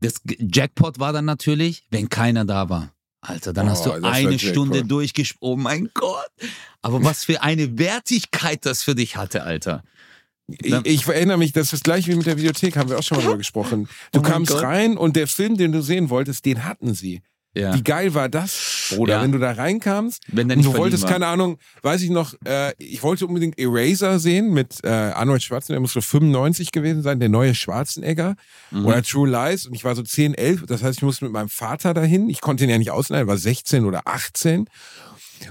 das 0.00 0.20
Jackpot 0.24 0.98
war 0.98 1.12
dann 1.12 1.24
natürlich, 1.24 1.84
wenn 1.90 2.08
keiner 2.08 2.44
da 2.44 2.68
war. 2.68 2.92
Alter, 3.20 3.52
dann 3.52 3.66
Oh, 3.66 3.70
hast 3.70 3.86
du 3.86 3.90
war 3.90 4.12
eine 4.12 4.30
Jackpot. 4.32 4.50
Stunde 4.50 4.84
durchgespielt. 4.84 5.38
Oh 5.40 5.56
mein 5.56 5.90
Gott. 5.94 6.30
Aber 6.82 7.02
was 7.02 7.24
für 7.24 7.42
eine 7.42 7.76
Wertigkeit 7.78 8.64
das 8.64 8.82
für 8.82 8.94
dich 8.94 9.16
hatte, 9.16 9.42
Alter. 9.42 9.82
Ich, 10.48 10.72
ich 10.84 11.06
erinnere 11.08 11.38
mich, 11.38 11.52
das 11.52 11.64
ist 11.64 11.72
das 11.72 11.82
gleiche 11.82 12.12
wie 12.12 12.16
mit 12.16 12.26
der 12.26 12.36
Videothek, 12.36 12.76
haben 12.76 12.88
wir 12.88 12.98
auch 12.98 13.02
schon 13.02 13.16
mal 13.18 13.24
drüber 13.24 13.38
gesprochen. 13.38 13.88
Du 14.12 14.20
Oh 14.20 14.22
kamst 14.22 14.52
Gott. 14.52 14.62
rein 14.62 14.96
und 14.96 15.16
der 15.16 15.26
Film, 15.26 15.56
den 15.56 15.72
du 15.72 15.82
sehen 15.82 16.08
wolltest, 16.08 16.44
den 16.44 16.64
hatten 16.64 16.94
sie. 16.94 17.20
Ja. 17.56 17.74
Wie 17.74 17.82
geil 17.82 18.12
war 18.12 18.28
das, 18.28 18.92
Bruder, 18.94 19.14
Ja. 19.14 19.22
wenn 19.22 19.32
du 19.32 19.38
da 19.38 19.52
reinkamst 19.52 20.22
Wenn 20.28 20.48
der 20.48 20.58
und 20.58 20.64
nicht 20.64 20.74
du 20.74 20.78
wolltest, 20.78 21.04
war. 21.04 21.10
keine 21.12 21.26
Ahnung, 21.26 21.56
weiß 21.82 22.02
ich 22.02 22.10
noch, 22.10 22.34
äh, 22.44 22.74
ich 22.78 23.02
wollte 23.02 23.26
unbedingt 23.26 23.58
Eraser 23.58 24.18
sehen 24.18 24.52
mit 24.52 24.84
äh, 24.84 24.88
Arnold 24.88 25.42
Schwarzenegger, 25.42 25.76
der 25.76 25.80
muss 25.80 25.94
so 25.94 26.00
95 26.02 26.70
gewesen 26.70 27.02
sein, 27.02 27.18
der 27.18 27.30
neue 27.30 27.54
Schwarzenegger 27.54 28.36
Mhm. 28.70 28.84
oder 28.84 29.02
True 29.02 29.28
Lies 29.28 29.66
und 29.66 29.74
ich 29.74 29.84
war 29.84 29.94
so 29.96 30.02
10, 30.02 30.34
11, 30.34 30.66
das 30.66 30.82
heißt, 30.82 30.98
ich 30.98 31.02
musste 31.02 31.24
mit 31.24 31.32
meinem 31.32 31.48
Vater 31.48 31.94
dahin, 31.94 32.28
ich 32.28 32.40
konnte 32.42 32.64
ihn 32.64 32.70
ja 32.70 32.76
nicht 32.78 32.90
ausleihen, 32.90 33.24
er 33.26 33.28
war 33.28 33.38
16 33.38 33.84
oder 33.86 34.02
18 34.04 34.68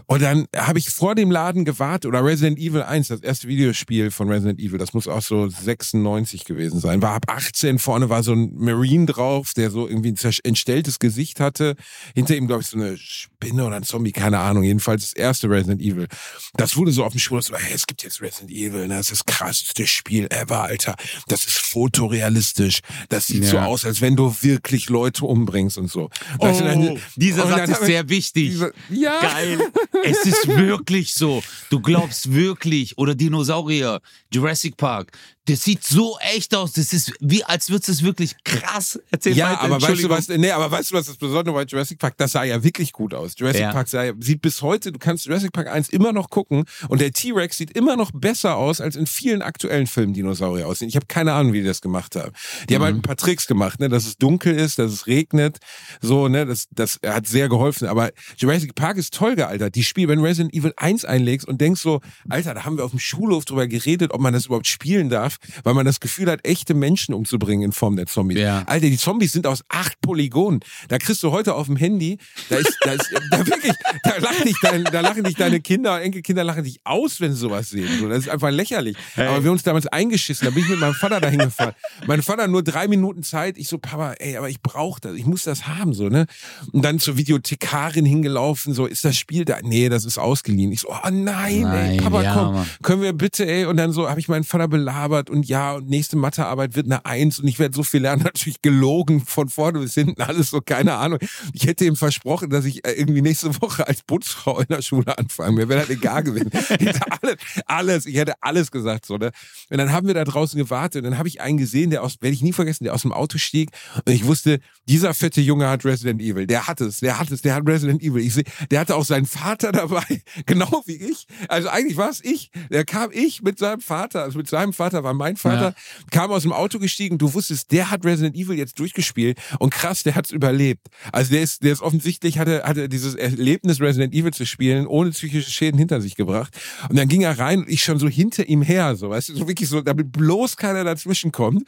und 0.08 0.22
dann 0.22 0.48
habe 0.56 0.80
ich 0.80 0.90
vor 0.90 1.16
dem 1.16 1.32
Laden 1.32 1.66
gewartet, 1.66 2.08
oder 2.08 2.24
Resident 2.24 2.58
Evil 2.60 2.84
1, 2.84 3.08
das 3.10 3.22
erste 3.22 3.48
Videospiel 3.48 4.12
von 4.12 4.30
Resident 4.30 4.60
Evil, 4.60 4.78
das 4.78 4.94
muss 4.94 5.08
auch 5.08 5.22
so 5.22 5.48
96 5.48 6.46
gewesen 6.46 6.80
sein. 6.80 7.02
War 7.02 7.14
ab 7.16 7.26
18, 7.28 7.80
vorne 7.80 8.10
war 8.10 8.24
so 8.24 8.34
ein 8.34 8.52
Marine 8.56 9.06
drauf, 9.06 9.54
der 9.54 9.70
so 9.72 9.88
irgendwie 9.88 10.12
ein 10.12 10.32
entstelltes 10.44 11.00
Gesicht 11.00 11.40
hatte. 11.40 11.76
Hinter 12.14 12.36
ihm, 12.36 12.48
glaube 12.48 12.62
ich, 12.62 12.68
so 12.68 12.78
eine 12.78 12.98
Spinne 12.98 13.66
oder 13.66 13.76
ein 13.76 13.84
Zombie, 13.84 14.12
keine 14.12 14.40
Ahnung. 14.40 14.64
Jedenfalls 14.64 15.02
das 15.04 15.14
erste 15.14 15.50
Resident 15.50 15.82
Evil. 15.82 16.08
Das 16.56 16.76
wurde 16.78 16.92
so 16.92 17.04
auf 17.04 17.14
dem 17.14 17.20
Schwur, 17.20 17.42
so, 17.42 17.56
hey, 17.56 17.74
es 17.74 17.88
gibt 17.88 18.04
jetzt 18.04 18.22
Resident 18.22 18.52
Evil, 18.52 18.88
ne? 18.88 18.96
das 18.98 19.12
ist 19.12 19.24
das 19.28 19.36
krasseste 19.36 19.88
Spiel 19.88 20.28
ever, 20.32 20.64
Alter. 20.64 20.96
Das 21.28 21.46
ist 21.46 21.58
fotorealistisch. 21.58 22.80
Das 23.10 23.28
sieht 23.28 23.46
so 23.46 23.58
Ja. 23.58 23.66
aus, 23.66 23.86
als 23.86 24.02
wenn 24.02 24.16
du 24.16 24.36
wirklich 24.42 24.90
Leute 24.90 25.26
umbringst 25.26 25.78
und 25.78 25.90
so. 25.92 26.10
Du, 26.40 26.48
dann- 26.48 26.76
Oh, 26.90 26.98
dieser 27.16 27.48
Satz 27.48 27.70
ist 27.70 27.86
sehr 27.86 28.10
wichtig. 28.10 28.50
diese- 28.52 28.74
ja. 28.90 29.20
Geil. 29.22 29.60
Es 30.04 30.26
ist 30.26 30.48
wirklich 30.48 31.14
so. 31.14 31.44
Du 31.70 31.80
glaubst 31.80 32.34
wirklich. 32.34 32.98
Oder 32.98 33.16
Dinosaurier, 33.16 34.02
Jurassic 34.32 34.78
Park. 34.78 35.12
Das 35.48 35.64
sieht 35.64 35.84
so 35.84 36.18
echt 36.22 36.56
aus. 36.56 36.74
Das 36.74 36.92
ist 36.92 37.14
wie, 37.20 37.44
als 37.44 37.70
würde 37.70 37.92
es 37.92 38.02
wirklich 38.04 38.36
krass. 38.44 39.00
Erzähl 39.12 39.36
Ja, 39.38 39.52
weiter. 39.52 39.62
aber 39.62 39.82
weißt 39.82 40.04
du 40.04 40.10
was, 40.10 40.28
nee, 40.28 40.50
aber 40.52 40.72
weißt 40.72 40.90
du, 40.92 40.96
was 40.96 41.06
das 41.06 41.18
Besondere 41.18 41.54
bei 41.54 41.64
Jurassic 41.66 42.00
Park, 42.00 42.16
das 42.18 42.32
sah 42.32 42.44
ja 42.44 42.64
wirklich 42.64 42.92
gut 42.92 43.14
aus. 43.14 43.34
Jurassic 43.38 43.62
Ja. 43.62 43.72
Park 43.72 43.88
sah, 43.88 44.12
sieht 44.20 44.42
bis 44.42 44.62
heute, 44.64 44.92
du 44.92 44.98
kannst 44.98 45.26
Jurassic 45.28 45.52
Park 45.54 45.68
1 45.68 45.90
immer 45.90 46.14
noch 46.14 46.32
gucken 46.32 46.66
und 46.90 47.00
der 47.00 47.12
T-Rex 47.12 47.58
sieht 47.58 47.72
immer 47.78 47.96
noch 47.96 48.12
besser 48.12 48.56
aus, 48.58 48.82
als 48.82 48.96
in 48.96 49.06
vielen 49.06 49.42
aktuellen 49.44 49.86
Filmen 49.88 50.14
Dinosaurier 50.14 50.68
aussehen. 50.68 50.90
Ich 50.90 50.96
habe 50.96 51.06
keine 51.06 51.34
Ahnung, 51.34 51.54
wie 51.54 51.60
die 51.62 51.68
das 51.68 51.82
gemacht 51.82 52.16
haben. 52.16 52.32
Die 52.68 52.74
haben 52.76 52.82
Mhm. 52.82 52.86
halt 52.86 52.96
ein 52.96 53.02
paar 53.04 53.18
Tricks 53.18 53.46
gemacht, 53.46 53.80
ne, 53.80 53.88
dass 53.88 54.08
es 54.08 54.18
dunkel 54.18 54.56
ist, 54.56 54.80
dass 54.80 54.92
es 54.92 55.06
regnet, 55.06 55.60
so, 56.02 56.28
ne, 56.28 56.46
das, 56.48 56.68
das 56.72 57.00
hat 57.06 57.28
sehr 57.28 57.50
geholfen. 57.50 57.88
Aber 57.88 58.10
Jurassic 58.38 58.74
Park 58.74 58.98
ist 58.98 59.14
toll 59.14 59.36
gealtert. 59.36 59.76
Die 59.76 59.84
Spiel, 59.84 60.08
wenn 60.08 60.18
du 60.20 60.26
Resident 60.26 60.56
Evil 60.56 60.74
1 60.78 61.06
einlegst 61.06 61.48
und 61.48 61.62
denkst 61.62 61.82
so, 61.82 62.02
Alter, 62.30 62.56
da 62.56 62.66
haben 62.66 62.78
wir 62.78 62.84
auf 62.86 62.92
dem 62.92 63.00
Schulhof 63.00 63.46
drüber 63.46 63.68
geredet, 63.68 64.12
ob 64.12 64.22
man 64.22 64.34
das 64.34 64.48
überhaupt 64.48 64.66
spielen 64.68 65.10
darf, 65.10 65.35
weil 65.64 65.74
man 65.74 65.86
das 65.86 66.00
Gefühl 66.00 66.30
hat, 66.30 66.46
echte 66.46 66.74
Menschen 66.74 67.14
umzubringen 67.14 67.64
in 67.64 67.72
Form 67.72 67.96
der 67.96 68.06
Zombies. 68.06 68.40
Ja. 68.40 68.64
Alter, 68.66 68.88
die 68.88 68.98
Zombies 68.98 69.32
sind 69.34 69.48
aus 69.48 69.64
acht 69.70 70.00
Polygonen. 70.02 70.60
Da 70.88 70.98
kriegst 70.98 71.22
du 71.24 71.32
heute 71.32 71.56
auf 71.56 71.68
dem 71.68 71.76
Handy, 71.76 72.18
da 72.50 72.58
ist, 72.58 72.78
da 72.82 72.92
ist, 72.94 73.12
da 73.32 73.46
wirklich, 73.46 73.74
da 74.04 74.18
lachen 74.18 74.46
dich 74.46 74.58
dein, 74.62 74.84
da 74.86 75.02
lachen 75.02 75.24
dich 75.24 75.36
deine 75.36 75.60
Kinder, 75.60 76.02
Enkelkinder 76.02 76.44
lachen 76.44 76.64
dich 76.64 76.80
aus, 76.84 77.20
wenn 77.22 77.34
sie 77.34 77.40
sowas 77.40 77.70
sehen. 77.70 77.90
So, 78.00 78.10
das 78.10 78.20
ist 78.20 78.30
einfach 78.30 78.52
lächerlich. 78.52 78.96
Aber 79.16 79.44
wir 79.44 79.50
haben 79.50 79.54
uns 79.56 79.64
damals 79.64 79.88
eingeschissen, 79.88 80.46
da 80.46 80.52
bin 80.52 80.64
ich 80.64 80.70
mit 80.70 80.80
meinem 80.80 80.94
Vater 80.94 81.20
dahin 81.22 81.40
gefahren. 81.40 81.74
Mein 82.08 82.22
Vater 82.22 82.48
nur 82.48 82.64
drei 82.64 82.88
Minuten 82.88 83.24
Zeit. 83.24 83.58
Ich 83.58 83.68
so, 83.68 83.78
Papa, 83.78 84.14
ey, 84.20 84.38
aber 84.38 84.50
ich 84.50 84.62
brauche 84.62 85.02
das, 85.02 85.16
ich 85.16 85.26
muss 85.26 85.44
das 85.44 85.68
haben, 85.68 85.94
so, 85.94 86.10
ne? 86.10 86.26
Und 86.72 86.84
dann 86.84 87.00
zur 87.00 87.18
Videothekarin 87.18 88.06
hingelaufen, 88.06 88.74
so, 88.74 88.86
ist 88.86 89.06
das 89.06 89.16
Spiel 89.18 89.46
da? 89.46 89.58
Nee, 89.64 89.90
das 89.90 90.06
ist 90.06 90.18
ausgeliehen. 90.18 90.72
Ich 90.72 90.82
so, 90.82 90.90
oh 90.90 91.10
nein, 91.12 91.56
ey, 91.56 91.62
Nein, 91.64 91.98
Papa, 91.98 92.24
ja, 92.24 92.34
komm, 92.34 92.54
Mann. 92.56 92.68
können 92.84 93.02
wir 93.02 93.14
bitte, 93.14 93.46
ey? 93.46 93.66
Und 93.66 93.78
dann 93.78 93.92
so 93.92 94.10
habe 94.10 94.20
ich 94.20 94.28
meinen 94.28 94.44
Vater 94.44 94.68
belabert 94.68 95.25
und 95.30 95.48
ja, 95.48 95.74
und 95.74 95.90
nächste 95.90 96.18
Mathearbeit 96.18 96.76
wird 96.76 96.86
eine 96.86 97.06
Eins 97.06 97.40
und 97.40 97.48
ich 97.48 97.60
werde 97.60 97.76
so 97.76 97.84
viel 97.84 98.02
lernen. 98.02 98.24
Natürlich 98.26 98.62
gelogen 98.62 99.26
von 99.26 99.50
vorne 99.50 99.80
bis 99.80 99.94
hinten, 99.94 100.22
alles 100.22 100.50
so, 100.50 100.62
keine 100.62 100.96
Ahnung. 100.96 101.20
Ich 101.54 101.66
hätte 101.66 101.86
ihm 101.86 101.96
versprochen, 101.96 102.50
dass 102.50 102.66
ich 102.66 102.86
äh, 102.86 102.92
irgendwie 102.92 103.22
nächste 103.22 103.62
Woche 103.62 103.88
als 103.88 104.04
Putzfrau 104.04 104.60
in 104.60 104.68
der 104.70 104.82
Schule 104.82 105.18
anfange. 105.18 105.54
Mir 105.54 105.70
wäre 105.70 105.82
das 105.82 105.90
egal 105.90 106.24
gewesen. 106.24 106.52
Ich 106.86 106.88
hätte 106.88 107.06
alles, 107.22 107.36
alles, 107.66 108.06
ich 108.06 108.16
hätte 108.16 108.34
alles 108.42 108.72
gesagt, 108.72 109.06
so, 109.06 109.18
ne? 109.18 109.32
Und 109.70 109.78
dann 109.78 109.92
haben 109.92 110.08
wir 110.08 110.14
da 110.14 110.24
draußen 110.24 110.58
gewartet 110.58 111.04
und 111.04 111.12
dann 111.12 111.18
habe 111.18 111.28
ich 111.28 111.42
einen 111.42 111.58
gesehen, 111.58 111.90
der 111.90 112.04
aus, 112.04 112.18
werde 112.22 112.34
ich 112.34 112.42
nie 112.42 112.54
vergessen, 112.54 112.84
der 112.84 112.94
aus 112.94 113.04
dem 113.04 113.14
Auto 113.14 113.38
stieg 113.38 113.70
und 114.06 114.14
ich 114.14 114.26
wusste, 114.26 114.60
dieser 114.88 115.14
fette 115.14 115.42
Junge 115.42 115.70
hat 115.70 115.86
Resident 115.86 116.22
Evil. 116.22 116.48
Der 116.48 116.68
hat 116.68 116.82
es, 116.82 117.00
der 117.00 117.20
hat 117.20 117.32
es, 117.32 117.42
der 117.42 117.56
hat 117.56 117.68
Resident 117.68 118.02
Evil. 118.02 118.24
Ich 118.24 118.34
sehe, 118.34 118.44
der 118.70 118.80
hatte 118.80 118.96
auch 118.96 119.06
seinen 119.06 119.26
Vater 119.26 119.72
dabei, 119.72 120.22
genau 120.46 120.84
wie 120.86 120.96
ich. 120.96 121.28
Also 121.48 121.70
eigentlich 121.70 121.98
war 121.98 122.10
es 122.10 122.24
ich. 122.24 122.52
Der 122.70 122.86
kam 122.86 123.10
ich 123.12 123.42
mit 123.42 123.60
seinem 123.60 123.82
Vater, 123.82 124.24
also 124.24 124.38
mit 124.38 124.48
seinem 124.48 124.74
Vater 124.74 125.04
war 125.04 125.14
mein 125.16 125.38
Vater, 125.38 125.74
kam 126.12 126.32
aus 126.32 126.44
dem 126.44 126.54
Auto 126.54 126.80
gestiegen. 126.80 127.18
Du 127.18 127.34
wusstest, 127.34 127.72
der 127.72 127.92
hat 127.92 128.06
Resident 128.06 128.36
Evil 128.36 128.58
jetzt 128.58 128.80
durchgespielt 128.80 129.40
und 129.60 129.72
krass, 129.72 130.04
der 130.04 130.16
hat's 130.16 130.32
überlebt. 130.32 130.88
Also 131.12 131.32
der 131.34 131.42
ist, 131.42 131.64
der 131.64 131.74
ist 131.74 131.82
offensichtlich 131.82 132.40
hatte, 132.40 132.64
hatte 132.64 132.90
dieses 132.90 133.16
Erlebnis 133.16 133.80
Resident 133.80 134.14
Evil 134.14 134.32
zu 134.32 134.46
spielen 134.46 134.88
ohne 134.88 135.12
psychische 135.12 135.52
Schäden 135.52 135.78
hinter 135.78 136.02
sich 136.02 136.16
gebracht. 136.16 136.54
Und 136.90 136.98
dann 136.98 137.08
ging 137.08 137.22
er 137.22 137.38
rein 137.38 137.60
und 137.60 137.70
ich 137.70 137.84
schon 137.84 138.00
so 138.00 138.08
hinter 138.08 138.48
ihm 138.48 138.62
her, 138.62 138.96
so 138.96 139.10
weißt 139.10 139.30
du, 139.30 139.36
so 139.36 139.48
wirklich 139.48 139.70
so, 139.70 139.82
damit 139.82 140.12
bloß 140.12 140.58
keiner 140.58 140.84
dazwischen 140.84 141.32
kommt. 141.32 141.64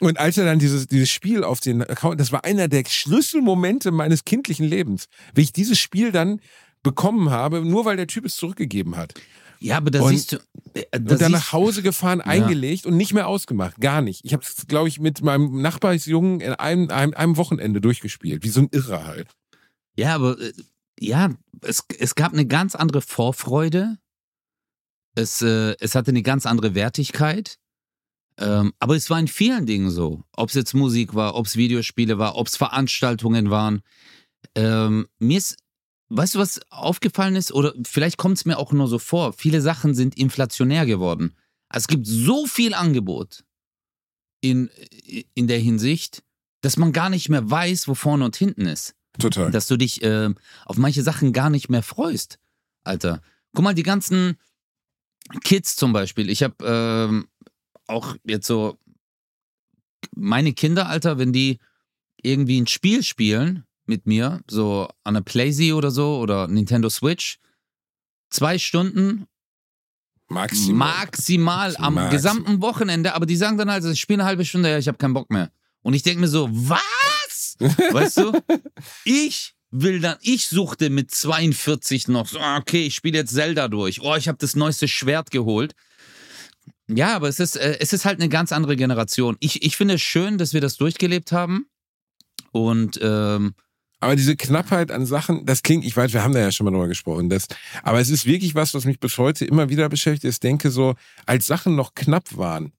Und 0.00 0.18
als 0.18 0.38
er 0.38 0.44
dann 0.44 0.58
dieses, 0.58 0.86
dieses 0.86 1.10
Spiel 1.10 1.44
auf 1.44 1.60
den 1.60 1.82
Account, 1.82 2.20
das 2.20 2.32
war 2.32 2.44
einer 2.44 2.68
der 2.68 2.84
Schlüsselmomente 2.86 3.90
meines 3.90 4.24
kindlichen 4.24 4.66
Lebens, 4.66 5.06
wie 5.34 5.42
ich 5.42 5.52
dieses 5.52 5.78
Spiel 5.78 6.12
dann 6.12 6.40
bekommen 6.82 7.30
habe, 7.30 7.64
nur 7.64 7.84
weil 7.84 7.96
der 7.96 8.06
Typ 8.06 8.24
es 8.26 8.36
zurückgegeben 8.36 8.96
hat. 8.96 9.14
Ja, 9.64 9.78
aber 9.78 9.90
da 9.90 10.02
Und- 10.02 10.10
siehst 10.10 10.32
du. 10.32 10.36
äh, 10.74 10.84
Da 10.92 11.14
Und 11.14 11.20
dann 11.22 11.32
nach 11.32 11.52
Hause 11.52 11.80
gefahren, 11.82 12.20
eingelegt 12.20 12.84
und 12.84 12.98
nicht 12.98 13.14
mehr 13.14 13.26
ausgemacht. 13.26 13.80
Gar 13.80 14.02
nicht. 14.02 14.22
Ich 14.24 14.34
habe 14.34 14.42
es, 14.42 14.66
glaube 14.66 14.88
ich, 14.88 15.00
mit 15.00 15.22
meinem 15.22 15.62
Nachbarsjungen 15.62 16.40
in 16.40 16.52
einem, 16.52 16.90
einem, 16.90 17.14
einem 17.14 17.36
Wochenende 17.38 17.80
durchgespielt. 17.80 18.44
Wie 18.44 18.50
so 18.50 18.60
ein 18.60 18.68
Irrer 18.72 19.06
halt. 19.06 19.28
Ja, 19.96 20.14
aber 20.16 20.38
äh, 20.38 20.52
ja, 21.00 21.30
es, 21.62 21.82
es 21.98 22.14
gab 22.14 22.34
eine 22.34 22.46
ganz 22.46 22.74
andere 22.74 23.00
Vorfreude. 23.00 23.96
Es, 25.14 25.40
äh, 25.40 25.76
es 25.80 25.94
hatte 25.94 26.10
eine 26.10 26.22
ganz 26.22 26.44
andere 26.44 26.74
Wertigkeit. 26.74 27.56
Ähm, 28.36 28.74
aber 28.80 28.96
es 28.96 29.08
war 29.08 29.18
in 29.18 29.28
vielen 29.28 29.64
Dingen 29.64 29.90
so. 29.90 30.24
Ob 30.36 30.50
es 30.50 30.54
jetzt 30.56 30.74
Musik 30.74 31.14
war, 31.14 31.36
ob 31.36 31.46
es 31.46 31.56
Videospiele 31.56 32.18
war, 32.18 32.36
ob 32.36 32.48
es 32.48 32.56
Veranstaltungen 32.58 33.48
waren. 33.48 33.80
Ähm, 34.56 35.06
mir 35.18 35.38
ist, 35.38 35.56
weißt 36.08 36.34
du, 36.34 36.38
was 36.38 36.60
aufgefallen 36.70 37.36
ist? 37.36 37.52
Oder 37.52 37.74
vielleicht 37.84 38.16
kommt 38.16 38.38
es 38.38 38.44
mir 38.44 38.58
auch 38.58 38.72
nur 38.72 38.88
so 38.88 38.98
vor. 38.98 39.32
Viele 39.32 39.60
Sachen 39.60 39.94
sind 39.94 40.16
inflationär 40.16 40.86
geworden. 40.86 41.34
Also 41.68 41.84
es 41.84 41.88
gibt 41.88 42.06
so 42.06 42.46
viel 42.46 42.74
Angebot 42.74 43.44
in, 44.40 44.70
in 45.34 45.48
der 45.48 45.58
Hinsicht, 45.58 46.22
dass 46.60 46.76
man 46.76 46.92
gar 46.92 47.08
nicht 47.08 47.28
mehr 47.28 47.50
weiß, 47.50 47.88
wo 47.88 47.94
vorne 47.94 48.24
und 48.24 48.36
hinten 48.36 48.66
ist 48.66 48.94
Total. 49.18 49.50
dass 49.50 49.66
du 49.66 49.76
dich 49.76 50.02
äh, 50.02 50.32
auf 50.66 50.76
manche 50.76 51.02
Sachen 51.02 51.32
gar 51.32 51.50
nicht 51.50 51.68
mehr 51.68 51.82
freust, 51.82 52.38
Alter. 52.84 53.20
Guck 53.54 53.64
mal, 53.64 53.74
die 53.74 53.82
ganzen 53.82 54.36
Kids 55.42 55.76
zum 55.76 55.92
Beispiel. 55.92 56.28
Ich 56.28 56.42
habe 56.42 56.56
ähm, 56.64 57.28
auch 57.86 58.16
jetzt 58.24 58.46
so 58.46 58.78
meine 60.14 60.52
Kinder, 60.52 60.88
Alter, 60.88 61.18
wenn 61.18 61.32
die 61.32 61.58
irgendwie 62.22 62.60
ein 62.60 62.66
Spiel 62.66 63.02
spielen, 63.02 63.64
mit 63.86 64.06
mir, 64.06 64.40
so 64.48 64.88
an 65.04 65.14
der 65.14 65.20
Playsee 65.20 65.72
oder 65.72 65.90
so 65.90 66.18
oder 66.18 66.48
Nintendo 66.48 66.88
Switch. 66.88 67.38
Zwei 68.30 68.58
Stunden 68.58 69.26
Maximal. 70.28 70.88
maximal 71.04 71.76
am 71.76 71.94
Maximal. 71.94 72.10
gesamten 72.10 72.62
Wochenende, 72.62 73.14
aber 73.14 73.26
die 73.26 73.36
sagen 73.36 73.58
dann 73.58 73.70
halt, 73.70 73.84
ich 73.84 74.00
spiele 74.00 74.20
eine 74.22 74.28
halbe 74.28 74.44
Stunde, 74.44 74.70
ja, 74.70 74.78
ich 74.78 74.88
habe 74.88 74.98
keinen 74.98 75.14
Bock 75.14 75.30
mehr. 75.30 75.50
Und 75.82 75.94
ich 75.94 76.02
denke 76.02 76.20
mir 76.20 76.28
so, 76.28 76.48
was? 76.50 77.56
Weißt 77.58 78.18
du? 78.18 78.32
Ich 79.04 79.54
will 79.70 80.00
dann, 80.00 80.16
ich 80.20 80.46
suchte 80.46 80.88
mit 80.88 81.10
42 81.10 82.08
noch 82.08 82.28
so, 82.28 82.38
ah, 82.38 82.58
okay, 82.58 82.86
ich 82.86 82.94
spiele 82.94 83.18
jetzt 83.18 83.34
Zelda 83.34 83.68
durch. 83.68 84.00
Oh, 84.00 84.14
ich 84.14 84.28
habe 84.28 84.38
das 84.38 84.54
neueste 84.56 84.88
Schwert 84.88 85.30
geholt. 85.30 85.74
Ja, 86.86 87.16
aber 87.16 87.28
es 87.28 87.40
ist, 87.40 87.56
äh, 87.56 87.78
es 87.80 87.92
ist 87.92 88.04
halt 88.04 88.20
eine 88.20 88.28
ganz 88.28 88.52
andere 88.52 88.76
Generation. 88.76 89.36
Ich, 89.40 89.62
ich 89.62 89.76
finde 89.76 89.94
es 89.94 90.02
schön, 90.02 90.38
dass 90.38 90.52
wir 90.52 90.60
das 90.60 90.76
durchgelebt 90.76 91.32
haben. 91.32 91.66
Und 92.52 93.00
ähm, 93.02 93.54
Aber 94.04 94.16
diese 94.16 94.36
Knappheit 94.36 94.90
an 94.90 95.06
Sachen, 95.06 95.46
das 95.46 95.62
klingt, 95.62 95.82
ich 95.82 95.96
weiß, 95.96 96.12
wir 96.12 96.22
haben 96.22 96.34
da 96.34 96.40
ja 96.40 96.52
schon 96.52 96.66
mal 96.66 96.72
drüber 96.72 96.88
gesprochen, 96.88 97.30
das, 97.30 97.46
aber 97.82 98.00
es 98.00 98.10
ist 98.10 98.26
wirklich 98.26 98.54
was, 98.54 98.74
was 98.74 98.84
mich 98.84 99.00
bis 99.00 99.16
heute 99.16 99.46
immer 99.46 99.70
wieder 99.70 99.88
beschäftigt. 99.88 100.30
Ich 100.30 100.40
denke 100.40 100.70
so, 100.70 100.94
als 101.24 101.46
Sachen 101.46 101.74
noch 101.74 101.94
knapp 101.94 102.36
waren, 102.36 102.72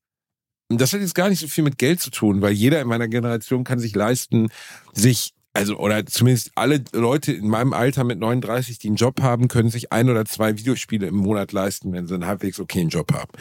und 0.69 0.80
das 0.80 0.93
hat 0.93 1.01
jetzt 1.01 1.15
gar 1.15 1.30
nicht 1.30 1.39
so 1.39 1.47
viel 1.47 1.63
mit 1.63 1.80
Geld 1.80 1.99
zu 1.99 2.11
tun, 2.11 2.43
weil 2.43 2.51
jeder 2.53 2.80
in 2.80 2.88
meiner 2.88 3.07
Generation 3.07 3.63
kann 3.63 3.80
sich 3.80 3.95
leisten, 3.95 4.49
sich, 4.93 5.34
also, 5.56 5.78
oder 5.78 6.06
zumindest 6.06 6.51
alle 6.56 6.84
Leute 6.91 7.32
in 7.32 7.47
meinem 7.47 7.72
Alter 7.72 8.03
mit 8.03 8.20
39, 8.20 8.78
die 8.78 8.88
einen 8.88 8.97
Job 8.97 9.22
haben, 9.22 9.47
können 9.47 9.70
sich 9.70 9.93
ein 9.93 10.10
oder 10.10 10.26
zwei 10.26 10.58
Videospiele 10.58 11.08
im 11.08 11.16
Monat 11.16 11.53
leisten, 11.53 11.93
wenn 11.93 12.08
sie 12.08 12.14
einen 12.14 12.26
halbwegs 12.26 12.60
okayen 12.60 12.89
Job 12.89 13.14
haben. 13.14 13.32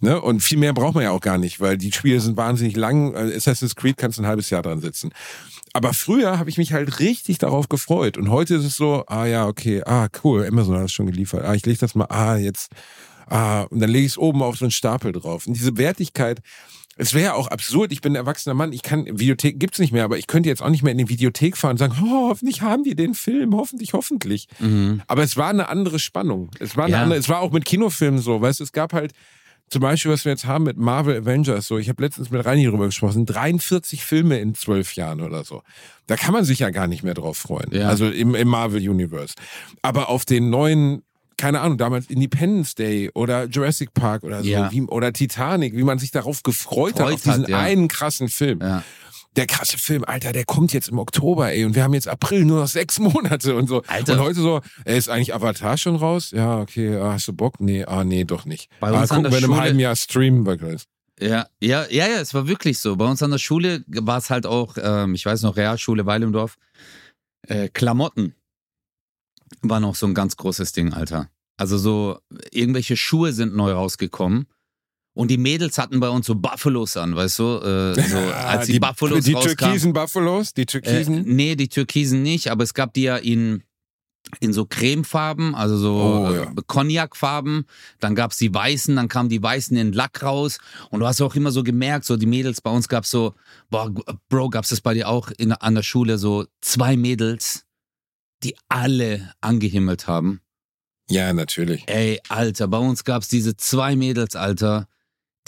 Ne? 0.00 0.20
Und 0.20 0.40
viel 0.40 0.58
mehr 0.58 0.72
braucht 0.72 0.96
man 0.96 1.04
ja 1.04 1.12
auch 1.12 1.20
gar 1.20 1.38
nicht, 1.38 1.60
weil 1.60 1.78
die 1.78 1.92
Spiele 1.92 2.18
sind 2.18 2.36
wahnsinnig 2.36 2.76
lang. 2.76 3.14
Äh, 3.14 3.36
Assassin's 3.36 3.76
Creed 3.76 3.96
kannst 3.96 4.18
du 4.18 4.22
ein 4.22 4.26
halbes 4.26 4.50
Jahr 4.50 4.62
dran 4.62 4.80
sitzen. 4.80 5.10
Aber 5.72 5.94
früher 5.94 6.36
habe 6.40 6.50
ich 6.50 6.58
mich 6.58 6.72
halt 6.72 6.98
richtig 6.98 7.38
darauf 7.38 7.68
gefreut. 7.68 8.18
Und 8.18 8.28
heute 8.28 8.56
ist 8.56 8.64
es 8.64 8.74
so, 8.74 9.04
ah 9.06 9.26
ja, 9.26 9.46
okay, 9.46 9.82
ah, 9.86 10.08
cool, 10.24 10.44
Amazon 10.44 10.76
hat 10.76 10.86
es 10.86 10.92
schon 10.92 11.06
geliefert. 11.06 11.44
Ah, 11.44 11.54
ich 11.54 11.64
lege 11.64 11.78
das 11.78 11.94
mal, 11.94 12.06
ah, 12.06 12.36
jetzt, 12.36 12.72
ah, 13.28 13.62
und 13.70 13.78
dann 13.78 13.88
lege 13.88 14.04
ich 14.04 14.12
es 14.12 14.18
oben 14.18 14.42
auf 14.42 14.56
so 14.56 14.64
einen 14.64 14.72
Stapel 14.72 15.12
drauf. 15.12 15.46
Und 15.46 15.54
diese 15.54 15.76
Wertigkeit, 15.76 16.40
es 16.96 17.14
wäre 17.14 17.24
ja 17.24 17.34
auch 17.34 17.48
absurd, 17.48 17.92
ich 17.92 18.00
bin 18.00 18.12
ein 18.12 18.16
erwachsener 18.16 18.54
Mann, 18.54 18.72
ich 18.72 18.82
kann, 18.82 19.06
Videothek 19.06 19.58
gibt's 19.58 19.78
nicht 19.78 19.92
mehr, 19.92 20.04
aber 20.04 20.18
ich 20.18 20.26
könnte 20.26 20.48
jetzt 20.48 20.62
auch 20.62 20.68
nicht 20.70 20.82
mehr 20.82 20.92
in 20.92 20.98
die 20.98 21.08
Videothek 21.08 21.56
fahren 21.56 21.72
und 21.72 21.78
sagen, 21.78 21.94
oh, 22.04 22.28
hoffentlich 22.28 22.60
haben 22.62 22.84
die 22.84 22.94
den 22.94 23.14
Film, 23.14 23.54
hoffentlich, 23.56 23.92
hoffentlich. 23.94 24.48
Aber 25.06 25.22
es 25.22 25.36
war 25.36 25.48
eine 25.50 25.68
andere 25.68 25.98
Spannung. 25.98 26.50
Es 26.60 26.76
war, 26.76 26.84
eine 26.84 26.92
Ja. 26.94 27.02
andere, 27.02 27.18
es 27.18 27.28
war 27.28 27.40
auch 27.40 27.50
mit 27.52 27.64
Kinofilmen 27.64 28.20
so, 28.20 28.40
weißt 28.40 28.60
du, 28.60 28.64
es 28.64 28.72
gab 28.72 28.92
halt, 28.92 29.12
zum 29.68 29.80
Beispiel, 29.80 30.12
was 30.12 30.26
wir 30.26 30.32
jetzt 30.32 30.44
haben 30.44 30.64
mit 30.64 30.76
Marvel 30.76 31.16
Avengers, 31.16 31.66
so, 31.66 31.78
ich 31.78 31.88
habe 31.88 32.02
letztens 32.02 32.30
mit 32.30 32.44
Reini 32.44 32.66
drüber 32.66 32.84
gesprochen, 32.84 33.24
43 33.24 34.04
Filme 34.04 34.38
in 34.38 34.54
zwölf 34.54 34.94
Jahren 34.96 35.22
oder 35.22 35.44
so. 35.44 35.62
Da 36.06 36.16
kann 36.16 36.34
man 36.34 36.44
sich 36.44 36.58
ja 36.58 36.68
gar 36.68 36.86
nicht 36.88 37.02
mehr 37.02 37.14
drauf 37.14 37.38
freuen. 37.38 37.70
Ja. 37.72 37.88
Also 37.88 38.06
im, 38.10 38.34
im 38.34 38.48
Marvel 38.48 38.86
Universe. 38.86 39.32
Aber 39.80 40.10
auf 40.10 40.26
den 40.26 40.50
neuen, 40.50 41.04
keine 41.42 41.60
Ahnung, 41.60 41.76
damals 41.76 42.06
Independence 42.06 42.76
Day 42.76 43.10
oder 43.14 43.46
Jurassic 43.46 43.92
Park 43.94 44.22
oder 44.22 44.44
so, 44.44 44.48
Ja. 44.48 44.70
wie, 44.70 44.82
oder 44.82 45.12
Titanic, 45.12 45.76
wie 45.76 45.82
man 45.82 45.98
sich 45.98 46.12
darauf 46.12 46.44
gefreut 46.44 47.00
hat, 47.00 47.06
Freut 47.08 47.14
auf 47.14 47.22
diesen 47.22 47.42
hat, 47.42 47.48
ja. 47.48 47.58
einen 47.58 47.88
krassen 47.88 48.28
Film. 48.28 48.60
ja. 48.60 48.84
Der 49.34 49.46
krasse 49.46 49.76
Film, 49.78 50.04
Alter, 50.04 50.32
der 50.32 50.44
kommt 50.44 50.72
jetzt 50.72 50.88
im 50.90 50.98
Oktober, 50.98 51.50
ey, 51.50 51.64
und 51.64 51.74
wir 51.74 51.82
haben 51.82 51.94
jetzt 51.94 52.06
April, 52.06 52.44
nur 52.44 52.60
noch 52.60 52.68
sechs 52.68 52.98
Monate 53.00 53.56
und 53.56 53.66
so. 53.66 53.82
Alter. 53.88 54.12
Und 54.12 54.20
heute 54.20 54.40
so, 54.40 54.60
ey, 54.84 54.96
ist 54.96 55.08
eigentlich 55.08 55.34
Avatar 55.34 55.76
schon 55.78 55.96
raus? 55.96 56.30
Ja, 56.30 56.60
okay, 56.60 56.94
ah, 56.96 57.14
hast 57.14 57.26
du 57.26 57.32
Bock? 57.32 57.58
Nee, 57.58 57.84
ah, 57.86 58.04
nee, 58.04 58.22
doch 58.22 58.44
nicht. 58.44 58.68
Bei 58.78 58.90
ah, 58.90 59.00
uns 59.00 59.10
an 59.10 59.16
gucken 59.16 59.22
der 59.24 59.32
wir 59.32 59.38
in 59.38 59.44
einem 59.52 59.60
halben 59.60 59.78
Jahr 59.80 59.96
streamen 59.96 60.46
wir 60.46 60.56
gleich. 60.58 60.84
Ja, 61.18 61.46
ja, 61.60 61.86
ja, 61.90 62.06
ja, 62.06 62.20
es 62.20 62.34
war 62.34 62.46
wirklich 62.46 62.78
so. 62.78 62.94
Bei 62.94 63.06
uns 63.06 63.20
an 63.22 63.32
der 63.32 63.38
Schule 63.38 63.82
war 63.88 64.18
es 64.18 64.30
halt 64.30 64.46
auch, 64.46 64.76
ähm, 64.80 65.14
ich 65.14 65.26
weiß 65.26 65.42
noch, 65.42 65.56
Realschule 65.56 66.06
Weilendorf, 66.06 66.56
äh, 67.48 67.68
Klamotten 67.68 68.36
war 69.60 69.80
noch 69.80 69.94
so 69.94 70.06
ein 70.06 70.14
ganz 70.14 70.36
großes 70.36 70.72
Ding, 70.72 70.92
Alter. 70.92 71.28
Also 71.58 71.76
so, 71.78 72.18
irgendwelche 72.50 72.96
Schuhe 72.96 73.32
sind 73.32 73.54
neu 73.54 73.72
rausgekommen. 73.72 74.46
Und 75.14 75.30
die 75.30 75.36
Mädels 75.36 75.76
hatten 75.76 76.00
bei 76.00 76.08
uns 76.08 76.24
so 76.26 76.34
Buffalos 76.34 76.96
an, 76.96 77.14
weißt 77.14 77.38
du? 77.38 77.44
Äh, 77.58 78.08
so, 78.08 78.16
als 78.34 78.66
die, 78.66 78.80
Buffalos 78.80 79.24
Die 79.24 79.34
rauskamen. 79.34 79.56
türkisen 79.58 79.92
Buffalos, 79.92 80.54
die 80.54 80.62
Äh, 80.62 80.66
türkisen. 80.66 81.22
nee, 81.26 81.54
die 81.54 81.68
Türkisen 81.68 82.22
nicht, 82.22 82.50
aber 82.50 82.64
es 82.64 82.72
gab 82.72 82.94
die 82.94 83.02
ja 83.02 83.18
in, 83.18 83.62
in 84.40 84.54
so 84.54 84.64
Cremefarben, 84.64 85.54
also 85.54 85.76
so 85.76 85.94
Oh, 85.96 86.32
ja. 86.32 86.42
äh, 86.44 86.54
Cognacfarben. 86.66 87.66
Dann 88.00 88.14
gab's 88.14 88.38
die 88.38 88.52
weißen, 88.54 88.96
dann 88.96 89.08
kamen 89.08 89.28
die 89.28 89.42
weißen 89.42 89.76
in 89.76 89.92
Lack 89.92 90.22
raus. 90.22 90.58
Und 90.90 91.00
du 91.00 91.06
hast 91.06 91.20
auch 91.20 91.34
immer 91.34 91.50
so 91.50 91.62
gemerkt, 91.62 92.06
so 92.06 92.16
die 92.16 92.24
Mädels 92.26 92.62
bei 92.62 92.70
uns 92.70 92.88
gab's 92.88 93.10
so, 93.10 93.34
boah, 93.68 93.92
Bro, 94.30 94.48
gab's 94.48 94.70
das 94.70 94.80
bei 94.80 94.94
dir 94.94 95.08
auch 95.08 95.30
in, 95.36 95.52
an 95.52 95.74
der 95.74 95.82
Schule, 95.82 96.16
so 96.16 96.46
zwei 96.62 96.96
Mädels, 96.96 97.66
die 98.42 98.56
alle 98.68 99.32
angehimmelt 99.40 100.06
haben. 100.06 100.40
ja, 101.08 101.32
natürlich. 101.32 101.84
Ey, 101.88 102.20
Alter, 102.28 102.68
bei 102.68 102.78
uns 102.78 103.04
gab's 103.04 103.28
diese 103.28 103.56
zwei 103.56 103.96
Mädels, 103.96 104.34
Alter. 104.36 104.88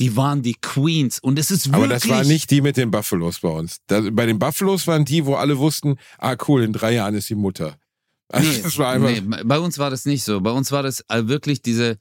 Die 0.01 0.17
waren 0.17 0.43
die 0.43 0.57
Queens. 0.61 1.21
Und 1.21 1.39
es 1.39 1.51
ist 1.53 1.67
wirklich. 1.69 1.85
Aber 1.85 1.89
das 1.89 2.09
war 2.09 2.25
nicht 2.25 2.51
die 2.51 2.61
mit 2.61 2.77
den 2.77 2.91
Buffalos 2.91 3.39
bei 3.41 3.49
uns. 3.49 3.79
Da, 3.87 4.01
bei 4.11 4.27
den 4.27 4.39
Buffalos 4.41 4.87
waren 4.89 5.05
die, 5.05 5.25
wo 5.25 5.35
alle 5.37 5.57
wussten, 5.59 5.97
ah 6.19 6.37
cool, 6.49 6.65
in 6.65 6.73
drei 6.73 6.95
Jahren 6.95 7.15
ist 7.15 7.29
die 7.31 7.35
Mutter. 7.37 7.77
Also 8.31 8.51
Nee, 8.51 8.61
das 8.63 8.79
war 8.79 8.93
einfach. 8.93 9.11
nee, 9.11 9.43
bei 9.45 9.59
uns 9.59 9.79
war 9.79 9.91
das 9.91 10.07
nicht 10.07 10.25
so. 10.25 10.41
Bei 10.41 10.51
uns 10.51 10.73
war 10.73 10.83
das 10.83 11.05
äh, 11.09 11.29
wirklich 11.29 11.61
diese. 11.63 11.99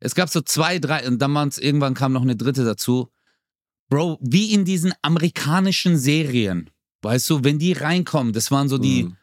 Es 0.00 0.14
gab 0.14 0.28
so 0.30 0.40
zwei, 0.40 0.78
drei, 0.78 1.06
und 1.06 1.20
dann 1.20 1.34
waren's, 1.34 1.58
irgendwann 1.58 1.94
kam 1.94 2.12
noch 2.12 2.22
eine 2.22 2.36
dritte 2.36 2.64
dazu. 2.64 3.08
Bro, 3.90 4.18
wie 4.22 4.52
in 4.54 4.64
diesen 4.64 4.94
amerikanischen 5.02 5.98
Serien. 5.98 6.70
Weißt 7.02 7.28
du, 7.28 7.44
wenn 7.44 7.58
die 7.58 7.72
reinkommen, 7.72 8.32
das 8.32 8.50
waren 8.50 8.68
so 8.68 8.78
die 8.78 9.04
Mhm. 9.04 9.16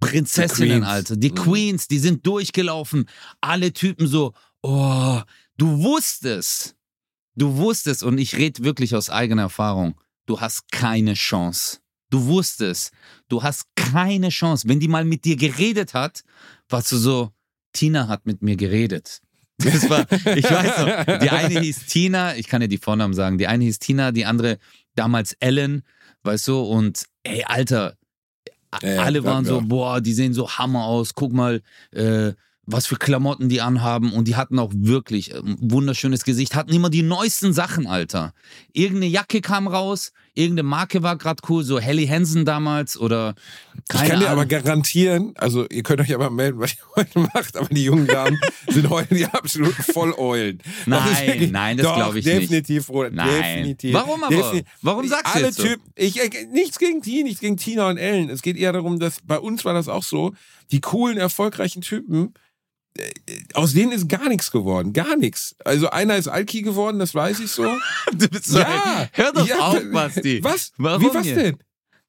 Prinzessinnen, 0.00 0.80
Queens. 0.80 0.86
Alter. 0.86 1.16
Die 1.16 1.30
Mhm. 1.30 1.34
Queens, 1.34 1.88
die 1.88 1.98
sind 1.98 2.26
durchgelaufen. 2.26 3.08
Alle 3.40 3.72
Typen 3.72 4.06
so, 4.06 4.32
oh, 4.62 5.20
du 5.56 5.82
wusstest. 5.82 6.74
Du 7.34 7.56
wusstest, 7.56 8.02
und 8.02 8.16
ich 8.18 8.36
rede 8.36 8.64
wirklich 8.64 8.94
aus 8.94 9.10
eigener 9.10 9.42
Erfahrung, 9.42 10.00
du 10.24 10.40
hast 10.40 10.70
keine 10.72 11.14
Chance. 11.14 11.80
Du 12.08 12.24
wusstest, 12.26 12.92
du 13.28 13.42
hast 13.42 13.64
keine 13.74 14.30
Chance. 14.30 14.68
Wenn 14.68 14.80
die 14.80 14.88
mal 14.88 15.04
mit 15.04 15.24
dir 15.24 15.36
geredet 15.36 15.92
hat, 15.92 16.22
warst 16.68 16.92
du 16.92 16.96
so, 16.96 17.30
Tina 17.72 18.08
hat 18.08 18.24
mit 18.26 18.42
mir 18.42 18.56
geredet. 18.56 19.20
Das 19.58 19.88
war, 19.90 20.10
ich 20.12 20.44
weiß 20.44 20.78
noch, 20.78 21.18
die 21.18 21.30
eine 21.30 21.60
hieß 21.60 21.86
Tina, 21.86 22.36
ich 22.36 22.46
kann 22.46 22.60
dir 22.60 22.68
die 22.68 22.78
Vornamen 22.78 23.12
sagen, 23.14 23.38
die 23.38 23.46
eine 23.46 23.64
hieß 23.64 23.78
Tina, 23.80 24.12
die 24.12 24.24
andere 24.24 24.58
damals 24.94 25.32
Ellen, 25.40 25.82
weißt 26.22 26.48
du, 26.48 26.60
und 26.60 27.04
ey, 27.22 27.44
Alter, 27.44 27.96
Ja, 28.82 29.02
alle 29.02 29.24
waren 29.24 29.44
so, 29.44 29.60
boah, 29.62 30.00
die 30.00 30.12
sehen 30.12 30.34
so 30.34 30.50
Hammer 30.50 30.84
aus, 30.84 31.14
guck 31.14 31.32
mal, 31.32 31.62
äh, 31.92 32.32
was 32.66 32.86
für 32.86 32.96
Klamotten 32.96 33.48
die 33.48 33.60
anhaben. 33.60 34.12
Und 34.12 34.28
die 34.28 34.36
hatten 34.36 34.58
auch 34.58 34.72
wirklich 34.74 35.34
ein 35.34 35.56
wunderschönes 35.60 36.24
Gesicht, 36.24 36.54
hatten 36.54 36.72
immer 36.72 36.90
die 36.90 37.02
neuesten 37.02 37.52
Sachen, 37.52 37.86
Alter. 37.86 38.32
Irgendeine 38.72 39.06
Jacke 39.06 39.40
kam 39.40 39.68
raus, 39.68 40.12
irgendeine 40.36 40.62
Marke 40.68 41.02
war 41.02 41.16
gerade 41.18 41.42
cool, 41.48 41.64
so 41.64 41.80
Helly 41.80 42.06
Hansen 42.06 42.44
damals 42.44 42.96
oder 42.96 43.34
keine 43.88 44.04
ich 44.04 44.10
kann 44.10 44.20
dir 44.20 44.26
Ahnung. 44.26 44.40
aber 44.42 44.46
garantieren, 44.46 45.32
also 45.36 45.66
ihr 45.68 45.82
könnt 45.82 46.00
euch 46.00 46.14
aber 46.14 46.30
melden, 46.30 46.60
was 46.60 46.72
ihr 46.74 46.78
heute 46.96 47.18
macht, 47.34 47.56
aber 47.56 47.68
die 47.68 47.84
jungen 47.84 48.06
Damen 48.06 48.38
sind 48.68 48.88
heute 48.90 49.14
die 49.14 49.26
absoluten 49.26 49.82
Volleulen. 49.82 50.58
Das 50.58 50.86
Nein, 50.86 51.26
wirklich- 51.26 51.50
nein, 51.50 51.76
das 51.76 51.86
Doch, 51.86 51.96
glaub 51.96 52.14
ich 52.14 52.24
nicht. 52.24 52.42
definitiv, 52.42 52.86
Bruder, 52.86 53.10
Nein. 53.10 53.28
definitiv. 53.58 53.94
Warum 53.94 54.22
aber? 54.22 54.34
Defini- 54.34 54.64
Warum 54.82 55.08
sagst 55.08 55.34
du 55.34 55.38
Alle 55.38 55.46
jetzt 55.46 55.56
so? 55.56 55.62
Typen, 55.64 55.82
ich, 55.96 56.20
nichts 56.52 56.78
gegen 56.78 57.00
die, 57.00 57.24
nichts 57.24 57.40
gegen 57.40 57.56
Tina 57.56 57.88
und 57.88 57.96
Ellen. 57.96 58.30
Es 58.30 58.42
geht 58.42 58.56
eher 58.56 58.72
darum, 58.72 58.98
dass 59.00 59.16
bei 59.24 59.38
uns 59.38 59.64
war 59.64 59.74
das 59.74 59.88
auch 59.88 60.02
so, 60.04 60.32
die 60.70 60.80
coolen, 60.80 61.16
erfolgreichen 61.18 61.80
Typen, 61.82 62.34
aus 63.54 63.72
denen 63.72 63.92
ist 63.92 64.08
gar 64.08 64.28
nichts 64.28 64.50
geworden, 64.50 64.92
gar 64.92 65.16
nichts. 65.16 65.56
Also 65.64 65.90
einer 65.90 66.16
ist 66.16 66.28
Alki 66.28 66.62
geworden, 66.62 66.98
das 66.98 67.14
weiß 67.14 67.40
ich 67.40 67.50
so. 67.50 67.64
Du 68.12 68.28
bist 68.28 68.46
so, 68.46 68.58
Ja, 68.58 69.08
hör 69.12 69.32
doch 69.32 69.46
ja, 69.46 69.58
auf, 69.58 69.82
Basti. 69.92 70.42
Was? 70.42 70.72
Warum 70.76 71.02
Wie 71.02 71.14
was 71.14 71.26
hier? 71.26 71.34
denn? 71.36 71.56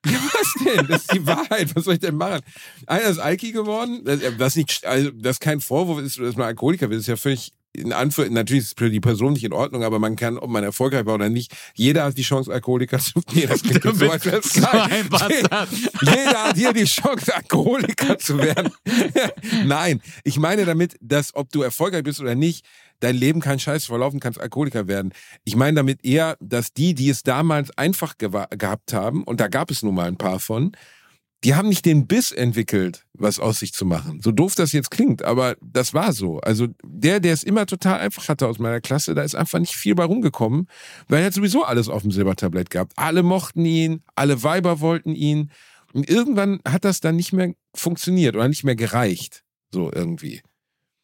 Ja, 0.05 0.19
was 0.31 0.53
denn? 0.63 0.87
Das 0.87 1.01
ist 1.01 1.13
die 1.13 1.25
Wahrheit. 1.25 1.75
Was 1.75 1.85
soll 1.85 1.95
ich 1.95 1.99
denn 1.99 2.15
machen? 2.15 2.41
Einer 2.85 3.05
ist 3.05 3.19
Alki 3.19 3.51
geworden. 3.51 4.01
Das, 4.05 4.19
das, 4.37 4.55
nicht, 4.55 4.85
also, 4.85 5.11
das 5.11 5.37
ist 5.37 5.39
kein 5.39 5.59
Vorwurf 5.59 5.99
ist, 5.99 6.19
dass 6.19 6.35
man 6.35 6.47
Alkoholiker 6.47 6.89
wird. 6.89 6.99
Das 6.99 7.03
ist 7.03 7.07
ja 7.07 7.17
völlig 7.17 7.51
in 7.77 7.93
Anführungszeichen, 7.93 8.33
natürlich 8.33 8.63
ist 8.63 8.67
es 8.69 8.75
für 8.77 8.89
die 8.89 8.99
Person 8.99 9.33
nicht 9.33 9.43
in 9.43 9.53
Ordnung, 9.53 9.83
aber 9.83 9.99
man 9.99 10.15
kann, 10.15 10.37
ob 10.37 10.49
man 10.49 10.63
erfolgreich 10.63 11.05
war 11.05 11.15
oder 11.15 11.29
nicht, 11.29 11.55
jeder 11.75 12.03
hat 12.03 12.17
die 12.17 12.23
Chance, 12.23 12.51
Alkoholiker 12.51 12.99
zu 12.99 13.21
Nee, 13.33 13.45
das 13.45 13.61
klingt 13.61 13.83
jetzt 13.83 13.99
so, 13.99 14.09
als 14.09 14.25
ein 14.27 15.09
Bastard. 15.09 15.69
Jeder 16.01 16.43
hat 16.43 16.57
hier 16.57 16.73
die 16.73 16.85
Chance, 16.85 17.35
Alkoholiker 17.35 18.17
zu 18.17 18.37
werden. 18.39 18.71
Nein, 19.65 20.01
ich 20.23 20.37
meine 20.39 20.65
damit, 20.65 20.97
dass 21.01 21.35
ob 21.35 21.51
du 21.51 21.61
erfolgreich 21.61 22.03
bist 22.03 22.19
oder 22.19 22.35
nicht, 22.35 22.65
dein 22.99 23.15
Leben 23.15 23.41
kein 23.41 23.59
Scheiß 23.59 23.85
verlaufen, 23.85 24.19
kannst 24.19 24.39
Alkoholiker 24.39 24.87
werden. 24.87 25.13
Ich 25.43 25.55
meine 25.55 25.75
damit 25.75 26.03
eher, 26.03 26.37
dass 26.39 26.73
die, 26.73 26.93
die 26.93 27.09
es 27.09 27.23
damals 27.23 27.77
einfach 27.77 28.15
gehabt 28.17 28.93
haben, 28.93 29.23
und 29.23 29.39
da 29.39 29.47
gab 29.47 29.71
es 29.71 29.83
nun 29.83 29.95
mal 29.95 30.07
ein 30.07 30.17
paar 30.17 30.39
von, 30.39 30.71
die 31.43 31.53
haben 31.55 31.69
nicht 31.69 31.85
den 31.85 32.07
Biss 32.07 32.31
entwickelt, 32.31 33.05
was 33.13 33.39
aus 33.39 33.59
sich 33.59 33.73
zu 33.73 33.85
machen. 33.85 34.21
So 34.21 34.31
doof 34.31 34.55
das 34.55 34.71
jetzt 34.71 34.89
klingt, 34.89 35.23
aber 35.23 35.55
das 35.61 35.93
war 35.93 36.11
so. 36.11 36.39
Also 36.39 36.67
der, 36.83 37.19
der 37.19 37.33
es 37.33 37.43
immer 37.43 37.65
total 37.67 37.99
einfach 37.99 38.27
hatte 38.27 38.47
aus 38.47 38.57
meiner 38.57 38.81
Klasse, 38.81 39.13
da 39.13 39.21
ist 39.21 39.35
einfach 39.35 39.59
nicht 39.59 39.75
viel 39.75 39.93
bei 39.93 40.03
rumgekommen, 40.03 40.67
weil 41.07 41.19
er 41.19 41.27
hat 41.27 41.33
sowieso 41.33 41.63
alles 41.63 41.89
auf 41.89 42.01
dem 42.01 42.11
Silbertablett 42.11 42.69
gehabt. 42.69 42.93
Alle 42.95 43.21
mochten 43.21 43.65
ihn, 43.65 44.01
alle 44.15 44.41
Weiber 44.43 44.79
wollten 44.79 45.13
ihn. 45.13 45.51
Und 45.93 46.09
irgendwann 46.09 46.59
hat 46.67 46.85
das 46.85 47.01
dann 47.01 47.15
nicht 47.15 47.33
mehr 47.33 47.53
funktioniert 47.73 48.35
oder 48.35 48.47
nicht 48.47 48.63
mehr 48.63 48.75
gereicht. 48.75 49.43
So 49.71 49.91
irgendwie. 49.93 50.41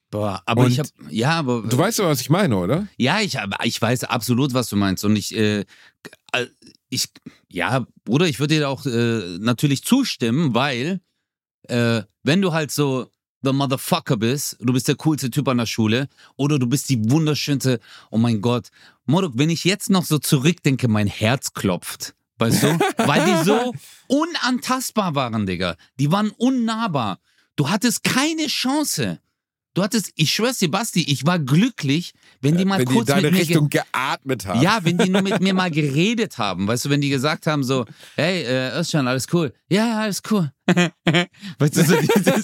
Boah, 0.10 0.44
aber 0.46 0.66
Und 0.66 0.72
ich 0.72 0.80
habe 0.80 0.90
ja, 1.10 1.32
aber 1.32 1.64
Du 1.64 1.78
weißt 1.78 2.00
doch, 2.00 2.06
was 2.06 2.22
ich 2.22 2.30
meine, 2.30 2.58
oder? 2.58 2.88
Ja, 2.98 3.22
ich, 3.22 3.38
ich 3.64 3.82
weiß 3.82 4.04
absolut, 4.06 4.54
was 4.54 4.70
du 4.70 4.76
meinst. 4.76 5.04
Und 5.06 5.16
ich, 5.16 5.36
äh, 5.36 5.66
ich, 6.94 7.10
ja, 7.50 7.86
Bruder, 8.06 8.28
ich 8.28 8.40
würde 8.40 8.56
dir 8.56 8.70
auch 8.70 8.86
äh, 8.86 9.38
natürlich 9.40 9.84
zustimmen, 9.84 10.54
weil, 10.54 11.02
äh, 11.64 12.04
wenn 12.24 12.42
du 12.42 12.54
halt 12.54 12.72
so 12.72 13.10
the 13.44 13.52
Motherfucker 13.52 14.18
bist, 14.18 14.58
du 14.60 14.74
bist 14.74 14.88
der 14.88 14.96
coolste 14.96 15.30
Typ 15.30 15.48
an 15.48 15.58
der 15.58 15.66
Schule 15.66 16.08
oder 16.36 16.58
du 16.60 16.68
bist 16.68 16.90
die 16.90 17.12
wunderschönste, 17.12 17.80
oh 18.10 18.18
mein 18.18 18.42
Gott. 18.42 18.70
Modok, 19.06 19.34
wenn 19.36 19.50
ich 19.50 19.66
jetzt 19.66 19.90
noch 19.90 20.06
so 20.06 20.18
zurückdenke, 20.18 20.88
mein 20.88 21.08
Herz 21.08 21.54
klopft. 21.54 22.16
Weißt 22.38 22.64
du? 22.64 22.68
Weil 22.98 23.26
die 23.26 23.44
so 23.44 23.74
unantastbar 24.08 25.16
waren, 25.16 25.46
Digga. 25.46 25.76
Die 26.00 26.12
waren 26.12 26.32
unnahbar. 26.32 27.20
Du 27.56 27.70
hattest 27.70 28.04
keine 28.04 28.48
Chance. 28.48 29.20
Du 29.76 29.82
hattest, 29.82 30.12
ich 30.16 30.32
schwör's 30.32 30.60
dir, 30.60 30.70
Basti, 30.70 31.02
ich 31.12 31.26
war 31.26 31.40
glücklich, 31.40 32.14
wenn 32.42 32.56
die 32.58 32.64
mal 32.66 32.78
Wenn 32.80 32.86
die 32.88 32.94
kurz 32.94 33.10
in 33.10 33.16
deine 33.16 33.32
mit 33.32 33.34
mir 33.34 33.40
ge- 33.40 33.48
Richtung 33.48 33.70
geatmet 33.70 34.46
haben. 34.46 34.62
ja, 34.62 34.80
wenn 34.84 35.00
die 35.00 35.10
nur 35.10 35.24
mit 35.24 35.40
mir 35.42 35.56
mal 35.56 35.72
geredet 35.72 36.38
haben, 36.38 36.68
weißt 36.68 36.86
du, 36.86 36.90
wenn 36.92 37.02
die 37.02 37.10
gesagt 37.10 37.48
haben 37.48 37.64
so, 37.64 37.86
hey, 38.16 38.44
äh, 38.44 38.78
Özcan, 38.80 39.08
alles 39.08 39.26
cool. 39.34 39.52
Ja, 39.70 39.88
ja, 39.88 40.00
alles 40.02 40.22
cool. 40.30 40.52
weißt 40.68 41.76
du, 41.78 41.84
so 41.86 41.96
dieses, 41.96 42.44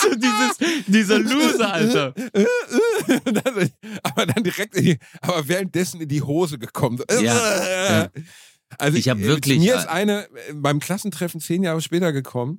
so 0.00 0.14
dieses, 0.14 0.84
dieser 0.86 1.18
Loser, 1.20 1.72
Alter. 1.72 2.14
Aber 4.02 4.26
dann 4.26 4.42
direkt 4.44 4.74
in 4.76 4.84
die, 4.84 4.98
aber 5.20 5.46
währenddessen 5.48 6.00
in 6.00 6.08
die 6.08 6.22
Hose 6.22 6.58
gekommen. 6.58 6.98
So, 7.08 7.20
Ja. 7.20 8.08
Also 8.78 8.98
Ich 8.98 9.08
hab 9.08 9.18
äh, 9.18 9.22
wirklich- 9.22 9.60
Mir 9.60 9.76
ist 9.76 9.86
eine 9.88 10.24
äh, 10.24 10.52
beim 10.54 10.78
Klassentreffen 10.78 11.40
zehn 11.40 11.62
Jahre 11.62 11.80
später 11.80 12.12
gekommen 12.12 12.58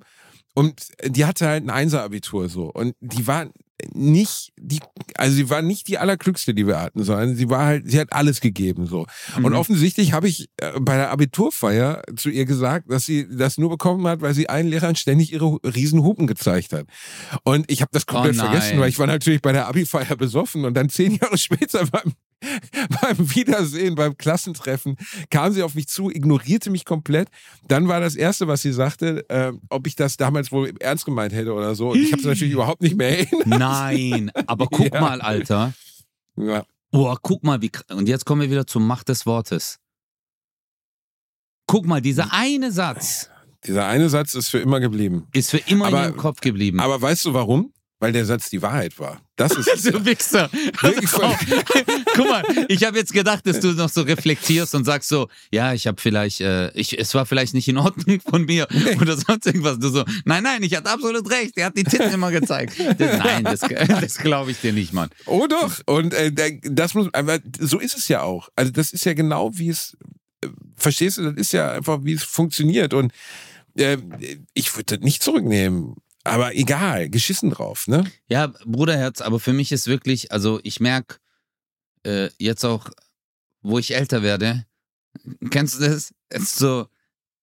und 0.54 0.88
die 1.06 1.24
hatte 1.24 1.46
halt 1.48 1.64
ein 1.64 1.70
Einser-Abitur 1.70 2.48
so 2.48 2.64
und 2.72 2.94
die 3.00 3.26
war 3.26 3.46
nicht 3.94 4.52
die, 4.58 4.78
also 5.16 5.34
sie 5.34 5.48
war 5.48 5.62
nicht 5.62 5.88
die 5.88 5.96
allerglückste, 5.96 6.52
die 6.52 6.66
wir 6.66 6.78
hatten, 6.78 7.02
sondern 7.02 7.34
sie 7.34 7.48
war 7.48 7.64
halt, 7.64 7.90
sie 7.90 7.98
hat 7.98 8.12
alles 8.12 8.42
gegeben 8.42 8.86
so. 8.86 9.06
Und 9.36 9.44
Mhm. 9.52 9.54
offensichtlich 9.54 10.12
habe 10.12 10.28
ich 10.28 10.50
äh, 10.58 10.78
bei 10.80 10.96
der 10.96 11.10
Abiturfeier 11.10 12.02
zu 12.14 12.28
ihr 12.28 12.44
gesagt, 12.44 12.90
dass 12.90 13.06
sie 13.06 13.26
das 13.34 13.56
nur 13.56 13.70
bekommen 13.70 14.06
hat, 14.06 14.20
weil 14.20 14.34
sie 14.34 14.50
allen 14.50 14.66
Lehrern 14.68 14.96
ständig 14.96 15.32
ihre 15.32 15.58
riesen 15.64 16.02
Hupen 16.02 16.26
gezeigt 16.26 16.74
hat. 16.74 16.84
Und 17.44 17.70
ich 17.70 17.80
habe 17.80 17.90
das 17.94 18.04
komplett 18.04 18.36
Oh 18.36 18.40
vergessen, 18.40 18.78
weil 18.80 18.90
ich 18.90 18.98
war 18.98 19.06
natürlich 19.06 19.40
bei 19.40 19.52
der 19.52 19.66
Abi-Feier 19.66 20.16
besoffen 20.16 20.66
und 20.66 20.74
dann 20.74 20.90
zehn 20.90 21.14
Jahre 21.22 21.38
später 21.38 21.86
beim, 21.86 22.12
beim 23.02 23.34
Wiedersehen, 23.34 23.94
beim 23.94 24.16
Klassentreffen, 24.16 24.96
kam 25.30 25.52
sie 25.52 25.62
auf 25.62 25.74
mich 25.74 25.88
zu, 25.88 26.10
ignorierte 26.10 26.70
mich 26.70 26.84
komplett. 26.84 27.28
Dann 27.68 27.88
war 27.88 28.00
das 28.00 28.16
Erste, 28.16 28.48
was 28.48 28.62
sie 28.62 28.72
sagte, 28.72 29.28
äh, 29.28 29.52
ob 29.68 29.86
ich 29.86 29.96
das 29.96 30.16
damals 30.16 30.50
wohl 30.52 30.72
ernst 30.80 31.04
gemeint 31.04 31.32
hätte 31.32 31.52
oder 31.52 31.74
so. 31.74 31.90
Und 31.90 31.98
ich 31.98 32.12
habe 32.12 32.20
es 32.20 32.26
natürlich 32.26 32.52
überhaupt 32.54 32.82
nicht 32.82 32.96
mehr 32.96 33.18
erinnert. 33.20 33.46
Nein, 33.46 34.30
aber 34.46 34.66
guck 34.66 34.90
Ja. 34.94 35.00
mal, 35.00 35.20
Alter. 35.20 35.72
Ja. 36.36 36.64
Boah, 36.90 37.18
guck 37.20 37.44
mal, 37.44 37.60
wie. 37.62 37.70
Und 37.90 38.08
jetzt 38.08 38.24
kommen 38.24 38.40
wir 38.42 38.50
wieder 38.50 38.66
zur 38.66 38.80
Macht 38.80 39.08
des 39.10 39.26
Wortes. 39.26 39.78
Guck 41.66 41.86
mal, 41.86 41.96
Hm. 41.96 42.02
dieser 42.02 42.32
eine 42.32 42.72
Satz 42.72 43.28
Dieser 43.64 43.86
eine 43.86 44.08
Satz 44.08 44.34
ist 44.34 44.48
für 44.48 44.58
immer 44.58 44.80
geblieben. 44.80 45.26
ist 45.32 45.50
für 45.50 45.58
immer 45.58 45.86
Aber- 45.86 45.98
in 46.04 46.10
ihrem 46.12 46.16
Kopf 46.16 46.40
geblieben. 46.40 46.80
Aber 46.80 47.00
weißt 47.00 47.26
du 47.26 47.34
warum? 47.34 47.72
Weil 48.00 48.12
der 48.12 48.24
Satz 48.24 48.48
die 48.48 48.62
Wahrheit 48.62 48.98
war. 48.98 49.20
Das 49.36 49.52
ist 49.52 49.84
Du 49.92 50.04
Wichser. 50.06 50.48
Wirklich 50.80 51.12
Also, 51.12 51.36
guck 52.14 52.28
mal, 52.28 52.42
ich 52.68 52.82
habe 52.84 52.96
jetzt 52.96 53.12
gedacht, 53.12 53.46
dass 53.46 53.60
du 53.60 53.72
noch 53.72 53.90
so 53.90 54.00
reflektierst 54.00 54.74
und 54.74 54.86
sagst 54.86 55.10
so, 55.10 55.28
ja, 55.52 55.74
ich 55.74 55.86
habe 55.86 56.00
vielleicht, 56.00 56.40
äh, 56.40 56.70
ich, 56.72 56.98
es 56.98 57.14
war 57.14 57.26
vielleicht 57.26 57.52
nicht 57.52 57.68
in 57.68 57.76
Ordnung 57.76 58.20
von 58.28 58.46
mir 58.46 58.66
oder 59.00 59.18
sonst 59.18 59.46
irgendwas. 59.46 59.78
Du 59.78 59.90
so, 59.90 60.04
nein, 60.24 60.42
nein, 60.42 60.62
ich 60.62 60.74
hatte 60.74 60.90
absolut 60.90 61.30
recht. 61.30 61.58
Er 61.58 61.66
hat 61.66 61.76
die 61.76 61.84
Titten 61.84 62.10
immer 62.10 62.30
gezeigt. 62.30 62.80
Das, 62.98 63.18
nein, 63.18 63.44
das, 63.44 63.60
das 63.60 64.16
glaube 64.16 64.50
ich 64.50 64.60
dir 64.60 64.72
nicht, 64.72 64.94
Mann. 64.94 65.10
Oh 65.26 65.46
doch. 65.46 65.80
Und 65.84 66.14
äh, 66.14 66.32
das 66.62 66.94
muss, 66.94 67.12
aber 67.12 67.38
so 67.58 67.78
ist 67.78 67.98
es 67.98 68.08
ja 68.08 68.22
auch. 68.22 68.48
Also 68.56 68.72
das 68.72 68.92
ist 68.92 69.04
ja 69.04 69.12
genau 69.12 69.50
wie 69.54 69.68
es, 69.68 69.98
äh, 70.42 70.48
verstehst 70.76 71.18
du, 71.18 71.24
das 71.24 71.34
ist 71.34 71.52
ja 71.52 71.72
einfach, 71.72 71.98
wie 72.02 72.14
es 72.14 72.24
funktioniert. 72.24 72.94
Und 72.94 73.12
äh, 73.76 73.98
ich 74.54 74.74
würde 74.74 74.96
das 74.96 75.04
nicht 75.04 75.22
zurücknehmen. 75.22 75.96
Aber 76.24 76.54
egal, 76.54 77.08
geschissen 77.08 77.50
drauf, 77.50 77.88
ne? 77.88 78.10
Ja, 78.28 78.48
Bruderherz, 78.64 79.20
aber 79.20 79.40
für 79.40 79.52
mich 79.52 79.72
ist 79.72 79.86
wirklich, 79.86 80.32
also 80.32 80.60
ich 80.62 80.80
merke 80.80 81.16
äh, 82.04 82.28
jetzt 82.38 82.64
auch, 82.64 82.90
wo 83.62 83.78
ich 83.78 83.94
älter 83.94 84.22
werde, 84.22 84.66
kennst 85.50 85.80
du 85.80 85.84
das? 85.84 86.12
Es 86.28 86.42
ist 86.42 86.56
so, 86.56 86.86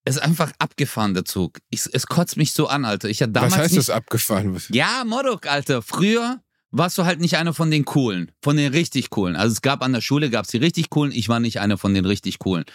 es 0.05 0.15
ist 0.15 0.21
einfach 0.21 0.51
abgefahren, 0.59 1.13
der 1.13 1.25
Zug. 1.25 1.59
Ich, 1.69 1.82
es 1.91 2.07
kotzt 2.07 2.38
mich 2.38 2.53
so 2.53 2.67
an, 2.67 2.86
Alter. 2.86 3.09
Ich 3.09 3.21
hatte 3.21 3.34
damals 3.34 3.53
Was 3.53 3.59
heißt 3.59 3.71
nicht, 3.71 3.89
das 3.89 3.89
abgefahren? 3.89 4.61
Ja, 4.69 5.03
Modok, 5.05 5.47
Alter. 5.47 5.82
Früher 5.82 6.41
warst 6.71 6.97
du 6.97 7.05
halt 7.05 7.19
nicht 7.19 7.38
einer 7.38 7.53
von 7.53 7.71
den 7.71 7.86
coolen, 7.86 8.32
von 8.41 8.57
den 8.57 8.71
richtig 8.71 9.09
coolen. 9.09 9.36
Also 9.36 9.53
es 9.53 9.61
gab 9.61 9.82
an 9.82 9.93
der 9.93 10.01
Schule, 10.01 10.30
gab 10.30 10.45
es 10.45 10.51
die 10.51 10.57
richtig 10.57 10.89
coolen, 10.89 11.11
ich 11.11 11.30
war 11.30 11.39
nicht 11.39 11.59
einer 11.59 11.78
von 11.78 11.93
den 11.93 12.05
richtig 12.05 12.39
coolen. 12.39 12.65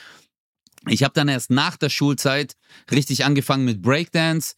Ich 0.88 1.04
habe 1.04 1.14
dann 1.14 1.28
erst 1.28 1.50
nach 1.50 1.76
der 1.76 1.90
Schulzeit 1.90 2.56
richtig 2.90 3.24
angefangen 3.24 3.64
mit 3.64 3.82
Breakdance. 3.82 4.54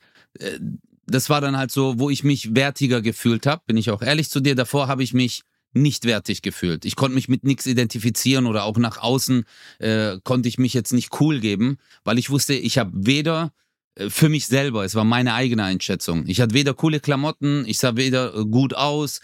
Das 1.06 1.30
war 1.30 1.40
dann 1.40 1.56
halt 1.56 1.70
so, 1.70 1.98
wo 1.98 2.10
ich 2.10 2.24
mich 2.24 2.54
wertiger 2.54 3.02
gefühlt 3.02 3.46
habe, 3.46 3.62
bin 3.66 3.76
ich 3.76 3.90
auch 3.90 4.02
ehrlich 4.02 4.30
zu 4.30 4.40
dir. 4.40 4.54
Davor 4.54 4.88
habe 4.88 5.02
ich 5.02 5.14
mich 5.14 5.42
nicht 5.74 6.04
wertig 6.04 6.42
gefühlt. 6.42 6.84
Ich 6.84 6.96
konnte 6.96 7.14
mich 7.14 7.28
mit 7.28 7.44
nichts 7.44 7.66
identifizieren 7.66 8.46
oder 8.46 8.64
auch 8.64 8.78
nach 8.78 8.98
außen 8.98 9.44
äh, 9.80 10.18
konnte 10.22 10.48
ich 10.48 10.58
mich 10.58 10.72
jetzt 10.72 10.92
nicht 10.92 11.20
cool 11.20 11.40
geben, 11.40 11.78
weil 12.04 12.18
ich 12.18 12.30
wusste, 12.30 12.54
ich 12.54 12.78
habe 12.78 12.92
weder 12.94 13.52
äh, 13.96 14.08
für 14.08 14.28
mich 14.28 14.46
selber, 14.46 14.84
es 14.84 14.94
war 14.94 15.04
meine 15.04 15.34
eigene 15.34 15.64
Einschätzung. 15.64 16.24
Ich 16.26 16.40
hatte 16.40 16.54
weder 16.54 16.74
coole 16.74 17.00
Klamotten, 17.00 17.64
ich 17.66 17.78
sah 17.78 17.96
weder 17.96 18.34
äh, 18.34 18.44
gut 18.44 18.74
aus, 18.74 19.20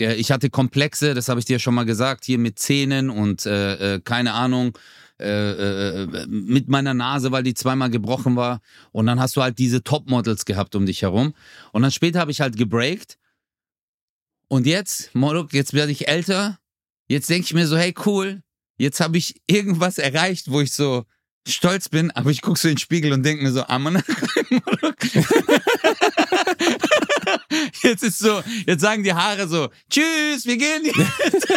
äh, 0.00 0.14
ich 0.14 0.32
hatte 0.32 0.48
Komplexe, 0.50 1.14
das 1.14 1.28
habe 1.28 1.38
ich 1.38 1.46
dir 1.46 1.58
schon 1.58 1.74
mal 1.74 1.84
gesagt, 1.84 2.24
hier 2.24 2.38
mit 2.38 2.58
Zähnen 2.58 3.10
und 3.10 3.44
äh, 3.44 4.00
keine 4.02 4.32
Ahnung, 4.32 4.76
äh, 5.20 6.02
äh, 6.02 6.26
mit 6.26 6.68
meiner 6.68 6.94
Nase, 6.94 7.32
weil 7.32 7.42
die 7.42 7.54
zweimal 7.54 7.90
gebrochen 7.90 8.36
war. 8.36 8.60
Und 8.92 9.06
dann 9.06 9.20
hast 9.20 9.36
du 9.36 9.42
halt 9.42 9.58
diese 9.58 9.82
Topmodels 9.82 10.44
gehabt 10.44 10.74
um 10.74 10.86
dich 10.86 11.02
herum. 11.02 11.34
Und 11.72 11.82
dann 11.82 11.90
später 11.90 12.20
habe 12.20 12.30
ich 12.30 12.40
halt 12.40 12.56
gebreakt. 12.56 13.18
Und 14.48 14.66
jetzt, 14.66 15.14
Modok, 15.14 15.52
jetzt 15.52 15.74
werde 15.74 15.92
ich 15.92 16.08
älter. 16.08 16.58
Jetzt 17.08 17.28
denke 17.30 17.44
ich 17.44 17.54
mir 17.54 17.66
so, 17.66 17.76
hey 17.76 17.94
cool, 18.06 18.42
jetzt 18.78 19.00
habe 19.00 19.18
ich 19.18 19.40
irgendwas 19.46 19.98
erreicht, 19.98 20.50
wo 20.50 20.60
ich 20.60 20.72
so 20.72 21.04
stolz 21.48 21.88
bin, 21.88 22.10
aber 22.10 22.30
ich 22.30 22.42
gucke 22.42 22.58
so 22.58 22.68
in 22.68 22.74
den 22.74 22.78
Spiegel 22.78 23.12
und 23.12 23.22
denke 23.22 23.42
mir 23.42 23.52
so, 23.52 23.64
Amann. 23.64 24.02
Jetzt 27.82 28.02
ist 28.02 28.18
so, 28.18 28.42
jetzt 28.66 28.80
sagen 28.80 29.02
die 29.02 29.14
Haare 29.14 29.48
so, 29.48 29.70
tschüss, 29.90 30.46
wir 30.46 30.56
gehen 30.56 30.84
jetzt. 30.84 31.48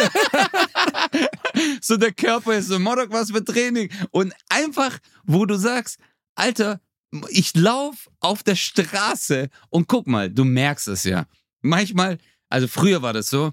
so 1.86 1.96
der 1.96 2.12
Körper 2.12 2.54
ist 2.54 2.68
so, 2.68 2.78
Modok, 2.78 3.10
was 3.10 3.30
für 3.30 3.44
Training. 3.44 3.90
Und 4.10 4.32
einfach, 4.48 4.98
wo 5.24 5.46
du 5.46 5.56
sagst, 5.56 5.98
Alter, 6.34 6.80
ich 7.28 7.54
lauf 7.54 8.10
auf 8.20 8.42
der 8.42 8.56
Straße 8.56 9.48
und 9.70 9.88
guck 9.88 10.06
mal, 10.06 10.30
du 10.30 10.44
merkst 10.44 10.88
es 10.88 11.04
ja. 11.04 11.26
Manchmal, 11.62 12.18
also 12.48 12.68
früher 12.68 13.02
war 13.02 13.12
das 13.12 13.28
so, 13.28 13.52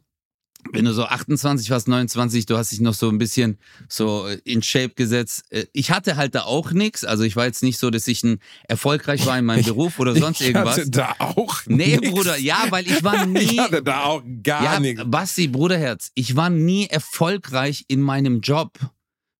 wenn 0.73 0.85
du 0.85 0.93
so 0.93 1.03
28 1.05 1.69
warst, 1.69 1.87
29, 1.87 2.45
du 2.45 2.57
hast 2.57 2.71
dich 2.71 2.79
noch 2.79 2.93
so 2.93 3.09
ein 3.09 3.17
bisschen 3.17 3.57
so 3.89 4.27
in 4.45 4.61
Shape 4.63 4.93
gesetzt. 4.95 5.43
Äh, 5.49 5.65
Ich 5.73 5.91
hatte 5.91 6.15
halt 6.15 6.35
da 6.35 6.43
auch 6.43 6.71
nichts. 6.71 7.03
Also 7.03 7.23
ich 7.23 7.35
war 7.35 7.45
jetzt 7.45 7.63
nicht 7.63 7.77
so, 7.77 7.89
dass 7.89 8.07
ich 8.07 8.23
ein 8.23 8.39
erfolgreich 8.67 9.25
war 9.25 9.37
in 9.37 9.45
meinem 9.45 9.63
Beruf 9.65 9.99
oder 9.99 10.15
sonst 10.15 10.41
ich 10.41 10.47
irgendwas. 10.47 10.77
hatte 10.77 10.89
da 10.91 11.15
auch 11.19 11.61
Nee, 11.67 11.97
nix. 11.97 12.09
Bruder, 12.11 12.37
ja, 12.37 12.65
weil 12.69 12.85
ich 12.87 13.03
war 13.03 13.25
nie. 13.27 13.39
Ich 13.39 13.59
hatte 13.59 13.83
da 13.83 14.03
auch 14.03 14.23
gar 14.43 14.63
ja, 14.63 14.79
nichts. 14.79 15.03
Basti, 15.05 15.47
Bruderherz, 15.47 16.11
ich 16.15 16.35
war 16.35 16.49
nie 16.49 16.87
erfolgreich 16.87 17.85
in 17.87 18.01
meinem 18.01 18.41
Job. 18.41 18.77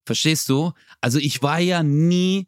Verstehst 0.06 0.50
du? 0.50 0.72
Also 1.00 1.20
ich 1.20 1.42
war 1.44 1.60
ja 1.60 1.84
nie, 1.84 2.48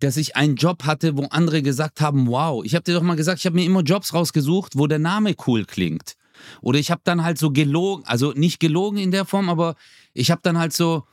dass 0.00 0.16
ich 0.16 0.36
einen 0.36 0.56
Job 0.56 0.84
hatte, 0.84 1.16
wo 1.16 1.24
andere 1.26 1.62
gesagt 1.62 2.00
haben, 2.00 2.26
wow. 2.26 2.64
Ich 2.64 2.74
habe 2.74 2.82
dir 2.84 2.94
doch 2.94 3.02
mal 3.02 3.16
gesagt, 3.16 3.38
ich 3.40 3.46
habe 3.46 3.56
mir 3.56 3.64
immer 3.64 3.82
Jobs 3.82 4.12
rausgesucht, 4.14 4.72
wo 4.76 4.86
der 4.86 4.98
Name 4.98 5.34
cool 5.46 5.64
klingt. 5.64 6.14
Oder 6.60 6.78
ich 6.78 6.90
habe 6.90 7.00
dann 7.04 7.22
halt 7.22 7.38
so 7.38 7.50
gelogen, 7.50 8.04
also 8.06 8.32
nicht 8.32 8.60
gelogen 8.60 8.98
in 8.98 9.10
der 9.10 9.24
Form, 9.24 9.48
aber 9.48 9.76
ich 10.14 10.30
habe 10.30 10.40
dann 10.42 10.58
halt 10.58 10.72
so, 10.72 11.04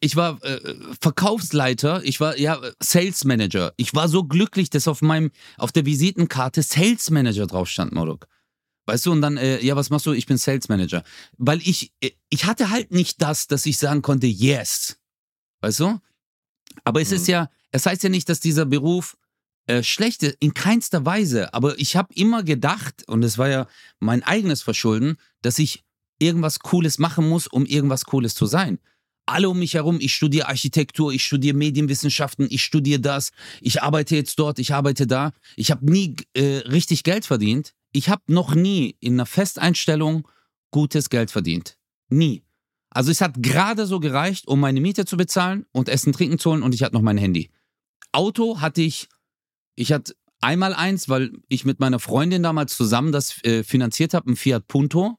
ich 0.00 0.16
war 0.16 0.42
äh, 0.42 0.74
Verkaufsleiter, 1.00 2.02
ich 2.04 2.18
war 2.20 2.36
ja 2.36 2.60
Sales 2.80 3.24
Manager. 3.24 3.72
Ich 3.76 3.94
war 3.94 4.08
so 4.08 4.24
glücklich, 4.24 4.68
dass 4.68 4.88
auf 4.88 5.00
meinem, 5.00 5.30
auf 5.58 5.70
der 5.70 5.86
Visitenkarte 5.86 6.62
Sales 6.62 7.10
Manager 7.10 7.46
drauf 7.46 7.68
stand, 7.68 7.92
Modok. 7.92 8.26
Weißt 8.86 9.06
du, 9.06 9.12
und 9.12 9.22
dann, 9.22 9.36
äh, 9.36 9.60
ja, 9.64 9.76
was 9.76 9.90
machst 9.90 10.06
du? 10.06 10.12
Ich 10.12 10.26
bin 10.26 10.38
Sales 10.38 10.68
Manager. 10.68 11.04
Weil 11.38 11.60
ich, 11.60 11.92
äh, 12.00 12.10
ich 12.30 12.46
hatte 12.46 12.70
halt 12.70 12.90
nicht 12.90 13.22
das, 13.22 13.46
dass 13.46 13.64
ich 13.64 13.78
sagen 13.78 14.02
konnte, 14.02 14.26
yes. 14.26 14.98
Weißt 15.60 15.80
du? 15.80 16.00
Aber 16.84 17.00
es 17.00 17.12
ist 17.12 17.28
ja, 17.28 17.48
es 17.70 17.86
heißt 17.86 18.02
ja 18.02 18.08
nicht, 18.08 18.28
dass 18.28 18.40
dieser 18.40 18.64
Beruf 18.64 19.16
äh, 19.66 19.82
schlecht 19.82 20.22
ist, 20.22 20.36
in 20.40 20.54
keinster 20.54 21.04
Weise. 21.06 21.54
Aber 21.54 21.78
ich 21.78 21.96
habe 21.96 22.14
immer 22.14 22.42
gedacht, 22.42 23.04
und 23.08 23.22
es 23.22 23.38
war 23.38 23.48
ja 23.48 23.66
mein 24.00 24.22
eigenes 24.22 24.62
Verschulden, 24.62 25.16
dass 25.42 25.58
ich 25.58 25.84
irgendwas 26.18 26.60
Cooles 26.60 26.98
machen 26.98 27.28
muss, 27.28 27.46
um 27.46 27.66
irgendwas 27.66 28.04
Cooles 28.04 28.34
zu 28.34 28.46
sein. 28.46 28.78
alle 29.24 29.48
um 29.48 29.58
mich 29.58 29.74
herum, 29.74 29.98
ich 30.00 30.14
studiere 30.14 30.48
Architektur, 30.48 31.12
ich 31.12 31.24
studiere 31.24 31.56
Medienwissenschaften, 31.56 32.48
ich 32.50 32.64
studiere 32.64 33.00
das, 33.00 33.30
ich 33.60 33.80
arbeite 33.80 34.16
jetzt 34.16 34.38
dort, 34.38 34.58
ich 34.58 34.74
arbeite 34.74 35.06
da. 35.06 35.30
Ich 35.56 35.70
habe 35.70 35.88
nie 35.90 36.16
äh, 36.34 36.58
richtig 36.66 37.04
Geld 37.04 37.24
verdient. 37.24 37.72
Ich 37.92 38.08
habe 38.08 38.22
noch 38.26 38.54
nie 38.54 38.96
in 39.00 39.14
einer 39.14 39.26
Festeinstellung 39.26 40.26
gutes 40.72 41.08
Geld 41.08 41.30
verdient. 41.30 41.78
Nie. 42.08 42.42
Also 42.90 43.10
es 43.10 43.20
hat 43.20 43.34
gerade 43.42 43.86
so 43.86 44.00
gereicht, 44.00 44.48
um 44.48 44.60
meine 44.60 44.80
Miete 44.80 45.04
zu 45.04 45.16
bezahlen 45.16 45.66
und 45.72 45.88
Essen, 45.88 46.12
Trinken 46.12 46.38
zu 46.38 46.50
holen 46.50 46.62
und 46.62 46.74
ich 46.74 46.82
hatte 46.82 46.94
noch 46.94 47.02
mein 47.02 47.16
Handy. 47.16 47.50
Auto 48.10 48.60
hatte 48.60 48.82
ich, 48.82 49.08
ich 49.74 49.92
hatte 49.92 50.14
einmal 50.40 50.74
eins, 50.74 51.08
weil 51.08 51.32
ich 51.48 51.64
mit 51.64 51.80
meiner 51.80 51.98
Freundin 51.98 52.42
damals 52.42 52.76
zusammen 52.76 53.12
das 53.12 53.42
äh, 53.44 53.62
finanziert 53.64 54.14
habe, 54.14 54.30
ein 54.30 54.36
Fiat 54.36 54.66
Punto. 54.68 55.16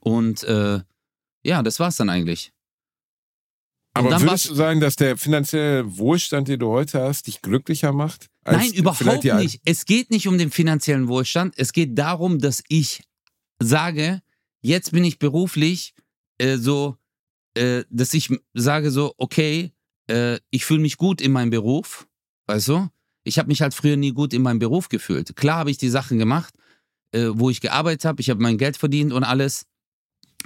Und 0.00 0.42
äh, 0.44 0.80
ja, 1.44 1.62
das 1.62 1.80
war's 1.80 1.96
dann 1.96 2.10
eigentlich. 2.10 2.52
Aber 3.94 4.10
dann 4.10 4.22
würdest 4.22 4.50
du 4.50 4.54
sagen, 4.54 4.80
dass 4.80 4.96
der 4.96 5.16
finanzielle 5.16 5.96
Wohlstand, 5.98 6.48
den 6.48 6.60
du 6.60 6.68
heute 6.68 7.00
hast, 7.00 7.26
dich 7.26 7.42
glücklicher 7.42 7.92
macht? 7.92 8.28
als 8.48 8.58
Nein, 8.58 8.72
überhaupt 8.72 9.24
nicht. 9.24 9.60
Es 9.64 9.84
geht 9.84 10.10
nicht 10.10 10.26
um 10.26 10.38
den 10.38 10.50
finanziellen 10.50 11.08
Wohlstand. 11.08 11.54
Es 11.56 11.72
geht 11.72 11.98
darum, 11.98 12.38
dass 12.38 12.62
ich 12.68 13.02
sage, 13.60 14.22
jetzt 14.60 14.92
bin 14.92 15.04
ich 15.04 15.18
beruflich 15.18 15.94
äh, 16.38 16.56
so, 16.56 16.96
äh, 17.54 17.84
dass 17.90 18.14
ich 18.14 18.30
sage 18.54 18.90
so, 18.90 19.14
okay, 19.18 19.72
äh, 20.08 20.38
ich 20.50 20.64
fühle 20.64 20.80
mich 20.80 20.96
gut 20.96 21.20
in 21.20 21.32
meinem 21.32 21.50
Beruf, 21.50 22.08
weißt 22.46 22.68
du? 22.68 22.88
Ich 23.24 23.38
habe 23.38 23.48
mich 23.48 23.62
halt 23.62 23.74
früher 23.74 23.96
nie 23.96 24.12
gut 24.12 24.32
in 24.32 24.42
meinem 24.42 24.58
Beruf 24.58 24.88
gefühlt. 24.88 25.36
Klar 25.36 25.58
habe 25.58 25.70
ich 25.70 25.78
die 25.78 25.88
Sachen 25.88 26.18
gemacht, 26.18 26.54
äh, 27.12 27.28
wo 27.32 27.50
ich 27.50 27.60
gearbeitet 27.60 28.04
habe, 28.04 28.20
ich 28.20 28.30
habe 28.30 28.40
mein 28.40 28.58
Geld 28.58 28.76
verdient 28.76 29.12
und 29.12 29.24
alles, 29.24 29.66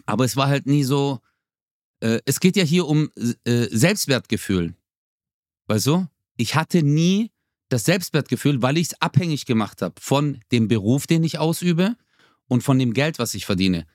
aber 0.06 0.24
es 0.24 0.36
war 0.36 0.48
halt 0.48 0.66
nie 0.66 0.84
so, 0.84 1.20
äh, 2.00 2.20
es 2.24 2.40
geht 2.40 2.56
ja 2.56 2.64
hier 2.64 2.86
um 2.86 3.10
äh, 3.44 3.66
Selbstwertgefühl, 3.70 4.74
weißt 5.66 5.86
du? 5.86 6.06
Ich 6.36 6.54
hatte 6.54 6.82
nie 6.82 7.30
das 7.68 7.84
Selbstwertgefühl, 7.84 8.62
weil 8.62 8.78
ich 8.78 8.88
es 8.88 9.00
abhängig 9.00 9.46
gemacht 9.46 9.82
habe 9.82 9.94
von 10.00 10.40
dem 10.50 10.68
Beruf, 10.68 11.06
den 11.06 11.24
ich 11.24 11.38
ausübe 11.38 11.96
und 12.48 12.62
von 12.62 12.78
dem 12.78 12.92
Geld, 12.92 13.18
was 13.18 13.34
ich 13.34 13.46
verdiene. 13.46 13.86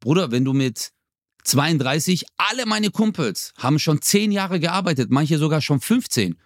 Bruder, 0.00 0.30
wenn 0.30 0.44
du 0.44 0.52
mit 0.52 0.92
32, 1.44 2.24
alle 2.36 2.66
meine 2.66 2.90
Kumpels 2.90 3.52
haben 3.58 3.78
schon 3.78 4.02
10 4.02 4.32
Jahre 4.32 4.58
gearbeitet, 4.58 5.10
manche 5.10 5.38
sogar 5.38 5.60
schon 5.60 5.80
15. 5.80 6.36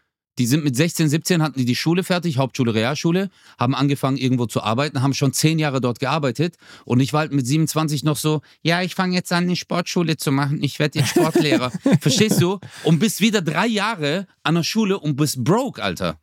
Die 0.40 0.46
sind 0.46 0.64
mit 0.64 0.74
16, 0.74 1.10
17, 1.10 1.42
hatten 1.42 1.58
die 1.58 1.66
die 1.66 1.76
Schule 1.76 2.02
fertig, 2.02 2.38
Hauptschule, 2.38 2.72
Realschule, 2.72 3.28
haben 3.58 3.74
angefangen 3.74 4.16
irgendwo 4.16 4.46
zu 4.46 4.62
arbeiten, 4.62 5.02
haben 5.02 5.12
schon 5.12 5.34
10 5.34 5.58
Jahre 5.58 5.82
dort 5.82 6.00
gearbeitet. 6.00 6.56
Und 6.86 7.00
ich 7.00 7.12
war 7.12 7.20
halt 7.20 7.32
mit 7.32 7.46
27 7.46 8.04
noch 8.04 8.16
so, 8.16 8.40
ja, 8.62 8.80
ich 8.80 8.94
fange 8.94 9.14
jetzt 9.14 9.30
an, 9.34 9.44
eine 9.44 9.54
Sportschule 9.54 10.16
zu 10.16 10.32
machen, 10.32 10.62
ich 10.62 10.78
werde 10.78 10.98
jetzt 10.98 11.10
Sportlehrer. 11.10 11.70
Verstehst 12.00 12.40
du? 12.40 12.58
Und 12.84 13.00
bist 13.00 13.20
wieder 13.20 13.42
drei 13.42 13.66
Jahre 13.66 14.26
an 14.42 14.54
der 14.54 14.62
Schule 14.62 14.98
und 14.98 15.16
bist 15.16 15.44
broke, 15.44 15.82
Alter 15.82 16.18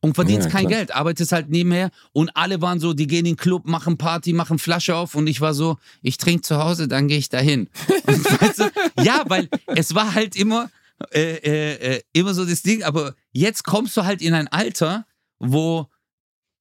und 0.00 0.14
verdienst 0.14 0.46
Ja, 0.46 0.52
kein. 0.52 0.68
Geld, 0.68 0.94
arbeitest 0.94 1.32
halt 1.32 1.50
nebenher 1.50 1.90
und 2.12 2.30
alle 2.34 2.62
waren 2.62 2.80
so, 2.80 2.92
die 2.92 3.06
gehen 3.06 3.20
in 3.20 3.24
den 3.24 3.36
Club, 3.36 3.66
machen 3.66 3.98
Party, 3.98 4.32
machen 4.32 4.58
Flasche 4.58 4.94
auf 4.94 5.14
und 5.14 5.26
ich 5.26 5.40
war 5.40 5.52
so, 5.52 5.78
ich 6.02 6.16
trinke 6.16 6.42
zu 6.42 6.58
Hause, 6.58 6.88
dann 6.88 7.08
gehe 7.08 7.18
ich 7.18 7.28
dahin. 7.28 7.68
Und 8.06 8.40
weißt 8.40 8.60
du, 8.60 8.70
ja, 9.02 9.24
weil 9.26 9.48
es 9.66 9.94
war 9.94 10.14
halt 10.14 10.36
immer, 10.36 10.70
äh, 11.12 11.36
äh, 11.36 11.96
äh, 11.96 12.02
immer 12.12 12.34
so 12.34 12.44
das 12.44 12.62
Ding, 12.62 12.82
aber 12.82 13.14
jetzt 13.32 13.64
kommst 13.64 13.96
du 13.96 14.04
halt 14.04 14.22
in 14.22 14.34
ein 14.34 14.48
Alter, 14.48 15.06
wo 15.38 15.88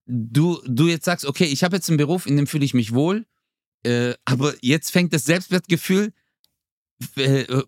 du, 0.06 0.62
du 0.66 0.88
jetzt 0.88 1.06
sagst, 1.06 1.26
okay, 1.26 1.46
ich 1.46 1.64
habe 1.64 1.78
jetzt 1.78 1.90
einen 1.90 1.98
Beruf, 1.98 2.26
in 2.26 2.36
dem 2.36 2.48
fühle 2.48 2.66
ich 2.66 2.74
mich 2.74 2.94
wohl, 2.94 3.26
äh, 3.84 4.14
aber 4.26 4.54
jetzt 4.62 4.92
fängt 4.92 5.14
das 5.14 5.26
Selbstwertgefühl 5.26 6.12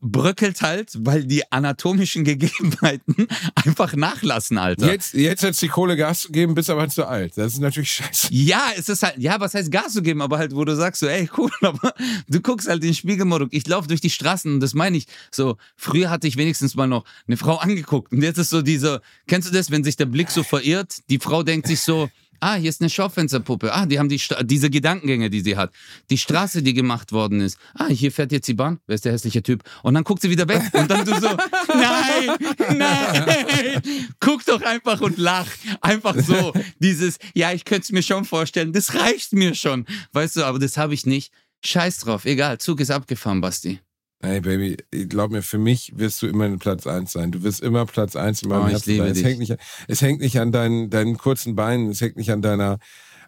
bröckelt 0.02 0.62
halt, 0.62 0.94
weil 1.00 1.26
die 1.26 1.52
anatomischen 1.52 2.24
Gegebenheiten 2.24 3.28
einfach 3.56 3.94
nachlassen, 3.96 4.58
Alter. 4.58 4.92
Jetzt, 4.92 5.14
jetzt 5.14 5.44
hat 5.44 5.60
die 5.62 5.68
Kohle 5.68 5.98
Gas 5.98 6.22
zu 6.22 6.32
geben, 6.32 6.54
bist 6.54 6.70
aber 6.70 6.88
zu 6.88 7.06
alt. 7.06 7.38
Das 7.38 7.54
ist 7.54 7.60
natürlich 7.60 7.92
scheiße. 7.92 8.28
Ja, 8.32 8.70
es 8.78 8.88
ist 8.88 9.04
halt, 9.04 9.18
ja, 9.18 9.40
was 9.40 9.54
heißt 9.54 9.70
Gas 9.70 9.94
zu 9.94 10.02
geben, 10.02 10.22
aber 10.22 10.38
halt, 10.38 10.56
wo 10.56 10.64
du 10.64 10.76
sagst 10.76 11.02
so, 11.02 11.08
ey, 11.08 11.30
cool, 11.38 11.52
aber 11.62 11.94
du 12.30 12.40
guckst 12.40 12.68
halt 12.70 12.82
in 12.84 12.90
den 12.90 12.96
Spiegelmodus. 12.96 13.50
Ich 13.52 13.68
laufe 13.68 13.88
durch 13.88 14.02
die 14.02 14.10
Straßen 14.10 14.54
und 14.54 14.60
das 14.62 14.74
meine 14.74 14.98
ich 14.98 15.08
so, 15.32 15.58
früher 15.76 16.10
hatte 16.10 16.28
ich 16.28 16.38
wenigstens 16.38 16.76
mal 16.76 16.88
noch 16.88 17.04
eine 17.28 17.38
Frau 17.38 17.58
angeguckt 17.58 18.14
und 18.14 18.22
jetzt 18.22 18.38
ist 18.38 18.50
so 18.50 18.62
dieser, 18.62 19.02
kennst 19.28 19.50
du 19.50 19.54
das, 19.54 19.72
wenn 19.72 19.84
sich 19.84 19.98
der 19.98 20.06
Blick 20.06 20.32
so 20.32 20.44
verirrt? 20.44 21.00
Die 21.10 21.20
Frau 21.20 21.44
denkt 21.44 21.68
sich 21.68 21.82
so, 21.82 22.10
ah, 22.40 22.56
hier 22.56 22.70
ist 22.70 22.82
eine 22.82 22.90
Schaufensterpuppe. 22.90 23.74
Ah, 23.74 23.86
die 23.86 24.00
haben 24.00 24.10
die, 24.10 24.22
diese 24.44 24.70
Gedankengänge, 24.70 25.30
die 25.30 25.42
sie 25.42 25.58
hat. 25.58 25.72
Die 26.10 26.18
Straße, 26.18 26.62
die 26.64 26.74
gemacht 26.74 27.12
worden 27.12 27.42
ist. 27.42 27.58
Ah, 27.74 27.88
hier 27.88 28.12
fährt 28.12 28.32
jetzt 28.32 28.48
die 28.48 28.54
Bahn. 28.54 28.80
Wer 28.88 28.96
ist 28.96 29.06
der 29.06 29.14
hässliche 29.14 29.44
Typ? 29.44 29.64
Und 29.84 29.94
dann 29.94 30.04
guckt 30.04 30.22
sie 30.22 30.30
wieder 30.30 30.48
weg 30.48 30.62
und 30.74 30.90
dann 30.90 31.06
du 31.06 31.20
so, 31.20 31.28
nein, 31.68 32.78
nein, 32.78 33.82
guck 34.20 34.46
doch 34.46 34.62
einfach 34.62 35.02
und 35.02 35.18
lach. 35.18 35.48
Einfach 35.82 36.16
so, 36.16 36.54
dieses, 36.80 37.18
ja, 37.34 37.52
ich 37.52 37.66
könnte 37.66 37.84
es 37.84 37.92
mir 37.92 38.04
schon 38.04 38.26
vorstellen, 38.26 38.74
das 38.74 38.96
reicht 38.96 39.34
mir 39.34 39.56
schon. 39.56 39.86
Weißt 40.14 40.36
du, 40.36 40.44
aber 40.44 40.60
das 40.60 40.78
habe 40.78 40.94
ich 40.94 41.06
nicht. 41.06 41.32
Scheiß 41.64 42.00
drauf, 42.00 42.26
egal, 42.26 42.60
Zug 42.60 42.80
ist 42.80 42.92
abgefahren, 42.92 43.42
Basti. 43.42 43.80
Hey 44.20 44.42
Baby, 44.42 44.78
glaub 45.08 45.30
mir, 45.32 45.44
für 45.44 45.60
mich 45.60 45.92
wirst 45.96 46.22
du 46.22 46.28
immer 46.28 46.56
Platz 46.58 46.88
eins 46.88 47.12
sein. 47.12 47.32
Du 47.32 47.44
wirst 47.44 47.62
immer 47.62 47.86
Platz 47.86 48.16
eins 48.16 48.42
in 48.42 48.50
meinem 48.50 48.64
Oh, 48.64 48.68
Herzen 48.70 48.98
sein. 48.98 49.12
Es 49.12 49.24
hängt 49.24 49.40
nicht, 49.40 49.56
es 49.88 50.02
hängt 50.02 50.22
nicht 50.22 50.40
an 50.40 50.52
deinen, 50.52 50.90
deinen 50.90 51.18
kurzen 51.18 51.56
Beinen, 51.56 51.90
es 51.90 52.02
hängt 52.02 52.18
nicht 52.18 52.32
an 52.32 52.42
deiner, 52.42 52.80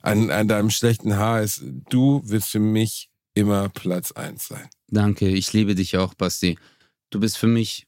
an, 0.02 0.32
an 0.32 0.48
deinem 0.48 0.72
schlechten 0.72 1.16
Haar. 1.16 1.42
Es, 1.42 1.62
du 1.90 2.22
wirst 2.26 2.50
für 2.50 2.60
mich 2.60 3.10
immer 3.36 3.70
Platz 3.70 4.12
eins 4.14 4.48
sein. 4.48 4.68
Danke, 4.88 5.28
ich 5.30 5.54
liebe 5.54 5.76
dich 5.76 5.96
auch, 5.98 6.16
Basti. 6.16 6.58
Du 7.12 7.20
bist 7.20 7.38
für 7.38 7.48
mich, 7.48 7.86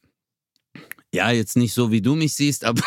ja, 1.11 1.31
jetzt 1.31 1.57
nicht 1.57 1.73
so, 1.73 1.91
wie 1.91 2.01
du 2.01 2.13
mich 2.15 2.35
siehst, 2.35 2.63
aber 2.65 2.83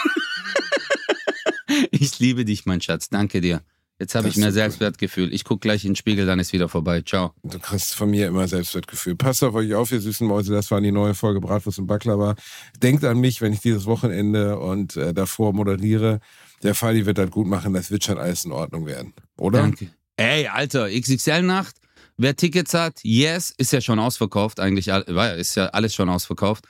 ich 1.90 2.20
liebe 2.20 2.44
dich, 2.44 2.66
mein 2.66 2.80
Schatz. 2.80 3.08
Danke 3.08 3.40
dir. 3.40 3.62
Jetzt 4.00 4.14
habe 4.16 4.26
ich 4.28 4.36
mehr. 4.36 4.50
Selbstwertgefühl. 4.50 5.32
Ich 5.32 5.44
gucke 5.44 5.60
gleich 5.60 5.84
in 5.84 5.90
den 5.90 5.96
Spiegel, 5.96 6.26
dann 6.26 6.40
ist 6.40 6.52
wieder 6.52 6.68
vorbei. 6.68 7.02
Ciao. 7.02 7.32
Du 7.44 7.58
kriegst 7.60 7.94
von 7.94 8.10
mir 8.10 8.26
immer 8.26 8.48
Selbstwertgefühl. 8.48 9.14
Passt 9.14 9.44
auf 9.44 9.54
euch 9.54 9.72
auf, 9.74 9.92
ihr 9.92 10.00
süßen 10.00 10.26
Mäuse. 10.26 10.52
Das 10.52 10.70
war 10.72 10.80
die 10.80 10.90
neue 10.90 11.14
Folge 11.14 11.40
Bratwurst 11.40 11.78
und 11.78 11.86
Baklava. 11.86 12.34
Denkt 12.82 13.04
an 13.04 13.20
mich, 13.20 13.40
wenn 13.40 13.52
ich 13.52 13.60
dieses 13.60 13.86
Wochenende 13.86 14.58
und 14.58 14.96
äh, 14.96 15.14
davor 15.14 15.52
moderiere. 15.52 16.18
Der 16.64 16.74
Fadi 16.74 17.06
wird 17.06 17.18
das 17.18 17.30
gut 17.30 17.46
machen. 17.46 17.72
Das 17.72 17.90
wird 17.92 18.02
schon 18.04 18.18
alles 18.18 18.44
in 18.44 18.50
Ordnung 18.52 18.86
werden. 18.86 19.14
Oder? 19.38 19.60
Danke. 19.60 19.88
Ey, 20.16 20.48
Alter, 20.48 20.88
XXL-Nacht. 20.90 21.76
Wer 22.16 22.36
Tickets 22.36 22.74
hat, 22.74 23.00
yes, 23.02 23.52
ist 23.56 23.72
ja 23.72 23.80
schon 23.80 23.98
ausverkauft. 23.98 24.58
Eigentlich 24.60 24.92
all- 24.92 25.04
war 25.08 25.28
ja- 25.28 25.32
ist 25.34 25.54
ja 25.56 25.66
alles 25.66 25.94
schon 25.94 26.08
ausverkauft. 26.08 26.64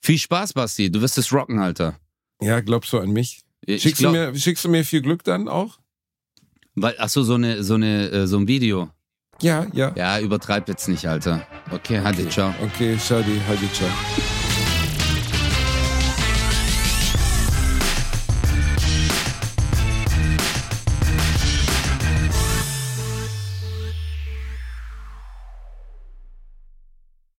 Viel 0.00 0.18
Spaß, 0.18 0.52
Basti. 0.52 0.90
Du 0.90 1.00
wirst 1.00 1.18
es 1.18 1.32
rocken, 1.32 1.58
Alter. 1.58 1.98
Ja, 2.40 2.60
glaubst 2.60 2.92
du 2.92 2.98
an 2.98 3.10
mich? 3.12 3.42
Ich 3.64 3.82
Schickst, 3.82 3.98
glaub, 3.98 4.14
du 4.14 4.18
mir, 4.32 4.38
schickst 4.38 4.64
du 4.64 4.68
mir 4.68 4.84
viel 4.84 5.00
Glück 5.02 5.24
dann 5.24 5.48
auch? 5.48 5.78
Weil, 6.76 6.94
ach 6.98 7.08
so, 7.08 7.22
so 7.22 7.34
eine, 7.34 7.62
so 7.62 7.74
eine, 7.74 8.10
äh, 8.10 8.26
so 8.26 8.38
ein 8.38 8.46
Video. 8.46 8.90
Ja, 9.42 9.66
ja. 9.72 9.92
Ja, 9.96 10.18
übertreib 10.20 10.68
jetzt 10.68 10.88
nicht, 10.88 11.06
Alter. 11.06 11.46
Okay, 11.70 12.00
hatte, 12.00 12.28
ciao. 12.28 12.54
Okay, 12.62 12.96
Shadi, 12.98 13.40
Hadi, 13.48 13.70
ciao. 13.72 13.90